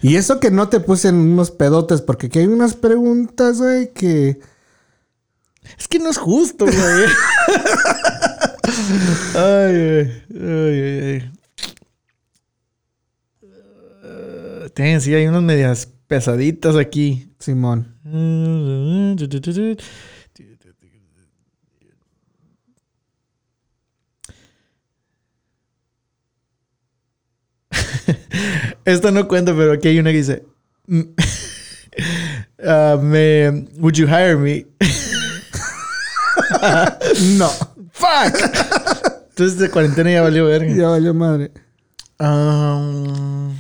Y 0.02 0.16
eso 0.16 0.40
que 0.40 0.52
no 0.52 0.70
te 0.70 0.80
puse 0.80 1.07
en 1.07 1.16
unos 1.16 1.49
pedotes, 1.49 2.02
porque 2.02 2.28
aquí 2.28 2.40
hay 2.40 2.45
unas 2.45 2.76
preguntas, 2.76 3.57
güey, 3.57 3.91
que. 3.94 4.40
Es 5.78 5.88
que 5.88 5.99
no 5.99 6.10
es 6.10 6.18
justo, 6.18 6.66
güey. 6.66 6.76
ay, 9.36 9.76
ay, 9.76 10.24
ay, 10.30 10.82
ay, 10.82 11.02
ay. 11.03 11.32
Ten, 14.74 15.02
sí, 15.02 15.14
hay 15.14 15.28
unas 15.28 15.44
medias 15.44 15.88
pesaditas 16.07 16.76
aquí. 16.76 17.34
Simón. 17.40 17.95
Esta 28.86 29.11
no 29.11 29.28
cuenta, 29.28 29.53
pero 29.56 29.74
aquí 29.74 29.90
hay 29.90 29.99
una 29.99 30.11
que 30.11 30.18
dice: 30.18 30.44
mm, 30.88 31.02
ah, 32.66 32.98
me, 33.02 33.68
Would 33.78 33.95
you 33.98 34.07
hire 34.07 34.38
me? 34.38 34.66
No. 37.38 37.49
¡Fuck! 37.91 38.36
Entonces 39.30 39.57
de 39.57 39.70
cuarentena 39.70 40.11
ya 40.11 40.22
valió 40.22 40.45
verga. 40.45 40.74
Ya 40.74 40.88
valió 40.88 41.14
madre. 41.14 41.52
Um, 42.20 43.56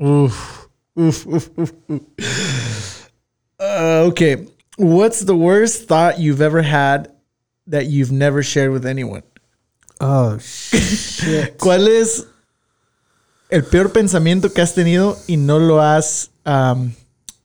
oof, 0.00 0.68
oof, 0.98 1.26
oof, 1.26 1.48
oof. 1.58 3.10
Uh, 3.58 4.06
okay. 4.08 4.46
What's 4.78 5.20
the 5.20 5.36
worst 5.36 5.88
thought 5.88 6.18
you've 6.18 6.40
ever 6.40 6.62
had 6.62 7.10
that 7.68 7.86
you've 7.86 8.12
never 8.12 8.42
shared 8.42 8.70
with 8.72 8.86
anyone? 8.86 9.22
Oh, 10.00 10.38
shit. 10.38 11.56
¿Cuál 11.58 11.88
es 11.88 12.26
el 13.50 13.64
peor 13.64 13.92
pensamiento 13.92 14.52
que 14.52 14.60
has 14.62 14.74
tenido 14.74 15.16
y 15.26 15.36
no 15.36 15.58
lo 15.58 15.80
has, 15.80 16.30
um, 16.44 16.92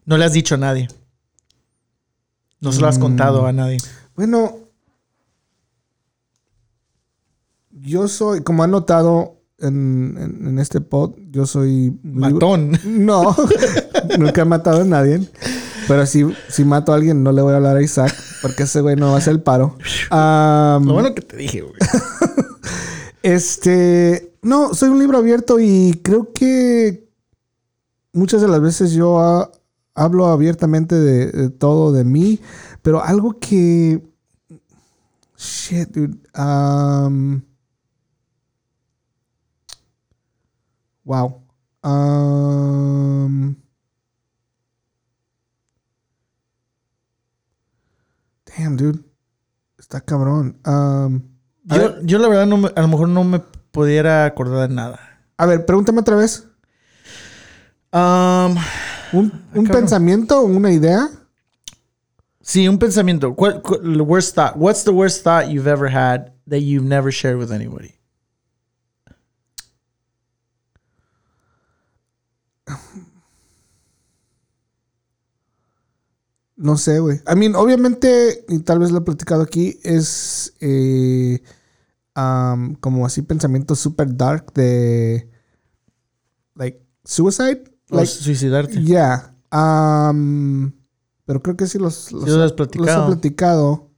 no 0.05 0.17
le 0.17 0.25
has 0.25 0.33
dicho 0.33 0.55
a 0.55 0.57
nadie? 0.57 0.87
No 2.59 2.71
se 2.71 2.79
lo 2.81 2.87
has 2.87 2.99
contado 2.99 3.45
a 3.47 3.51
nadie. 3.53 3.77
Bueno, 4.15 4.57
yo 7.71 8.07
soy, 8.07 8.41
como 8.41 8.63
han 8.63 8.71
notado 8.71 9.37
en, 9.59 10.15
en- 10.19 10.47
en 10.47 10.59
este 10.59 10.81
pod, 10.81 11.15
yo 11.31 11.45
soy... 11.45 11.97
Matón. 12.03 12.77
No, 12.83 13.35
nunca 14.19 14.41
he 14.41 14.45
matado 14.45 14.81
a 14.81 14.85
nadie. 14.85 15.27
Pero 15.87 16.05
si, 16.05 16.25
si 16.49 16.63
mato 16.65 16.91
a 16.91 16.95
alguien, 16.95 17.23
no 17.23 17.31
le 17.31 17.41
voy 17.41 17.53
a 17.53 17.57
hablar 17.57 17.77
a 17.77 17.81
Isaac, 17.81 18.13
porque 18.41 18.63
ese 18.63 18.81
güey 18.81 18.95
no 18.95 19.07
va 19.07 19.15
a 19.15 19.17
hacer 19.17 19.33
el 19.33 19.41
paro. 19.41 19.77
Lo 20.09 20.93
bueno 20.93 21.13
que 21.13 21.21
te 21.21 21.37
dije, 21.37 21.61
güey. 21.61 21.75
Este, 23.23 24.33
no, 24.41 24.73
soy 24.73 24.89
un 24.89 24.97
libro 24.97 25.19
abierto 25.19 25.59
y 25.59 25.99
creo 26.03 26.33
que 26.33 27.07
muchas 28.13 28.41
de 28.41 28.47
las 28.47 28.59
veces 28.59 28.93
yo 28.93 29.51
hablo 29.93 30.25
abiertamente 30.25 30.95
de, 30.95 31.27
de 31.27 31.49
todo 31.51 31.91
de 31.91 32.03
mí, 32.03 32.39
pero 32.81 33.03
algo 33.03 33.37
que 33.39 34.01
shit, 35.41 35.89
dude, 35.89 36.17
um, 36.37 37.41
wow, 41.03 41.41
um, 41.83 43.55
damn, 48.57 48.75
dude, 48.77 48.99
está 49.77 50.01
cabrón. 50.01 50.57
Um, 50.65 51.21
Yo, 51.63 51.77
ver. 51.77 52.01
yo 52.05 52.17
la 52.19 52.27
verdad 52.27 52.45
no 52.47 52.57
me- 52.57 52.71
a 52.75 52.81
lo 52.81 52.87
mejor 52.87 53.07
no 53.09 53.23
me 53.23 53.39
pudiera 53.71 54.25
acordar 54.25 54.67
de 54.69 54.75
nada. 54.75 54.99
A 55.37 55.45
ver, 55.45 55.65
pregúntame 55.65 55.99
otra 56.01 56.15
vez. 56.15 56.45
Um, 57.93 58.55
¿Un, 59.13 59.31
un 59.53 59.65
cabrón. 59.65 59.67
pensamiento 59.67 60.41
una 60.43 60.71
idea? 60.71 61.09
sí, 62.41 62.67
un 62.67 62.77
pensamiento. 62.79 63.35
¿Cuál, 63.35 63.61
cuál- 63.61 64.01
worst 64.01 64.35
thought? 64.35 64.55
What's 64.55 64.83
the 64.83 64.91
worst 64.91 65.23
thought 65.23 65.47
you've 65.49 65.67
ever 65.69 65.87
had 65.89 66.31
that 66.47 66.59
you've 66.61 66.85
never 66.87 67.11
shared 67.11 67.37
with 67.37 67.51
anybody? 67.51 67.93
No 76.61 76.77
sé, 76.77 76.99
güey. 76.99 77.21
I 77.31 77.35
mean, 77.35 77.55
obviamente, 77.55 78.45
y 78.47 78.59
tal 78.59 78.79
vez 78.79 78.91
lo 78.91 78.99
he 78.99 79.01
platicado 79.01 79.41
aquí, 79.41 79.79
es 79.83 80.53
eh, 80.61 81.41
um, 82.15 82.75
como 82.75 83.05
así 83.05 83.23
pensamiento 83.23 83.75
super 83.75 84.15
dark 84.15 84.53
de 84.53 85.27
like 86.55 86.85
suicide. 87.03 87.63
Like, 87.89 88.05
suicidarte. 88.07 88.81
yeah. 88.83 89.35
Um, 89.51 90.71
pero 91.25 91.41
creo 91.41 91.57
que 91.57 91.67
sí 91.67 91.77
los, 91.79 92.11
los, 92.11 92.23
Sí, 92.25 92.29
los 92.29 92.37
has 92.37 92.37
los 92.37 92.53
platicado. 92.53 93.03
he 93.03 93.07
platicado. 93.07 93.89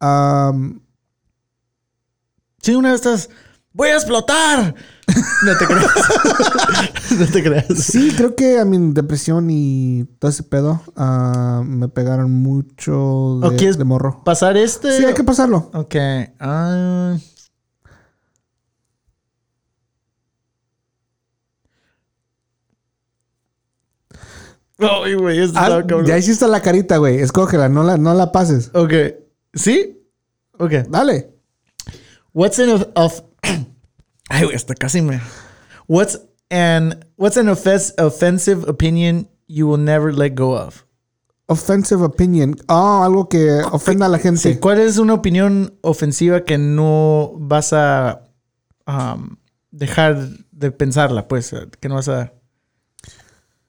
Um, 0.00 0.80
Sí, 2.62 2.74
una 2.74 2.90
de 2.90 2.96
estas. 2.96 3.30
¡Voy 3.76 3.90
a 3.90 3.96
explotar! 3.96 4.74
No 5.44 5.58
te 5.58 5.66
creas. 5.66 5.90
no 7.18 7.26
te 7.26 7.42
creas. 7.42 7.66
sí, 7.78 8.10
creo 8.16 8.34
que 8.34 8.58
a 8.58 8.64
mi 8.64 8.78
depresión 8.94 9.48
y 9.50 10.04
todo 10.18 10.30
ese 10.30 10.44
pedo 10.44 10.80
ah, 10.96 11.62
me 11.62 11.86
pegaron 11.88 12.32
mucho 12.32 12.98
¿O 12.98 13.50
de, 13.50 13.56
quieres 13.56 13.76
de 13.76 13.84
morro. 13.84 14.22
¿Pasar 14.24 14.56
este? 14.56 14.96
Sí, 14.96 15.04
hay 15.04 15.12
que 15.12 15.24
pasarlo. 15.24 15.70
Ok. 15.74 15.94
ah. 16.40 17.16
Ay, 24.78 25.14
güey, 25.14 25.38
esto 25.40 25.58
Ah, 25.58 25.68
cabrón. 25.86 26.06
ya 26.06 26.18
hiciste 26.18 26.46
la 26.48 26.60
carita, 26.60 26.96
güey. 26.98 27.18
Escógela, 27.20 27.68
no 27.68 27.82
la, 27.82 27.96
no 27.96 28.14
la 28.14 28.32
pases. 28.32 28.70
Ok. 28.74 28.92
¿Sí? 29.54 30.02
Ok. 30.58 30.72
Dale. 30.88 31.34
What's 32.32 32.58
an 32.58 32.70
of, 32.70 32.84
of 32.94 33.22
Ay, 34.28 34.44
güey, 34.44 34.56
hasta 34.56 34.74
casi 34.74 35.00
me. 35.02 35.20
What's 35.86 36.20
an 36.50 37.04
what's 37.16 37.36
an 37.36 37.48
offense, 37.48 37.92
offensive 37.98 38.68
opinion 38.68 39.28
you 39.46 39.66
will 39.68 39.80
never 39.80 40.12
let 40.12 40.34
go 40.34 40.56
of? 40.56 40.84
Offensive 41.48 42.02
opinion. 42.02 42.56
Ah, 42.68 43.04
algo 43.04 43.28
que 43.28 43.62
ofenda 43.70 44.06
a 44.06 44.08
la 44.08 44.18
gente. 44.18 44.40
Sí, 44.40 44.58
¿cuál 44.58 44.80
es 44.80 44.98
una 44.98 45.14
opinión 45.14 45.78
ofensiva 45.82 46.44
que 46.44 46.58
no 46.58 47.32
vas 47.36 47.72
a 47.72 48.24
um, 48.88 49.36
dejar 49.70 50.28
de 50.50 50.72
pensarla, 50.72 51.28
pues, 51.28 51.54
que 51.78 51.88
no 51.88 51.94
vas 51.94 52.08
a 52.08 52.32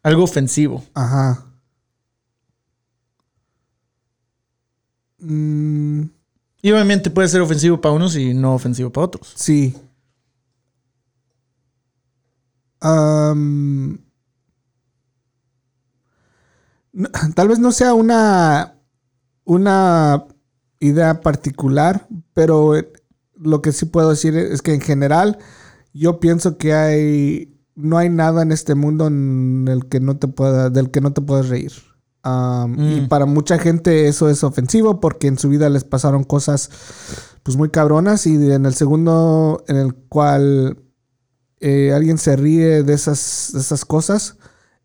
algo 0.02 0.24
ofensivo? 0.24 0.84
Ajá. 0.96 1.44
Mm, 5.20 6.04
Y 6.62 6.72
obviamente 6.72 7.10
puede 7.12 7.28
ser 7.28 7.42
ofensivo 7.42 7.80
para 7.80 7.94
unos 7.94 8.16
y 8.16 8.34
no 8.34 8.54
ofensivo 8.56 8.92
para 8.92 9.06
otros. 9.06 9.34
sí. 9.36 9.76
No- 16.94 17.10
tal 17.36 17.48
vez 17.48 17.60
no 17.60 17.72
sea 17.72 17.94
una, 17.94 18.76
una 19.46 20.26
idea 20.80 21.22
particular, 21.22 22.08
pero 22.34 22.76
eh, 22.76 22.92
lo 23.36 23.62
que 23.62 23.72
sí 23.72 23.86
puedo 23.86 24.10
decir 24.10 24.36
es 24.36 24.62
que 24.62 24.74
en 24.74 24.82
general 24.82 25.38
yo 25.94 26.20
pienso 26.20 26.58
que 26.58 26.74
hay 26.74 27.54
no 27.76 27.98
hay 28.00 28.10
nada 28.10 28.42
en 28.42 28.52
este 28.52 28.74
mundo 28.74 29.06
en 29.06 29.68
el 29.70 29.88
que 29.88 30.00
no 30.00 30.18
te 30.18 30.28
pueda 30.28 30.72
del 30.72 30.90
que 30.90 31.00
no 31.02 31.14
te 31.14 31.22
puedas 31.22 31.50
reír. 31.50 31.72
Y 32.26 32.30
Mm. 33.02 33.08
para 33.08 33.26
mucha 33.26 33.58
gente 33.58 34.08
eso 34.10 34.28
es 34.30 34.44
ofensivo 34.44 35.00
porque 35.00 35.28
en 35.28 35.38
su 35.38 35.48
vida 35.48 35.70
les 35.70 35.86
pasaron 35.86 36.24
cosas 36.26 36.70
pues 37.44 37.56
muy 37.56 37.70
cabronas 37.70 38.26
y 38.28 38.36
en 38.52 38.66
el 38.66 38.74
segundo 38.74 39.64
en 39.70 39.78
el 39.78 39.94
cual 39.94 40.78
eh, 41.60 41.92
alguien 41.94 42.18
se 42.18 42.36
ríe 42.36 42.84
de 42.84 42.94
esas, 42.94 43.52
de 43.54 43.60
esas 43.60 43.86
cosas, 43.86 44.38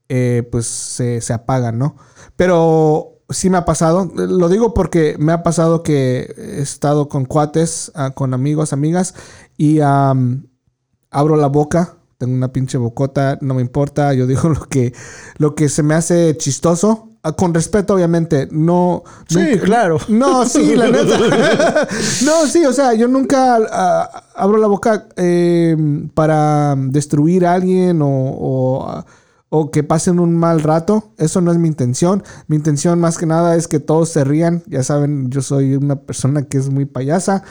eh, 0.08 0.48
pues 0.50 0.66
se, 0.66 1.20
se 1.20 1.32
apagan, 1.32 1.78
¿no? 1.78 1.96
Pero 2.36 3.12
sí 3.32 3.50
me 3.50 3.58
ha 3.58 3.64
pasado, 3.64 4.10
lo 4.14 4.48
digo 4.48 4.74
porque 4.74 5.16
me 5.18 5.32
ha 5.32 5.42
pasado 5.42 5.82
que 5.82 6.34
he 6.36 6.60
estado 6.60 7.08
con 7.08 7.24
cuates, 7.24 7.92
ah, 7.94 8.10
con 8.10 8.34
amigos, 8.34 8.72
amigas, 8.72 9.14
y 9.56 9.80
abro 9.80 11.36
la 11.36 11.46
boca, 11.48 11.96
tengo 12.18 12.34
una 12.34 12.52
pinche 12.52 12.78
bocota, 12.78 13.38
no 13.40 13.54
me 13.54 13.62
importa, 13.62 14.14
yo 14.14 14.26
digo 14.28 14.48
lo 14.48 14.62
que, 14.66 14.92
lo 15.38 15.54
que 15.54 15.68
se 15.68 15.82
me 15.82 15.94
hace 15.94 16.36
chistoso. 16.36 17.08
Ah, 17.22 17.32
Con 17.32 17.54
respeto, 17.54 17.94
obviamente. 17.94 18.48
No. 18.50 19.02
Sí, 19.28 19.38
nunca- 19.38 19.64
claro. 19.64 19.98
No, 20.08 20.44
sí, 20.46 20.74
la 20.76 20.88
neta. 20.90 21.18
no, 22.24 22.46
sí, 22.46 22.64
o 22.66 22.72
sea, 22.72 22.94
yo 22.94 23.08
nunca 23.08 23.58
ah, 23.70 24.24
abro 24.34 24.58
la 24.58 24.66
boca 24.66 25.06
eh, 25.16 25.76
para 26.14 26.74
destruir 26.76 27.46
a 27.46 27.54
alguien 27.54 28.02
o, 28.02 28.08
o, 28.08 29.04
o 29.50 29.70
que 29.70 29.82
pasen 29.82 30.18
un 30.20 30.36
mal 30.36 30.62
rato. 30.62 31.12
Eso 31.18 31.40
no 31.40 31.52
es 31.52 31.58
mi 31.58 31.68
intención. 31.68 32.22
Mi 32.48 32.56
intención 32.56 32.98
más 33.00 33.18
que 33.18 33.26
nada 33.26 33.54
es 33.56 33.68
que 33.68 33.80
todos 33.80 34.08
se 34.08 34.24
rían. 34.24 34.62
Ya 34.66 34.82
saben, 34.82 35.30
yo 35.30 35.42
soy 35.42 35.76
una 35.76 35.96
persona 35.96 36.42
que 36.42 36.58
es 36.58 36.70
muy 36.70 36.84
payasa. 36.86 37.42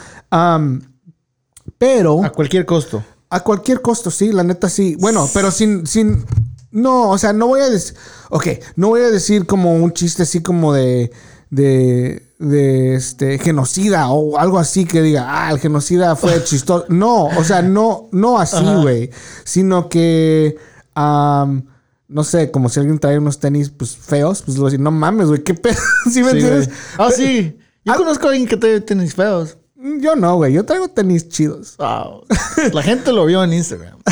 Pero... 1.77 2.23
A 2.23 2.29
cualquier 2.31 2.65
costo. 2.65 3.03
A 3.29 3.39
cualquier 3.41 3.81
costo, 3.81 4.11
sí, 4.11 4.31
la 4.31 4.43
neta 4.43 4.67
sí. 4.67 4.97
Bueno, 4.99 5.27
pero 5.33 5.51
sin, 5.51 5.87
sin. 5.87 6.25
No, 6.71 7.09
o 7.09 7.17
sea, 7.17 7.33
no 7.33 7.47
voy 7.47 7.61
a 7.61 7.69
decir. 7.69 7.95
Ok, 8.29 8.47
no 8.75 8.89
voy 8.89 9.01
a 9.01 9.09
decir 9.09 9.45
como 9.45 9.75
un 9.75 9.91
chiste 9.93 10.23
así 10.23 10.41
como 10.41 10.73
de. 10.73 11.11
de. 11.49 12.23
de 12.39 12.95
este. 12.95 13.39
genocida 13.39 14.09
o 14.09 14.37
algo 14.37 14.57
así 14.57 14.85
que 14.85 15.01
diga, 15.01 15.25
ah, 15.27 15.51
el 15.51 15.59
genocida 15.59 16.15
fue 16.15 16.43
chistoso. 16.45 16.85
No, 16.89 17.25
o 17.25 17.43
sea, 17.43 17.61
no, 17.61 18.07
no 18.11 18.39
así, 18.39 18.63
güey. 18.81 19.11
Sino 19.43 19.89
que. 19.89 20.57
no 20.95 22.23
sé, 22.23 22.51
como 22.51 22.69
si 22.69 22.79
alguien 22.79 22.99
trae 22.99 23.17
unos 23.17 23.39
tenis 23.39 23.69
pues 23.69 23.95
feos, 23.95 24.41
pues 24.41 24.55
le 24.55 24.61
voy 24.61 24.67
a 24.67 24.71
decir, 24.71 24.79
no 24.83 24.91
mames, 24.91 25.27
güey, 25.27 25.43
qué 25.43 25.53
pedo. 25.53 25.79
¿Sí 26.11 26.23
me 26.23 26.31
Sí, 26.31 26.37
entiendes? 26.37 26.69
Ah, 26.97 27.09
sí. 27.13 27.57
Yo 27.83 27.95
conozco 27.95 28.27
a 28.27 28.31
alguien 28.31 28.47
que 28.47 28.57
tiene 28.57 28.79
tenis 28.81 29.13
feos. 29.15 29.57
Yo 29.99 30.15
no, 30.15 30.35
güey. 30.35 30.53
Yo 30.53 30.63
traigo 30.63 30.89
tenis 30.89 31.27
chidos. 31.29 31.75
Wow. 31.77 32.23
La 32.73 32.83
gente 32.83 33.11
lo 33.11 33.25
vio 33.25 33.43
en 33.43 33.53
Instagram. 33.53 33.99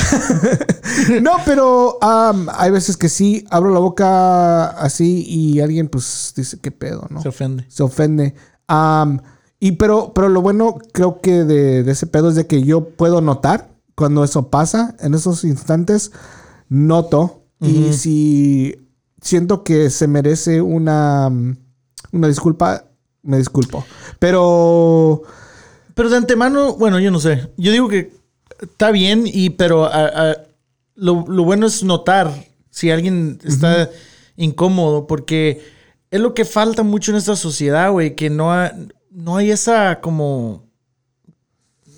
No, 1.21 1.37
pero 1.45 1.97
hay 2.01 2.71
veces 2.71 2.97
que 2.97 3.07
sí, 3.07 3.45
abro 3.49 3.71
la 3.71 3.79
boca 3.79 4.65
así 4.67 5.23
y 5.25 5.61
alguien 5.61 5.87
pues 5.87 6.33
dice, 6.35 6.59
¿qué 6.59 6.71
pedo, 6.71 7.07
no? 7.09 7.21
Se 7.21 7.29
ofende. 7.29 7.65
Se 7.69 7.83
ofende. 7.83 8.35
Y 9.59 9.71
pero, 9.73 10.11
pero 10.13 10.27
lo 10.27 10.41
bueno 10.41 10.77
creo 10.91 11.21
que 11.21 11.45
de, 11.45 11.83
de 11.83 11.91
ese 11.91 12.05
pedo 12.05 12.29
es 12.29 12.35
de 12.35 12.47
que 12.47 12.63
yo 12.63 12.89
puedo 12.89 13.21
notar 13.21 13.69
cuando 13.95 14.23
eso 14.23 14.49
pasa, 14.49 14.95
en 14.99 15.13
esos 15.13 15.43
instantes, 15.45 16.11
noto. 16.67 17.43
Y 17.61 17.93
si 17.93 18.89
siento 19.21 19.63
que 19.63 19.89
se 19.89 20.07
merece 20.07 20.61
una, 20.61 21.27
una 22.11 22.27
disculpa, 22.27 22.85
me 23.21 23.37
disculpo. 23.37 23.85
Pero... 24.19 25.23
Pero 25.95 26.09
de 26.09 26.17
antemano, 26.17 26.75
bueno, 26.75 26.99
yo 26.99 27.11
no 27.11 27.19
sé. 27.19 27.49
Yo 27.57 27.71
digo 27.71 27.87
que 27.89 28.11
está 28.61 28.91
bien, 28.91 29.23
y 29.25 29.49
pero 29.51 29.85
a- 29.85 30.05
a- 30.31 30.37
lo, 30.95 31.25
lo 31.27 31.43
bueno 31.43 31.65
es 31.67 31.83
notar 31.83 32.31
si 32.69 32.91
alguien 32.91 33.39
está 33.43 33.89
incómodo, 34.35 35.07
porque 35.07 35.61
es 36.11 36.19
lo 36.19 36.33
que 36.33 36.45
falta 36.45 36.83
mucho 36.83 37.11
en 37.11 37.17
esta 37.17 37.35
sociedad, 37.35 37.91
güey, 37.91 38.15
que 38.15 38.29
no, 38.29 38.51
ha- 38.53 38.73
no 39.11 39.37
hay 39.37 39.51
esa 39.51 39.99
como... 40.01 40.67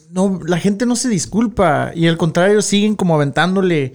No, 0.09 0.39
la 0.45 0.57
gente 0.57 0.85
no 0.85 0.95
se 0.97 1.07
disculpa 1.07 1.91
y 1.95 2.07
al 2.07 2.17
contrario 2.17 2.61
siguen 2.61 2.95
como 2.95 3.15
aventándole 3.15 3.93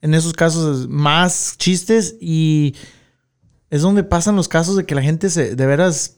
en 0.00 0.12
esos 0.14 0.32
casos 0.32 0.88
más 0.88 1.54
chistes 1.56 2.16
y 2.20 2.74
es 3.70 3.82
donde 3.82 4.02
pasan 4.02 4.34
los 4.34 4.48
casos 4.48 4.76
de 4.76 4.84
que 4.84 4.96
la 4.96 5.02
gente 5.02 5.30
se, 5.30 5.54
de 5.54 5.66
veras 5.66 6.16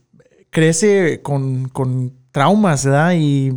crece 0.49 1.21
con, 1.21 1.69
con 1.69 2.15
traumas, 2.35 2.85
¿verdad? 2.85 3.13
Y 3.17 3.53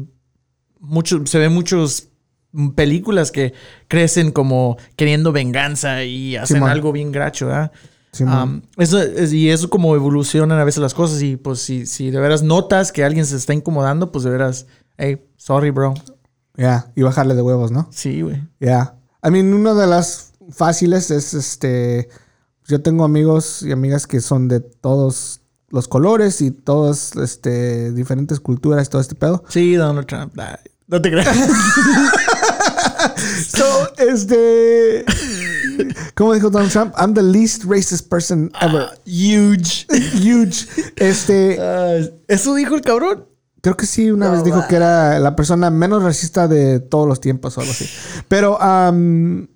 mucho, 0.79 1.25
se 1.25 1.39
ven 1.39 1.51
muchas 1.51 2.09
películas 2.75 3.31
que 3.31 3.53
crecen 3.87 4.31
como 4.31 4.77
queriendo 4.95 5.31
venganza 5.31 6.03
y 6.03 6.35
hacen 6.35 6.57
Simón. 6.57 6.69
algo 6.69 6.91
bien 6.91 7.11
gracho, 7.11 7.47
¿verdad? 7.47 7.71
Um, 8.19 8.61
eso 8.77 8.99
es- 9.01 9.33
y 9.33 9.49
eso 9.49 9.69
como 9.69 9.95
evolucionan 9.95 10.59
a 10.59 10.63
veces 10.63 10.81
las 10.81 10.93
cosas 10.93 11.21
y 11.23 11.37
pues 11.37 11.59
si, 11.59 11.85
si 11.87 12.11
de 12.11 12.19
veras 12.19 12.43
notas 12.43 12.91
que 12.91 13.03
alguien 13.03 13.25
se 13.25 13.35
está 13.35 13.53
incomodando, 13.53 14.11
pues 14.11 14.23
de 14.23 14.29
veras, 14.29 14.67
hey, 14.97 15.17
sorry, 15.37 15.71
bro. 15.71 15.95
Ya, 16.55 16.91
y 16.95 17.01
bajarle 17.01 17.33
de 17.35 17.41
huevos, 17.41 17.71
¿no? 17.71 17.87
Sí, 17.91 18.21
güey. 18.21 18.41
Ya. 18.59 18.95
I 19.23 19.31
mean, 19.31 19.53
una 19.53 19.73
de 19.73 19.87
las 19.87 20.33
fáciles 20.51 21.09
es 21.11 21.33
este. 21.33 22.09
Yo 22.67 22.81
tengo 22.81 23.03
amigos 23.05 23.61
y 23.63 23.71
amigas 23.71 24.05
que 24.07 24.19
son 24.21 24.47
de 24.47 24.59
todos 24.59 25.41
los 25.69 25.87
colores 25.87 26.41
y 26.41 26.51
todas 26.51 27.15
este, 27.15 27.91
diferentes 27.91 28.39
culturas, 28.39 28.89
todo 28.89 29.01
este 29.01 29.15
pedo. 29.15 29.43
Sí, 29.49 29.75
Donald 29.75 30.07
Trump. 30.07 30.33
No 30.87 31.01
te 31.01 31.11
creas. 31.11 31.35
So, 33.47 33.65
este. 33.97 35.05
¿Cómo 36.15 36.33
dijo 36.33 36.49
Donald 36.49 36.71
Trump? 36.71 36.93
I'm 36.97 37.13
the 37.13 37.21
least 37.23 37.63
racist 37.65 38.09
person 38.09 38.51
ever. 38.61 38.87
Huge. 39.05 39.85
Huge. 40.15 40.67
Este. 40.95 41.57
Ah, 41.59 41.99
Eso 42.27 42.55
dijo 42.55 42.75
el 42.75 42.81
cabrón. 42.81 43.25
Creo 43.61 43.75
que 43.75 43.85
sí, 43.85 44.11
una 44.11 44.27
No, 44.27 44.31
vez 44.33 44.43
dijo 44.43 44.63
que 44.67 44.75
era 44.75 45.19
la 45.19 45.35
persona 45.35 45.69
menos 45.69 46.03
racista 46.03 46.47
de 46.47 46.79
todos 46.79 47.07
los 47.07 47.19
tiempos 47.19 47.57
o 47.57 47.61
algo 47.61 47.71
así. 47.71 47.89
Pero, 48.27 48.61
am, 48.61 49.47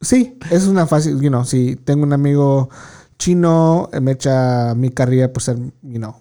sí, 0.00 0.38
es 0.50 0.66
una 0.66 0.86
fácil, 0.86 1.20
you 1.20 1.28
know, 1.28 1.44
si 1.44 1.76
tengo 1.76 2.04
un 2.04 2.12
amigo 2.12 2.68
chino, 3.18 3.88
eh, 3.92 4.00
me 4.00 4.12
echa 4.12 4.74
mi 4.74 4.90
carrilla 4.90 5.32
por 5.32 5.42
ser, 5.42 5.56
you 5.82 5.98
know, 5.98 6.16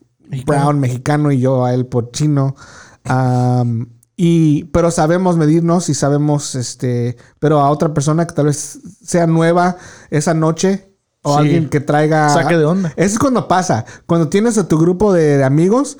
brown, 0.45 0.79
mexicano 0.79 1.31
y 1.31 1.39
yo 1.39 1.65
a 1.65 1.73
él 1.73 1.85
por 1.85 2.11
chino. 2.11 2.55
Am, 3.03 3.89
y, 4.17 4.65
pero 4.65 4.91
sabemos 4.91 5.37
medirnos 5.37 5.89
y 5.89 5.93
sabemos, 5.93 6.55
este, 6.55 7.17
pero 7.39 7.59
a 7.59 7.69
otra 7.69 7.93
persona 7.93 8.25
que 8.25 8.33
tal 8.33 8.45
vez 8.45 8.79
sea 9.03 9.27
nueva 9.27 9.77
esa 10.09 10.33
noche 10.33 10.91
o 11.21 11.33
Sí. 11.33 11.39
alguien 11.39 11.69
que 11.69 11.79
traiga... 11.81 12.29
Saque 12.29 12.57
de 12.57 12.65
onda. 12.65 12.93
Eso 12.95 13.13
es 13.13 13.19
cuando 13.19 13.47
pasa. 13.47 13.85
Cuando 14.05 14.29
tienes 14.29 14.57
a 14.57 14.67
tu 14.67 14.77
grupo 14.77 15.11
de 15.11 15.43
amigos, 15.43 15.97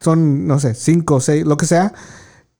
son, 0.00 0.46
no 0.46 0.60
sé, 0.60 0.74
cinco 0.74 1.16
o 1.16 1.20
seis, 1.20 1.44
lo 1.44 1.56
que 1.56 1.66
sea, 1.66 1.92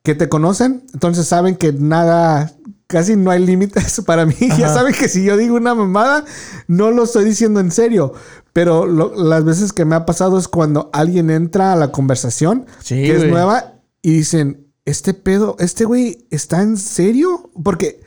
que 0.03 0.15
te 0.15 0.29
conocen, 0.29 0.85
entonces 0.95 1.27
saben 1.27 1.57
que 1.57 1.73
nada, 1.73 2.53
casi 2.87 3.17
no 3.17 3.31
hay 3.31 3.45
límites 3.45 4.01
para 4.07 4.27
mí. 4.27 4.35
Ya 4.59 4.69
saben 4.73 4.95
que 4.95 5.09
si 5.09 5.25
yo 5.25 5.37
digo 5.37 5.57
una 5.57 5.75
mamada, 5.75 6.25
no 6.69 6.91
lo 6.91 7.05
estoy 7.05 7.25
diciendo 7.25 7.61
en 7.61 7.71
serio. 7.71 8.13
Pero 8.53 8.87
lo- 8.87 9.15
las 9.15 9.45
veces 9.45 9.73
que 9.73 9.85
me 9.85 9.95
ha 9.97 10.07
pasado 10.07 10.39
es 10.39 10.49
cuando 10.49 10.89
alguien 10.93 11.31
entra 11.31 11.73
a 11.73 11.77
la 11.77 11.93
conversación, 11.93 12.67
Sí, 12.83 12.95
que 12.95 13.17
es 13.17 13.25
nueva, 13.31 13.75
y 14.03 14.13
dicen, 14.13 14.67
este 14.85 15.13
pedo, 15.15 15.57
este 15.59 15.85
güey, 15.85 16.27
¿está 16.31 16.63
en 16.63 16.77
serio? 16.79 17.51
Porque 17.63 18.01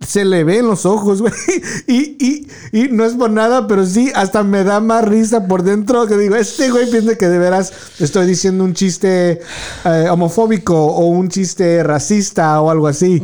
se 0.00 0.26
le 0.26 0.44
ve 0.44 0.58
en 0.58 0.66
los 0.66 0.84
ojos, 0.84 1.22
güey. 1.22 1.32
Y, 1.86 2.16
y, 2.20 2.48
y 2.78 2.88
no 2.90 3.04
es 3.06 3.14
por 3.14 3.30
nada, 3.30 3.66
pero 3.66 3.86
sí, 3.86 4.12
hasta 4.14 4.42
me 4.42 4.64
da 4.64 4.80
más 4.80 5.02
risa 5.04 5.46
por 5.48 5.62
dentro 5.62 6.06
que 6.06 6.18
digo, 6.18 6.36
este 6.36 6.68
güey 6.70 6.90
piensa 6.90 7.16
que 7.16 7.28
de 7.28 7.38
veras 7.38 7.72
estoy 7.98 8.26
diciendo 8.26 8.64
un 8.64 8.74
chiste 8.74 9.40
eh, 9.86 10.08
homofóbico 10.10 10.74
o 10.88 11.06
un 11.06 11.30
chiste 11.30 11.82
racista 11.82 12.60
o 12.60 12.70
algo 12.70 12.86
así. 12.88 13.22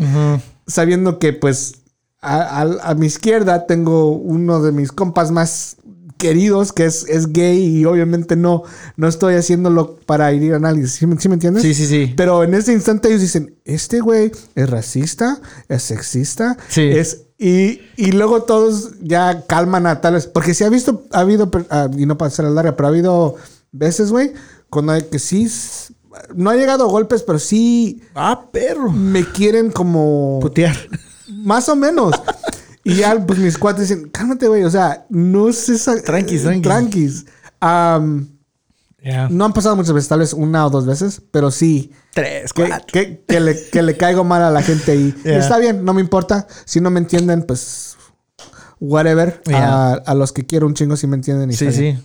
Sabiendo 0.67 1.19
que 1.19 1.33
pues 1.33 1.75
a, 2.21 2.63
a- 2.63 2.91
a 2.91 2.95
mi 2.95 3.07
izquierda 3.07 3.67
tengo 3.67 4.11
uno 4.13 4.63
de 4.63 4.73
mis 4.73 4.93
compas 4.93 5.31
más 5.31 5.77
queridos 6.19 6.73
que 6.73 6.85
es, 6.85 7.05
es 7.09 7.33
gay 7.33 7.59
y 7.79 7.85
obviamente 7.85 8.37
no, 8.37 8.63
no 8.97 9.09
estoy 9.09 9.35
haciéndolo 9.35 9.97
para 10.07 10.31
herir 10.31 10.55
a 10.55 10.61
nadie. 10.61 10.87
¿Sí, 10.87 11.05
me- 11.07 11.21
sí 11.21 11.29
me 11.29 11.35
entiendes? 11.35 11.63
Sí, 11.65 11.75
sí, 11.75 11.85
sí. 11.87 12.15
Pero 12.17 12.45
en 12.45 12.55
ese 12.55 12.73
instante 12.73 13.09
ellos 13.09 13.23
dicen, 13.23 13.57
este 13.65 13.99
güey 14.01 14.31
es 14.55 14.71
racista, 14.71 15.41
es 15.69 15.83
sexista, 15.83 16.57
Sí. 16.69 16.83
es... 16.83 17.23
Y, 17.39 17.81
y 17.97 18.13
luego 18.13 18.45
todos 18.45 18.93
ya 19.03 19.45
calman 19.49 19.85
a 19.89 20.01
tales... 20.01 20.29
Porque 20.29 20.55
si 20.55 20.63
ha 20.63 20.69
visto, 20.69 21.03
ha 21.11 21.21
habido, 21.21 21.51
ah, 21.71 21.89
y 21.99 22.07
no 22.07 22.17
para 22.17 22.31
ser 22.31 22.45
larga, 22.45 22.77
pero 22.77 22.87
ha 22.87 22.91
habido 22.91 23.35
veces, 23.73 24.13
güey, 24.13 24.33
cuando 24.71 24.93
hay 24.93 25.03
que 25.11 25.19
sí... 25.19 25.49
No 26.35 26.51
ha 26.51 26.57
llegado 26.57 26.85
a 26.85 26.89
golpes, 26.89 27.23
pero 27.23 27.39
sí 27.39 28.03
Ah, 28.15 28.47
perro. 28.53 28.91
me 28.91 29.25
quieren 29.25 29.71
como... 29.71 30.39
Putear. 30.41 30.77
Más 31.29 31.69
o 31.69 31.77
menos. 31.77 32.15
Y 32.85 32.97
ya, 32.97 33.19
pues 33.27 33.39
mis 33.39 33.57
cuates 33.59 33.89
dicen, 33.89 34.09
cálmate, 34.11 34.49
güey. 34.49 34.65
O 34.65 34.71
sea, 34.71 35.07
no 35.09 35.49
es 35.49 35.69
esa. 35.69 36.01
Tranquis, 36.03 36.43
tranquis. 36.43 36.63
Tranquis. 36.63 37.27
Am, 37.61 38.29
Ya. 39.03 39.29
no 39.29 39.45
han 39.45 39.53
pasado 39.53 39.75
muchas 39.77 39.93
veces, 39.95 40.09
tal 40.09 40.19
vez 40.21 40.33
una 40.33 40.67
o 40.67 40.71
dos 40.71 40.85
veces, 40.87 41.23
pero 41.31 41.51
sí. 41.51 41.93
Tres, 42.13 42.53
Que, 42.53 42.67
cuatro. 42.69 42.87
que, 42.93 43.25
que 43.27 43.41
le, 43.41 43.69
que 43.71 43.83
le 43.83 43.97
caigo 43.97 44.23
mal 44.25 44.43
a 44.43 44.51
la 44.51 44.63
gente 44.63 44.95
y 44.97 45.15
Yeah. 45.25 45.39
está 45.39 45.59
bien, 45.59 45.85
no 45.85 45.95
me 45.95 46.01
importa. 46.01 46.47
Si 46.65 46.81
no 46.81 46.91
me 46.91 47.01
entienden, 47.01 47.45
pues. 47.45 47.97
Whatever. 48.81 49.41
Yeah. 49.47 49.93
A, 49.93 49.93
a 49.95 50.15
los 50.15 50.33
que 50.33 50.45
quiero 50.45 50.67
un 50.67 50.75
chingo 50.75 50.97
sí 50.97 51.07
me 51.07 51.17
entienden. 51.17 51.51
Y 51.51 51.55
Sí, 51.55 51.71
sí. 51.73 51.99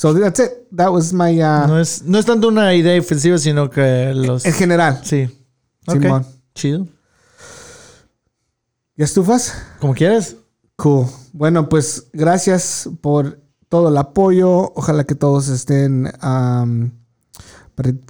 So 0.00 0.14
that's 0.14 0.40
it. 0.40 0.66
That 0.72 0.90
was 0.90 1.12
my. 1.12 1.42
uh, 1.42 1.66
No 1.66 1.78
es, 1.78 2.02
no 2.04 2.18
es 2.18 2.24
tanto 2.24 2.48
una 2.48 2.74
idea 2.74 2.98
ofensiva, 2.98 3.36
sino 3.36 3.68
que 3.68 4.14
los. 4.14 4.46
En 4.46 4.54
general. 4.54 5.02
Sí. 5.04 5.28
Simón. 5.86 6.24
Chido. 6.54 6.88
¿Ya 8.96 9.04
estufas? 9.04 9.52
Como 9.78 9.92
quieras. 9.92 10.36
Cool. 10.76 11.06
Bueno, 11.34 11.68
pues 11.68 12.06
gracias 12.14 12.88
por 13.02 13.42
todo 13.68 13.90
el 13.90 13.98
apoyo. 13.98 14.72
Ojalá 14.74 15.04
que 15.04 15.14
todos 15.14 15.48
estén 15.48 16.10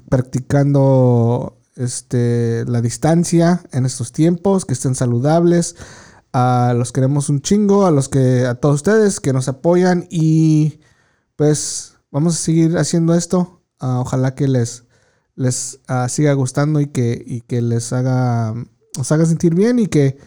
practicando 0.08 1.58
este, 1.74 2.64
la 2.68 2.82
distancia 2.82 3.62
en 3.72 3.84
estos 3.84 4.12
tiempos, 4.12 4.64
que 4.64 4.74
estén 4.74 4.94
saludables. 4.94 5.74
A 6.32 6.72
los 6.76 6.92
queremos 6.92 7.28
un 7.30 7.42
chingo, 7.42 7.84
a 7.84 7.90
los 7.90 8.08
que 8.08 8.46
a 8.46 8.54
todos 8.54 8.76
ustedes 8.76 9.18
que 9.18 9.32
nos 9.32 9.48
apoyan 9.48 10.06
y 10.08 10.78
pues 11.40 11.96
vamos 12.10 12.34
a 12.34 12.36
seguir 12.36 12.76
haciendo 12.76 13.14
esto. 13.14 13.62
Ah, 13.78 14.00
ojalá 14.00 14.34
que 14.34 14.46
les 14.46 14.84
les 15.36 15.80
ah, 15.88 16.06
siga 16.10 16.34
gustando 16.34 16.80
y 16.80 16.88
que 16.88 17.24
y 17.26 17.40
que 17.40 17.62
les 17.62 17.94
haga 17.94 18.52
los 18.94 19.10
haga 19.10 19.24
sentir 19.24 19.54
bien 19.54 19.78
y 19.78 19.86
que 19.86 20.18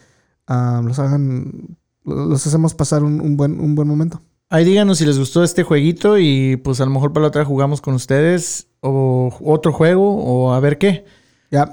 ah, 0.48 0.82
los 0.82 0.98
hagan 0.98 1.78
los 2.04 2.44
hacemos 2.44 2.74
pasar 2.74 3.04
un, 3.04 3.20
un 3.20 3.36
buen 3.36 3.60
un 3.60 3.76
buen 3.76 3.86
momento. 3.86 4.22
Ahí 4.50 4.64
díganos 4.64 4.98
si 4.98 5.06
les 5.06 5.16
gustó 5.16 5.44
este 5.44 5.62
jueguito 5.62 6.18
y 6.18 6.56
pues 6.56 6.80
a 6.80 6.84
lo 6.84 6.90
mejor 6.90 7.12
para 7.12 7.22
la 7.22 7.28
otra 7.28 7.44
jugamos 7.44 7.80
con 7.80 7.94
ustedes 7.94 8.66
o 8.80 9.32
otro 9.40 9.72
juego 9.72 10.16
o 10.16 10.52
a 10.52 10.58
ver 10.58 10.78
qué. 10.78 11.04
Ya, 11.52 11.70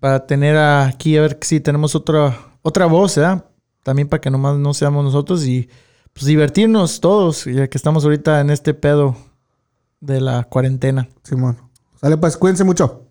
para 0.00 0.26
tener 0.26 0.56
aquí, 0.56 1.18
a 1.18 1.20
ver 1.20 1.38
si 1.42 1.60
tenemos 1.60 1.94
otra, 1.94 2.54
otra 2.62 2.86
voz, 2.86 3.16
¿verdad? 3.16 3.44
También 3.82 4.08
para 4.08 4.22
que 4.22 4.30
nomás 4.30 4.56
no 4.56 4.72
seamos 4.72 5.04
nosotros 5.04 5.44
y 5.44 5.68
pues 6.12 6.26
divertirnos 6.26 7.00
todos, 7.00 7.44
ya 7.44 7.68
que 7.68 7.78
estamos 7.78 8.04
ahorita 8.04 8.40
en 8.40 8.50
este 8.50 8.74
pedo 8.74 9.16
de 10.00 10.20
la 10.20 10.44
cuarentena. 10.44 11.08
Simón. 11.22 11.58
Sale 12.00 12.16
pues, 12.16 12.36
cuídense 12.36 12.64
mucho. 12.64 13.01